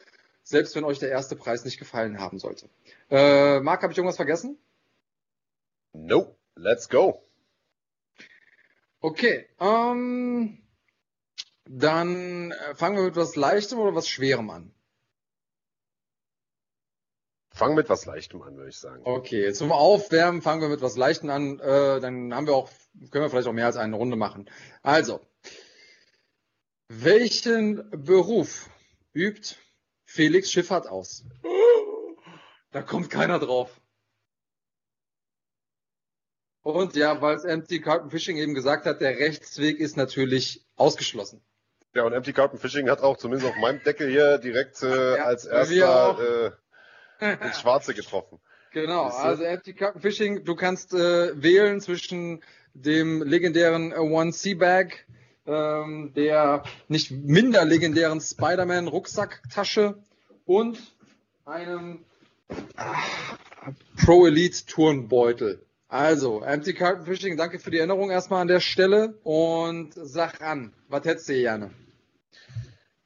selbst 0.42 0.76
wenn 0.76 0.84
euch 0.84 0.98
der 0.98 1.10
erste 1.10 1.34
Preis 1.34 1.64
nicht 1.64 1.78
gefallen 1.78 2.20
haben 2.20 2.38
sollte. 2.38 2.68
Äh, 3.10 3.60
Marc, 3.60 3.82
habe 3.82 3.92
ich 3.92 3.98
irgendwas 3.98 4.16
vergessen? 4.16 4.58
Nope, 5.92 6.36
let's 6.54 6.88
go. 6.88 7.22
Okay, 9.00 9.46
ähm, 9.58 10.61
dann 11.64 12.52
äh, 12.52 12.74
fangen 12.74 12.96
wir 12.96 13.04
mit 13.04 13.16
was 13.16 13.36
Leichtem 13.36 13.78
oder 13.78 13.94
was 13.94 14.08
Schwerem 14.08 14.50
an? 14.50 14.72
Fangen 17.50 17.74
mit 17.74 17.88
was 17.88 18.06
Leichtem 18.06 18.40
an, 18.42 18.56
würde 18.56 18.70
ich 18.70 18.78
sagen. 18.78 19.02
Okay, 19.04 19.52
zum 19.52 19.72
Aufwärmen 19.72 20.40
fangen 20.40 20.62
wir 20.62 20.68
mit 20.68 20.80
was 20.80 20.96
Leichtem 20.96 21.28
an. 21.30 21.60
Äh, 21.60 22.00
dann 22.00 22.34
haben 22.34 22.46
wir 22.46 22.54
auch, 22.54 22.70
können 23.10 23.24
wir 23.24 23.30
vielleicht 23.30 23.46
auch 23.46 23.52
mehr 23.52 23.66
als 23.66 23.76
eine 23.76 23.94
Runde 23.94 24.16
machen. 24.16 24.50
Also, 24.82 25.20
welchen 26.88 27.90
Beruf 27.90 28.70
übt 29.12 29.56
Felix 30.04 30.50
Schifffahrt 30.50 30.88
aus? 30.88 31.24
Da 32.70 32.80
kommt 32.80 33.10
keiner 33.10 33.38
drauf. 33.38 33.80
Und 36.62 36.94
ja, 36.96 37.20
weil 37.20 37.36
es 37.36 37.44
Empty 37.44 37.80
Carton 37.80 38.10
Fishing 38.10 38.36
eben 38.36 38.54
gesagt 38.54 38.86
hat, 38.86 39.00
der 39.00 39.18
Rechtsweg 39.18 39.78
ist 39.78 39.96
natürlich 39.96 40.64
ausgeschlossen. 40.76 41.42
Ja, 41.94 42.04
und 42.04 42.12
Empty 42.12 42.32
Carton 42.32 42.58
Fishing 42.58 42.88
hat 42.88 43.00
auch 43.02 43.18
zumindest 43.18 43.50
auf 43.50 43.56
meinem 43.56 43.82
Deckel 43.82 44.08
hier 44.08 44.38
direkt 44.38 44.82
äh, 44.82 45.16
ja, 45.16 45.24
als 45.24 45.44
erster 45.44 46.54
äh, 47.20 47.36
ins 47.44 47.60
Schwarze 47.60 47.92
getroffen. 47.92 48.40
Genau, 48.72 49.04
also 49.04 49.42
Empty 49.42 49.74
Carton 49.74 50.00
Fishing, 50.00 50.44
du 50.44 50.54
kannst 50.54 50.94
äh, 50.94 51.42
wählen 51.42 51.80
zwischen 51.80 52.42
dem 52.72 53.22
legendären 53.22 53.92
One 53.92 54.32
Sea 54.32 54.54
Bag, 54.54 55.04
ähm, 55.46 56.12
der 56.16 56.62
nicht 56.88 57.10
minder 57.10 57.66
legendären 57.66 58.20
Spider-Man 58.20 58.88
Rucksacktasche 58.88 59.96
und 60.46 60.78
einem 61.44 62.04
ach, 62.76 63.36
Pro 64.02 64.26
Elite 64.26 64.64
Turnbeutel. 64.64 65.60
Also, 65.92 66.40
Empty 66.40 66.72
Carton 66.72 67.04
Fishing, 67.04 67.36
danke 67.36 67.58
für 67.58 67.70
die 67.70 67.76
Erinnerung 67.76 68.10
erstmal 68.10 68.40
an 68.40 68.48
der 68.48 68.60
Stelle 68.60 69.12
und 69.24 69.90
sag 69.94 70.40
an, 70.40 70.72
was 70.88 71.04
hättest 71.04 71.28
du 71.28 71.34
gerne? 71.34 71.70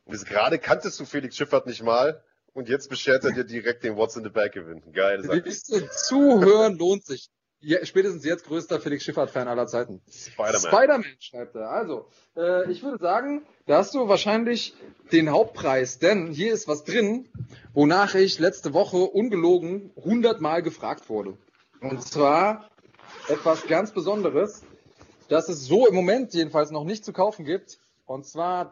Bis 0.04 0.24
gerade 0.24 0.60
kanntest 0.60 1.00
du 1.00 1.04
Felix 1.04 1.34
Schiffert 1.34 1.66
nicht 1.66 1.82
mal 1.82 2.22
und 2.52 2.68
jetzt 2.68 2.88
beschert 2.88 3.24
er 3.24 3.32
dir 3.32 3.42
direkt 3.42 3.82
den 3.82 3.96
What's 3.96 4.14
in 4.14 4.22
the 4.22 4.30
Bag 4.30 4.52
Gewinn. 4.52 4.84
Geil. 4.92 5.20
Sache. 5.24 5.88
Zuhören 5.90 6.78
lohnt 6.78 7.04
sich. 7.04 7.28
Ja, 7.58 7.84
spätestens 7.84 8.24
jetzt 8.24 8.44
größter 8.44 8.80
Felix 8.80 9.02
Schiffert-Fan 9.02 9.48
aller 9.48 9.66
Zeiten. 9.66 10.00
Spider-Man. 10.08 10.60
Spider-Man 10.60 11.16
schreibt 11.18 11.56
er. 11.56 11.68
Also, 11.68 12.08
äh, 12.36 12.70
ich 12.70 12.84
würde 12.84 12.98
sagen, 12.98 13.44
da 13.66 13.78
hast 13.78 13.94
du 13.94 14.06
wahrscheinlich 14.06 14.76
den 15.10 15.32
Hauptpreis, 15.32 15.98
denn 15.98 16.28
hier 16.28 16.52
ist 16.52 16.68
was 16.68 16.84
drin, 16.84 17.28
wonach 17.74 18.14
ich 18.14 18.38
letzte 18.38 18.74
Woche 18.74 18.98
ungelogen 18.98 19.90
hundertmal 19.96 20.62
gefragt 20.62 21.08
wurde. 21.08 21.36
Und 21.80 22.02
zwar 22.02 22.70
etwas 23.28 23.66
ganz 23.66 23.90
Besonderes, 23.92 24.62
das 25.28 25.48
es 25.48 25.64
so 25.64 25.86
im 25.86 25.94
Moment 25.94 26.34
jedenfalls 26.34 26.70
noch 26.70 26.84
nicht 26.84 27.04
zu 27.04 27.12
kaufen 27.12 27.44
gibt. 27.44 27.78
Und 28.06 28.24
zwar 28.24 28.70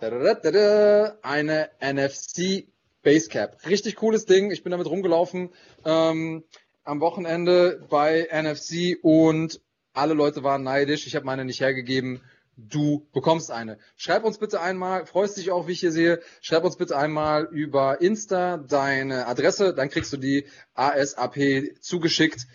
eine 1.22 1.70
NFC 1.80 2.68
Basecap. 3.02 3.58
Richtig 3.66 3.96
cooles 3.96 4.26
Ding. 4.26 4.52
Ich 4.52 4.62
bin 4.62 4.70
damit 4.70 4.86
rumgelaufen 4.86 5.50
ähm, 5.84 6.44
am 6.84 7.00
Wochenende 7.00 7.84
bei 7.90 8.28
NFC 8.32 8.96
und 9.02 9.60
alle 9.92 10.14
Leute 10.14 10.44
waren 10.44 10.62
neidisch. 10.62 11.06
Ich 11.06 11.16
habe 11.16 11.26
meine 11.26 11.44
nicht 11.44 11.60
hergegeben. 11.60 12.20
Du 12.56 13.08
bekommst 13.12 13.50
eine. 13.50 13.78
Schreib 13.96 14.22
uns 14.22 14.38
bitte 14.38 14.60
einmal, 14.60 15.06
freust 15.06 15.36
dich 15.36 15.50
auch, 15.50 15.66
wie 15.66 15.72
ich 15.72 15.80
hier 15.80 15.90
sehe, 15.90 16.20
schreib 16.40 16.62
uns 16.62 16.76
bitte 16.76 16.96
einmal 16.96 17.48
über 17.50 18.00
Insta 18.00 18.58
deine 18.58 19.26
Adresse, 19.26 19.74
dann 19.74 19.90
kriegst 19.90 20.12
du 20.12 20.16
die 20.16 20.46
ASAP 20.74 21.80
zugeschickt. 21.80 22.46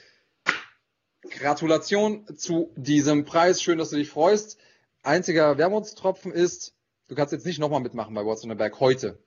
Gratulation 1.30 2.26
zu 2.36 2.72
diesem 2.76 3.26
Preis. 3.26 3.62
Schön, 3.62 3.78
dass 3.78 3.90
du 3.90 3.98
dich 3.98 4.10
freust. 4.10 4.58
Einziger 5.04 5.58
Wermutstropfen 5.58 6.32
ist, 6.32 6.74
du 7.08 7.16
kannst 7.16 7.32
jetzt 7.32 7.46
nicht 7.46 7.60
nochmal 7.60 7.80
mitmachen 7.80 8.14
bei 8.14 8.26
What's 8.26 8.44
on 8.44 8.50
the 8.50 8.56
Berg 8.56 8.80
heute. 8.80 9.18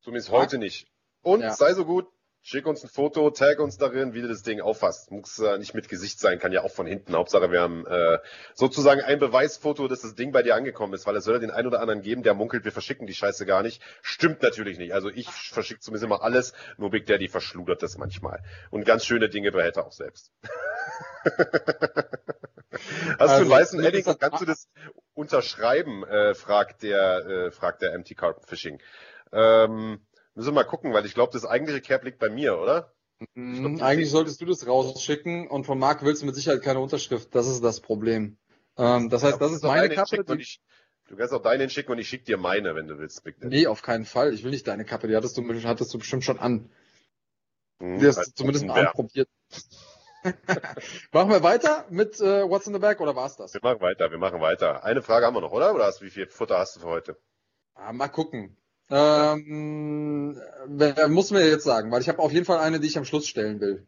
Zumindest 0.00 0.30
heute 0.30 0.58
nicht. 0.58 0.88
Und 1.22 1.40
ja. 1.40 1.54
sei 1.54 1.74
so 1.74 1.84
gut, 1.84 2.06
schick 2.42 2.66
uns 2.66 2.82
ein 2.82 2.88
Foto, 2.88 3.30
tag 3.30 3.58
uns 3.60 3.76
darin, 3.76 4.14
wie 4.14 4.22
du 4.22 4.28
das 4.28 4.42
Ding 4.42 4.60
auffasst. 4.60 5.10
Muss 5.10 5.38
äh, 5.38 5.58
nicht 5.58 5.74
mit 5.74 5.88
Gesicht 5.88 6.18
sein, 6.20 6.38
kann 6.38 6.52
ja 6.52 6.62
auch 6.62 6.70
von 6.70 6.86
hinten. 6.86 7.14
Hauptsache, 7.14 7.50
wir 7.50 7.60
haben 7.60 7.86
äh, 7.86 8.18
sozusagen 8.54 9.00
ein 9.02 9.18
Beweisfoto, 9.18 9.88
dass 9.88 10.00
das 10.02 10.14
Ding 10.14 10.32
bei 10.32 10.42
dir 10.42 10.54
angekommen 10.54 10.94
ist, 10.94 11.06
weil 11.06 11.16
es 11.16 11.24
soll 11.24 11.34
ja 11.34 11.40
den 11.40 11.50
einen 11.50 11.68
oder 11.68 11.80
anderen 11.80 12.02
geben, 12.02 12.22
der 12.22 12.34
munkelt, 12.34 12.64
wir 12.64 12.72
verschicken 12.72 13.06
die 13.06 13.14
Scheiße 13.14 13.46
gar 13.46 13.62
nicht. 13.62 13.82
Stimmt 14.02 14.42
natürlich 14.42 14.78
nicht. 14.78 14.94
Also 14.94 15.10
ich 15.10 15.28
verschicke 15.28 15.80
zumindest 15.80 16.04
immer 16.04 16.22
alles, 16.22 16.54
nur 16.76 16.90
Big 16.90 17.06
Daddy 17.06 17.28
verschludert 17.28 17.82
das 17.82 17.98
manchmal. 17.98 18.42
Und 18.70 18.84
ganz 18.84 19.04
schöne 19.04 19.28
Dinge 19.28 19.52
behält 19.52 19.76
er 19.76 19.86
auch 19.86 19.92
selbst. 19.92 20.32
Hast 23.18 23.20
also, 23.20 23.34
du 23.34 23.40
einen 23.40 23.50
weißen 23.50 23.84
Edding? 23.84 24.04
Kannst 24.04 24.40
du 24.40 24.46
das 24.46 24.68
unterschreiben? 25.12 26.04
Äh, 26.04 26.34
fragt 26.34 26.82
der, 26.82 27.26
äh, 27.26 27.50
fragt 27.50 27.82
der 27.82 27.92
Empty 27.92 28.14
Carpet 28.14 28.46
Fishing. 28.46 28.80
Ähm, 29.32 30.00
müssen 30.34 30.48
wir 30.48 30.52
mal 30.52 30.64
gucken, 30.64 30.92
weil 30.92 31.06
ich 31.06 31.14
glaube, 31.14 31.32
das 31.32 31.44
eigentliche 31.44 31.80
Cap 31.80 32.04
liegt 32.04 32.18
bei 32.18 32.28
mir, 32.28 32.58
oder? 32.58 32.92
Mhm, 33.34 33.76
glaub, 33.76 33.82
eigentlich 33.82 34.10
solltest 34.10 34.40
du 34.40 34.46
das 34.46 34.66
rausschicken 34.66 35.48
und 35.48 35.64
von 35.64 35.78
Marc 35.78 36.02
willst 36.04 36.22
du 36.22 36.26
mit 36.26 36.34
Sicherheit 36.34 36.62
keine 36.62 36.80
Unterschrift. 36.80 37.34
Das 37.34 37.46
ist 37.46 37.62
das 37.62 37.80
Problem. 37.80 38.38
Ähm, 38.76 39.10
das 39.10 39.22
heißt, 39.22 39.40
ja, 39.40 39.46
das 39.46 39.52
ist 39.52 39.62
meine 39.62 39.94
Kappe. 39.94 40.24
Ich, 40.38 40.60
du 41.08 41.16
kannst 41.16 41.34
auch 41.34 41.42
deinen 41.42 41.68
schicken 41.68 41.92
und 41.92 41.98
ich 41.98 42.08
schicke 42.08 42.24
dir 42.24 42.38
meine, 42.38 42.74
wenn 42.74 42.88
du 42.88 42.98
willst. 42.98 43.22
Big 43.24 43.42
nee, 43.44 43.66
auf 43.66 43.82
keinen 43.82 44.06
Fall. 44.06 44.32
Ich 44.32 44.42
will 44.42 44.50
nicht 44.50 44.66
deine 44.66 44.84
Kappe. 44.84 45.08
Die 45.08 45.16
hattest 45.16 45.36
du, 45.36 45.62
hattest 45.64 45.92
du 45.92 45.98
bestimmt 45.98 46.24
schon 46.24 46.38
an. 46.38 46.70
Hm, 47.80 47.98
die 47.98 48.06
hast 48.06 48.26
du 48.26 48.34
zumindest 48.34 48.66
mal 48.66 48.86
anprobiert. 48.86 49.28
machen 51.12 51.30
wir 51.30 51.42
weiter 51.42 51.86
mit 51.90 52.20
äh, 52.20 52.48
What's 52.48 52.66
in 52.66 52.74
the 52.74 52.78
Bag 52.78 53.00
oder 53.00 53.16
war's 53.16 53.36
das? 53.36 53.54
Wir 53.54 53.60
machen 53.62 53.80
weiter, 53.80 54.10
wir 54.10 54.18
machen 54.18 54.40
weiter. 54.40 54.84
Eine 54.84 55.02
Frage 55.02 55.26
haben 55.26 55.34
wir 55.34 55.40
noch, 55.40 55.52
oder? 55.52 55.74
Oder 55.74 55.84
hast, 55.84 56.02
wie 56.02 56.10
viel 56.10 56.26
Futter 56.26 56.58
hast 56.58 56.76
du 56.76 56.80
für 56.80 56.86
heute? 56.86 57.16
Ah, 57.74 57.92
mal 57.92 58.08
gucken. 58.08 58.56
Ähm, 58.90 60.40
wer, 60.66 61.08
muss 61.08 61.30
mir 61.30 61.46
jetzt 61.46 61.64
sagen, 61.64 61.92
weil 61.92 62.00
ich 62.00 62.08
habe 62.08 62.18
auf 62.18 62.32
jeden 62.32 62.44
Fall 62.44 62.58
eine, 62.58 62.80
die 62.80 62.88
ich 62.88 62.98
am 62.98 63.04
Schluss 63.04 63.28
stellen 63.28 63.60
will. 63.60 63.86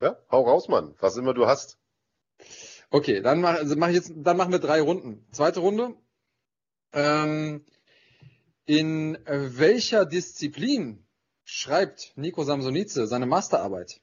Ja, 0.00 0.16
hau 0.30 0.42
raus, 0.42 0.68
Mann. 0.68 0.94
Was 1.00 1.16
immer 1.16 1.34
du 1.34 1.46
hast. 1.46 1.78
Okay, 2.88 3.20
dann 3.20 3.42
mach, 3.42 3.54
also 3.54 3.76
mach 3.76 3.88
ich 3.88 3.96
jetzt, 3.96 4.12
dann 4.16 4.36
machen 4.38 4.52
wir 4.52 4.58
drei 4.58 4.80
Runden. 4.80 5.26
Zweite 5.30 5.60
Runde. 5.60 5.94
Ähm, 6.92 7.66
in 8.64 9.18
welcher 9.26 10.06
Disziplin 10.06 11.06
schreibt 11.44 12.12
Nico 12.16 12.44
Samsonice 12.44 13.06
seine 13.06 13.26
Masterarbeit? 13.26 14.00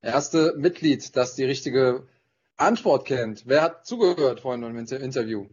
Erste 0.00 0.54
Mitglied, 0.56 1.16
das 1.16 1.34
die 1.34 1.44
richtige 1.44 2.08
Antwort 2.56 3.06
kennt. 3.06 3.46
Wer 3.46 3.62
hat 3.62 3.86
zugehört 3.86 4.40
vorhin 4.40 4.62
im 4.62 4.76
Interview? 4.76 5.48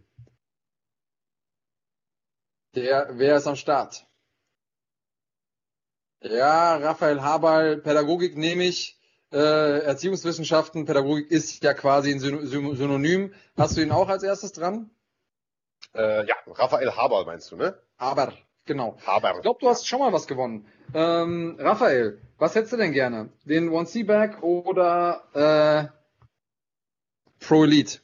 Der, 2.75 3.07
wer 3.11 3.37
ist 3.37 3.47
am 3.47 3.55
Start? 3.55 4.05
Ja, 6.21 6.75
Raphael 6.75 7.21
Haberl, 7.21 7.77
Pädagogik 7.77 8.35
nehme 8.35 8.65
ich. 8.65 8.99
Äh, 9.31 9.79
Erziehungswissenschaften, 9.79 10.85
Pädagogik 10.85 11.31
ist 11.31 11.63
ja 11.63 11.73
quasi 11.73 12.11
ein 12.11 12.19
Synonym. 12.19 13.33
Hast 13.57 13.77
du 13.77 13.81
ihn 13.81 13.91
auch 13.91 14.09
als 14.09 14.23
erstes 14.23 14.51
dran? 14.51 14.89
Äh, 15.93 16.25
ja, 16.27 16.35
Raphael 16.47 16.95
Haberl 16.95 17.25
meinst 17.25 17.51
du, 17.51 17.55
ne? 17.55 17.79
Haber, 17.97 18.33
genau. 18.65 18.97
Haber. 19.05 19.35
Ich 19.35 19.41
glaube, 19.41 19.59
du 19.61 19.69
hast 19.69 19.87
schon 19.87 19.99
mal 19.99 20.11
was 20.11 20.27
gewonnen. 20.27 20.67
Ähm, 20.93 21.57
Raphael, 21.59 22.21
was 22.37 22.55
hättest 22.55 22.73
du 22.73 22.77
denn 22.77 22.91
gerne? 22.91 23.29
Den 23.45 23.69
One 23.69 23.85
C 23.85 24.03
Bag 24.03 24.43
oder 24.43 25.23
äh, 25.33 25.87
Pro 27.39 27.63
Elite? 27.63 27.99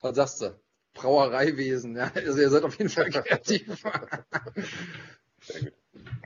Was 0.00 0.16
sagst 0.16 0.40
du? 0.40 0.63
Brauereiwesen. 0.94 1.96
Ja, 1.96 2.10
also 2.14 2.40
ihr 2.40 2.50
seid 2.50 2.62
auf 2.64 2.78
jeden 2.78 2.90
Fall 2.90 3.10
kreativ. 3.10 3.66
Sehr 5.40 5.60
gut. 5.60 5.72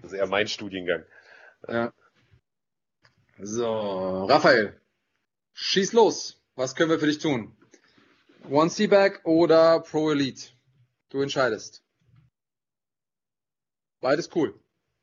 Das 0.03 0.13
ist 0.13 0.19
eher 0.19 0.27
mein 0.27 0.47
Studiengang. 0.49 1.05
ja. 1.67 1.93
So, 3.41 4.25
Raphael, 4.25 4.81
schieß 5.53 5.93
los. 5.93 6.43
Was 6.57 6.75
können 6.75 6.91
wir 6.91 6.99
für 6.99 7.07
dich 7.07 7.19
tun? 7.19 7.57
One 8.51 8.69
C-Bag 8.69 9.21
oder 9.25 9.79
Pro 9.81 10.11
Elite? 10.11 10.49
Du 11.11 11.21
entscheidest. 11.23 11.85
Beides 14.01 14.29
cool. 14.35 14.59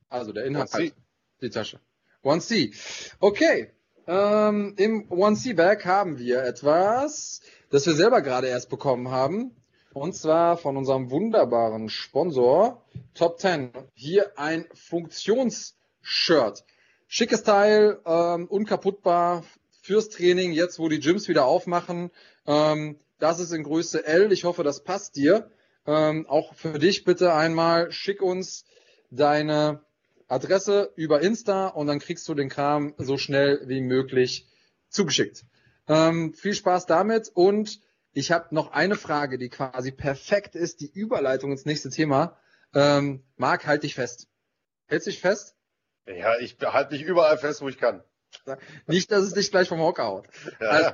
Also 0.09 0.33
der 0.33 0.45
Inhalt 0.45 0.73
hat 0.73 0.93
die 1.41 1.49
Tasche. 1.49 1.79
One 2.23 2.41
C. 2.41 2.73
Okay. 3.19 3.71
Ähm, 4.07 4.75
Im 4.77 5.09
One 5.11 5.35
C 5.35 5.53
Bag 5.53 5.85
haben 5.85 6.19
wir 6.19 6.43
etwas, 6.43 7.41
das 7.75 7.85
wir 7.85 7.93
selber 7.93 8.21
gerade 8.21 8.47
erst 8.47 8.69
bekommen 8.69 9.11
haben. 9.11 9.51
Und 9.91 10.15
zwar 10.15 10.55
von 10.55 10.77
unserem 10.77 11.11
wunderbaren 11.11 11.89
Sponsor 11.89 12.85
Top 13.13 13.37
10. 13.37 13.71
Hier 13.93 14.39
ein 14.39 14.65
Funktionsshirt. 14.73 16.63
Schickes 17.09 17.43
Teil, 17.43 17.99
ähm, 18.05 18.47
unkaputtbar 18.47 19.43
fürs 19.81 20.07
Training, 20.07 20.53
jetzt 20.53 20.79
wo 20.79 20.87
die 20.87 21.01
Gyms 21.01 21.27
wieder 21.27 21.43
aufmachen. 21.43 22.11
Ähm, 22.47 22.97
das 23.19 23.41
ist 23.41 23.51
in 23.51 23.63
Größe 23.63 24.05
L. 24.05 24.31
Ich 24.31 24.45
hoffe, 24.45 24.63
das 24.63 24.85
passt 24.85 25.17
dir. 25.17 25.51
Ähm, 25.85 26.27
auch 26.29 26.53
für 26.53 26.79
dich 26.79 27.03
bitte 27.03 27.33
einmal 27.33 27.91
schick 27.91 28.21
uns 28.21 28.63
deine 29.11 29.81
Adresse 30.29 30.93
über 30.95 31.19
Insta 31.19 31.67
und 31.67 31.87
dann 31.87 31.99
kriegst 31.99 32.25
du 32.29 32.35
den 32.35 32.47
Kram 32.47 32.93
so 32.97 33.17
schnell 33.17 33.63
wie 33.65 33.81
möglich 33.81 34.47
zugeschickt. 34.87 35.43
Ähm, 35.87 36.33
viel 36.33 36.53
Spaß 36.53 36.85
damit 36.85 37.29
und 37.33 37.79
ich 38.13 38.31
habe 38.31 38.53
noch 38.55 38.71
eine 38.71 38.95
Frage, 38.95 39.37
die 39.37 39.49
quasi 39.49 39.91
perfekt 39.91 40.55
ist, 40.55 40.79
die 40.81 40.89
Überleitung 40.89 41.51
ins 41.51 41.65
nächste 41.65 41.89
Thema. 41.89 42.37
Ähm, 42.73 43.23
Marc, 43.35 43.67
halt 43.67 43.83
dich 43.83 43.95
fest. 43.95 44.27
Hältst 44.87 45.07
dich 45.07 45.19
fest? 45.19 45.55
Ja, 46.07 46.37
ich 46.39 46.57
halte 46.61 46.93
mich 46.93 47.03
überall 47.03 47.37
fest, 47.37 47.61
wo 47.61 47.67
ich 47.67 47.77
kann. 47.77 48.03
Nicht, 48.87 49.11
dass 49.11 49.23
es 49.23 49.33
dich 49.33 49.51
gleich 49.51 49.67
vom 49.67 49.79
Hocker 49.79 50.05
haut. 50.05 50.27
Ja, 50.59 50.67
Also- 50.69 50.91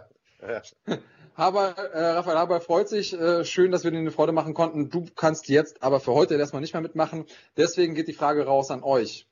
ja. 0.87 0.97
Haber, 1.35 1.77
äh, 1.77 2.11
Raphael 2.11 2.37
Haber 2.37 2.59
freut 2.61 2.89
sich. 2.89 3.13
Äh, 3.13 3.45
schön, 3.45 3.71
dass 3.71 3.83
wir 3.83 3.91
dir 3.91 3.97
eine 3.99 4.11
Freude 4.11 4.31
machen 4.33 4.53
konnten. 4.53 4.89
Du 4.89 5.05
kannst 5.15 5.47
jetzt 5.47 5.81
aber 5.81 5.99
für 5.99 6.13
heute 6.13 6.35
erstmal 6.35 6.61
nicht 6.61 6.73
mehr 6.73 6.81
mitmachen. 6.81 7.25
Deswegen 7.55 7.95
geht 7.95 8.07
die 8.09 8.13
Frage 8.13 8.45
raus 8.45 8.69
an 8.69 8.83
euch. 8.83 9.27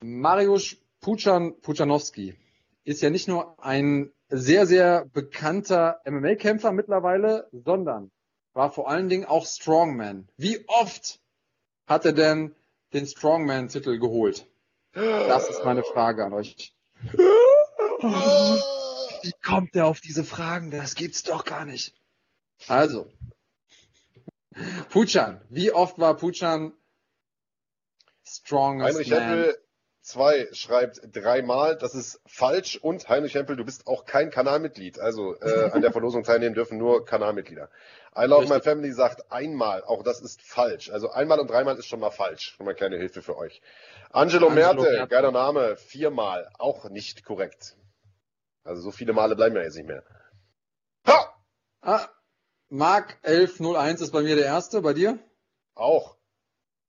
Mariusz 0.00 0.76
Puchan, 1.00 1.60
Puchanowski 1.60 2.36
ist 2.84 3.02
ja 3.02 3.10
nicht 3.10 3.28
nur 3.28 3.62
ein 3.64 4.12
sehr, 4.28 4.66
sehr 4.66 5.04
bekannter 5.06 6.00
MMA-Kämpfer 6.04 6.72
mittlerweile, 6.72 7.48
sondern 7.52 8.10
war 8.54 8.72
vor 8.72 8.88
allen 8.88 9.08
Dingen 9.08 9.24
auch 9.24 9.46
Strongman. 9.46 10.28
Wie 10.36 10.64
oft 10.68 11.20
hat 11.86 12.04
er 12.04 12.12
denn 12.12 12.54
den 12.92 13.06
Strongman-Titel 13.06 13.98
geholt? 13.98 14.46
Das 14.92 15.48
ist 15.48 15.64
meine 15.64 15.82
Frage 15.84 16.24
an 16.24 16.32
euch. 16.32 16.74
Wie 19.22 19.32
kommt 19.42 19.74
der 19.74 19.86
auf 19.86 20.00
diese 20.00 20.24
Fragen? 20.24 20.70
Das 20.70 20.94
gibt's 20.94 21.22
doch 21.22 21.44
gar 21.44 21.64
nicht. 21.64 21.94
Also, 22.68 23.10
Puchan. 24.90 25.40
Wie 25.48 25.72
oft 25.72 25.98
war 25.98 26.16
Puchan 26.16 26.72
strongest 28.24 28.94
Heinrich 28.94 29.10
man? 29.10 29.20
Hempel 29.20 29.61
2 30.02 30.48
schreibt 30.52 31.00
dreimal, 31.12 31.76
das 31.76 31.94
ist 31.94 32.20
falsch 32.26 32.76
und 32.76 33.08
Heinrich 33.08 33.34
Hempel, 33.34 33.56
du 33.56 33.64
bist 33.64 33.86
auch 33.86 34.04
kein 34.04 34.30
Kanalmitglied. 34.30 34.98
Also 34.98 35.36
äh, 35.40 35.70
an 35.70 35.80
der 35.80 35.92
Verlosung 35.92 36.24
teilnehmen 36.24 36.54
dürfen 36.54 36.76
nur 36.76 37.04
Kanalmitglieder. 37.04 37.70
I 38.16 38.24
Love 38.24 38.46
My 38.46 38.54
Richtig. 38.54 38.64
Family 38.64 38.92
sagt 38.92 39.30
einmal, 39.30 39.84
auch 39.84 40.02
das 40.02 40.20
ist 40.20 40.42
falsch. 40.42 40.90
Also 40.90 41.10
einmal 41.10 41.38
und 41.38 41.48
dreimal 41.48 41.78
ist 41.78 41.86
schon 41.86 42.00
mal 42.00 42.10
falsch. 42.10 42.54
Schon 42.56 42.66
mal 42.66 42.74
kleine 42.74 42.96
Hilfe 42.96 43.22
für 43.22 43.36
euch. 43.38 43.62
Angelo, 44.10 44.48
Angelo 44.48 44.50
Merte, 44.50 44.90
Merte. 44.92 45.08
geiler 45.08 45.30
Name, 45.30 45.76
viermal, 45.76 46.50
auch 46.58 46.90
nicht 46.90 47.24
korrekt. 47.24 47.76
Also 48.64 48.82
so 48.82 48.90
viele 48.90 49.12
Male 49.12 49.36
bleiben 49.36 49.56
ja 49.56 49.62
jetzt 49.62 49.76
nicht 49.76 49.86
mehr. 49.86 50.02
Ha! 51.06 51.34
Ah, 51.80 52.08
Mark 52.68 53.18
1101 53.22 54.00
ist 54.00 54.10
bei 54.10 54.22
mir 54.22 54.34
der 54.34 54.46
erste, 54.46 54.82
bei 54.82 54.94
dir? 54.94 55.18
Auch. 55.74 56.16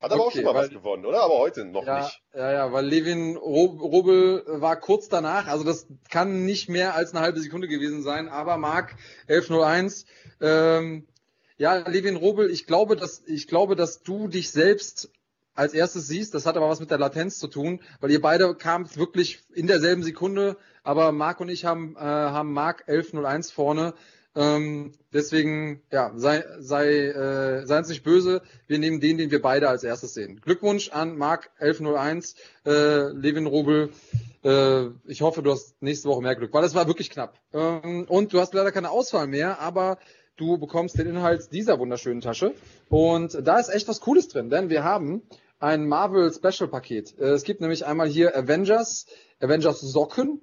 Hat 0.03 0.11
aber 0.11 0.21
auch 0.23 0.27
Okay, 0.27 0.37
schon 0.37 0.45
mal 0.45 0.53
was 0.53 0.67
weil- 0.69 0.75
gewonnen, 0.77 1.05
oder? 1.05 1.21
Aber 1.23 1.37
heute 1.39 1.65
noch 1.65 1.85
Ja, 1.85 1.99
nicht. 2.01 2.21
ja, 2.35 2.51
ja, 2.51 2.71
weil 2.73 2.85
Levin 2.85 3.37
Rob- 3.37 3.81
Robel 3.81 4.43
war 4.47 4.75
kurz 4.79 5.07
danach, 5.09 5.47
also 5.47 5.63
das 5.63 5.87
kann 6.09 6.45
nicht 6.45 6.69
mehr 6.69 6.93
als 6.95 7.11
eine 7.13 7.21
halbe 7.21 7.39
Sekunde 7.39 7.67
gewesen 7.67 8.03
sein, 8.03 8.27
aber 8.29 8.57
Mark 8.57 8.95
1101, 9.27 10.05
ähm, 10.41 11.07
ja, 11.57 11.75
Levin 11.87 12.17
Robel, 12.17 12.49
ich 12.51 12.65
glaube, 12.67 12.95
dass, 12.95 13.23
ich 13.25 13.47
glaube, 13.47 13.75
dass 13.75 14.03
du 14.03 14.27
dich 14.27 14.51
selbst 14.51 15.09
als 15.55 15.73
erstes 15.73 16.07
siehst, 16.07 16.33
das 16.33 16.45
hat 16.45 16.57
aber 16.57 16.67
was 16.67 16.79
mit 16.79 16.89
der 16.91 16.97
Latenz 16.97 17.37
zu 17.39 17.47
tun, 17.47 17.79
weil 18.01 18.11
ihr 18.11 18.21
beide 18.21 18.55
kamt 18.55 18.97
wirklich 18.97 19.39
in 19.53 19.67
derselben 19.67 20.01
Sekunde, 20.03 20.57
aber 20.83 21.11
Marc 21.11 21.39
und 21.39 21.49
ich 21.49 21.63
haben, 21.63 21.95
äh, 21.95 21.99
haben 21.99 22.51
Mark 22.53 22.83
1101 22.87 23.51
vorne. 23.51 23.93
Ähm, 24.35 24.93
deswegen, 25.13 25.81
ja, 25.91 26.11
sei, 26.15 26.43
sei, 26.59 26.87
äh, 26.87 27.65
sei 27.65 27.77
uns 27.77 27.89
nicht 27.89 28.03
böse. 28.03 28.41
Wir 28.67 28.79
nehmen 28.79 28.99
den, 28.99 29.17
den 29.17 29.31
wir 29.31 29.41
beide 29.41 29.69
als 29.69 29.83
erstes 29.83 30.13
sehen. 30.13 30.41
Glückwunsch 30.41 30.89
an 30.89 31.17
Mark 31.17 31.51
1101, 31.59 32.35
äh, 32.65 33.09
Levin 33.11 33.45
Robel. 33.45 33.89
Äh, 34.43 34.87
ich 35.05 35.21
hoffe, 35.21 35.43
du 35.43 35.51
hast 35.51 35.81
nächste 35.81 36.09
Woche 36.09 36.21
mehr 36.21 36.35
Glück, 36.35 36.53
weil 36.53 36.63
das 36.63 36.73
war 36.73 36.87
wirklich 36.87 37.09
knapp. 37.09 37.39
Ähm, 37.53 38.05
und 38.09 38.33
du 38.33 38.39
hast 38.39 38.53
leider 38.53 38.71
keine 38.71 38.89
Auswahl 38.89 39.27
mehr, 39.27 39.59
aber 39.59 39.99
du 40.35 40.57
bekommst 40.57 40.97
den 40.97 41.07
Inhalt 41.07 41.51
dieser 41.51 41.79
wunderschönen 41.79 42.21
Tasche. 42.21 42.53
Und 42.89 43.37
da 43.45 43.59
ist 43.59 43.69
echt 43.69 43.87
was 43.87 44.01
Cooles 44.01 44.29
drin, 44.29 44.49
denn 44.49 44.69
wir 44.69 44.83
haben 44.83 45.21
ein 45.59 45.87
Marvel 45.87 46.33
Special 46.33 46.69
Paket. 46.69 47.17
Äh, 47.19 47.29
es 47.29 47.43
gibt 47.43 47.61
nämlich 47.61 47.85
einmal 47.85 48.07
hier 48.07 48.35
Avengers, 48.35 49.05
Avengers 49.39 49.79
Socken, 49.81 50.41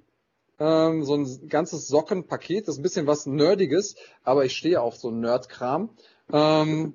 ähm, 0.60 1.02
so 1.04 1.16
ein 1.16 1.48
ganzes 1.48 1.88
Sockenpaket. 1.88 2.68
Das 2.68 2.76
ist 2.76 2.78
ein 2.78 2.82
bisschen 2.82 3.06
was 3.06 3.26
Nerdiges, 3.26 3.96
aber 4.22 4.44
ich 4.44 4.56
stehe 4.56 4.80
auf 4.80 4.96
so 4.96 5.10
Nerd-Kram. 5.10 5.90
Ähm, 6.32 6.94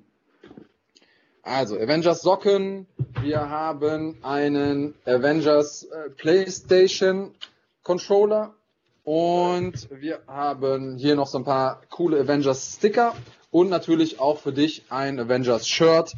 also, 1.42 1.76
Avengers 1.76 2.22
Socken. 2.22 2.88
Wir 3.22 3.50
haben 3.50 4.18
einen 4.24 4.96
Avengers 5.06 5.84
äh, 5.84 6.10
PlayStation 6.12 7.36
Controller. 7.84 8.56
Und 9.04 9.88
wir 9.92 10.22
haben 10.26 10.98
hier 10.98 11.16
noch 11.16 11.28
so 11.28 11.38
ein 11.38 11.44
paar 11.44 11.82
coole 11.92 12.20
Avengers 12.20 12.74
Sticker. 12.78 13.16
Und 13.52 13.70
natürlich 13.70 14.20
auch 14.20 14.40
für 14.40 14.54
dich 14.54 14.86
ein 14.90 15.20
Avengers 15.20 15.68
Shirt. 15.68 16.14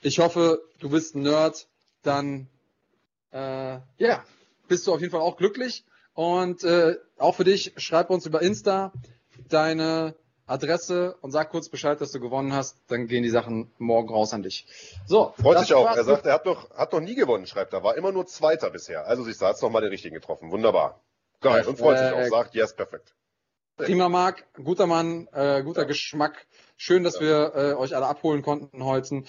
Ich 0.00 0.18
hoffe, 0.18 0.62
du 0.78 0.88
bist 0.88 1.14
ein 1.14 1.22
Nerd. 1.22 1.66
Dann, 2.02 2.48
äh, 3.32 3.78
ja, 3.98 4.24
bist 4.68 4.86
du 4.86 4.94
auf 4.94 5.00
jeden 5.00 5.12
Fall 5.12 5.20
auch 5.20 5.36
glücklich. 5.36 5.84
Und 6.20 6.64
äh, 6.64 6.98
auch 7.16 7.34
für 7.34 7.44
dich, 7.44 7.72
schreib 7.78 8.10
uns 8.10 8.26
über 8.26 8.42
Insta 8.42 8.92
deine 9.48 10.14
Adresse 10.44 11.16
und 11.22 11.30
sag 11.30 11.48
kurz 11.48 11.70
Bescheid, 11.70 11.98
dass 11.98 12.12
du 12.12 12.20
gewonnen 12.20 12.52
hast. 12.52 12.76
Dann 12.88 13.06
gehen 13.06 13.22
die 13.22 13.30
Sachen 13.30 13.72
morgen 13.78 14.10
raus 14.10 14.34
an 14.34 14.42
dich. 14.42 14.66
So, 15.06 15.32
Freut 15.40 15.60
sich 15.60 15.72
auch. 15.72 15.96
Er 15.96 16.04
sagt, 16.04 16.26
er 16.26 16.34
hat 16.34 16.44
noch, 16.44 16.68
hat 16.72 16.92
noch 16.92 17.00
nie 17.00 17.14
gewonnen, 17.14 17.46
schreibt 17.46 17.72
er. 17.72 17.82
War 17.84 17.96
immer 17.96 18.12
nur 18.12 18.26
Zweiter 18.26 18.68
bisher. 18.68 19.06
Also 19.06 19.22
sich 19.22 19.40
hat 19.40 19.62
noch 19.62 19.70
mal 19.70 19.80
den 19.80 19.88
richtigen 19.88 20.14
getroffen. 20.14 20.50
Wunderbar. 20.50 21.00
Geil. 21.40 21.64
Und 21.66 21.78
freut 21.78 21.96
sich 21.96 22.12
auch. 22.12 22.26
Sagt, 22.26 22.54
yes, 22.54 22.76
perfekt. 22.76 23.14
Prima, 23.78 24.10
Marc. 24.10 24.44
Guter 24.62 24.86
Mann, 24.86 25.26
äh, 25.32 25.62
guter 25.62 25.86
Geschmack. 25.86 26.46
Schön, 26.76 27.02
dass 27.02 27.18
wir 27.22 27.54
äh, 27.54 27.72
euch 27.72 27.96
alle 27.96 28.04
abholen 28.04 28.42
konnten 28.42 28.84
heute. 28.84 29.22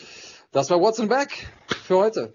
Das 0.52 0.70
war 0.70 0.82
What's 0.82 1.00
in 1.00 1.08
Back 1.08 1.48
für 1.86 1.96
heute. 1.96 2.34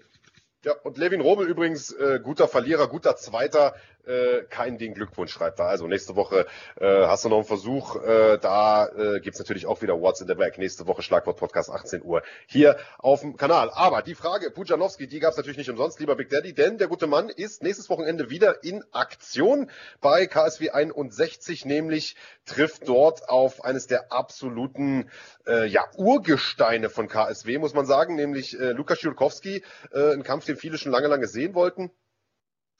Ja, 0.65 0.73
und 0.83 0.97
Levin 0.97 1.21
Robel 1.21 1.47
übrigens, 1.47 1.93
äh, 1.93 2.19
guter 2.21 2.47
Verlierer, 2.47 2.87
guter 2.87 3.15
Zweiter. 3.15 3.75
Äh, 4.07 4.43
kein 4.49 4.77
Ding 4.77 4.93
Glückwunsch, 4.93 5.33
schreibt. 5.33 5.59
Also 5.59 5.87
nächste 5.87 6.15
Woche 6.15 6.45
äh, 6.79 7.05
hast 7.07 7.25
du 7.25 7.29
noch 7.29 7.37
einen 7.37 7.45
Versuch. 7.45 7.95
Äh, 7.97 8.37
da 8.37 8.87
äh, 8.87 9.19
gibt's 9.19 9.39
natürlich 9.39 9.65
auch 9.65 9.81
wieder 9.81 9.99
What's 9.99 10.21
in 10.21 10.27
the 10.27 10.35
Back. 10.35 10.57
Nächste 10.57 10.87
Woche 10.87 11.01
Schlagwort 11.01 11.37
Podcast 11.37 11.69
18 11.69 12.03
Uhr 12.03 12.23
hier 12.47 12.77
auf 12.99 13.21
dem 13.21 13.35
Kanal. 13.35 13.69
Aber 13.73 14.01
die 14.01 14.15
Frage, 14.15 14.49
Pujanowski, 14.49 15.07
die 15.07 15.19
gab's 15.19 15.35
natürlich 15.35 15.57
nicht 15.57 15.69
umsonst, 15.69 15.99
lieber 15.99 16.15
Big 16.15 16.29
Daddy, 16.29 16.53
denn 16.53 16.77
der 16.77 16.87
gute 16.87 17.07
Mann 17.07 17.29
ist 17.29 17.63
nächstes 17.63 17.89
Wochenende 17.89 18.29
wieder 18.29 18.63
in 18.63 18.83
Aktion 18.91 19.69
bei 19.99 20.25
KSW 20.25 20.69
61, 20.69 21.65
nämlich 21.65 22.15
trifft 22.45 22.87
dort 22.87 23.27
auf 23.29 23.65
eines 23.65 23.87
der 23.87 24.11
absoluten 24.11 25.09
äh, 25.45 25.65
ja, 25.67 25.83
Urgesteine 25.97 26.89
von 26.89 27.07
KSW, 27.07 27.57
muss 27.57 27.73
man 27.73 27.85
sagen, 27.85 28.15
nämlich 28.15 28.57
äh, 28.59 28.71
Lukas 28.71 29.01
Jurkowski, 29.01 29.63
äh, 29.91 30.13
ein 30.13 30.23
Kampf, 30.23 30.45
den 30.45 30.55
viele 30.55 30.77
schon 30.77 30.91
lange, 30.91 31.07
lange 31.07 31.27
sehen 31.27 31.53
wollten. 31.53 31.91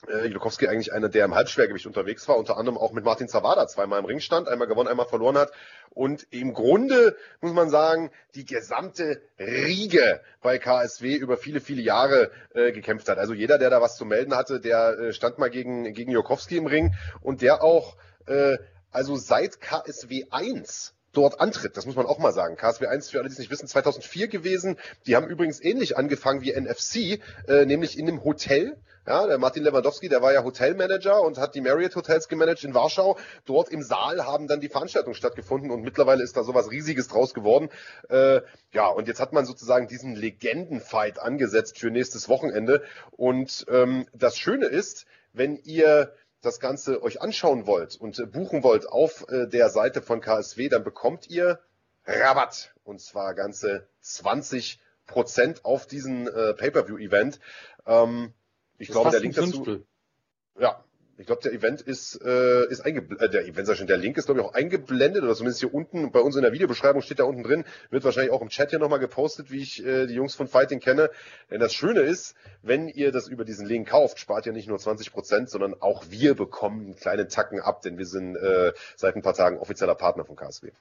Äh, 0.07 0.27
Jurkowski 0.27 0.67
eigentlich 0.67 0.93
einer, 0.93 1.09
der 1.09 1.25
im 1.25 1.33
Halbschwergewicht 1.33 1.87
unterwegs 1.87 2.27
war, 2.27 2.37
unter 2.37 2.57
anderem 2.57 2.77
auch 2.77 2.91
mit 2.91 3.03
Martin 3.03 3.27
Zawada 3.27 3.67
zweimal 3.67 3.99
im 3.99 4.05
Ring 4.05 4.19
stand, 4.19 4.47
einmal 4.47 4.67
gewonnen, 4.67 4.87
einmal 4.87 5.07
verloren 5.07 5.37
hat 5.37 5.51
und 5.89 6.27
im 6.29 6.53
Grunde, 6.53 7.17
muss 7.41 7.53
man 7.53 7.71
sagen, 7.71 8.11
die 8.35 8.45
gesamte 8.45 9.21
Riege 9.39 10.21
bei 10.41 10.59
KSW 10.59 11.15
über 11.15 11.35
viele, 11.35 11.61
viele 11.61 11.81
Jahre 11.81 12.29
äh, 12.53 12.71
gekämpft 12.71 13.09
hat. 13.09 13.17
Also 13.17 13.33
jeder, 13.33 13.57
der 13.57 13.71
da 13.71 13.81
was 13.81 13.97
zu 13.97 14.05
melden 14.05 14.35
hatte, 14.35 14.59
der 14.59 14.99
äh, 14.99 15.13
stand 15.13 15.39
mal 15.39 15.49
gegen, 15.49 15.91
gegen 15.93 16.11
Jurkowski 16.11 16.57
im 16.57 16.67
Ring 16.67 16.93
und 17.21 17.41
der 17.41 17.63
auch, 17.63 17.97
äh, 18.27 18.57
also 18.91 19.15
seit 19.15 19.59
KSW 19.59 20.25
1 20.29 20.93
dort 21.17 21.41
antritt. 21.41 21.75
Das 21.75 21.85
muss 21.85 21.95
man 21.95 22.05
auch 22.05 22.19
mal 22.19 22.31
sagen. 22.31 22.55
KSW 22.55 22.85
1, 22.87 23.09
für 23.09 23.19
alle, 23.19 23.27
die 23.27 23.33
es 23.33 23.39
nicht 23.39 23.51
wissen, 23.51 23.67
2004 23.67 24.27
gewesen. 24.27 24.77
Die 25.07 25.15
haben 25.15 25.27
übrigens 25.27 25.61
ähnlich 25.63 25.97
angefangen 25.97 26.41
wie 26.41 26.53
NFC, 26.53 27.19
äh, 27.47 27.65
nämlich 27.65 27.97
in 27.97 28.07
einem 28.07 28.23
Hotel. 28.23 28.77
Ja, 29.07 29.25
der 29.25 29.37
Martin 29.37 29.63
Lewandowski, 29.63 30.09
der 30.09 30.21
war 30.21 30.33
ja 30.33 30.43
Hotelmanager 30.43 31.21
und 31.21 31.37
hat 31.37 31.55
die 31.55 31.61
Marriott 31.61 31.95
Hotels 31.95 32.27
gemanagt 32.27 32.65
in 32.65 32.73
Warschau. 32.73 33.17
Dort 33.45 33.69
im 33.69 33.81
Saal 33.81 34.25
haben 34.25 34.47
dann 34.47 34.59
die 34.59 34.67
Veranstaltungen 34.67 35.15
stattgefunden 35.15 35.71
und 35.71 35.81
mittlerweile 35.81 36.23
ist 36.23 36.35
da 36.35 36.43
sowas 36.43 36.69
Riesiges 36.71 37.07
draus 37.07 37.33
geworden. 37.33 37.69
Äh, 38.09 38.41
ja, 38.73 38.87
und 38.87 39.07
jetzt 39.07 39.21
hat 39.21 39.31
man 39.31 39.45
sozusagen 39.45 39.87
diesen 39.87 40.13
Legendenfight 40.13 41.19
angesetzt 41.19 41.79
für 41.79 41.89
nächstes 41.89 42.27
Wochenende. 42.27 42.83
Und 43.11 43.65
ähm, 43.69 44.07
das 44.13 44.37
Schöne 44.37 44.65
ist, 44.65 45.05
wenn 45.31 45.55
ihr 45.55 46.11
das 46.47 46.59
Ganze 46.59 47.03
euch 47.03 47.21
anschauen 47.21 47.67
wollt 47.67 47.95
und 47.95 48.31
buchen 48.31 48.63
wollt 48.63 48.87
auf 48.87 49.27
äh, 49.29 49.47
der 49.47 49.69
Seite 49.69 50.01
von 50.01 50.21
KSW, 50.21 50.69
dann 50.69 50.83
bekommt 50.83 51.29
ihr 51.29 51.59
Rabatt. 52.05 52.73
Und 52.83 53.01
zwar 53.01 53.35
ganze 53.35 53.87
20 54.01 54.79
Prozent 55.05 55.65
auf 55.65 55.85
diesen 55.85 56.27
äh, 56.27 56.53
Pay-Per-View-Event. 56.53 57.39
Ähm, 57.85 58.33
ich 58.77 58.89
glaube, 58.89 59.11
der 59.11 59.19
Link 59.19 59.35
dazu. 59.35 59.85
Ja, 60.59 60.83
ich 61.19 61.25
glaube, 61.25 61.41
der 61.41 61.51
Event 61.51 61.81
ist, 61.81 62.21
äh, 62.23 62.67
ist 62.67 62.81
eingeblendet, 62.81 63.27
äh, 63.27 63.29
der 63.31 63.45
Event, 63.47 63.67
schon, 63.75 63.87
der 63.87 63.97
Link 63.97 64.17
ist, 64.17 64.25
glaube 64.25 64.41
ich, 64.41 64.45
auch 64.45 64.53
eingeblendet, 64.53 65.23
oder 65.23 65.33
zumindest 65.33 65.61
hier 65.61 65.73
unten, 65.73 66.11
bei 66.11 66.19
uns 66.19 66.35
in 66.35 66.43
der 66.43 66.53
Videobeschreibung 66.53 67.01
steht 67.01 67.19
da 67.19 67.23
unten 67.23 67.43
drin, 67.43 67.65
wird 67.89 68.03
wahrscheinlich 68.03 68.31
auch 68.31 68.41
im 68.41 68.49
Chat 68.49 68.69
hier 68.69 68.79
nochmal 68.79 68.99
gepostet, 68.99 69.49
wie 69.49 69.61
ich 69.61 69.83
äh, 69.83 70.05
die 70.05 70.13
Jungs 70.13 70.35
von 70.35 70.47
Fighting 70.47 70.79
kenne. 70.79 71.09
Denn 71.49 71.59
das 71.59 71.73
Schöne 71.73 72.01
ist, 72.01 72.35
wenn 72.61 72.87
ihr 72.87 73.11
das 73.11 73.27
über 73.27 73.45
diesen 73.45 73.65
Link 73.65 73.89
kauft, 73.89 74.19
spart 74.19 74.45
ihr 74.45 74.53
nicht 74.53 74.67
nur 74.67 74.77
20 74.77 75.11
Prozent, 75.11 75.49
sondern 75.49 75.73
auch 75.81 76.05
wir 76.09 76.35
bekommen 76.35 76.85
einen 76.85 76.95
kleinen 76.95 77.29
Tacken 77.29 77.61
ab, 77.61 77.81
denn 77.81 77.97
wir 77.97 78.05
sind 78.05 78.35
äh, 78.35 78.73
seit 78.95 79.15
ein 79.15 79.23
paar 79.23 79.33
Tagen 79.33 79.57
offizieller 79.57 79.95
Partner 79.95 80.23
von 80.23 80.35
KSW. 80.35 80.71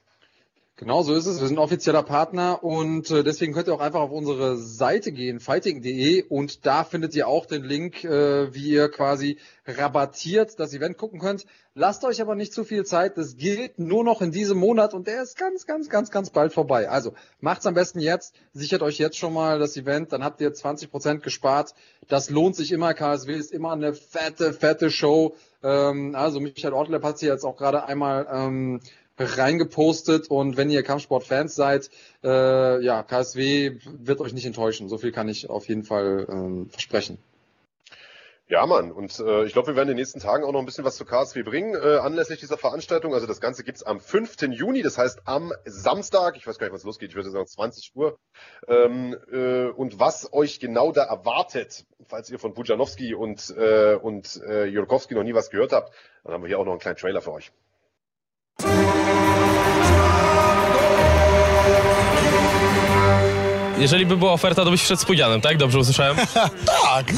Genau 0.79 1.01
so 1.01 1.15
ist 1.15 1.25
es. 1.25 1.41
Wir 1.41 1.47
sind 1.47 1.57
offizieller 1.57 2.03
Partner 2.03 2.63
und 2.63 3.09
äh, 3.09 3.23
deswegen 3.23 3.51
könnt 3.51 3.67
ihr 3.67 3.73
auch 3.73 3.79
einfach 3.79 3.99
auf 3.99 4.11
unsere 4.11 4.57
Seite 4.57 5.11
gehen, 5.11 5.39
fighting.de 5.39 6.21
und 6.29 6.67
da 6.67 6.83
findet 6.83 7.15
ihr 7.15 7.27
auch 7.27 7.47
den 7.47 7.63
Link, 7.63 8.03
äh, 8.03 8.53
wie 8.53 8.69
ihr 8.73 8.87
quasi 8.89 9.39
rabattiert 9.65 10.59
das 10.59 10.75
Event 10.75 10.99
gucken 10.99 11.19
könnt. 11.19 11.47
Lasst 11.73 12.05
euch 12.05 12.21
aber 12.21 12.35
nicht 12.35 12.53
zu 12.53 12.63
viel 12.63 12.85
Zeit. 12.85 13.17
Das 13.17 13.37
gilt 13.37 13.79
nur 13.79 14.03
noch 14.03 14.21
in 14.21 14.29
diesem 14.29 14.59
Monat 14.59 14.93
und 14.93 15.07
der 15.07 15.23
ist 15.23 15.35
ganz, 15.35 15.65
ganz, 15.65 15.89
ganz, 15.89 16.11
ganz 16.11 16.29
bald 16.29 16.53
vorbei. 16.53 16.87
Also 16.87 17.15
macht's 17.39 17.65
am 17.65 17.73
besten 17.73 17.99
jetzt. 17.99 18.35
Sichert 18.53 18.83
euch 18.83 18.99
jetzt 18.99 19.17
schon 19.17 19.33
mal 19.33 19.57
das 19.57 19.77
Event. 19.77 20.13
Dann 20.13 20.23
habt 20.23 20.41
ihr 20.41 20.53
20 20.53 20.91
Prozent 20.91 21.23
gespart. 21.23 21.73
Das 22.07 22.29
lohnt 22.29 22.55
sich 22.55 22.71
immer. 22.71 22.93
KSW 22.93 23.33
ist 23.33 23.51
immer 23.51 23.71
eine 23.71 23.95
fette, 23.95 24.53
fette 24.53 24.91
Show. 24.91 25.35
Ähm, 25.63 26.13
also 26.13 26.39
Michael 26.39 26.73
Ortleb 26.73 27.03
hat 27.03 27.17
sie 27.17 27.25
jetzt 27.25 27.45
auch 27.45 27.57
gerade 27.57 27.85
einmal 27.85 28.27
ähm, 28.31 28.79
reingepostet 29.17 30.29
und 30.29 30.57
wenn 30.57 30.69
ihr 30.69 30.83
Kampfsport-Fans 30.83 31.55
seid, 31.55 31.89
äh, 32.23 32.83
ja, 32.83 33.03
KSW 33.03 33.77
wird 33.85 34.21
euch 34.21 34.33
nicht 34.33 34.45
enttäuschen. 34.45 34.89
So 34.89 34.97
viel 34.97 35.11
kann 35.11 35.29
ich 35.29 35.49
auf 35.49 35.67
jeden 35.67 35.83
Fall 35.83 36.27
ähm, 36.29 36.69
versprechen. 36.69 37.17
Ja, 38.49 38.65
Mann. 38.65 38.93
Und 38.93 39.19
äh, 39.19 39.43
ich 39.43 39.51
glaube, 39.51 39.69
wir 39.69 39.75
werden 39.75 39.89
in 39.89 39.95
den 39.95 39.97
nächsten 39.97 40.21
Tagen 40.21 40.45
auch 40.45 40.53
noch 40.53 40.61
ein 40.61 40.65
bisschen 40.65 40.85
was 40.85 40.95
zu 40.95 41.03
KSW 41.03 41.43
bringen, 41.43 41.75
äh, 41.75 41.97
anlässlich 41.97 42.39
dieser 42.39 42.57
Veranstaltung. 42.57 43.13
Also 43.13 43.27
das 43.27 43.41
Ganze 43.41 43.65
gibt's 43.65 43.83
am 43.83 43.99
5. 43.99 44.37
Juni, 44.51 44.83
das 44.83 44.97
heißt 44.97 45.23
am 45.25 45.51
Samstag. 45.65 46.37
Ich 46.37 46.47
weiß 46.47 46.57
gar 46.57 46.67
nicht, 46.67 46.73
was 46.73 46.85
losgeht. 46.85 47.09
Ich 47.09 47.15
würde 47.15 47.29
sagen 47.29 47.45
20 47.45 47.91
Uhr. 47.95 48.17
Ähm, 48.69 49.17
äh, 49.33 49.65
und 49.65 49.99
was 49.99 50.31
euch 50.31 50.61
genau 50.61 50.93
da 50.93 51.03
erwartet, 51.03 51.85
falls 52.05 52.29
ihr 52.29 52.39
von 52.39 52.53
Bujanowski 52.53 53.13
und, 53.13 53.53
äh, 53.57 53.95
und 53.95 54.41
äh, 54.47 54.63
Jurkowski 54.63 55.13
noch 55.13 55.23
nie 55.23 55.33
was 55.33 55.49
gehört 55.49 55.73
habt, 55.73 55.91
dann 56.23 56.35
haben 56.35 56.43
wir 56.43 56.47
hier 56.47 56.59
auch 56.59 56.65
noch 56.65 56.71
einen 56.71 56.79
kleinen 56.79 56.97
Trailer 56.97 57.21
für 57.21 57.33
euch. 57.33 57.51
Jeżeli 63.79 64.05
by 64.05 64.17
była 64.17 64.31
oferta, 64.31 64.63
to 64.65 64.71
byś 64.71 64.81
wszedł 64.83 65.01
z 65.01 65.05
Pudzianem, 65.05 65.41
tak? 65.41 65.57
Dobrze 65.57 65.79
usłyszałem? 65.79 66.17
tak! 66.85 67.13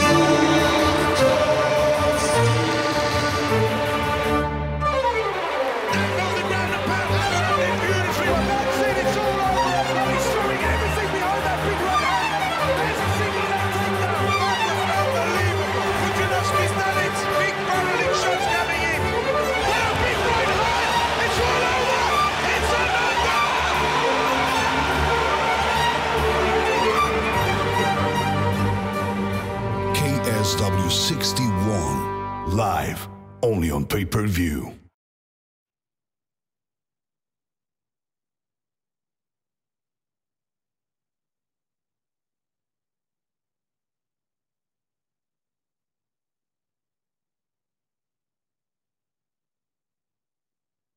Only 33.99 34.05
on 34.05 34.11
pay 34.11 34.17
per 34.17 34.27
view. 34.27 34.73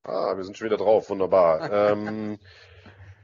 Ah, 0.05 0.37
wir 0.37 0.45
sind 0.45 0.57
schon 0.57 0.67
wieder 0.67 0.79
drauf. 0.79 1.11
Wunderbar. 1.11 1.71
ähm, 1.93 2.39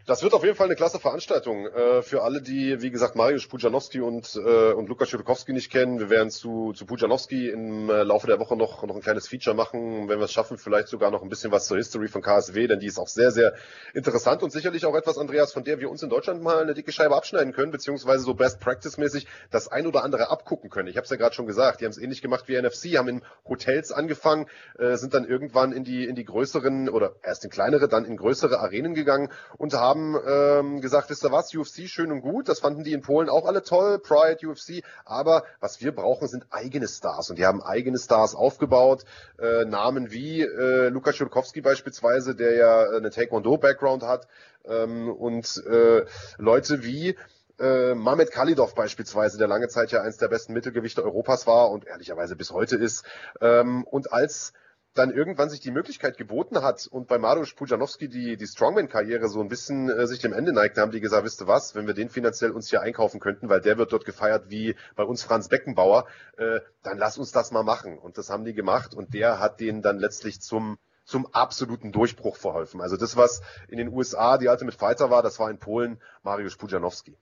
Das 0.08 0.22
wird 0.22 0.32
auf 0.32 0.42
jeden 0.42 0.56
Fall 0.56 0.68
eine 0.68 0.74
klasse 0.74 0.98
Veranstaltung 0.98 1.66
äh, 1.66 2.00
für 2.00 2.22
alle, 2.22 2.40
die, 2.40 2.80
wie 2.80 2.90
gesagt, 2.90 3.14
Mariusz 3.14 3.46
Pujanowski 3.46 4.00
und, 4.00 4.36
äh, 4.36 4.72
und 4.72 4.88
Lukas 4.88 5.10
Schirkowski 5.10 5.52
nicht 5.52 5.70
kennen. 5.70 6.00
Wir 6.00 6.08
werden 6.08 6.30
zu, 6.30 6.72
zu 6.72 6.86
Pujanowski 6.86 7.50
im 7.50 7.90
äh, 7.90 8.04
Laufe 8.04 8.26
der 8.26 8.38
Woche 8.40 8.56
noch, 8.56 8.82
noch 8.84 8.94
ein 8.94 9.02
kleines 9.02 9.28
Feature 9.28 9.54
machen, 9.54 10.08
wenn 10.08 10.18
wir 10.18 10.24
es 10.24 10.32
schaffen, 10.32 10.56
vielleicht 10.56 10.88
sogar 10.88 11.10
noch 11.10 11.22
ein 11.22 11.28
bisschen 11.28 11.52
was 11.52 11.66
zur 11.66 11.76
History 11.76 12.08
von 12.08 12.22
KSW, 12.22 12.68
denn 12.68 12.80
die 12.80 12.86
ist 12.86 12.98
auch 12.98 13.06
sehr, 13.06 13.32
sehr 13.32 13.52
interessant 13.92 14.42
und 14.42 14.50
sicherlich 14.50 14.86
auch 14.86 14.94
etwas, 14.94 15.18
Andreas, 15.18 15.52
von 15.52 15.62
der 15.62 15.78
wir 15.78 15.90
uns 15.90 16.02
in 16.02 16.08
Deutschland 16.08 16.42
mal 16.42 16.62
eine 16.62 16.72
dicke 16.72 16.90
Scheibe 16.90 17.14
abschneiden 17.14 17.52
können, 17.52 17.70
beziehungsweise 17.70 18.24
so 18.24 18.32
Best 18.32 18.60
Practice-mäßig 18.60 19.26
das 19.50 19.68
ein 19.68 19.86
oder 19.86 20.04
andere 20.04 20.30
abgucken 20.30 20.70
können. 20.70 20.88
Ich 20.88 20.96
habe 20.96 21.04
es 21.04 21.10
ja 21.10 21.18
gerade 21.18 21.34
schon 21.34 21.46
gesagt, 21.46 21.82
die 21.82 21.84
haben 21.84 21.92
es 21.92 21.98
ähnlich 21.98 22.22
gemacht 22.22 22.44
wie 22.48 22.58
NFC, 22.58 22.96
haben 22.96 23.08
in 23.08 23.22
Hotels 23.46 23.92
angefangen, 23.92 24.46
äh, 24.78 24.96
sind 24.96 25.12
dann 25.12 25.26
irgendwann 25.26 25.72
in 25.72 25.84
die, 25.84 26.06
in 26.06 26.14
die 26.14 26.24
größeren 26.24 26.88
oder 26.88 27.16
erst 27.22 27.44
in 27.44 27.50
kleinere, 27.50 27.88
dann 27.88 28.06
in 28.06 28.16
größere 28.16 28.58
Arenen 28.58 28.94
gegangen 28.94 29.28
und 29.58 29.74
haben 29.74 29.97
haben 29.98 30.16
ähm, 30.26 30.80
gesagt, 30.80 31.10
wisst 31.10 31.24
ihr 31.24 31.32
was, 31.32 31.54
UFC 31.54 31.88
schön 31.88 32.12
und 32.12 32.20
gut, 32.20 32.48
das 32.48 32.60
fanden 32.60 32.84
die 32.84 32.92
in 32.92 33.02
Polen 33.02 33.28
auch 33.28 33.46
alle 33.46 33.62
toll, 33.62 33.98
Pride, 33.98 34.46
UFC, 34.46 34.84
aber 35.04 35.44
was 35.60 35.80
wir 35.80 35.92
brauchen, 35.92 36.28
sind 36.28 36.46
eigene 36.50 36.86
Stars 36.86 37.30
und 37.30 37.38
die 37.38 37.46
haben 37.46 37.62
eigene 37.62 37.98
Stars 37.98 38.34
aufgebaut, 38.34 39.04
äh, 39.38 39.64
Namen 39.64 40.10
wie 40.10 40.42
äh, 40.42 40.88
Lukas 40.88 41.16
Schulkowski 41.16 41.60
beispielsweise, 41.60 42.34
der 42.34 42.54
ja 42.54 42.84
eine 42.96 43.10
Taekwondo-Background 43.10 44.02
hat 44.04 44.28
ähm, 44.64 45.10
und 45.10 45.62
äh, 45.66 46.04
Leute 46.38 46.84
wie 46.84 47.16
äh, 47.58 47.94
Mamed 47.94 48.30
Khalidov 48.30 48.74
beispielsweise, 48.74 49.36
der 49.36 49.48
lange 49.48 49.68
Zeit 49.68 49.90
ja 49.90 50.02
eins 50.02 50.16
der 50.18 50.28
besten 50.28 50.52
Mittelgewichte 50.52 51.02
Europas 51.02 51.46
war 51.48 51.70
und 51.70 51.86
ehrlicherweise 51.86 52.36
bis 52.36 52.52
heute 52.52 52.76
ist. 52.76 53.04
Ähm, 53.40 53.82
und 53.84 54.12
als 54.12 54.52
dann 54.94 55.10
irgendwann 55.10 55.48
sich 55.48 55.60
die 55.60 55.70
Möglichkeit 55.70 56.16
geboten 56.16 56.62
hat 56.62 56.86
und 56.86 57.08
bei 57.08 57.18
Mariusz 57.18 57.54
Pujanowski 57.54 58.08
die, 58.08 58.36
die 58.36 58.46
Strongman-Karriere 58.46 59.28
so 59.28 59.40
ein 59.40 59.48
bisschen 59.48 59.90
äh, 59.90 60.06
sich 60.06 60.18
dem 60.18 60.32
Ende 60.32 60.52
neigt, 60.52 60.76
haben 60.78 60.90
die 60.90 61.00
gesagt, 61.00 61.24
wisst 61.24 61.40
ihr 61.42 61.46
was, 61.46 61.74
wenn 61.74 61.86
wir 61.86 61.94
den 61.94 62.08
finanziell 62.08 62.50
uns 62.50 62.68
hier 62.70 62.82
einkaufen 62.82 63.20
könnten, 63.20 63.48
weil 63.48 63.60
der 63.60 63.78
wird 63.78 63.92
dort 63.92 64.04
gefeiert 64.04 64.50
wie 64.50 64.74
bei 64.96 65.04
uns 65.04 65.22
Franz 65.22 65.48
Beckenbauer, 65.48 66.06
äh, 66.36 66.60
dann 66.82 66.98
lass 66.98 67.18
uns 67.18 67.32
das 67.32 67.52
mal 67.52 67.62
machen. 67.62 67.98
Und 67.98 68.18
das 68.18 68.30
haben 68.30 68.44
die 68.44 68.54
gemacht 68.54 68.94
und 68.94 69.14
der 69.14 69.38
hat 69.38 69.60
denen 69.60 69.82
dann 69.82 69.98
letztlich 69.98 70.40
zum 70.40 70.78
zum 71.04 71.26
absoluten 71.32 71.90
Durchbruch 71.90 72.36
verholfen. 72.36 72.82
Also 72.82 72.98
das, 72.98 73.16
was 73.16 73.40
in 73.68 73.78
den 73.78 73.88
USA 73.88 74.36
die 74.36 74.48
Ultimate 74.48 74.76
Fighter 74.76 75.08
war, 75.08 75.22
das 75.22 75.38
war 75.38 75.50
in 75.50 75.58
Polen 75.58 76.02
Mariusz 76.22 76.56
Pujanowski. 76.56 77.16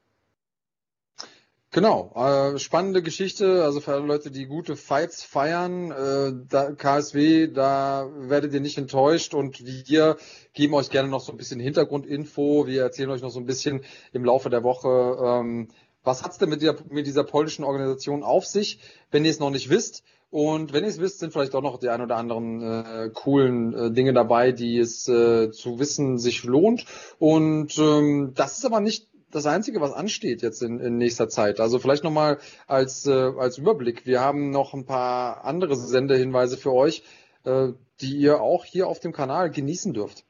Genau, 1.72 2.12
äh, 2.14 2.58
spannende 2.58 3.02
Geschichte, 3.02 3.64
also 3.64 3.80
für 3.80 3.92
alle 3.92 4.06
Leute, 4.06 4.30
die 4.30 4.46
gute 4.46 4.76
Fights 4.76 5.24
feiern, 5.24 5.90
äh, 5.90 6.32
da, 6.48 6.72
KSW, 6.72 7.48
da 7.48 8.08
werdet 8.16 8.54
ihr 8.54 8.60
nicht 8.60 8.78
enttäuscht 8.78 9.34
und 9.34 9.64
wir 9.64 10.16
geben 10.54 10.74
euch 10.74 10.90
gerne 10.90 11.08
noch 11.08 11.20
so 11.20 11.32
ein 11.32 11.36
bisschen 11.36 11.60
Hintergrundinfo, 11.60 12.66
wir 12.66 12.82
erzählen 12.82 13.10
euch 13.10 13.20
noch 13.20 13.30
so 13.30 13.40
ein 13.40 13.46
bisschen 13.46 13.82
im 14.12 14.24
Laufe 14.24 14.48
der 14.48 14.62
Woche, 14.62 15.18
ähm, 15.22 15.68
was 16.02 16.22
hat's 16.22 16.38
denn 16.38 16.48
mit 16.48 16.62
dieser, 16.62 16.76
mit 16.88 17.06
dieser 17.06 17.24
polnischen 17.24 17.64
Organisation 17.64 18.22
auf 18.22 18.46
sich, 18.46 18.78
wenn 19.10 19.24
ihr 19.24 19.30
es 19.32 19.40
noch 19.40 19.50
nicht 19.50 19.68
wisst. 19.68 20.04
Und 20.30 20.72
wenn 20.72 20.84
ihr 20.84 20.90
es 20.90 21.00
wisst, 21.00 21.18
sind 21.18 21.32
vielleicht 21.32 21.54
auch 21.54 21.62
noch 21.62 21.78
die 21.78 21.88
ein 21.88 22.00
oder 22.00 22.16
anderen 22.16 22.62
äh, 22.62 23.10
coolen 23.12 23.74
äh, 23.74 23.90
Dinge 23.90 24.12
dabei, 24.12 24.52
die 24.52 24.78
es 24.78 25.08
äh, 25.08 25.50
zu 25.50 25.78
wissen 25.78 26.18
sich 26.18 26.44
lohnt. 26.44 26.84
Und 27.18 27.76
ähm, 27.78 28.32
das 28.34 28.58
ist 28.58 28.64
aber 28.64 28.80
nicht 28.80 29.08
das 29.36 29.46
Einzige, 29.46 29.80
was 29.80 29.92
ansteht 29.92 30.42
jetzt 30.42 30.62
in, 30.62 30.80
in 30.80 30.96
nächster 30.96 31.28
Zeit. 31.28 31.60
Also 31.60 31.78
vielleicht 31.78 32.04
nochmal 32.04 32.38
als, 32.66 33.06
äh, 33.06 33.12
als 33.12 33.58
Überblick. 33.58 34.06
Wir 34.06 34.20
haben 34.20 34.50
noch 34.50 34.72
ein 34.72 34.86
paar 34.86 35.44
andere 35.44 35.76
Sendehinweise 35.76 36.56
für 36.56 36.72
euch, 36.72 37.02
äh, 37.44 37.68
die 38.00 38.16
ihr 38.16 38.40
auch 38.40 38.64
hier 38.64 38.88
auf 38.88 38.98
dem 38.98 39.12
Kanal 39.12 39.50
genießen 39.50 39.92
dürft. 39.92 40.24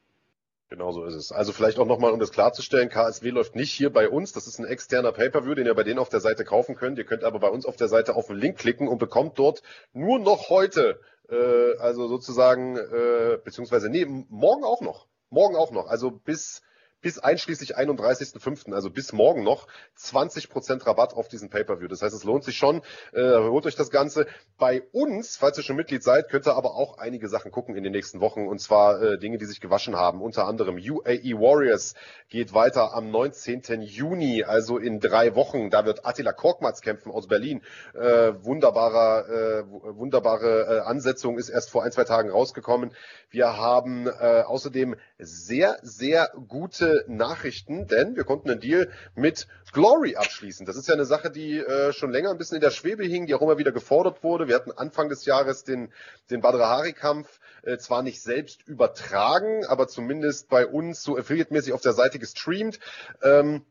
Genau 0.69 0.91
so 0.91 1.05
ist 1.05 1.13
es. 1.13 1.31
Also 1.31 1.53
vielleicht 1.53 1.79
auch 1.79 1.85
nochmal, 1.85 2.11
um 2.11 2.19
das 2.19 2.33
klarzustellen, 2.33 2.89
KSW 2.89 3.29
läuft 3.29 3.55
nicht 3.55 3.71
hier 3.71 3.89
bei 3.89 4.09
uns. 4.09 4.33
Das 4.33 4.47
ist 4.47 4.59
ein 4.59 4.65
externer 4.65 5.13
Pay-Per-View, 5.13 5.55
den 5.55 5.65
ihr 5.65 5.73
bei 5.73 5.83
denen 5.83 5.99
auf 5.99 6.09
der 6.09 6.19
Seite 6.19 6.43
kaufen 6.43 6.75
könnt. 6.75 6.97
Ihr 6.97 7.05
könnt 7.05 7.23
aber 7.23 7.39
bei 7.39 7.49
uns 7.49 7.65
auf 7.65 7.77
der 7.77 7.87
Seite 7.87 8.15
auf 8.15 8.27
den 8.27 8.35
Link 8.35 8.57
klicken 8.57 8.89
und 8.89 8.97
bekommt 8.97 9.39
dort 9.39 9.63
nur 9.93 10.19
noch 10.19 10.49
heute, 10.49 10.99
äh, 11.29 11.77
also 11.77 12.09
sozusagen, 12.09 12.75
äh, 12.75 13.37
beziehungsweise, 13.41 13.89
nee, 13.89 14.05
morgen 14.05 14.65
auch 14.65 14.81
noch. 14.81 15.07
Morgen 15.29 15.55
auch 15.55 15.71
noch. 15.71 15.87
Also 15.87 16.11
bis 16.11 16.61
bis 17.01 17.19
einschließlich 17.19 17.77
31.05., 17.77 18.73
also 18.73 18.89
bis 18.89 19.13
morgen 19.13 19.43
noch, 19.43 19.67
20% 19.99 20.85
Rabatt 20.85 21.13
auf 21.13 21.27
diesen 21.27 21.49
Pay-Per-View. 21.49 21.87
Das 21.87 22.01
heißt, 22.01 22.15
es 22.15 22.23
lohnt 22.23 22.43
sich 22.43 22.57
schon. 22.57 22.81
Äh, 23.13 23.37
holt 23.37 23.65
euch 23.65 23.75
das 23.75 23.91
Ganze. 23.91 24.27
Bei 24.57 24.81
uns, 24.91 25.37
falls 25.37 25.57
ihr 25.57 25.63
schon 25.63 25.75
Mitglied 25.75 26.03
seid, 26.03 26.29
könnt 26.29 26.47
ihr 26.47 26.55
aber 26.55 26.75
auch 26.75 26.97
einige 26.97 27.29
Sachen 27.29 27.51
gucken 27.51 27.75
in 27.75 27.83
den 27.83 27.91
nächsten 27.91 28.19
Wochen. 28.19 28.47
Und 28.47 28.59
zwar 28.59 29.01
äh, 29.01 29.19
Dinge, 29.19 29.37
die 29.37 29.45
sich 29.45 29.61
gewaschen 29.61 29.95
haben. 29.95 30.21
Unter 30.21 30.47
anderem 30.47 30.75
UAE 30.75 31.39
Warriors 31.39 31.93
geht 32.29 32.53
weiter 32.53 32.93
am 32.93 33.11
19. 33.11 33.81
Juni, 33.81 34.43
also 34.43 34.77
in 34.77 34.99
drei 34.99 35.35
Wochen. 35.35 35.69
Da 35.69 35.85
wird 35.85 36.05
Attila 36.05 36.33
Korkmaz 36.33 36.81
kämpfen 36.81 37.11
aus 37.11 37.27
Berlin. 37.27 37.61
Äh, 37.93 38.33
wunderbarer, 38.43 39.29
äh, 39.29 39.63
wunderbare 39.69 40.77
äh, 40.77 40.79
Ansetzung 40.79 41.37
ist 41.37 41.49
erst 41.49 41.69
vor 41.69 41.83
ein, 41.83 41.91
zwei 41.91 42.05
Tagen 42.05 42.31
rausgekommen. 42.31 42.91
Wir 43.29 43.57
haben 43.57 44.07
äh, 44.07 44.43
außerdem 44.45 44.95
sehr, 45.19 45.77
sehr 45.81 46.31
gute 46.47 46.86
Nachrichten, 47.07 47.87
denn 47.87 48.15
wir 48.15 48.23
konnten 48.23 48.49
einen 48.49 48.59
Deal 48.59 48.89
mit 49.15 49.47
Glory 49.73 50.15
abschließen. 50.15 50.65
Das 50.65 50.75
ist 50.75 50.87
ja 50.87 50.93
eine 50.93 51.05
Sache, 51.05 51.29
die 51.29 51.59
äh, 51.59 51.93
schon 51.93 52.11
länger 52.11 52.31
ein 52.31 52.37
bisschen 52.37 52.55
in 52.55 52.61
der 52.61 52.71
Schwebe 52.71 53.03
hing, 53.03 53.27
die 53.27 53.35
auch 53.35 53.41
immer 53.41 53.57
wieder 53.57 53.71
gefordert 53.71 54.23
wurde. 54.23 54.47
Wir 54.47 54.55
hatten 54.55 54.71
Anfang 54.71 55.09
des 55.09 55.25
Jahres 55.25 55.63
den, 55.63 55.91
den 56.29 56.41
Badr-Hari-Kampf 56.41 57.39
äh, 57.63 57.77
zwar 57.77 58.01
nicht 58.03 58.21
selbst 58.21 58.67
übertragen, 58.67 59.65
aber 59.65 59.87
zumindest 59.87 60.49
bei 60.49 60.65
uns 60.65 61.03
so 61.03 61.17
affiliate-mäßig 61.17 61.73
auf 61.73 61.81
der 61.81 61.93
Seite 61.93 62.19
gestreamt. 62.19 62.79
Ähm, 63.21 63.65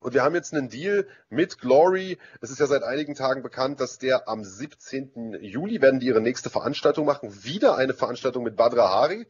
und 0.00 0.14
wir 0.14 0.22
haben 0.22 0.36
jetzt 0.36 0.54
einen 0.54 0.68
Deal 0.68 1.08
mit 1.28 1.58
Glory. 1.58 2.18
Es 2.40 2.50
ist 2.50 2.60
ja 2.60 2.66
seit 2.66 2.84
einigen 2.84 3.16
Tagen 3.16 3.42
bekannt, 3.42 3.80
dass 3.80 3.98
der 3.98 4.28
am 4.28 4.44
17. 4.44 5.38
Juli 5.40 5.82
werden 5.82 5.98
die 5.98 6.06
ihre 6.06 6.20
nächste 6.20 6.50
Veranstaltung 6.50 7.04
machen. 7.04 7.42
Wieder 7.42 7.76
eine 7.76 7.94
Veranstaltung 7.94 8.44
mit 8.44 8.54
Badra 8.54 8.90
Hari. 8.90 9.26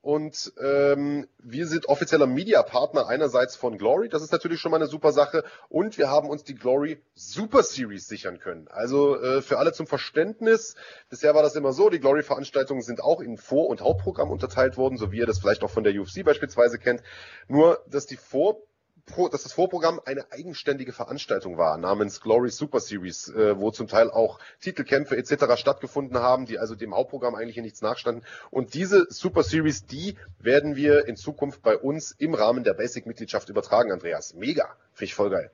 Und 0.00 0.52
ähm, 0.60 1.26
wir 1.38 1.66
sind 1.66 1.86
offizieller 1.88 2.26
Media-Partner 2.26 3.08
einerseits 3.08 3.56
von 3.56 3.78
Glory, 3.78 4.08
das 4.08 4.22
ist 4.22 4.32
natürlich 4.32 4.60
schon 4.60 4.70
mal 4.70 4.76
eine 4.76 4.86
super 4.86 5.12
Sache. 5.12 5.44
Und 5.68 5.98
wir 5.98 6.08
haben 6.08 6.28
uns 6.28 6.44
die 6.44 6.54
Glory 6.54 7.02
Super 7.14 7.62
Series 7.62 8.06
sichern 8.06 8.38
können. 8.38 8.68
Also 8.68 9.20
äh, 9.20 9.42
für 9.42 9.58
alle 9.58 9.72
zum 9.72 9.86
Verständnis, 9.86 10.76
bisher 11.10 11.34
war 11.34 11.42
das 11.42 11.56
immer 11.56 11.72
so, 11.72 11.90
die 11.90 12.00
Glory-Veranstaltungen 12.00 12.82
sind 12.82 13.02
auch 13.02 13.20
in 13.20 13.36
Vor- 13.36 13.68
und 13.68 13.80
Hauptprogramm 13.80 14.30
unterteilt 14.30 14.76
worden, 14.76 14.98
so 14.98 15.12
wie 15.12 15.18
ihr 15.18 15.26
das 15.26 15.38
vielleicht 15.40 15.62
auch 15.62 15.70
von 15.70 15.84
der 15.84 15.98
UFC 15.98 16.24
beispielsweise 16.24 16.78
kennt. 16.78 17.02
Nur, 17.48 17.82
dass 17.88 18.06
die 18.06 18.16
Vor- 18.16 18.62
dass 19.32 19.42
das 19.42 19.52
Vorprogramm 19.52 20.00
eine 20.04 20.30
eigenständige 20.32 20.92
Veranstaltung 20.92 21.56
war, 21.56 21.76
namens 21.78 22.20
Glory 22.20 22.50
Super 22.50 22.80
Series, 22.80 23.28
äh, 23.28 23.58
wo 23.58 23.70
zum 23.70 23.88
Teil 23.88 24.10
auch 24.10 24.38
Titelkämpfe 24.60 25.16
etc. 25.16 25.56
stattgefunden 25.56 26.18
haben, 26.18 26.46
die 26.46 26.58
also 26.58 26.74
dem 26.74 26.94
Hauptprogramm 26.94 27.34
eigentlich 27.34 27.56
in 27.56 27.64
nichts 27.64 27.82
nachstanden. 27.82 28.24
Und 28.50 28.74
diese 28.74 29.06
Super 29.10 29.42
Series, 29.42 29.86
die 29.86 30.16
werden 30.38 30.76
wir 30.76 31.06
in 31.06 31.16
Zukunft 31.16 31.62
bei 31.62 31.76
uns 31.76 32.12
im 32.12 32.34
Rahmen 32.34 32.64
der 32.64 32.74
Basic-Mitgliedschaft 32.74 33.48
übertragen, 33.48 33.92
Andreas. 33.92 34.34
Mega. 34.34 34.76
Finde 34.92 35.04
ich 35.04 35.14
voll 35.14 35.30
geil. 35.30 35.50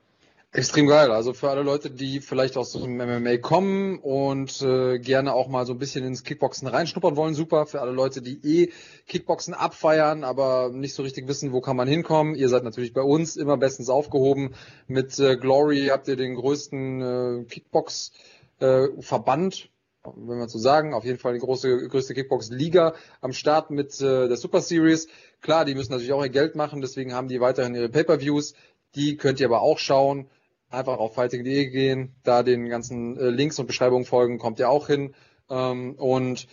Extrem 0.55 0.87
geil. 0.87 1.11
Also 1.11 1.33
für 1.33 1.49
alle 1.49 1.63
Leute, 1.63 1.91
die 1.91 2.21
vielleicht 2.21 2.55
aus 2.55 2.71
dem 2.71 2.95
MMA 2.95 3.39
kommen 3.39 3.99
und 3.99 4.61
äh, 4.61 4.99
gerne 4.99 5.33
auch 5.33 5.49
mal 5.49 5.65
so 5.65 5.73
ein 5.73 5.79
bisschen 5.79 6.05
ins 6.05 6.23
Kickboxen 6.23 6.69
reinschnuppern 6.69 7.17
wollen, 7.17 7.35
super. 7.35 7.65
Für 7.65 7.81
alle 7.81 7.91
Leute, 7.91 8.21
die 8.21 8.39
eh 8.41 8.71
Kickboxen 9.05 9.53
abfeiern, 9.53 10.23
aber 10.23 10.69
nicht 10.71 10.93
so 10.93 11.03
richtig 11.03 11.27
wissen, 11.27 11.51
wo 11.51 11.59
kann 11.59 11.75
man 11.75 11.89
hinkommen. 11.89 12.35
Ihr 12.35 12.47
seid 12.47 12.63
natürlich 12.63 12.93
bei 12.93 13.01
uns 13.01 13.35
immer 13.35 13.57
bestens 13.57 13.89
aufgehoben. 13.89 14.55
Mit 14.87 15.19
äh, 15.19 15.35
Glory 15.35 15.87
habt 15.87 16.07
ihr 16.07 16.15
den 16.15 16.35
größten 16.35 17.01
äh, 17.01 17.43
Kickbox-Verband, 17.49 19.69
äh, 20.05 20.09
wenn 20.15 20.37
man 20.37 20.47
so 20.47 20.57
sagen. 20.57 20.93
Auf 20.93 21.03
jeden 21.03 21.19
Fall 21.19 21.33
die 21.33 21.41
große, 21.41 21.89
größte 21.89 22.13
Kickbox-Liga 22.13 22.93
am 23.19 23.33
Start 23.33 23.71
mit 23.71 23.99
äh, 23.99 24.29
der 24.29 24.37
Super 24.37 24.61
Series. 24.61 25.09
Klar, 25.41 25.65
die 25.65 25.75
müssen 25.75 25.91
natürlich 25.91 26.13
auch 26.13 26.23
ihr 26.23 26.29
Geld 26.29 26.55
machen, 26.55 26.79
deswegen 26.79 27.13
haben 27.13 27.27
die 27.27 27.41
weiterhin 27.41 27.75
ihre 27.75 27.89
Pay-Per-Views. 27.89 28.53
Die 28.95 29.17
könnt 29.17 29.41
ihr 29.41 29.47
aber 29.47 29.59
auch 29.59 29.79
schauen 29.79 30.29
einfach 30.69 30.97
auf 30.97 31.15
fighting.de 31.15 31.67
gehen, 31.67 32.15
da 32.23 32.43
den 32.43 32.69
ganzen 32.69 33.17
äh, 33.17 33.29
Links 33.29 33.59
und 33.59 33.67
Beschreibungen 33.67 34.05
folgen, 34.05 34.39
kommt 34.39 34.59
ihr 34.59 34.69
auch 34.69 34.87
hin. 34.87 35.13
Ähm, 35.49 35.95
und 35.95 36.47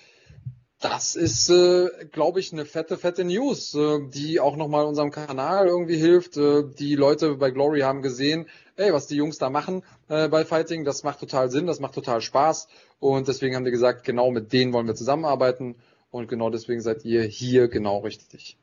das 0.81 1.15
ist, 1.15 1.49
äh, 1.49 1.89
glaube 2.11 2.41
ich, 2.41 2.53
eine 2.53 2.65
fette, 2.65 2.99
fette 2.99 3.25
News, 3.25 3.75
äh, 3.75 4.01
die 4.09 4.41
auch 4.41 4.57
nochmal 4.57 4.85
unserem 4.85 5.11
Kanal 5.11 5.69
irgendwie 5.69 5.97
hilft. 5.97 6.37
Äh, 6.37 6.65
die 6.79 6.97
Leute 6.97 7.37
bei 7.37 7.51
Glory 7.51 7.81
haben 7.81 8.03
gesehen, 8.03 8.47
ey, 8.77 8.93
was 8.93 9.07
die 9.07 9.17
Jungs 9.17 9.39
da 9.39 9.49
machen 9.49 9.85
äh, 10.09 10.29
bei 10.29 10.45
Fighting, 10.45 10.85
das 10.85 11.05
macht 11.05 11.21
total 11.21 11.51
Sinn, 11.51 11.67
das 11.67 11.79
macht 11.79 11.95
total 11.95 12.21
Spaß. 12.21 12.69
Und 12.99 13.29
deswegen 13.29 13.55
haben 13.55 13.65
die 13.65 13.71
gesagt, 13.71 14.05
genau 14.05 14.31
mit 14.31 14.53
denen 14.53 14.73
wollen 14.73 14.87
wir 14.87 14.95
zusammenarbeiten. 14.95 15.77
Und 16.11 16.29
genau 16.29 16.51
deswegen 16.51 16.81
seid 16.81 17.05
ihr 17.05 17.23
hier 17.23 17.69
genau 17.69 17.99
richtig. 17.99 18.59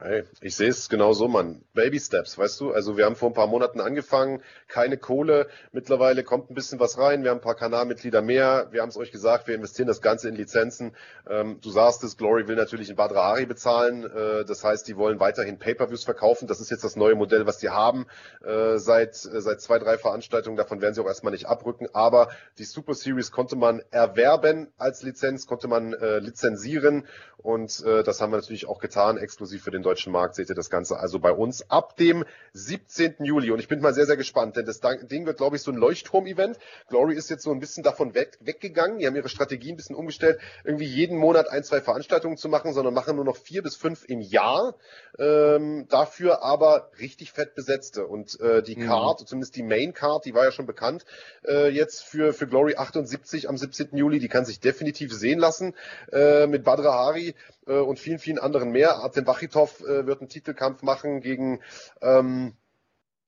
Hey, 0.00 0.24
ich 0.40 0.56
sehe 0.56 0.70
es 0.70 0.88
genau 0.88 1.12
so, 1.12 1.28
Mann. 1.28 1.62
Baby 1.72 2.00
Steps, 2.00 2.36
weißt 2.36 2.60
du? 2.60 2.72
Also 2.72 2.96
wir 2.96 3.04
haben 3.04 3.14
vor 3.14 3.30
ein 3.30 3.34
paar 3.34 3.46
Monaten 3.46 3.80
angefangen, 3.80 4.42
keine 4.66 4.96
Kohle. 4.98 5.46
Mittlerweile 5.72 6.24
kommt 6.24 6.50
ein 6.50 6.54
bisschen 6.54 6.80
was 6.80 6.98
rein. 6.98 7.22
Wir 7.22 7.30
haben 7.30 7.38
ein 7.38 7.44
paar 7.44 7.54
Kanalmitglieder 7.54 8.20
mehr. 8.20 8.68
Wir 8.72 8.82
haben 8.82 8.88
es 8.88 8.96
euch 8.96 9.12
gesagt, 9.12 9.46
wir 9.46 9.54
investieren 9.54 9.86
das 9.86 10.02
Ganze 10.02 10.28
in 10.28 10.34
Lizenzen. 10.34 10.96
Ähm, 11.28 11.60
du 11.60 11.70
sagst 11.70 12.02
es, 12.02 12.16
Glory 12.16 12.48
will 12.48 12.56
natürlich 12.56 12.90
in 12.90 12.96
Badra 12.96 13.24
Hari 13.24 13.46
bezahlen. 13.46 14.04
Äh, 14.04 14.44
das 14.44 14.64
heißt, 14.64 14.88
die 14.88 14.96
wollen 14.96 15.20
weiterhin 15.20 15.58
Pay-Per-Views 15.58 16.04
verkaufen. 16.04 16.48
Das 16.48 16.60
ist 16.60 16.70
jetzt 16.70 16.82
das 16.82 16.96
neue 16.96 17.14
Modell, 17.14 17.46
was 17.46 17.58
die 17.58 17.68
haben. 17.68 18.06
Äh, 18.44 18.78
seit, 18.78 19.14
äh, 19.24 19.40
seit 19.40 19.60
zwei, 19.60 19.78
drei 19.78 19.96
Veranstaltungen. 19.96 20.56
Davon 20.56 20.80
werden 20.80 20.94
sie 20.94 21.02
auch 21.02 21.06
erstmal 21.06 21.32
nicht 21.32 21.46
abrücken. 21.46 21.88
Aber 21.92 22.30
die 22.58 22.64
Super 22.64 22.94
Series 22.94 23.30
konnte 23.30 23.54
man 23.54 23.80
erwerben 23.90 24.72
als 24.76 25.02
Lizenz, 25.02 25.46
konnte 25.46 25.68
man 25.68 25.92
äh, 25.92 26.18
lizenzieren. 26.18 27.06
Und 27.36 27.84
äh, 27.84 28.02
das 28.02 28.20
haben 28.20 28.32
wir 28.32 28.38
natürlich 28.38 28.66
auch 28.66 28.80
getan, 28.80 29.18
exklusiv 29.18 29.62
für 29.62 29.70
den 29.74 29.82
deutschen 29.82 30.12
Markt 30.12 30.34
seht 30.34 30.48
ihr 30.48 30.54
das 30.54 30.70
Ganze 30.70 30.98
also 30.98 31.18
bei 31.18 31.32
uns 31.32 31.70
ab 31.70 31.96
dem 31.96 32.24
17. 32.52 33.16
Juli. 33.24 33.50
Und 33.50 33.58
ich 33.58 33.68
bin 33.68 33.80
mal 33.80 33.92
sehr, 33.92 34.06
sehr 34.06 34.16
gespannt, 34.16 34.56
denn 34.56 34.64
das 34.64 34.80
Ding 34.80 35.26
wird, 35.26 35.36
glaube 35.36 35.56
ich, 35.56 35.62
so 35.62 35.70
ein 35.70 35.76
Leuchtturm-Event. 35.76 36.58
Glory 36.88 37.14
ist 37.14 37.30
jetzt 37.30 37.42
so 37.42 37.50
ein 37.50 37.60
bisschen 37.60 37.82
davon 37.82 38.14
weg, 38.14 38.38
weggegangen. 38.40 38.98
Die 38.98 39.06
haben 39.06 39.16
ihre 39.16 39.28
Strategie 39.28 39.72
ein 39.72 39.76
bisschen 39.76 39.96
umgestellt, 39.96 40.38
irgendwie 40.64 40.86
jeden 40.86 41.18
Monat 41.18 41.50
ein, 41.50 41.64
zwei 41.64 41.80
Veranstaltungen 41.80 42.36
zu 42.36 42.48
machen, 42.48 42.72
sondern 42.72 42.94
machen 42.94 43.16
nur 43.16 43.24
noch 43.24 43.36
vier 43.36 43.62
bis 43.62 43.76
fünf 43.76 44.04
im 44.08 44.20
Jahr. 44.20 44.76
Ähm, 45.18 45.86
dafür 45.88 46.42
aber 46.42 46.90
richtig 46.98 47.32
fett 47.32 47.54
besetzte. 47.54 48.06
Und 48.06 48.40
äh, 48.40 48.62
die 48.62 48.76
mhm. 48.76 48.86
Card, 48.86 49.28
zumindest 49.28 49.56
die 49.56 49.62
Main 49.62 49.92
Card, 49.92 50.24
die 50.24 50.34
war 50.34 50.44
ja 50.44 50.52
schon 50.52 50.66
bekannt, 50.66 51.04
äh, 51.46 51.68
jetzt 51.68 52.04
für, 52.04 52.32
für 52.32 52.46
Glory 52.46 52.76
78 52.76 53.48
am 53.48 53.56
17. 53.56 53.96
Juli, 53.96 54.18
die 54.18 54.28
kann 54.28 54.44
sich 54.44 54.60
definitiv 54.60 55.12
sehen 55.12 55.38
lassen. 55.38 55.74
Äh, 56.12 56.46
mit 56.46 56.64
Badra 56.64 56.92
Hari 56.92 57.34
äh, 57.66 57.78
und 57.78 57.98
vielen, 57.98 58.18
vielen 58.18 58.38
anderen 58.38 58.70
mehr. 58.70 58.96
Artem 58.96 59.26
Wachitov 59.26 59.80
äh, 59.80 60.06
wird 60.06 60.20
einen 60.20 60.28
Titelkampf 60.28 60.82
machen 60.82 61.20
gegen 61.20 61.60
ähm, 62.00 62.56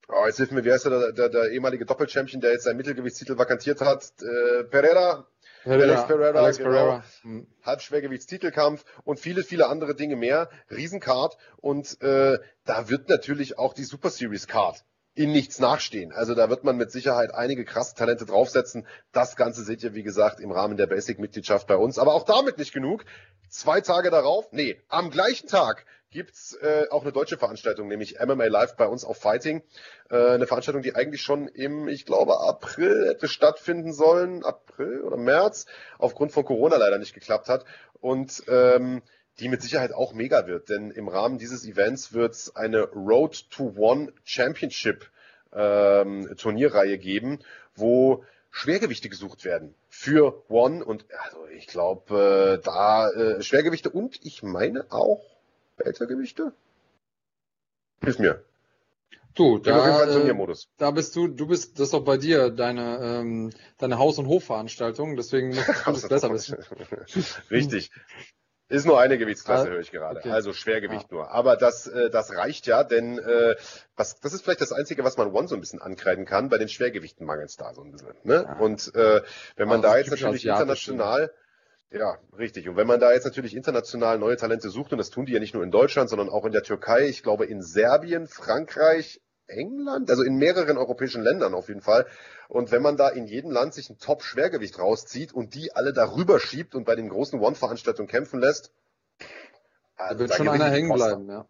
Oh, 0.09 0.25
jetzt 0.25 0.37
hilft 0.37 0.53
mir, 0.53 0.65
wer 0.65 0.77
ist 0.77 0.85
der, 0.87 1.11
der, 1.11 1.29
der 1.29 1.51
ehemalige 1.51 1.85
Doppelchampion, 1.85 2.41
der 2.41 2.53
jetzt 2.53 2.63
seinen 2.63 2.77
Mittelgewichtstitel 2.77 3.39
vakantiert 3.39 3.81
hat? 3.81 4.13
Äh, 4.23 4.63
Pereira? 4.63 5.27
Pereira, 5.65 5.95
Alex 5.95 6.07
Pereira, 6.07 6.39
Alex 6.39 6.59
genau. 6.59 6.71
Pereira. 6.71 7.05
Mhm. 7.25 7.47
Halbschwergewichtstitelkampf 7.65 8.85
und 9.03 9.19
viele, 9.19 9.43
viele 9.43 9.67
andere 9.67 9.97
Dinge 9.97 10.15
mehr. 10.15 10.49
Riesencard 10.71 11.37
und 11.57 12.01
äh, 12.03 12.39
da 12.65 12.89
wird 12.89 13.09
natürlich 13.09 13.59
auch 13.59 13.75
die 13.75 13.83
Super 13.83 14.11
Series 14.11 14.47
Card 14.47 14.85
in 15.17 15.33
nichts 15.33 15.59
nachstehen. 15.59 16.13
Also 16.13 16.35
da 16.35 16.51
wird 16.51 16.63
man 16.63 16.77
mit 16.77 16.93
Sicherheit 16.93 17.35
einige 17.35 17.65
krasse 17.65 17.95
Talente 17.95 18.27
draufsetzen. 18.27 18.87
Das 19.13 19.35
Ganze 19.35 19.65
seht 19.65 19.83
ihr, 19.83 19.95
wie 19.95 20.03
gesagt, 20.03 20.41
im 20.41 20.53
Rahmen 20.53 20.77
der 20.77 20.87
Basic-Mitgliedschaft 20.87 21.67
bei 21.67 21.77
uns. 21.77 21.99
Aber 21.99 22.15
auch 22.15 22.25
damit 22.25 22.59
nicht 22.59 22.75
genug. 22.75 23.05
Zwei 23.49 23.81
Tage 23.81 24.11
darauf, 24.11 24.53
nee, 24.53 24.77
am 24.89 25.11
gleichen 25.11 25.49
Tag 25.49 25.87
gibt's 26.11 26.55
äh, 26.61 26.85
auch 26.91 27.03
eine 27.03 27.13
deutsche 27.13 27.39
Veranstaltung, 27.39 27.89
nämlich 27.89 28.19
MMA 28.21 28.47
Live 28.47 28.77
bei 28.77 28.87
uns 28.87 29.05
auf 29.05 29.17
Fighting. 29.17 29.63
Äh, 30.11 30.17
eine 30.17 30.47
Veranstaltung, 30.47 30.83
die 30.83 30.95
eigentlich 30.95 31.23
schon 31.23 31.49
im, 31.49 31.89
ich 31.89 32.05
glaube, 32.05 32.41
April 32.41 33.09
hätte 33.09 33.27
stattfinden 33.27 33.95
sollen, 33.95 34.45
April 34.45 35.01
oder 35.01 35.17
März, 35.17 35.65
aufgrund 35.99 36.33
von 36.33 36.45
Corona 36.45 36.77
leider 36.77 36.99
nicht 36.99 37.15
geklappt 37.15 37.49
hat. 37.49 37.65
Und 38.01 38.43
ähm, 38.49 39.03
die 39.39 39.49
mit 39.49 39.63
Sicherheit 39.63 39.93
auch 39.93 40.15
mega 40.15 40.47
wird, 40.47 40.69
denn 40.69 40.91
im 40.91 41.09
Rahmen 41.09 41.39
dieses 41.39 41.67
Events 41.67 42.13
wird 42.13 42.35
es 42.35 42.57
eine 42.57 42.85
Road 42.85 43.51
to 43.51 43.75
One 43.77 44.13
Championship 44.25 45.11
ähm, 45.53 46.35
Turnierreihe 46.37 46.99
geben, 46.99 47.41
wo 47.75 48.25
Schwergewichte 48.51 49.09
gesucht 49.09 49.45
werden 49.45 49.75
für 49.89 50.43
One 50.49 50.85
und 50.85 51.05
also 51.25 51.47
ich 51.49 51.67
glaube 51.67 52.59
äh, 52.59 52.65
da 52.65 53.11
äh, 53.11 53.43
Schwergewichte 53.43 53.91
und 53.91 54.19
ich 54.25 54.43
meine 54.43 54.87
auch 54.91 55.23
Weltergewichte. 55.77 56.53
Hilf 58.03 58.19
mir. 58.19 58.43
Du, 59.35 59.59
da, 59.59 60.05
äh, 60.05 60.55
da 60.79 60.91
bist 60.91 61.15
du, 61.15 61.29
du 61.29 61.47
bist, 61.47 61.79
das 61.79 61.89
ist 61.89 61.93
doch 61.93 62.05
bei 62.05 62.17
dir 62.17 62.49
deine, 62.51 62.99
ähm, 63.03 63.53
deine 63.77 63.99
Haus- 63.99 64.19
und 64.19 64.29
Hofveranstaltung, 64.29 65.15
deswegen 65.17 65.51
musst 65.87 66.05
du 66.05 66.09
das 66.09 66.09
besser 66.09 66.33
wissen. 66.33 66.57
Richtig. 67.51 67.91
Ist 68.69 68.85
nur 68.85 68.99
eine 68.99 69.17
Gewichtsklasse, 69.17 69.69
Ah, 69.69 69.71
höre 69.71 69.81
ich 69.81 69.93
gerade. 69.93 70.19
okay. 70.19 70.31
Also 70.31 70.53
Schwergewicht 70.53 71.13
nur. 71.13 71.31
Aber 71.31 71.57
das, 71.57 71.87
äh, 71.87 72.11
das 72.11 72.35
reicht 72.35 72.67
ja, 72.67 72.83
denn 72.83 73.19
äh, 73.19 73.55
was, 73.95 74.19
das 74.19 74.33
ist 74.33 74.43
vielleicht 74.43 74.61
das 74.61 74.73
Einzige, 74.73 75.05
was 75.05 75.17
man 75.17 75.33
One 75.33 75.47
so 75.47 75.55
ein 75.55 75.61
bisschen 75.61 75.81
ankreiden 75.81 76.25
kann. 76.25 76.49
Bei 76.49 76.59
den 76.59 76.69
Schwergewichten 76.69 77.25
mangelt 77.27 77.51
es 77.51 77.57
da 77.57 77.73
so 77.75 77.83
ein 77.83 77.93
bisschen. 77.93 78.15
Ne? 78.25 78.45
Ja. 78.47 78.59
Und 78.59 78.93
äh, 78.95 79.23
wenn 79.55 79.69
man 79.69 79.79
Aber 79.79 79.89
da 79.89 79.99
jetzt 79.99 80.11
natürlich 80.11 80.47
international 80.47 81.31
ja, 81.91 82.19
richtig. 82.37 82.69
Und 82.69 82.77
wenn 82.77 82.89
man 82.89 82.99
da 82.99 83.13
jetzt 83.13 83.25
natürlich 83.25 83.55
international 83.55 84.19
neue 84.19 84.37
Talente 84.37 84.71
sucht, 84.71 84.91
und 84.91 84.99
das 84.99 85.11
tun 85.11 85.25
die 85.25 85.33
ja 85.33 85.39
nicht 85.39 85.55
nur 85.55 85.63
in 85.63 85.71
Deutschland, 85.71 86.11
sondern 86.11 86.29
auch 86.29 86.45
in 86.45 86.53
der 86.53 86.65
Türkei, 86.65 87.07
ich 87.07 87.23
glaube 87.23 87.47
in 87.47 87.63
Serbien, 87.63 88.27
Frankreich, 88.27 89.21
England, 89.48 90.10
also 90.10 90.23
in 90.23 90.36
mehreren 90.36 90.77
europäischen 90.77 91.23
Ländern 91.23 91.55
auf 91.55 91.68
jeden 91.68 91.82
Fall. 91.82 92.06
Und 92.48 92.70
wenn 92.73 92.82
man 92.82 92.97
da 92.97 93.09
in 93.09 93.27
jedem 93.27 93.51
Land 93.51 93.74
sich 93.74 93.90
ein 93.90 93.98
Top-Schwergewicht 93.98 94.78
rauszieht 94.78 95.32
und 95.32 95.55
die 95.55 95.74
alle 95.74 95.93
darüber 95.93 96.40
schiebt 96.40 96.74
und 96.74 96.85
bei 96.85 96.97
den 96.97 97.09
großen 97.09 97.40
One-Veranstaltungen 97.40 98.09
kämpfen 98.09 98.40
lässt, 98.40 98.73
Da 99.97 100.18
wird 100.18 100.31
da 100.31 100.35
schon 100.35 100.48
einer 100.48 100.66
hängen 100.66 100.93
bleiben, 100.93 101.28
ja. 101.28 101.47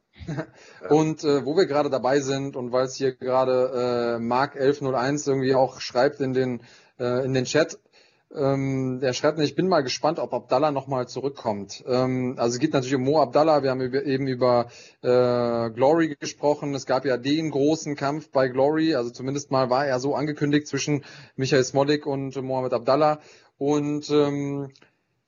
Und 0.89 1.25
äh, 1.25 1.45
wo 1.45 1.57
wir 1.57 1.67
gerade 1.67 1.91
dabei 1.91 2.21
sind 2.21 2.57
und 2.57 2.73
weil 2.73 2.87
es 2.87 2.95
hier 2.95 3.15
gerade 3.15 4.19
äh, 4.19 4.23
Mark1101 4.23 5.29
irgendwie 5.29 5.55
auch 5.55 5.81
schreibt 5.81 6.21
in 6.21 6.33
den, 6.33 6.63
äh, 6.99 7.25
in 7.25 7.35
den 7.35 7.45
Chat, 7.45 7.79
ähm, 8.37 9.01
der 9.01 9.13
schreibt, 9.13 9.39
ich 9.39 9.55
bin 9.55 9.69
mal 9.69 9.83
gespannt, 9.83 10.19
ob 10.19 10.35
Abdallah 10.35 10.71
nochmal 10.71 11.09
zurückkommt. 11.09 11.83
Ähm, 11.87 12.35
also 12.39 12.55
es 12.55 12.61
geht 12.61 12.73
natürlich 12.73 12.95
um 12.95 13.03
Mo 13.03 13.21
Abdallah, 13.21 13.63
wir 13.63 13.71
haben 13.71 13.81
über, 13.81 14.05
eben 14.05 14.27
über 14.27 14.67
äh, 15.03 15.71
Glory 15.71 16.17
gesprochen. 16.21 16.75
Es 16.75 16.87
gab 16.87 17.05
ja 17.05 17.17
den 17.17 17.51
großen 17.51 17.97
Kampf 17.97 18.31
bei 18.31 18.49
Glory, 18.49 18.95
also 18.95 19.11
zumindest 19.11 19.51
mal 19.51 19.71
war 19.71 19.87
er 19.87 19.99
so 19.99 20.15
angekündigt 20.15 20.67
zwischen 20.69 21.05
Michael 21.37 21.65
Smolik 21.65 22.07
und 22.07 22.41
Mohamed 22.41 22.75
Abdallah. 22.75 23.21
Und 23.59 24.11
ähm, 24.11 24.71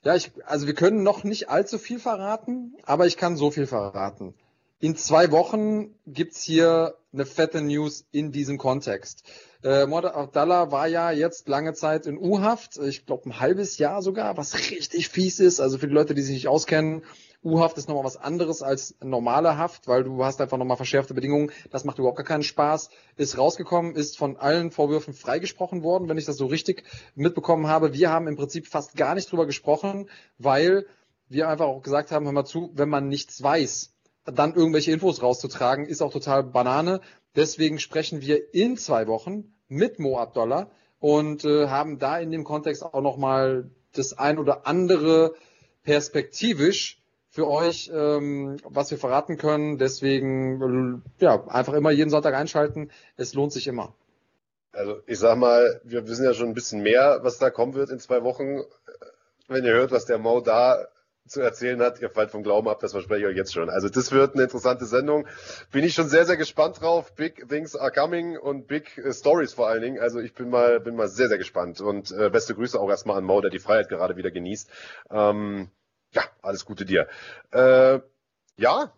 ja, 0.05 0.15
ich, 0.15 0.31
also 0.45 0.67
wir 0.67 0.75
können 0.75 1.03
noch 1.03 1.25
nicht 1.25 1.49
allzu 1.49 1.79
viel 1.79 1.99
verraten, 1.99 2.77
aber 2.85 3.07
ich 3.07 3.17
kann 3.17 3.37
so 3.37 3.51
viel 3.51 3.67
verraten. 3.67 4.35
In 4.81 4.95
zwei 4.95 5.33
Wochen 5.33 5.95
gibt's 6.07 6.43
hier 6.43 6.95
eine 7.19 7.27
fette 7.27 7.61
News 7.61 8.07
in 8.13 8.31
diesem 8.31 8.59
Kontext. 8.59 9.25
Äh, 9.65 9.87
Mohamed 9.87 10.15
Abdallah 10.15 10.71
war 10.71 10.87
ja 10.87 11.11
jetzt 11.11 11.49
lange 11.49 11.75
Zeit 11.75 12.07
in 12.07 12.17
U-Haft, 12.17 12.79
ich 12.79 13.07
glaube 13.07 13.29
ein 13.29 13.41
halbes 13.41 13.79
Jahr 13.79 14.03
sogar, 14.03 14.37
was 14.37 14.55
richtig 14.71 15.09
fies 15.09 15.41
ist. 15.41 15.59
Also 15.59 15.79
für 15.79 15.89
die 15.89 15.95
Leute, 15.95 16.15
die 16.15 16.23
sich 16.23 16.35
nicht 16.35 16.49
auskennen, 16.49 17.03
U-Haft 17.43 17.77
ist 17.77 17.89
nochmal 17.89 18.05
was 18.05 18.17
anderes 18.17 18.63
als 18.63 18.97
normale 19.03 19.59
Haft, 19.59 19.89
weil 19.89 20.05
du 20.05 20.25
hast 20.25 20.41
einfach 20.41 20.59
nochmal 20.59 20.77
verschärfte 20.77 21.15
Bedingungen. 21.15 21.51
Das 21.71 21.85
macht 21.85 21.99
überhaupt 21.99 22.19
gar 22.19 22.27
keinen 22.27 22.43
Spaß. 22.43 22.91
Ist 23.17 23.39
rausgekommen, 23.39 23.95
ist 23.95 24.17
von 24.17 24.37
allen 24.37 24.71
Vorwürfen 24.71 25.15
freigesprochen 25.15 25.83
worden, 25.83 26.09
wenn 26.09 26.19
ich 26.19 26.25
das 26.25 26.37
so 26.37 26.47
richtig 26.47 26.85
mitbekommen 27.15 27.67
habe. 27.67 27.95
Wir 27.95 28.11
haben 28.11 28.29
im 28.29 28.37
Prinzip 28.37 28.67
fast 28.67 28.97
gar 28.97 29.15
nicht 29.15 29.31
drüber 29.31 29.47
gesprochen, 29.47 30.09
weil 30.39 30.87
wir 31.29 31.49
einfach 31.49 31.67
auch 31.67 31.83
gesagt 31.83 32.11
haben, 32.11 32.25
hör 32.25 32.33
mal 32.33 32.45
zu, 32.45 32.71
wenn 32.75 32.89
man 32.89 33.09
nichts 33.09 33.43
weiß, 33.43 33.93
dann 34.33 34.55
irgendwelche 34.55 34.93
Infos 34.93 35.23
rauszutragen, 35.23 35.87
ist 35.87 36.03
auch 36.03 36.13
total 36.13 36.43
Banane. 36.45 37.01
Deswegen 37.37 37.79
sprechen 37.79 38.21
wir 38.21 38.55
in 38.55 38.77
zwei 38.77 39.07
Wochen 39.07 39.53
mit 39.69 39.99
Mo 39.99 40.19
Abdallah 40.19 40.71
und 40.99 41.45
äh, 41.45 41.69
haben 41.69 41.99
da 41.99 42.19
in 42.19 42.31
dem 42.31 42.45
Kontext 42.45 42.83
auch 42.83 43.01
nochmal 43.01 43.71
das 43.95 44.19
ein 44.19 44.39
oder 44.39 44.67
andere 44.67 45.35
perspektivisch 45.83 47.03
für 47.31 47.49
euch, 47.49 47.91
ähm, 47.93 48.57
was 48.65 48.91
wir 48.91 48.99
verraten 48.99 49.37
können. 49.37 49.79
Deswegen 49.79 51.03
äh, 51.21 51.25
ja 51.25 51.47
einfach 51.49 51.75
immer 51.75 51.91
jeden 51.91 52.11
Sonntag 52.11 52.35
einschalten. 52.35 52.91
Es 53.17 53.35
lohnt 53.35 53.53
sich 53.53 53.67
immer. 53.67 53.95
Also 54.73 55.01
ich 55.07 55.19
sag 55.19 55.39
mal, 55.39 55.81
wir 55.85 56.07
wissen 56.09 56.25
ja 56.25 56.35
schon 56.35 56.49
ein 56.49 56.55
bisschen 56.55 56.83
mehr, 56.83 57.21
was 57.23 57.39
da 57.39 57.51
kommen 57.51 57.75
wird 57.75 57.91
in 57.91 58.01
zwei 58.01 58.23
Wochen. 58.23 58.63
Wenn 59.49 59.65
ihr 59.65 59.73
hört, 59.73 59.93
was 59.93 60.05
der 60.05 60.19
Mo 60.19 60.41
da 60.41 60.89
zu 61.29 61.41
erzählen 61.41 61.81
hat, 61.81 62.01
ihr 62.01 62.11
fallt 62.11 62.31
vom 62.31 62.43
Glauben 62.43 62.69
ab, 62.69 62.79
das 62.81 62.93
verspreche 62.93 63.21
ich 63.23 63.27
euch 63.27 63.37
jetzt 63.37 63.53
schon. 63.53 63.71
Also 63.71 63.89
das 63.89 64.13
wird 64.13 64.35
eine 64.35 64.45
interessante 64.45 64.87
Sendung. 64.87 65.27
Bin 65.71 65.85
ich 65.85 65.95
schon 65.95 66.09
sehr, 66.09 66.27
sehr 66.27 66.37
gespannt 66.37 66.81
drauf. 66.81 67.15
Big 67.15 67.49
things 67.49 67.77
are 67.77 67.93
coming 67.93 68.37
und 68.39 68.67
big 68.67 68.99
äh, 68.99 69.13
stories 69.13 69.53
vor 69.55 69.69
allen 69.69 69.83
Dingen. 69.83 69.99
Also 69.99 70.21
ich 70.21 70.35
bin 70.35 70.51
mal, 70.51 70.81
bin 70.81 70.97
mal 70.97 71.09
sehr, 71.09 71.29
sehr 71.29 71.39
gespannt. 71.39 71.81
Und 71.81 72.11
äh, 72.13 72.31
beste 72.31 72.55
Grüße 72.55 72.79
auch 72.79 72.89
erstmal 72.89 73.19
an 73.19 73.25
Mo, 73.25 73.41
der 73.41 73.51
die 73.51 73.59
Freiheit 73.59 73.89
gerade 73.89 74.17
wieder 74.17 74.31
genießt. 74.31 74.71
Ähm, 75.11 75.71
ja, 76.13 76.23
alles 76.43 76.65
Gute 76.65 76.85
dir. 76.85 77.07
Äh, 77.51 78.01
ja, 78.57 78.93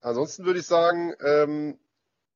ansonsten 0.00 0.44
würde 0.44 0.60
ich 0.60 0.66
sagen, 0.66 1.14
ähm, 1.24 1.78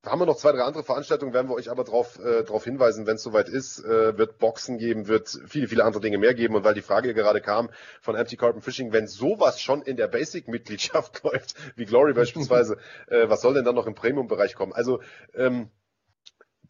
haben 0.07 0.21
wir 0.21 0.27
noch 0.27 0.37
zwei, 0.37 0.53
drei 0.53 0.63
andere 0.63 0.85
Veranstaltungen, 0.85 1.33
werden 1.33 1.49
wir 1.49 1.55
euch 1.55 1.71
aber 1.71 1.85
darauf 1.85 2.19
äh, 2.19 2.43
drauf 2.45 2.65
hinweisen, 2.65 3.07
wenn 3.07 3.17
es 3.17 3.23
soweit 3.23 3.49
ist. 3.49 3.85
Äh, 3.85 4.17
wird 4.19 4.39
Boxen 4.39 4.79
geben, 4.79 5.09
wird 5.09 5.39
viele, 5.47 5.69
viele 5.69 5.85
andere 5.85 6.01
Dinge 6.01 6.19
mehr 6.19 6.35
geben. 6.35 6.55
Und 6.55 6.65
weil 6.65 6.75
die 6.75 6.83
Frage 6.83 7.15
gerade 7.15 7.41
kam 7.41 7.71
von 8.01 8.15
Empty 8.15 8.37
Carbon 8.37 8.63
Fishing, 8.63 8.93
wenn 8.93 9.07
sowas 9.07 9.61
schon 9.61 9.83
in 9.83 9.97
der 9.97 10.09
Basic-Mitgliedschaft 10.09 11.23
läuft, 11.25 11.55
wie 11.77 11.85
Glory 11.85 12.13
beispielsweise, 12.13 12.77
äh, 13.09 13.29
was 13.29 13.41
soll 13.41 13.55
denn 13.55 13.65
dann 13.65 13.75
noch 13.75 13.87
im 13.87 13.95
Premium-Bereich 13.95 14.55
kommen? 14.55 14.73
Also 14.73 15.01
ähm, 15.35 15.71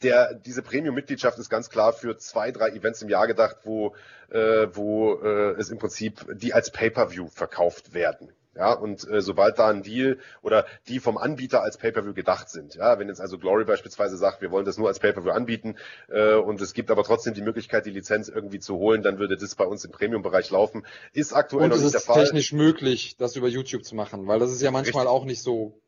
der, 0.02 0.34
diese 0.34 0.62
Premium-Mitgliedschaft 0.62 1.38
ist 1.38 1.50
ganz 1.50 1.70
klar 1.70 1.92
für 1.92 2.16
zwei, 2.18 2.50
drei 2.52 2.68
Events 2.70 3.02
im 3.02 3.08
Jahr 3.08 3.26
gedacht, 3.26 3.58
wo, 3.64 3.94
äh, 4.30 4.68
wo 4.72 5.14
äh, 5.22 5.52
es 5.58 5.70
im 5.70 5.78
Prinzip 5.78 6.26
die 6.34 6.52
als 6.52 6.70
Pay-per-View 6.70 7.28
verkauft 7.28 7.94
werden. 7.94 8.32
Ja, 8.56 8.72
und 8.72 9.08
äh, 9.08 9.20
sobald 9.20 9.58
da 9.58 9.68
ein 9.68 9.82
Deal 9.82 10.18
oder 10.42 10.66
die 10.88 11.00
vom 11.00 11.18
Anbieter 11.18 11.62
als 11.62 11.76
Pay-per-View 11.76 12.14
gedacht 12.14 12.48
sind, 12.48 12.74
ja, 12.74 12.98
wenn 12.98 13.08
jetzt 13.08 13.20
also 13.20 13.38
Glory 13.38 13.64
beispielsweise 13.64 14.16
sagt, 14.16 14.42
wir 14.42 14.50
wollen 14.50 14.64
das 14.64 14.78
nur 14.78 14.88
als 14.88 15.00
Pay-per-View 15.00 15.30
anbieten 15.30 15.76
äh, 16.08 16.34
und 16.34 16.60
es 16.60 16.72
gibt 16.72 16.90
aber 16.90 17.02
trotzdem 17.02 17.34
die 17.34 17.42
Möglichkeit, 17.42 17.86
die 17.86 17.90
Lizenz 17.90 18.28
irgendwie 18.28 18.60
zu 18.60 18.76
holen, 18.76 19.02
dann 19.02 19.18
würde 19.18 19.36
das 19.36 19.54
bei 19.54 19.64
uns 19.64 19.84
im 19.84 19.90
Premium-Bereich 19.90 20.50
laufen. 20.50 20.86
Ist 21.12 21.32
aktuell 21.32 21.64
Und 21.64 21.70
noch 21.70 21.76
es 21.76 21.82
nicht 21.82 21.94
der 21.94 22.00
ist 22.00 22.06
Fall. 22.06 22.22
technisch 22.24 22.52
möglich, 22.52 23.16
das 23.16 23.36
über 23.36 23.48
YouTube 23.48 23.84
zu 23.84 23.94
machen, 23.94 24.26
weil 24.26 24.38
das 24.38 24.52
ist 24.52 24.62
ja 24.62 24.70
manchmal 24.70 25.06
Richtig. 25.06 25.20
auch 25.20 25.24
nicht 25.24 25.42
so. 25.42 25.80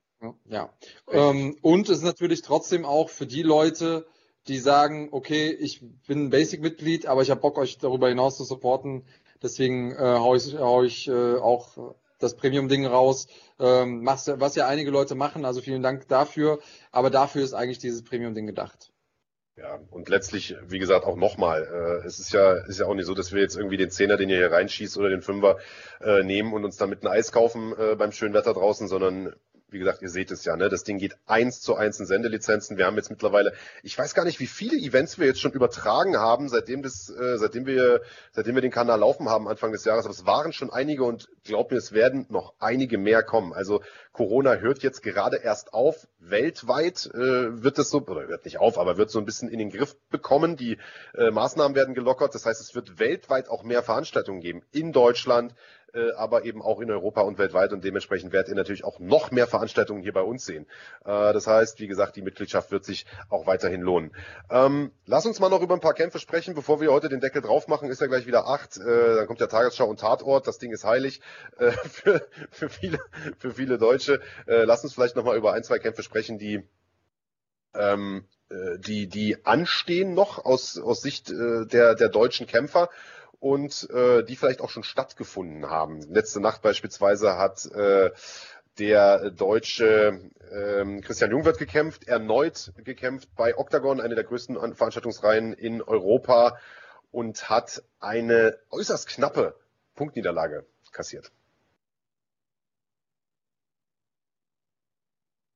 Ja. 0.47 0.71
Ähm, 1.11 1.57
und 1.63 1.89
es 1.89 1.99
ist 1.99 2.05
natürlich 2.05 2.43
trotzdem 2.43 2.85
auch 2.85 3.11
für 3.11 3.27
die 3.27 3.43
Leute, 3.43 4.07
die 4.49 4.59
sagen, 4.59 5.09
okay, 5.13 5.51
ich 5.51 5.83
bin 6.07 6.27
ein 6.27 6.31
Basic-Mitglied, 6.31 7.07
aber 7.07 7.23
ich 7.23 7.31
habe 7.31 7.41
Bock, 7.41 7.59
euch 7.59 7.79
darüber 7.79 8.09
hinaus 8.09 8.37
zu 8.37 8.45
supporten. 8.45 9.05
Deswegen 9.43 9.93
äh, 9.93 9.97
hau 9.99 10.35
ich, 10.35 10.57
hau 10.57 10.83
ich 10.83 11.09
äh, 11.09 11.37
auch 11.37 11.95
das 12.19 12.37
Premium-Ding 12.37 12.87
raus, 12.87 13.27
ähm, 13.59 14.03
machst, 14.03 14.31
was 14.41 14.55
ja 14.55 14.67
einige 14.67 14.91
Leute 14.91 15.15
machen. 15.15 15.45
Also 15.45 15.61
vielen 15.61 15.83
Dank 15.83 16.09
dafür. 16.09 16.61
Aber 16.93 17.11
dafür 17.11 17.43
ist 17.43 17.55
eigentlich 17.55 17.79
dieses 17.79 18.03
Premium-Ding 18.03 18.47
gedacht. 18.47 18.93
Ja, 19.59 19.81
und 19.91 20.11
letztlich, 20.11 20.55
wie 20.69 20.79
gesagt, 20.79 21.07
auch 21.07 21.17
nochmal, 21.17 21.63
äh, 21.63 22.07
es 22.07 22.19
ist 22.19 22.31
ja, 22.35 22.53
ist 22.67 22.79
ja 22.79 22.85
auch 22.85 22.95
nicht 22.95 23.07
so, 23.07 23.15
dass 23.15 23.33
wir 23.33 23.41
jetzt 23.41 23.57
irgendwie 23.57 23.79
den 23.79 23.91
Zehner, 23.91 24.19
den 24.19 24.29
ihr 24.29 24.37
hier 24.37 24.53
reinschießt 24.53 24.99
oder 24.99 25.09
den 25.09 25.23
Fünfer 25.23 25.57
äh, 26.03 26.23
nehmen 26.23 26.53
und 26.53 26.67
uns 26.67 26.77
damit 26.77 27.03
ein 27.03 27.07
Eis 27.07 27.33
kaufen 27.33 27.73
äh, 27.79 27.97
beim 27.97 28.13
schönen 28.13 28.35
Wetter 28.35 28.53
draußen, 28.53 28.87
sondern 28.87 29.35
wie 29.69 29.81
gesagt, 29.81 30.01
ihr 30.01 30.09
seht 30.09 30.31
es 30.31 30.45
ja, 30.45 30.57
ne? 30.57 30.69
Das 30.69 30.85
Ding 30.85 30.99
geht 30.99 31.17
eins 31.27 31.61
zu 31.61 31.75
eins 31.75 31.99
in 31.99 32.07
Sendelizenzen. 32.07 32.77
Wir 32.77 32.87
haben 32.87 32.97
jetzt 32.97 33.11
mittlerweile, 33.11 33.53
ich 33.83 33.99
weiß 33.99 34.15
gar 34.15 34.25
nicht, 34.25 34.39
wie 34.39 34.47
viele 34.47 34.77
Events 34.77 35.19
wir 35.19 35.27
jetzt 35.27 35.41
schon 35.41 35.53
übertragen 35.53 36.17
haben, 36.17 36.49
seitdem 36.49 36.83
das, 36.83 37.11
äh, 37.11 37.37
seitdem 37.37 37.67
wir, 37.67 38.01
seitdem 38.31 38.55
wir 38.55 38.63
den 38.63 38.71
Kanal 38.71 39.01
laufen 39.01 39.29
haben 39.29 39.49
Anfang 39.49 39.73
des 39.73 39.85
Jahres. 39.85 40.05
Aber 40.05 40.15
es 40.15 40.25
waren 40.25 40.53
schon 40.53 40.71
einige 40.71 41.03
und 41.03 41.29
glaubt 41.45 41.73
mir, 41.73 41.79
es 41.79 41.93
werden 41.93 42.27
noch 42.29 42.55
einige 42.61 42.97
mehr 42.97 43.25
kommen. 43.25 43.53
Also 43.53 43.83
Corona 44.13 44.55
hört 44.55 44.85
jetzt 44.85 45.03
gerade 45.03 45.39
erst 45.39 45.75
auf. 45.75 46.07
Weltweit 46.21 47.07
äh, 47.13 47.63
wird 47.63 47.79
es 47.79 47.91
so, 47.91 48.03
oder 48.07 48.29
hört 48.29 48.45
nicht 48.45 48.59
auf, 48.59 48.79
aber 48.79 48.97
wird 48.97 49.11
so 49.11 49.19
ein 49.19 49.25
bisschen 49.25 49.49
in 49.49 49.59
den 49.59 49.71
Griff 49.71 49.97
bekommen. 50.11 50.57
Die 50.57 50.79
äh, 51.15 51.31
Maßnahmen 51.33 51.75
werden 51.75 51.95
gelockert. 51.95 52.35
Das 52.37 52.47
heißt, 52.47 52.61
es 52.61 52.77
wird 52.77 53.01
weltweit 53.01 53.49
auch 53.49 53.65
mehr 53.65 53.83
Veranstaltungen 53.83 54.41
geben. 54.41 54.63
In 54.71 54.93
Deutschland, 54.93 55.55
äh, 55.97 56.13
aber 56.13 56.45
eben 56.45 56.63
auch 56.63 56.81
in 56.81 56.91
Europa 56.91 57.23
und 57.23 57.39
weltweit. 57.39 57.73
Und 57.73 57.85
dementsprechend 57.85 58.33
werdet 58.33 58.51
ihr 58.51 58.55
natürlich 58.55 58.85
auch 58.85 59.01
noch 59.01 59.31
mehr 59.31 59.47
Veranstaltungen 59.47 60.03
hier 60.03 60.13
bei 60.13 60.21
uns 60.21 60.45
sehen. 60.45 60.67
Äh, 61.05 61.33
das 61.33 61.47
heißt, 61.47 61.81
wie 61.81 61.87
gesagt, 61.87 62.17
die 62.17 62.23
Mitgliedschaft 62.23 62.71
wird 62.71 62.85
sich 62.85 63.07
auch 63.31 63.47
weiterhin 63.47 63.81
lohnen. 63.81 64.13
Ähm, 64.51 64.93
lass 65.07 65.27
uns 65.27 65.41
mal 65.41 65.49
noch 65.49 65.63
über 65.63 65.75
ein 65.75 65.81
paar 65.81 65.95
Kämpfe 65.95 66.19
sprechen, 66.19 66.55
bevor 66.55 66.81
wir 66.81 66.93
heute 66.93 67.09
den 67.09 67.21
Deckel 67.21 67.43
drauf 67.43 67.67
machen. 67.67 67.91
Ist 67.91 68.01
ja 68.01 68.07
gleich 68.07 68.27
wieder 68.27 68.47
acht. 68.47 68.77
Äh, 68.77 69.17
dann 69.17 69.27
kommt 69.27 69.41
ja 69.41 69.47
Tagesschau 69.47 69.87
und 69.87 70.01
Tatort. 70.01 70.47
Das 70.47 70.59
Ding 70.59 70.73
ist 70.73 70.85
heilig 70.85 71.21
äh, 71.59 71.71
für, 71.91 72.27
für, 72.51 72.69
viele, 72.69 72.99
für 73.39 73.53
viele 73.53 73.79
Deutsche. 73.79 74.21
Äh, 74.47 74.65
lass 74.65 74.85
uns 74.85 74.95
vielleicht 74.95 75.17
noch 75.17 75.25
mal 75.25 75.37
über 75.37 75.55
ein, 75.55 75.65
zwei 75.65 75.79
Kämpfe 75.79 76.03
sprechen, 76.03 76.39
die 76.39 76.63
ähm, 77.75 78.25
äh, 78.49 78.79
die, 78.79 79.09
die 79.09 79.45
anstehen 79.45 80.15
noch 80.15 80.45
aus, 80.45 80.79
aus 80.79 81.01
Sicht 81.01 81.31
äh, 81.31 81.67
der, 81.67 81.95
der 81.95 82.09
deutschen 82.09 82.47
Kämpfer 82.47 82.91
und 83.41 83.89
äh, 83.91 84.23
die 84.25 84.37
vielleicht 84.37 84.61
auch 84.61 84.71
schon 84.71 84.83
stattgefunden 84.83 85.69
haben. 85.71 86.01
Letzte 86.11 86.41
Nacht 86.41 86.63
beispielsweise 86.63 87.37
hat 87.37 87.65
äh, 87.67 88.11
der 88.79 89.31
deutsche 89.31 90.21
ähm, 90.53 91.01
Christian 91.01 91.31
Jungwirth 91.31 91.59
gekämpft, 91.59 92.07
erneut 92.09 92.73
gekämpft 92.85 93.29
bei 93.37 93.57
Octagon, 93.57 94.01
eine 94.01 94.15
der 94.15 94.25
größten 94.25 94.57
An- 94.57 94.75
Veranstaltungsreihen 94.75 95.53
in 95.53 95.83
Europa 95.83 96.59
und 97.11 97.49
hat 97.49 97.83
eine 98.01 98.59
äußerst 98.71 99.09
knappe 99.09 99.57
Punktniederlage 99.95 100.67
kassiert. 100.93 101.33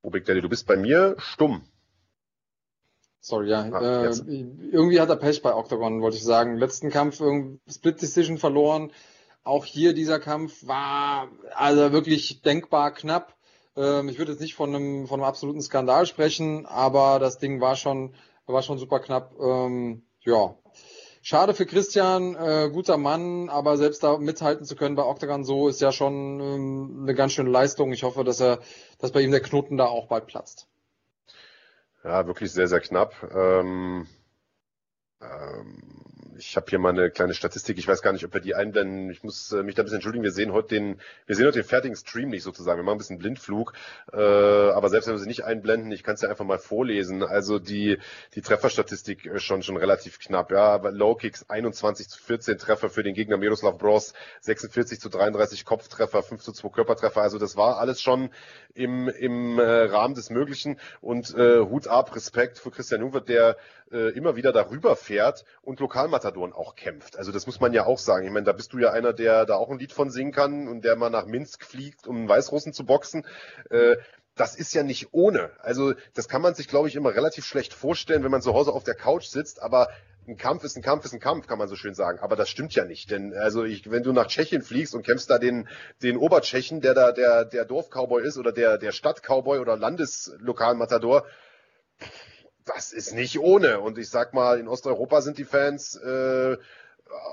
Big 0.02 0.24
Daddy, 0.24 0.40
du 0.40 0.48
bist 0.48 0.66
bei 0.66 0.76
mir 0.76 1.14
stumm. 1.18 1.64
Sorry, 3.20 3.50
ja. 3.50 3.68
Ah, 3.70 4.04
äh, 4.04 4.10
irgendwie 4.72 5.00
hat 5.00 5.10
er 5.10 5.16
Pech 5.16 5.42
bei 5.42 5.54
Octagon, 5.54 6.00
wollte 6.00 6.16
ich 6.16 6.24
sagen. 6.24 6.56
Letzten 6.56 6.90
Kampf 6.90 7.22
Split 7.68 8.00
Decision 8.00 8.38
verloren. 8.38 8.92
Auch 9.42 9.64
hier 9.64 9.92
dieser 9.94 10.18
Kampf 10.18 10.66
war 10.66 11.28
also 11.54 11.92
wirklich 11.92 12.42
denkbar 12.42 12.92
knapp. 12.92 13.36
Ähm, 13.76 14.08
ich 14.08 14.18
würde 14.18 14.32
jetzt 14.32 14.40
nicht 14.40 14.54
von 14.54 14.74
einem, 14.74 15.06
von 15.06 15.20
einem 15.20 15.28
absoluten 15.28 15.60
Skandal 15.60 16.06
sprechen, 16.06 16.66
aber 16.66 17.18
das 17.18 17.38
Ding 17.38 17.60
war 17.60 17.76
schon, 17.76 18.14
war 18.46 18.62
schon 18.62 18.78
super 18.78 19.00
knapp. 19.00 19.34
Ähm, 19.38 20.02
ja. 20.20 20.56
Schade 21.22 21.52
für 21.52 21.66
Christian, 21.66 22.34
äh, 22.34 22.70
guter 22.72 22.96
Mann, 22.96 23.50
aber 23.50 23.76
selbst 23.76 24.02
da 24.02 24.16
mithalten 24.16 24.64
zu 24.64 24.74
können 24.74 24.96
bei 24.96 25.04
Octagon 25.04 25.44
so 25.44 25.68
ist 25.68 25.82
ja 25.82 25.92
schon 25.92 26.40
ähm, 26.40 26.98
eine 27.02 27.14
ganz 27.14 27.32
schöne 27.32 27.50
Leistung. 27.50 27.92
Ich 27.92 28.02
hoffe, 28.02 28.24
dass 28.24 28.40
er, 28.40 28.60
dass 28.98 29.12
bei 29.12 29.20
ihm 29.20 29.30
der 29.30 29.42
Knoten 29.42 29.76
da 29.76 29.84
auch 29.84 30.08
bald 30.08 30.26
platzt. 30.26 30.69
Ja, 32.04 32.26
wirklich 32.26 32.52
sehr, 32.52 32.68
sehr 32.68 32.80
knapp. 32.80 33.14
Ähm, 33.34 34.06
ähm, 35.20 35.78
ich 36.40 36.56
habe 36.56 36.66
hier 36.68 36.78
mal 36.78 36.88
eine 36.88 37.10
kleine 37.10 37.34
Statistik. 37.34 37.78
Ich 37.78 37.86
weiß 37.86 38.00
gar 38.00 38.12
nicht, 38.12 38.24
ob 38.24 38.32
wir 38.32 38.40
die 38.40 38.54
einblenden. 38.54 39.10
Ich 39.10 39.22
muss 39.22 39.52
äh, 39.52 39.62
mich 39.62 39.74
da 39.74 39.82
ein 39.82 39.84
bisschen 39.84 39.96
entschuldigen. 39.96 40.24
Wir 40.24 40.32
sehen 40.32 40.52
heute 40.52 40.68
den, 40.68 41.00
wir 41.26 41.36
sehen 41.36 41.46
heute 41.46 41.60
den 41.60 41.68
fertigen 41.68 41.96
Stream 41.96 42.30
nicht 42.30 42.42
sozusagen. 42.42 42.78
Wir 42.78 42.82
machen 42.82 42.94
ein 42.94 42.98
bisschen 42.98 43.18
Blindflug. 43.18 43.74
Äh, 44.12 44.16
aber 44.16 44.88
selbst 44.88 45.06
wenn 45.06 45.14
wir 45.14 45.18
sie 45.18 45.28
nicht 45.28 45.44
einblenden, 45.44 45.92
ich 45.92 46.02
kann 46.02 46.14
es 46.14 46.22
ja 46.22 46.30
einfach 46.30 46.46
mal 46.46 46.58
vorlesen. 46.58 47.22
Also 47.22 47.58
die, 47.58 47.98
die 48.34 48.40
Trefferstatistik 48.40 49.26
ist 49.26 49.44
schon, 49.44 49.62
schon 49.62 49.76
relativ 49.76 50.18
knapp. 50.18 50.50
Ja, 50.50 50.64
aber 50.64 50.92
Low 50.92 51.14
Kicks 51.14 51.44
21 51.48 52.08
zu 52.08 52.18
14 52.18 52.58
Treffer 52.58 52.88
für 52.88 53.02
den 53.02 53.14
Gegner 53.14 53.36
Miroslav 53.36 53.76
Bros, 53.76 54.14
46 54.40 54.98
zu 54.98 55.10
33 55.10 55.64
Kopftreffer, 55.66 56.22
5 56.22 56.42
zu 56.42 56.52
2 56.52 56.70
Körpertreffer. 56.70 57.20
Also 57.20 57.38
das 57.38 57.56
war 57.56 57.78
alles 57.78 58.00
schon 58.00 58.30
im, 58.74 59.08
im 59.08 59.58
äh, 59.58 59.62
Rahmen 59.62 60.14
des 60.14 60.30
Möglichen. 60.30 60.78
Und 61.02 61.34
äh, 61.34 61.60
Hut 61.60 61.86
ab, 61.86 62.16
Respekt 62.16 62.58
für 62.58 62.70
Christian 62.70 63.02
Jungwirth, 63.02 63.28
der 63.28 63.56
äh, 63.90 64.10
immer 64.10 64.36
wieder 64.36 64.52
darüber 64.52 64.96
fährt 64.96 65.44
und 65.62 65.80
Lokalmatadoren 65.80 66.52
auch 66.52 66.74
kämpft. 66.74 67.16
Also 67.16 67.32
das 67.32 67.46
muss 67.46 67.60
man 67.60 67.72
ja 67.72 67.86
auch 67.86 67.98
sagen. 67.98 68.26
Ich 68.26 68.32
meine, 68.32 68.46
da 68.46 68.52
bist 68.52 68.72
du 68.72 68.78
ja 68.78 68.92
einer, 68.92 69.12
der 69.12 69.46
da 69.46 69.54
auch 69.54 69.70
ein 69.70 69.78
Lied 69.78 69.92
von 69.92 70.10
singen 70.10 70.32
kann 70.32 70.68
und 70.68 70.84
der 70.84 70.96
mal 70.96 71.10
nach 71.10 71.26
Minsk 71.26 71.64
fliegt, 71.64 72.06
um 72.06 72.16
einen 72.16 72.28
Weißrussen 72.28 72.72
zu 72.72 72.84
boxen. 72.84 73.26
Äh, 73.70 73.96
das 74.36 74.54
ist 74.54 74.72
ja 74.74 74.82
nicht 74.82 75.08
ohne. 75.12 75.50
Also 75.58 75.94
das 76.14 76.28
kann 76.28 76.40
man 76.40 76.54
sich, 76.54 76.68
glaube 76.68 76.88
ich, 76.88 76.96
immer 76.96 77.14
relativ 77.14 77.44
schlecht 77.44 77.74
vorstellen, 77.74 78.22
wenn 78.22 78.30
man 78.30 78.42
zu 78.42 78.54
Hause 78.54 78.72
auf 78.72 78.84
der 78.84 78.94
Couch 78.94 79.26
sitzt, 79.26 79.60
aber 79.60 79.88
ein 80.26 80.36
Kampf 80.36 80.64
ist 80.64 80.76
ein 80.76 80.82
Kampf 80.82 81.04
ist 81.04 81.12
ein 81.12 81.20
Kampf, 81.20 81.46
kann 81.46 81.58
man 81.58 81.68
so 81.68 81.76
schön 81.76 81.94
sagen. 81.94 82.20
Aber 82.20 82.36
das 82.36 82.48
stimmt 82.48 82.74
ja 82.74 82.84
nicht. 82.84 83.10
Denn 83.10 83.34
also 83.34 83.64
ich, 83.64 83.90
wenn 83.90 84.02
du 84.02 84.12
nach 84.12 84.28
Tschechien 84.28 84.62
fliegst 84.62 84.94
und 84.94 85.04
kämpfst 85.04 85.28
da 85.28 85.38
den, 85.38 85.68
den 86.02 86.16
Obertschechen, 86.16 86.80
der 86.80 86.94
da 86.94 87.12
der, 87.12 87.44
der 87.44 87.64
Dorfcowboy 87.64 88.22
ist 88.22 88.38
oder 88.38 88.52
der, 88.52 88.78
der 88.78 88.92
Stadtcowboy 88.92 89.58
oder 89.58 89.76
Landeslokalmatador, 89.76 91.26
das 92.74 92.92
ist 92.92 93.14
nicht 93.14 93.38
ohne. 93.38 93.80
Und 93.80 93.98
ich 93.98 94.10
sag 94.10 94.34
mal, 94.34 94.58
in 94.58 94.68
Osteuropa 94.68 95.22
sind 95.22 95.38
die 95.38 95.44
Fans, 95.44 95.96
äh, 95.96 96.56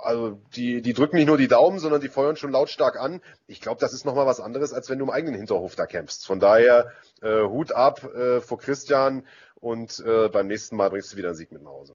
also 0.04 0.40
die, 0.56 0.82
die 0.82 0.94
drücken 0.94 1.18
nicht 1.18 1.28
nur 1.28 1.38
die 1.38 1.48
Daumen, 1.48 1.80
sondern 1.80 2.02
die 2.02 2.10
feuern 2.10 2.36
schon 2.36 2.52
lautstark 2.52 2.98
an. 3.00 3.22
Ich 3.48 3.62
glaube, 3.62 3.80
das 3.80 3.94
ist 3.94 4.06
nochmal 4.06 4.26
was 4.26 4.40
anderes, 4.40 4.74
als 4.74 4.90
wenn 4.90 5.00
du 5.00 5.06
im 5.06 5.12
eigenen 5.12 5.36
Hinterhof 5.36 5.76
da 5.76 5.86
kämpfst. 5.86 6.26
Von 6.26 6.40
daher 6.40 6.92
äh, 7.22 7.44
Hut 7.44 7.72
ab 7.72 8.04
äh, 8.04 8.42
vor 8.42 8.58
Christian 8.58 9.26
und 9.56 10.00
äh, 10.06 10.30
beim 10.30 10.48
nächsten 10.48 10.76
Mal 10.76 10.90
bringst 10.90 11.14
du 11.14 11.18
wieder 11.18 11.30
einen 11.30 11.38
Sieg 11.38 11.52
mit 11.52 11.64
nach 11.64 11.72
Hause. 11.72 11.94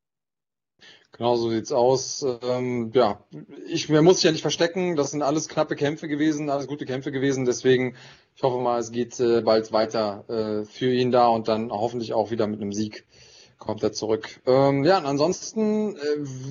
Genau 1.13 1.37
so 1.37 1.51
sieht's 1.51 1.73
aus. 1.73 2.25
Ähm, 2.43 2.91
ja, 2.95 3.23
ich 3.67 3.91
mir 3.91 4.01
muss 4.01 4.19
ich 4.19 4.25
ja 4.25 4.33
nicht 4.33 4.41
verstecken. 4.41 4.97
Das 4.97 5.11
sind 5.11 5.23
alles 5.23 5.49
knappe 5.49 5.77
Kämpfe 5.77 6.09
gewesen, 6.09 6.49
alles 6.49 6.67
gute 6.67 6.87
Kämpfe 6.87 7.13
gewesen. 7.13 7.45
Deswegen, 7.45 7.97
ich 8.35 8.43
hoffe 8.43 8.59
mal, 8.59 8.81
es 8.81 8.93
geht 8.93 9.21
äh, 9.21 9.43
bald 9.43 9.73
weiter 9.73 10.25
äh, 10.29 10.65
für 10.65 10.91
ihn 10.91 11.11
da 11.11 11.27
und 11.27 11.49
dann 11.49 11.71
hoffentlich 11.71 12.15
auch 12.15 12.31
wieder 12.31 12.47
mit 12.47 12.63
einem 12.63 12.73
Sieg 12.73 13.05
kommt 13.63 13.83
er 13.83 13.93
zurück. 13.93 14.41
Ähm, 14.45 14.85
ja, 14.85 14.99
und 14.99 15.07
ansonsten, 15.07 15.97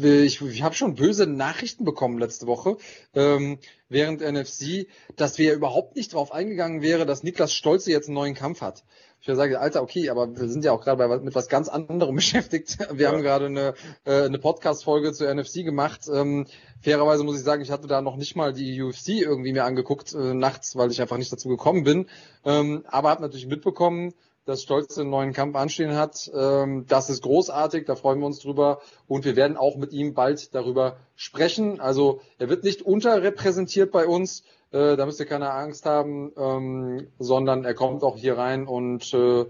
äh, 0.01 0.21
ich, 0.23 0.41
ich 0.41 0.63
habe 0.63 0.75
schon 0.75 0.95
böse 0.95 1.27
Nachrichten 1.27 1.83
bekommen 1.83 2.17
letzte 2.17 2.47
Woche 2.47 2.77
ähm, 3.13 3.59
während 3.89 4.21
NFC, 4.21 4.87
dass 5.17 5.37
wir 5.37 5.53
überhaupt 5.53 5.97
nicht 5.97 6.13
darauf 6.13 6.31
eingegangen 6.31 6.81
wäre, 6.81 7.05
dass 7.05 7.23
Niklas 7.23 7.53
Stolze 7.53 7.91
jetzt 7.91 8.07
einen 8.07 8.15
neuen 8.15 8.33
Kampf 8.33 8.61
hat. 8.61 8.83
Ich 9.19 9.27
sage, 9.27 9.59
Alter, 9.59 9.83
okay, 9.83 10.09
aber 10.09 10.35
wir 10.35 10.47
sind 10.47 10.65
ja 10.65 10.71
auch 10.71 10.81
gerade 10.81 11.19
mit 11.19 11.35
was 11.35 11.47
ganz 11.47 11.67
anderem 11.67 12.15
beschäftigt. 12.21 12.77
Wir 12.91 13.05
ja. 13.05 13.11
haben 13.11 13.21
gerade 13.21 13.47
eine, 13.47 13.73
äh, 14.05 14.23
eine 14.23 14.39
Podcast-Folge 14.39 15.11
zur 15.11 15.31
NFC 15.31 15.65
gemacht. 15.65 16.07
Ähm, 16.11 16.47
fairerweise 16.81 17.23
muss 17.23 17.37
ich 17.37 17.43
sagen, 17.43 17.61
ich 17.61 17.69
hatte 17.69 17.87
da 17.87 18.01
noch 18.01 18.15
nicht 18.15 18.35
mal 18.35 18.53
die 18.53 18.81
UFC 18.81 19.09
irgendwie 19.09 19.51
mir 19.51 19.65
angeguckt 19.65 20.13
äh, 20.13 20.33
nachts, 20.33 20.75
weil 20.77 20.89
ich 20.89 21.01
einfach 21.01 21.17
nicht 21.17 21.31
dazu 21.31 21.49
gekommen 21.49 21.83
bin. 21.83 22.07
Ähm, 22.45 22.83
aber 22.87 23.09
habe 23.09 23.21
natürlich 23.21 23.47
mitbekommen, 23.47 24.13
dass 24.45 24.63
Stolz 24.63 24.97
einen 24.97 25.09
neuen 25.09 25.33
Kampf 25.33 25.55
anstehen 25.55 25.95
hat. 25.95 26.29
Ähm, 26.33 26.85
das 26.87 27.09
ist 27.09 27.21
großartig, 27.21 27.85
da 27.85 27.95
freuen 27.95 28.19
wir 28.19 28.25
uns 28.25 28.39
drüber 28.39 28.81
und 29.07 29.25
wir 29.25 29.35
werden 29.35 29.57
auch 29.57 29.77
mit 29.77 29.93
ihm 29.93 30.13
bald 30.13 30.53
darüber 30.55 30.97
sprechen. 31.15 31.79
Also 31.79 32.21
er 32.37 32.49
wird 32.49 32.63
nicht 32.63 32.81
unterrepräsentiert 32.81 33.91
bei 33.91 34.07
uns, 34.07 34.43
äh, 34.71 34.95
da 34.95 35.05
müsst 35.05 35.19
ihr 35.19 35.25
keine 35.25 35.51
Angst 35.51 35.85
haben, 35.85 36.31
ähm, 36.37 37.07
sondern 37.19 37.65
er 37.65 37.73
kommt 37.73 38.03
auch 38.03 38.17
hier 38.17 38.37
rein 38.37 38.67
und 38.67 39.13
äh, 39.13 39.45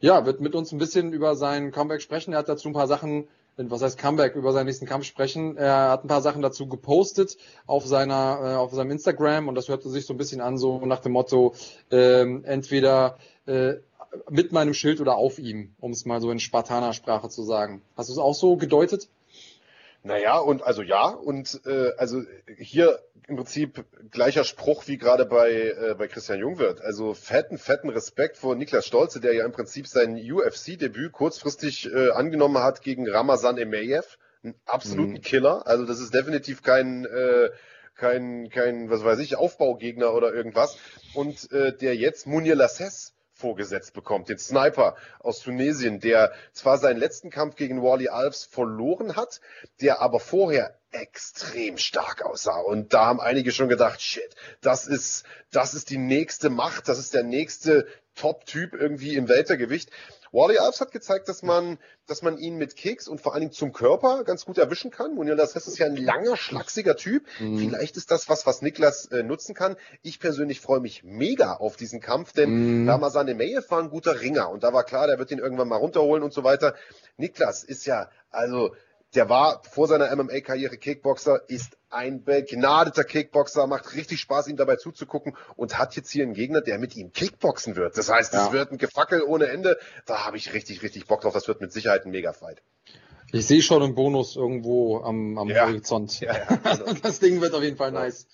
ja, 0.00 0.26
wird 0.26 0.40
mit 0.40 0.54
uns 0.54 0.72
ein 0.72 0.78
bisschen 0.78 1.12
über 1.12 1.34
sein 1.34 1.72
Comeback 1.72 2.02
sprechen. 2.02 2.32
Er 2.32 2.40
hat 2.40 2.48
dazu 2.48 2.68
ein 2.68 2.74
paar 2.74 2.86
Sachen, 2.86 3.28
was 3.56 3.82
heißt 3.82 3.98
Comeback, 3.98 4.36
über 4.36 4.52
seinen 4.52 4.66
nächsten 4.66 4.86
Kampf 4.86 5.04
sprechen. 5.04 5.56
Er 5.56 5.90
hat 5.90 6.04
ein 6.04 6.08
paar 6.08 6.22
Sachen 6.22 6.42
dazu 6.42 6.68
gepostet 6.68 7.36
auf 7.66 7.84
seiner, 7.84 8.40
äh, 8.42 8.54
auf 8.54 8.72
seinem 8.72 8.92
Instagram 8.92 9.48
und 9.48 9.56
das 9.56 9.68
hörte 9.68 9.88
sich 9.88 10.06
so 10.06 10.14
ein 10.14 10.18
bisschen 10.18 10.40
an, 10.40 10.58
so 10.58 10.84
nach 10.86 11.00
dem 11.00 11.12
Motto, 11.12 11.54
ähm, 11.90 12.44
entweder 12.44 13.18
äh, 13.46 13.74
mit 14.30 14.52
meinem 14.52 14.74
Schild 14.74 15.00
oder 15.00 15.16
auf 15.16 15.38
ihm, 15.38 15.74
um 15.78 15.92
es 15.92 16.04
mal 16.04 16.20
so 16.20 16.30
in 16.30 16.40
Spartaner-Sprache 16.40 17.28
zu 17.28 17.42
sagen. 17.42 17.82
Hast 17.96 18.08
du 18.08 18.12
es 18.12 18.18
auch 18.18 18.34
so 18.34 18.56
gedeutet? 18.56 19.08
Naja, 20.02 20.38
und 20.38 20.62
also 20.62 20.82
ja, 20.82 21.08
und 21.08 21.60
äh, 21.66 21.90
also 21.96 22.22
hier 22.56 23.00
im 23.26 23.36
Prinzip 23.36 23.84
gleicher 24.10 24.44
Spruch 24.44 24.86
wie 24.86 24.96
gerade 24.96 25.26
bei, 25.26 25.50
äh, 25.50 25.94
bei 25.98 26.08
Christian 26.08 26.38
Jungwirth. 26.38 26.80
Also 26.80 27.12
fetten, 27.14 27.58
fetten 27.58 27.90
Respekt 27.90 28.38
vor 28.38 28.54
Niklas 28.54 28.86
Stolze, 28.86 29.20
der 29.20 29.34
ja 29.34 29.44
im 29.44 29.52
Prinzip 29.52 29.86
sein 29.86 30.16
UFC-Debüt 30.16 31.12
kurzfristig 31.12 31.92
äh, 31.92 32.10
angenommen 32.10 32.58
hat 32.58 32.80
gegen 32.80 33.08
Ramazan 33.08 33.58
Emeyev. 33.58 34.16
Einen 34.42 34.54
absoluten 34.64 35.14
mhm. 35.14 35.20
Killer. 35.20 35.66
Also 35.66 35.84
das 35.84 36.00
ist 36.00 36.14
definitiv 36.14 36.62
kein, 36.62 37.04
äh, 37.04 37.50
kein, 37.96 38.48
kein, 38.48 38.88
was 38.88 39.04
weiß 39.04 39.18
ich, 39.18 39.36
Aufbaugegner 39.36 40.14
oder 40.14 40.32
irgendwas. 40.32 40.78
Und 41.12 41.52
äh, 41.52 41.76
der 41.76 41.96
jetzt 41.96 42.26
Munir 42.26 42.54
Lasses 42.54 43.14
vorgesetzt 43.38 43.94
bekommt, 43.94 44.28
den 44.28 44.38
Sniper 44.38 44.96
aus 45.20 45.40
Tunesien, 45.40 46.00
der 46.00 46.32
zwar 46.52 46.78
seinen 46.78 46.98
letzten 46.98 47.30
Kampf 47.30 47.54
gegen 47.56 47.82
Wally 47.82 48.08
Alves 48.08 48.44
verloren 48.44 49.16
hat, 49.16 49.40
der 49.80 50.00
aber 50.00 50.18
vorher 50.18 50.76
extrem 50.90 51.78
stark 51.78 52.24
aussah. 52.24 52.58
Und 52.58 52.92
da 52.92 53.06
haben 53.06 53.20
einige 53.20 53.52
schon 53.52 53.68
gedacht, 53.68 54.02
shit, 54.02 54.34
das 54.60 54.86
ist, 54.86 55.24
das 55.52 55.74
ist 55.74 55.90
die 55.90 55.98
nächste 55.98 56.50
Macht, 56.50 56.88
das 56.88 56.98
ist 56.98 57.14
der 57.14 57.22
nächste 57.22 57.86
Top-Typ 58.16 58.74
irgendwie 58.74 59.14
im 59.14 59.28
Weltergewicht. 59.28 59.90
Wally 60.32 60.58
Alves 60.58 60.80
hat 60.80 60.92
gezeigt, 60.92 61.28
dass 61.28 61.42
man, 61.42 61.78
dass 62.06 62.22
man 62.22 62.38
ihn 62.38 62.56
mit 62.56 62.76
Kicks 62.76 63.08
und 63.08 63.20
vor 63.20 63.32
allen 63.32 63.40
Dingen 63.40 63.52
zum 63.52 63.72
Körper 63.72 64.24
ganz 64.24 64.44
gut 64.44 64.58
erwischen 64.58 64.90
kann. 64.90 65.14
Munir 65.14 65.36
das 65.36 65.54
ist 65.54 65.78
ja 65.78 65.86
ein 65.86 65.96
langer, 65.96 66.36
schlachsiger 66.36 66.96
Typ. 66.96 67.24
Mhm. 67.38 67.58
Vielleicht 67.58 67.96
ist 67.96 68.10
das 68.10 68.28
was, 68.28 68.46
was 68.46 68.62
Niklas 68.62 69.06
äh, 69.06 69.22
nutzen 69.22 69.54
kann. 69.54 69.76
Ich 70.02 70.20
persönlich 70.20 70.60
freue 70.60 70.80
mich 70.80 71.04
mega 71.04 71.54
auf 71.54 71.76
diesen 71.76 72.00
Kampf, 72.00 72.32
denn 72.32 72.82
mhm. 72.82 72.88
Ramazan 72.88 73.28
Emeyev 73.28 73.70
war 73.70 73.82
ein 73.82 73.90
guter 73.90 74.20
Ringer 74.20 74.50
und 74.50 74.62
da 74.62 74.72
war 74.72 74.84
klar, 74.84 75.06
der 75.06 75.18
wird 75.18 75.30
ihn 75.30 75.38
irgendwann 75.38 75.68
mal 75.68 75.76
runterholen 75.76 76.22
und 76.22 76.32
so 76.32 76.44
weiter. 76.44 76.74
Niklas 77.16 77.64
ist 77.64 77.86
ja, 77.86 78.10
also, 78.30 78.74
der 79.14 79.28
war 79.28 79.62
vor 79.64 79.88
seiner 79.88 80.14
MMA-Karriere 80.14 80.76
Kickboxer, 80.76 81.40
ist 81.48 81.78
ein 81.90 82.24
begnadeter 82.24 83.04
Kickboxer, 83.04 83.66
macht 83.66 83.94
richtig 83.94 84.20
Spaß, 84.20 84.48
ihm 84.48 84.56
dabei 84.56 84.76
zuzugucken 84.76 85.36
und 85.56 85.78
hat 85.78 85.96
jetzt 85.96 86.10
hier 86.10 86.24
einen 86.24 86.34
Gegner, 86.34 86.60
der 86.60 86.78
mit 86.78 86.94
ihm 86.96 87.12
Kickboxen 87.12 87.76
wird. 87.76 87.96
Das 87.96 88.10
heißt, 88.10 88.34
es 88.34 88.46
ja. 88.46 88.52
wird 88.52 88.72
ein 88.72 88.78
Gefackel 88.78 89.22
ohne 89.22 89.46
Ende. 89.46 89.78
Da 90.04 90.26
habe 90.26 90.36
ich 90.36 90.52
richtig, 90.52 90.82
richtig 90.82 91.06
Bock 91.06 91.22
drauf. 91.22 91.32
Das 91.32 91.48
wird 91.48 91.60
mit 91.60 91.72
Sicherheit 91.72 92.04
ein 92.04 92.10
Mega-Fight. 92.10 92.62
Ich 93.32 93.46
sehe 93.46 93.62
schon 93.62 93.82
einen 93.82 93.94
Bonus 93.94 94.36
irgendwo 94.36 95.00
am, 95.00 95.38
am 95.38 95.48
ja. 95.48 95.66
Horizont. 95.66 96.20
Ja, 96.20 96.34
genau. 96.62 96.92
das 97.02 97.20
Ding 97.20 97.40
wird 97.40 97.54
auf 97.54 97.62
jeden 97.62 97.76
Fall 97.76 97.92
nice. 97.92 98.26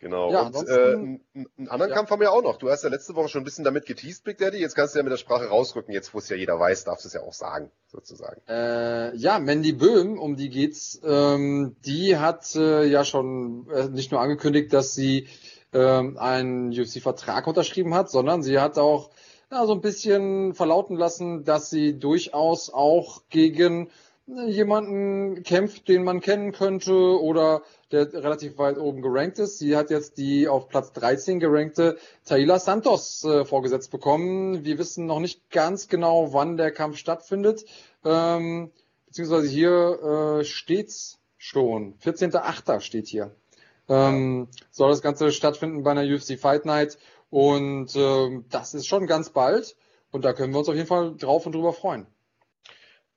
Genau. 0.00 0.32
Ja, 0.32 0.46
und 0.46 0.66
äh, 0.66 0.94
einen 0.94 1.68
anderen 1.68 1.90
ja. 1.90 1.96
Kampf 1.96 2.10
haben 2.10 2.20
wir 2.20 2.28
ja 2.28 2.30
auch 2.30 2.42
noch. 2.42 2.56
Du 2.56 2.70
hast 2.70 2.82
ja 2.82 2.88
letzte 2.88 3.14
Woche 3.14 3.28
schon 3.28 3.42
ein 3.42 3.44
bisschen 3.44 3.64
damit 3.64 3.84
geteased, 3.84 4.24
Big 4.24 4.38
Daddy. 4.38 4.56
Jetzt 4.56 4.74
kannst 4.74 4.94
du 4.94 4.98
ja 4.98 5.02
mit 5.02 5.12
der 5.12 5.18
Sprache 5.18 5.46
rausrücken. 5.46 5.92
Jetzt, 5.92 6.14
wo 6.14 6.18
es 6.18 6.28
ja 6.30 6.36
jeder 6.36 6.58
weiß, 6.58 6.84
darfst 6.84 7.04
du 7.04 7.08
es 7.08 7.12
ja 7.12 7.20
auch 7.20 7.34
sagen, 7.34 7.70
sozusagen. 7.86 8.40
Äh, 8.48 9.14
ja, 9.14 9.38
Mandy 9.38 9.72
Böhm, 9.72 10.18
um 10.18 10.36
die 10.36 10.48
geht's. 10.48 10.98
Ähm, 11.04 11.76
die 11.84 12.16
hat 12.16 12.56
äh, 12.56 12.86
ja 12.86 13.04
schon 13.04 13.68
äh, 13.70 13.88
nicht 13.90 14.10
nur 14.10 14.22
angekündigt, 14.22 14.72
dass 14.72 14.94
sie 14.94 15.28
ähm, 15.74 16.16
einen 16.16 16.70
UFC-Vertrag 16.70 17.46
unterschrieben 17.46 17.94
hat, 17.94 18.10
sondern 18.10 18.42
sie 18.42 18.58
hat 18.58 18.78
auch 18.78 19.10
ja, 19.50 19.66
so 19.66 19.74
ein 19.74 19.82
bisschen 19.82 20.54
verlauten 20.54 20.96
lassen, 20.96 21.44
dass 21.44 21.68
sie 21.68 21.98
durchaus 21.98 22.72
auch 22.72 23.20
gegen 23.28 23.90
jemanden 24.46 25.42
kämpft, 25.42 25.88
den 25.88 26.04
man 26.04 26.20
kennen 26.20 26.52
könnte 26.52 26.94
oder 27.20 27.62
der 27.92 28.12
relativ 28.12 28.58
weit 28.58 28.78
oben 28.78 29.02
gerankt 29.02 29.38
ist. 29.38 29.58
Sie 29.58 29.76
hat 29.76 29.90
jetzt 29.90 30.16
die 30.18 30.48
auf 30.48 30.68
Platz 30.68 30.92
13 30.92 31.40
gerankte 31.40 31.98
Taila 32.24 32.58
Santos 32.58 33.24
äh, 33.24 33.44
vorgesetzt 33.44 33.90
bekommen. 33.90 34.64
Wir 34.64 34.78
wissen 34.78 35.06
noch 35.06 35.20
nicht 35.20 35.50
ganz 35.50 35.88
genau, 35.88 36.32
wann 36.32 36.56
der 36.56 36.70
Kampf 36.70 36.96
stattfindet. 36.96 37.64
Ähm, 38.04 38.70
beziehungsweise 39.06 39.48
hier 39.48 40.40
äh, 40.40 40.44
steht's 40.44 41.18
schon. 41.36 41.94
14.8. 41.98 42.80
steht 42.80 43.08
hier. 43.08 43.34
ähm, 43.88 44.48
soll 44.70 44.90
das 44.90 45.02
Ganze 45.02 45.32
stattfinden 45.32 45.82
bei 45.82 45.90
einer 45.90 46.04
UFC 46.04 46.38
Fight 46.38 46.64
Night. 46.64 46.98
Und 47.30 47.94
äh, 47.96 48.40
das 48.50 48.74
ist 48.74 48.86
schon 48.86 49.06
ganz 49.06 49.30
bald. 49.30 49.76
Und 50.12 50.24
da 50.24 50.32
können 50.32 50.52
wir 50.52 50.58
uns 50.58 50.68
auf 50.68 50.74
jeden 50.74 50.88
Fall 50.88 51.14
drauf 51.16 51.46
und 51.46 51.54
drüber 51.54 51.72
freuen. 51.72 52.06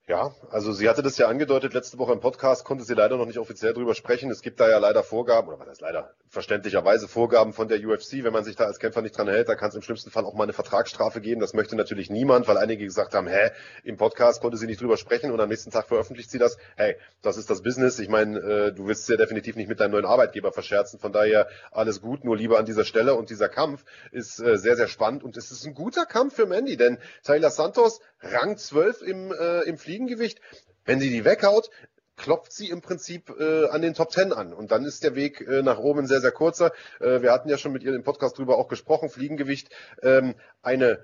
Ja, 0.06 0.36
also 0.52 0.74
sie 0.74 0.90
hatte 0.90 1.02
das 1.02 1.18
ja 1.18 1.28
angedeutet 1.30 1.74
letzte 1.74 1.98
Woche 1.98 2.12
im 2.12 2.20
Podcast, 2.20 2.66
konnte 2.66 2.84
sie 2.84 2.94
leider 2.94 3.16
noch 3.16 3.26
nicht 3.26 3.40
offiziell 3.40 3.74
drüber 3.74 3.96
sprechen. 3.96 4.30
Es 4.32 4.42
gibt 4.42 4.60
da 4.60 4.70
ja 4.70 4.78
leider 4.78 5.02
Vorgaben, 5.02 5.48
oder 5.48 5.60
was 5.60 5.70
heißt 5.70 5.80
leider, 5.80 6.14
verständlicherweise 6.28 7.08
Vorgaben 7.08 7.54
von 7.54 7.70
der 7.70 7.80
UFC. 7.80 8.22
Wenn 8.22 8.34
man 8.34 8.44
sich 8.44 8.58
da 8.58 8.66
als 8.66 8.80
Kämpfer 8.80 9.02
nicht 9.02 9.18
dran 9.18 9.30
hält, 9.30 9.48
dann 9.48 9.56
kann 9.56 9.70
es 9.70 9.76
im 9.76 9.82
schlimmsten 9.82 10.12
Fall 10.12 10.26
auch 10.26 10.34
mal 10.34 10.44
eine 10.44 10.52
Vertragsstrafe 10.52 11.22
geben. 11.22 11.40
Das 11.40 11.54
möchte 11.54 11.78
natürlich 11.78 12.10
niemand, 12.10 12.50
weil 12.50 12.58
einige 12.58 12.84
gesagt 12.84 13.14
haben, 13.14 13.28
hä, 13.28 13.52
im 13.86 13.96
Podcast 13.96 14.42
konnte 14.42 14.58
sie 14.58 14.66
nicht 14.66 14.82
drüber 14.82 14.98
sprechen 14.98 15.32
und 15.32 15.40
am 15.40 15.48
nächsten 15.48 15.72
Tag 15.72 15.88
veröffentlicht 15.88 16.32
sie 16.32 16.38
das. 16.38 16.58
Hey, 16.76 16.98
das 17.22 17.38
ist 17.38 17.50
das 17.50 17.62
Business. 17.62 17.98
Ich 18.00 18.10
meine, 18.10 18.40
äh, 18.40 18.74
du 18.74 18.88
willst 18.88 19.08
ja 19.08 19.16
definitiv 19.16 19.56
nicht 19.56 19.70
mit 19.70 19.80
deinem 19.80 19.92
neuen 19.92 20.06
Arbeitgeber 20.06 20.52
verscherzen. 20.52 21.00
Von 21.00 21.14
daher 21.14 21.48
alles 21.72 22.02
gut, 22.02 22.26
nur 22.26 22.36
lieber 22.36 22.60
an 22.60 22.66
dieser 22.66 22.84
Stelle. 22.84 23.16
Und 23.16 23.30
dieser 23.30 23.48
Kampf 23.48 23.86
ist 24.12 24.42
äh, 24.42 24.58
sehr, 24.58 24.76
sehr 24.76 24.90
spannend 24.90 25.24
und 25.24 25.38
es 25.38 25.50
ist 25.50 25.66
ein 25.66 25.74
guter 25.74 26.06
Kampf 26.06 26.36
für 26.36 26.46
Mandy, 26.46 26.76
denn 26.76 26.98
Taylor 27.24 27.52
Santos, 27.52 28.02
Rang 28.24 28.58
12 28.58 29.02
im, 29.02 29.32
äh, 29.32 29.62
im 29.62 29.78
Fliegengewicht, 29.78 30.42
wenn 30.86 31.00
sie 31.00 31.10
die 31.10 31.26
weghaut, 31.26 31.70
klopft 32.16 32.54
sie 32.54 32.70
im 32.70 32.82
Prinzip 32.82 33.30
äh, 33.40 33.68
an 33.68 33.82
den 33.82 33.94
Top 33.94 34.12
Ten 34.12 34.34
an. 34.34 34.54
Und 34.54 34.72
dann 34.72 34.86
ist 34.86 35.04
der 35.04 35.16
Weg 35.16 35.42
äh, 35.42 35.62
nach 35.62 35.80
oben 35.80 36.08
sehr, 36.08 36.22
sehr 36.22 36.32
kurzer. 36.32 36.72
Äh, 37.00 37.22
wir 37.22 37.32
hatten 37.32 37.50
ja 37.50 37.58
schon 37.58 37.74
mit 37.74 37.84
ihr 37.84 37.94
im 37.94 38.04
Podcast 38.04 38.38
drüber 38.38 38.58
auch 38.58 38.68
gesprochen. 38.68 39.10
Fliegengewicht, 39.10 39.70
ähm, 40.02 40.36
eine 40.62 41.04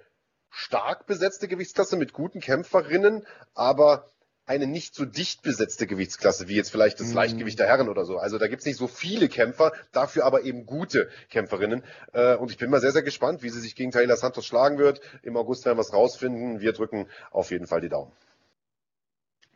stark 0.50 1.06
besetzte 1.06 1.48
Gewichtsklasse 1.48 1.98
mit 1.98 2.14
guten 2.14 2.40
Kämpferinnen, 2.40 3.26
aber 3.54 4.12
eine 4.50 4.66
nicht 4.66 4.96
so 4.96 5.06
dicht 5.06 5.44
besetzte 5.44 5.86
Gewichtsklasse, 5.86 6.48
wie 6.48 6.56
jetzt 6.56 6.72
vielleicht 6.72 7.00
das 7.00 7.14
Leichtgewicht 7.14 7.60
der 7.60 7.68
Herren 7.68 7.88
oder 7.88 8.04
so. 8.04 8.18
Also 8.18 8.40
da 8.40 8.48
gibt's 8.48 8.66
nicht 8.66 8.78
so 8.78 8.88
viele 8.88 9.30
Kämpfer, 9.30 9.74
dafür 9.92 10.26
aber 10.26 10.42
eben 10.44 10.66
gute 10.66 11.08
Kämpferinnen. 11.30 11.84
Äh, 12.14 12.36
und 12.36 12.50
ich 12.50 12.58
bin 12.58 12.72
mal 12.72 12.82
sehr, 12.82 12.92
sehr 12.92 13.04
gespannt, 13.04 13.44
wie 13.44 13.50
sie 13.50 13.60
sich 13.60 13.76
gegen 13.76 13.92
Taylor 13.92 14.18
Santos 14.18 14.48
schlagen 14.48 14.80
wird. 14.80 15.02
Im 15.22 15.38
August 15.38 15.66
werden 15.66 15.78
wir 15.78 15.84
es 15.84 15.94
rausfinden. 15.94 16.62
Wir 16.62 16.74
drücken 16.74 17.06
auf 17.30 17.52
jeden 17.52 17.68
Fall 17.68 17.80
die 17.80 17.90
Daumen. 17.90 18.12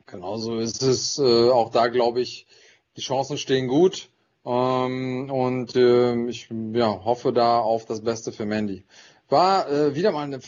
Genauso 0.06 0.60
ist 0.60 0.84
es 0.84 1.18
äh, 1.18 1.50
auch 1.50 1.72
da, 1.72 1.88
glaube 1.88 2.22
ich, 2.22 2.46
die 2.96 3.02
Chancen 3.02 3.40
stehen 3.40 3.68
gut. 3.68 4.10
Ähm, 4.46 5.32
und 5.32 5.76
äh, 5.76 6.28
ich 6.28 6.50
ja, 6.74 7.04
hoffe 7.04 7.34
da 7.34 7.58
auf 7.58 7.86
das 7.86 8.02
Beste 8.02 8.32
für 8.32 8.46
Mandy. 8.46 8.86
War 9.28 9.72
äh, 9.72 9.96
wieder 9.96 10.12
mal 10.12 10.26
eine 10.26 10.40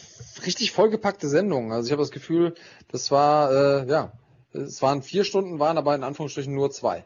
richtig 0.45 0.71
vollgepackte 0.71 1.29
Sendung. 1.29 1.73
Also 1.73 1.87
ich 1.87 1.91
habe 1.93 2.03
das 2.03 2.11
Gefühl, 2.11 2.53
das 2.91 3.09
war, 3.09 3.51
äh, 3.51 3.89
ja, 3.89 4.11
es 4.57 4.81
waren 4.81 5.01
vier 5.01 5.23
Stunden, 5.23 5.59
waren 5.59 5.77
aber 5.77 5.95
in 5.95 6.03
Anführungsstrichen 6.03 6.53
nur 6.53 6.71
zwei. 6.71 7.05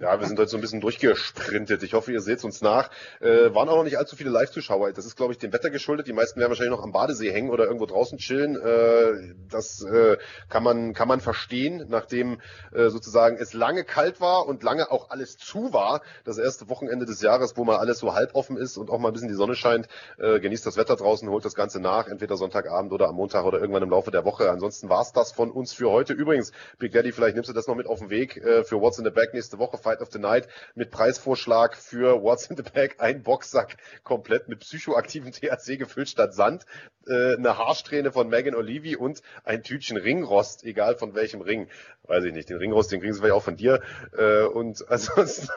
Ja, 0.00 0.18
wir 0.18 0.26
sind 0.26 0.38
heute 0.38 0.50
so 0.50 0.56
ein 0.56 0.60
bisschen 0.60 0.80
durchgesprintet. 0.80 1.82
Ich 1.82 1.94
hoffe, 1.94 2.12
ihr 2.12 2.20
seht 2.20 2.42
uns 2.44 2.62
nach. 2.62 2.90
Äh, 3.20 3.54
waren 3.54 3.68
auch 3.68 3.76
noch 3.76 3.84
nicht 3.84 3.98
allzu 3.98 4.16
viele 4.16 4.30
Live-Zuschauer. 4.30 4.92
Das 4.92 5.04
ist, 5.06 5.16
glaube 5.16 5.32
ich, 5.32 5.38
dem 5.38 5.52
Wetter 5.52 5.70
geschuldet. 5.70 6.06
Die 6.06 6.12
meisten 6.12 6.40
werden 6.40 6.50
wahrscheinlich 6.50 6.76
noch 6.76 6.82
am 6.82 6.92
Badesee 6.92 7.30
hängen 7.30 7.50
oder 7.50 7.64
irgendwo 7.64 7.86
draußen 7.86 8.18
chillen. 8.18 8.56
Äh, 8.56 9.34
das 9.50 9.82
äh, 9.82 10.16
kann 10.48 10.62
man 10.62 10.94
kann 10.94 11.08
man 11.08 11.20
verstehen, 11.20 11.86
nachdem 11.88 12.40
äh, 12.72 12.88
sozusagen 12.88 13.36
es 13.36 13.52
lange 13.52 13.84
kalt 13.84 14.20
war 14.20 14.46
und 14.46 14.62
lange 14.62 14.90
auch 14.90 15.10
alles 15.10 15.36
zu 15.36 15.72
war. 15.72 16.02
Das 16.24 16.38
erste 16.38 16.68
Wochenende 16.68 17.06
des 17.06 17.20
Jahres, 17.22 17.56
wo 17.56 17.64
mal 17.64 17.76
alles 17.76 17.98
so 17.98 18.14
halb 18.14 18.34
offen 18.34 18.56
ist 18.56 18.76
und 18.76 18.90
auch 18.90 18.98
mal 18.98 19.08
ein 19.08 19.14
bisschen 19.14 19.28
die 19.28 19.34
Sonne 19.34 19.54
scheint. 19.54 19.88
Äh, 20.18 20.40
genießt 20.40 20.66
das 20.66 20.76
Wetter 20.76 20.96
draußen, 20.96 21.28
holt 21.28 21.44
das 21.44 21.54
Ganze 21.54 21.80
nach, 21.80 22.08
entweder 22.08 22.36
Sonntagabend 22.36 22.92
oder 22.92 23.08
am 23.08 23.16
Montag 23.16 23.44
oder 23.44 23.58
irgendwann 23.58 23.82
im 23.82 23.90
Laufe 23.90 24.10
der 24.10 24.24
Woche. 24.24 24.50
Ansonsten 24.50 24.88
war's 24.88 25.12
das 25.12 25.32
von 25.32 25.50
uns 25.50 25.72
für 25.72 25.90
heute. 25.90 26.12
Übrigens, 26.12 26.52
Big 26.78 26.92
Daddy, 26.92 27.12
vielleicht 27.12 27.34
nimmst 27.34 27.50
du 27.50 27.54
das 27.54 27.66
noch 27.66 27.74
mit 27.74 27.86
auf 27.86 27.98
den 27.98 28.10
Weg 28.10 28.36
äh, 28.36 28.64
für 28.64 28.80
What's 28.80 28.98
in 28.98 29.04
the 29.04 29.10
Back 29.10 29.34
nächste 29.34 29.58
Woche. 29.58 29.61
Fight 29.78 30.00
of 30.00 30.10
the 30.12 30.18
Night 30.18 30.48
mit 30.74 30.90
Preisvorschlag 30.90 31.76
für 31.76 32.22
What's 32.22 32.46
in 32.46 32.56
the 32.56 32.62
Bag, 32.62 32.96
ein 32.98 33.22
Boxsack 33.22 33.76
komplett 34.02 34.48
mit 34.48 34.60
psychoaktivem 34.60 35.32
THC 35.32 35.78
gefüllt 35.78 36.08
statt 36.08 36.34
Sand, 36.34 36.66
äh, 37.06 37.36
eine 37.36 37.58
Haarsträhne 37.58 38.12
von 38.12 38.28
Megan 38.28 38.54
Olivi 38.54 38.96
und 38.96 39.22
ein 39.44 39.62
Tütchen 39.62 39.96
Ringrost, 39.96 40.64
egal 40.64 40.96
von 40.96 41.14
welchem 41.14 41.40
Ring. 41.40 41.68
Weiß 42.04 42.24
ich 42.24 42.32
nicht, 42.32 42.48
den 42.48 42.58
Ringrost, 42.58 42.92
den 42.92 43.00
kriegen 43.00 43.12
sie 43.12 43.20
vielleicht 43.20 43.34
auch 43.34 43.42
von 43.42 43.56
dir. 43.56 43.80
Äh, 44.16 44.44
und 44.44 44.84
ansonsten, 44.88 45.48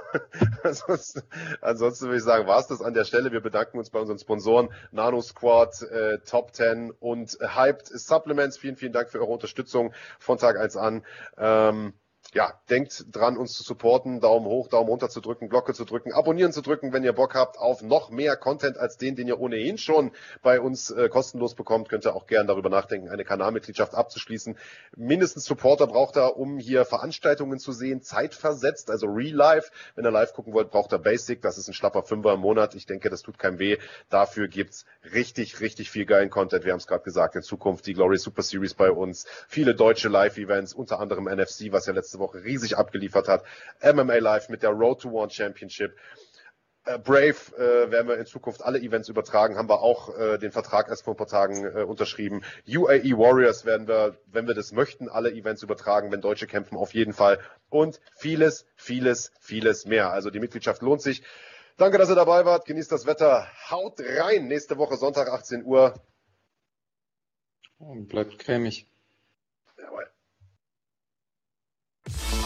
ansonsten, 0.64 1.22
ansonsten 1.61 2.06
würde 2.06 2.18
ich 2.18 2.23
sagen, 2.23 2.48
war 2.48 2.60
es 2.60 2.68
das 2.68 2.82
an 2.82 2.94
der 2.94 3.03
Stelle. 3.03 3.32
Wir 3.32 3.41
bedanken 3.41 3.77
uns 3.77 3.90
bei 3.90 3.99
unseren 3.99 4.19
Sponsoren 4.19 4.69
Nano 4.91 5.22
Squad, 5.22 5.82
äh, 5.84 6.19
Top 6.19 6.53
10 6.53 6.91
und 6.91 7.38
Hyped 7.41 7.88
Supplements. 7.88 8.57
Vielen, 8.57 8.76
vielen 8.76 8.94
Dank 8.94 9.10
für 9.10 9.19
eure 9.19 9.32
Unterstützung 9.32 9.94
von 10.19 10.38
Tag 10.38 10.57
1 10.57 10.77
an. 10.77 11.03
Ähm, 11.38 11.94
ja, 12.36 12.53
denkt 12.70 13.06
dran, 13.16 13.38
uns 13.38 13.53
zu 13.53 13.64
supporten, 13.64 14.20
Daumen 14.20 14.45
hoch, 14.45 14.68
Daumen 14.68 14.90
runter 14.90 15.07
zu 15.07 15.22
drücken, 15.22 15.48
Glocke 15.48 15.74
zu 15.74 15.86
drücken, 15.86 16.12
abonnieren 16.12 16.52
zu 16.52 16.62
drücken, 16.62 16.91
wenn 16.91 17.06
ihr 17.06 17.14
Bock 17.14 17.34
habt 17.34 17.57
auf 17.57 17.82
noch 17.82 18.10
mehr 18.10 18.36
Content 18.36 18.78
als 18.78 18.98
den, 18.98 19.16
den 19.16 19.30
ihr 19.30 19.40
ohnehin 19.40 19.78
schon 19.78 20.12
bei 20.44 20.60
uns 20.60 20.91
äh, 20.91 21.07
kostenlos 21.07 21.56
bekommt, 21.56 21.88
könnt 21.88 22.06
ihr 22.06 22.14
auch 22.14 22.28
gern 22.28 22.45
darüber 22.45 22.70
nachdenken, 22.70 23.07
eine 23.07 23.24
Kanalmitgliedschaft 23.24 23.95
abzuschließen. 23.95 24.57
Mindestens 24.98 25.45
Supporter 25.45 25.88
braucht 25.88 26.18
er, 26.18 26.36
um 26.36 26.57
hier 26.57 26.84
Veranstaltungen 26.84 27.57
zu 27.57 27.72
sehen, 27.72 28.02
zeitversetzt, 28.02 28.91
also 28.91 29.07
Real 29.07 29.34
Life. 29.34 29.72
Wenn 29.95 30.03
ihr 30.03 30.12
live 30.12 30.34
gucken 30.34 30.52
wollt, 30.53 30.72
braucht 30.72 30.91
er 30.91 30.99
Basic, 30.99 31.41
das 31.41 31.57
ist 31.57 31.70
ein 31.70 31.74
schlapper 31.74 32.03
Fünfer 32.03 32.34
im 32.34 32.41
Monat. 32.41 32.76
Ich 32.76 32.86
denke, 32.86 33.10
das 33.10 33.22
tut 33.22 33.40
keinem 33.40 33.60
weh. 33.60 33.78
Dafür 34.10 34.49
gibt's 34.49 34.86
richtig, 35.14 35.62
richtig 35.62 35.90
viel 35.90 36.06
geilen 36.06 36.30
Content. 36.30 36.66
Wir 36.66 36.74
haben 36.74 36.80
es 36.80 36.88
gerade 36.88 37.06
gesagt, 37.06 37.38
in 37.38 37.44
Zukunft 37.44 37.88
die 37.88 37.94
Glory 37.94 38.18
Super 38.18 38.41
Series 38.41 38.74
bei 38.74 38.91
uns, 38.91 39.26
viele 39.48 39.74
deutsche 39.74 40.10
Live-Events, 40.10 40.74
unter 40.74 40.99
anderem 40.99 41.30
NFC, 41.30 41.72
was 41.72 41.86
ja 41.86 41.94
letzte 41.94 42.20
Woche 42.20 42.24
Woche 42.26 42.43
riesig 42.43 42.77
abgeliefert 42.77 43.27
hat. 43.27 43.43
MMA 43.81 44.18
Live 44.18 44.49
mit 44.49 44.64
der 44.64 44.72
Road 44.72 45.02
to 45.02 45.10
One 45.10 45.30
Championship. 45.30 45.95
Äh, 46.85 46.99
Brave 46.99 47.35
äh, 47.57 47.91
werden 47.91 48.07
wir 48.07 48.18
in 48.18 48.26
Zukunft 48.26 48.64
alle 48.64 48.80
Events 48.80 49.10
übertragen, 49.10 49.57
haben 49.57 49.69
wir 49.69 49.81
auch 49.81 50.15
äh, 50.15 50.38
den 50.38 50.52
Vertrag 50.52 50.88
erst 50.88 51.03
vor 51.03 51.15
ein 51.15 51.18
paar 51.18 51.27
Tagen 51.27 51.65
äh, 51.65 51.84
unterschrieben. 51.84 52.43
UAE 52.68 53.18
Warriors 53.18 53.65
werden 53.65 53.88
wir, 53.88 54.18
wenn 54.27 54.47
wir 54.47 54.53
das 54.53 54.72
möchten, 54.72 55.10
alle 55.10 55.31
Events 55.31 55.64
übertragen, 55.64 56.11
wenn 56.11 56.22
Deutsche 56.22 56.47
kämpfen, 56.47 56.77
auf 56.77 56.93
jeden 56.93 57.14
Fall. 57.14 57.39
Und 57.69 57.99
vieles, 58.15 58.65
vieles, 58.76 59.31
vieles 59.39 59.85
mehr. 59.85 60.11
Also 60.11 60.30
die 60.30 60.39
Mitgliedschaft 60.39 60.81
lohnt 60.81 61.02
sich. 61.02 61.23
Danke, 61.77 61.97
dass 61.97 62.10
ihr 62.10 62.15
dabei 62.15 62.45
wart. 62.45 62.65
Genießt 62.65 62.91
das 62.91 63.06
Wetter. 63.06 63.47
Haut 63.69 63.99
rein. 63.99 64.47
Nächste 64.47 64.77
Woche 64.77 64.95
Sonntag 64.95 65.27
18 65.27 65.65
Uhr. 65.65 65.93
Und 67.80 68.07
bleibt 68.07 68.39
cremig. 68.39 68.88
Bye. 72.06 72.45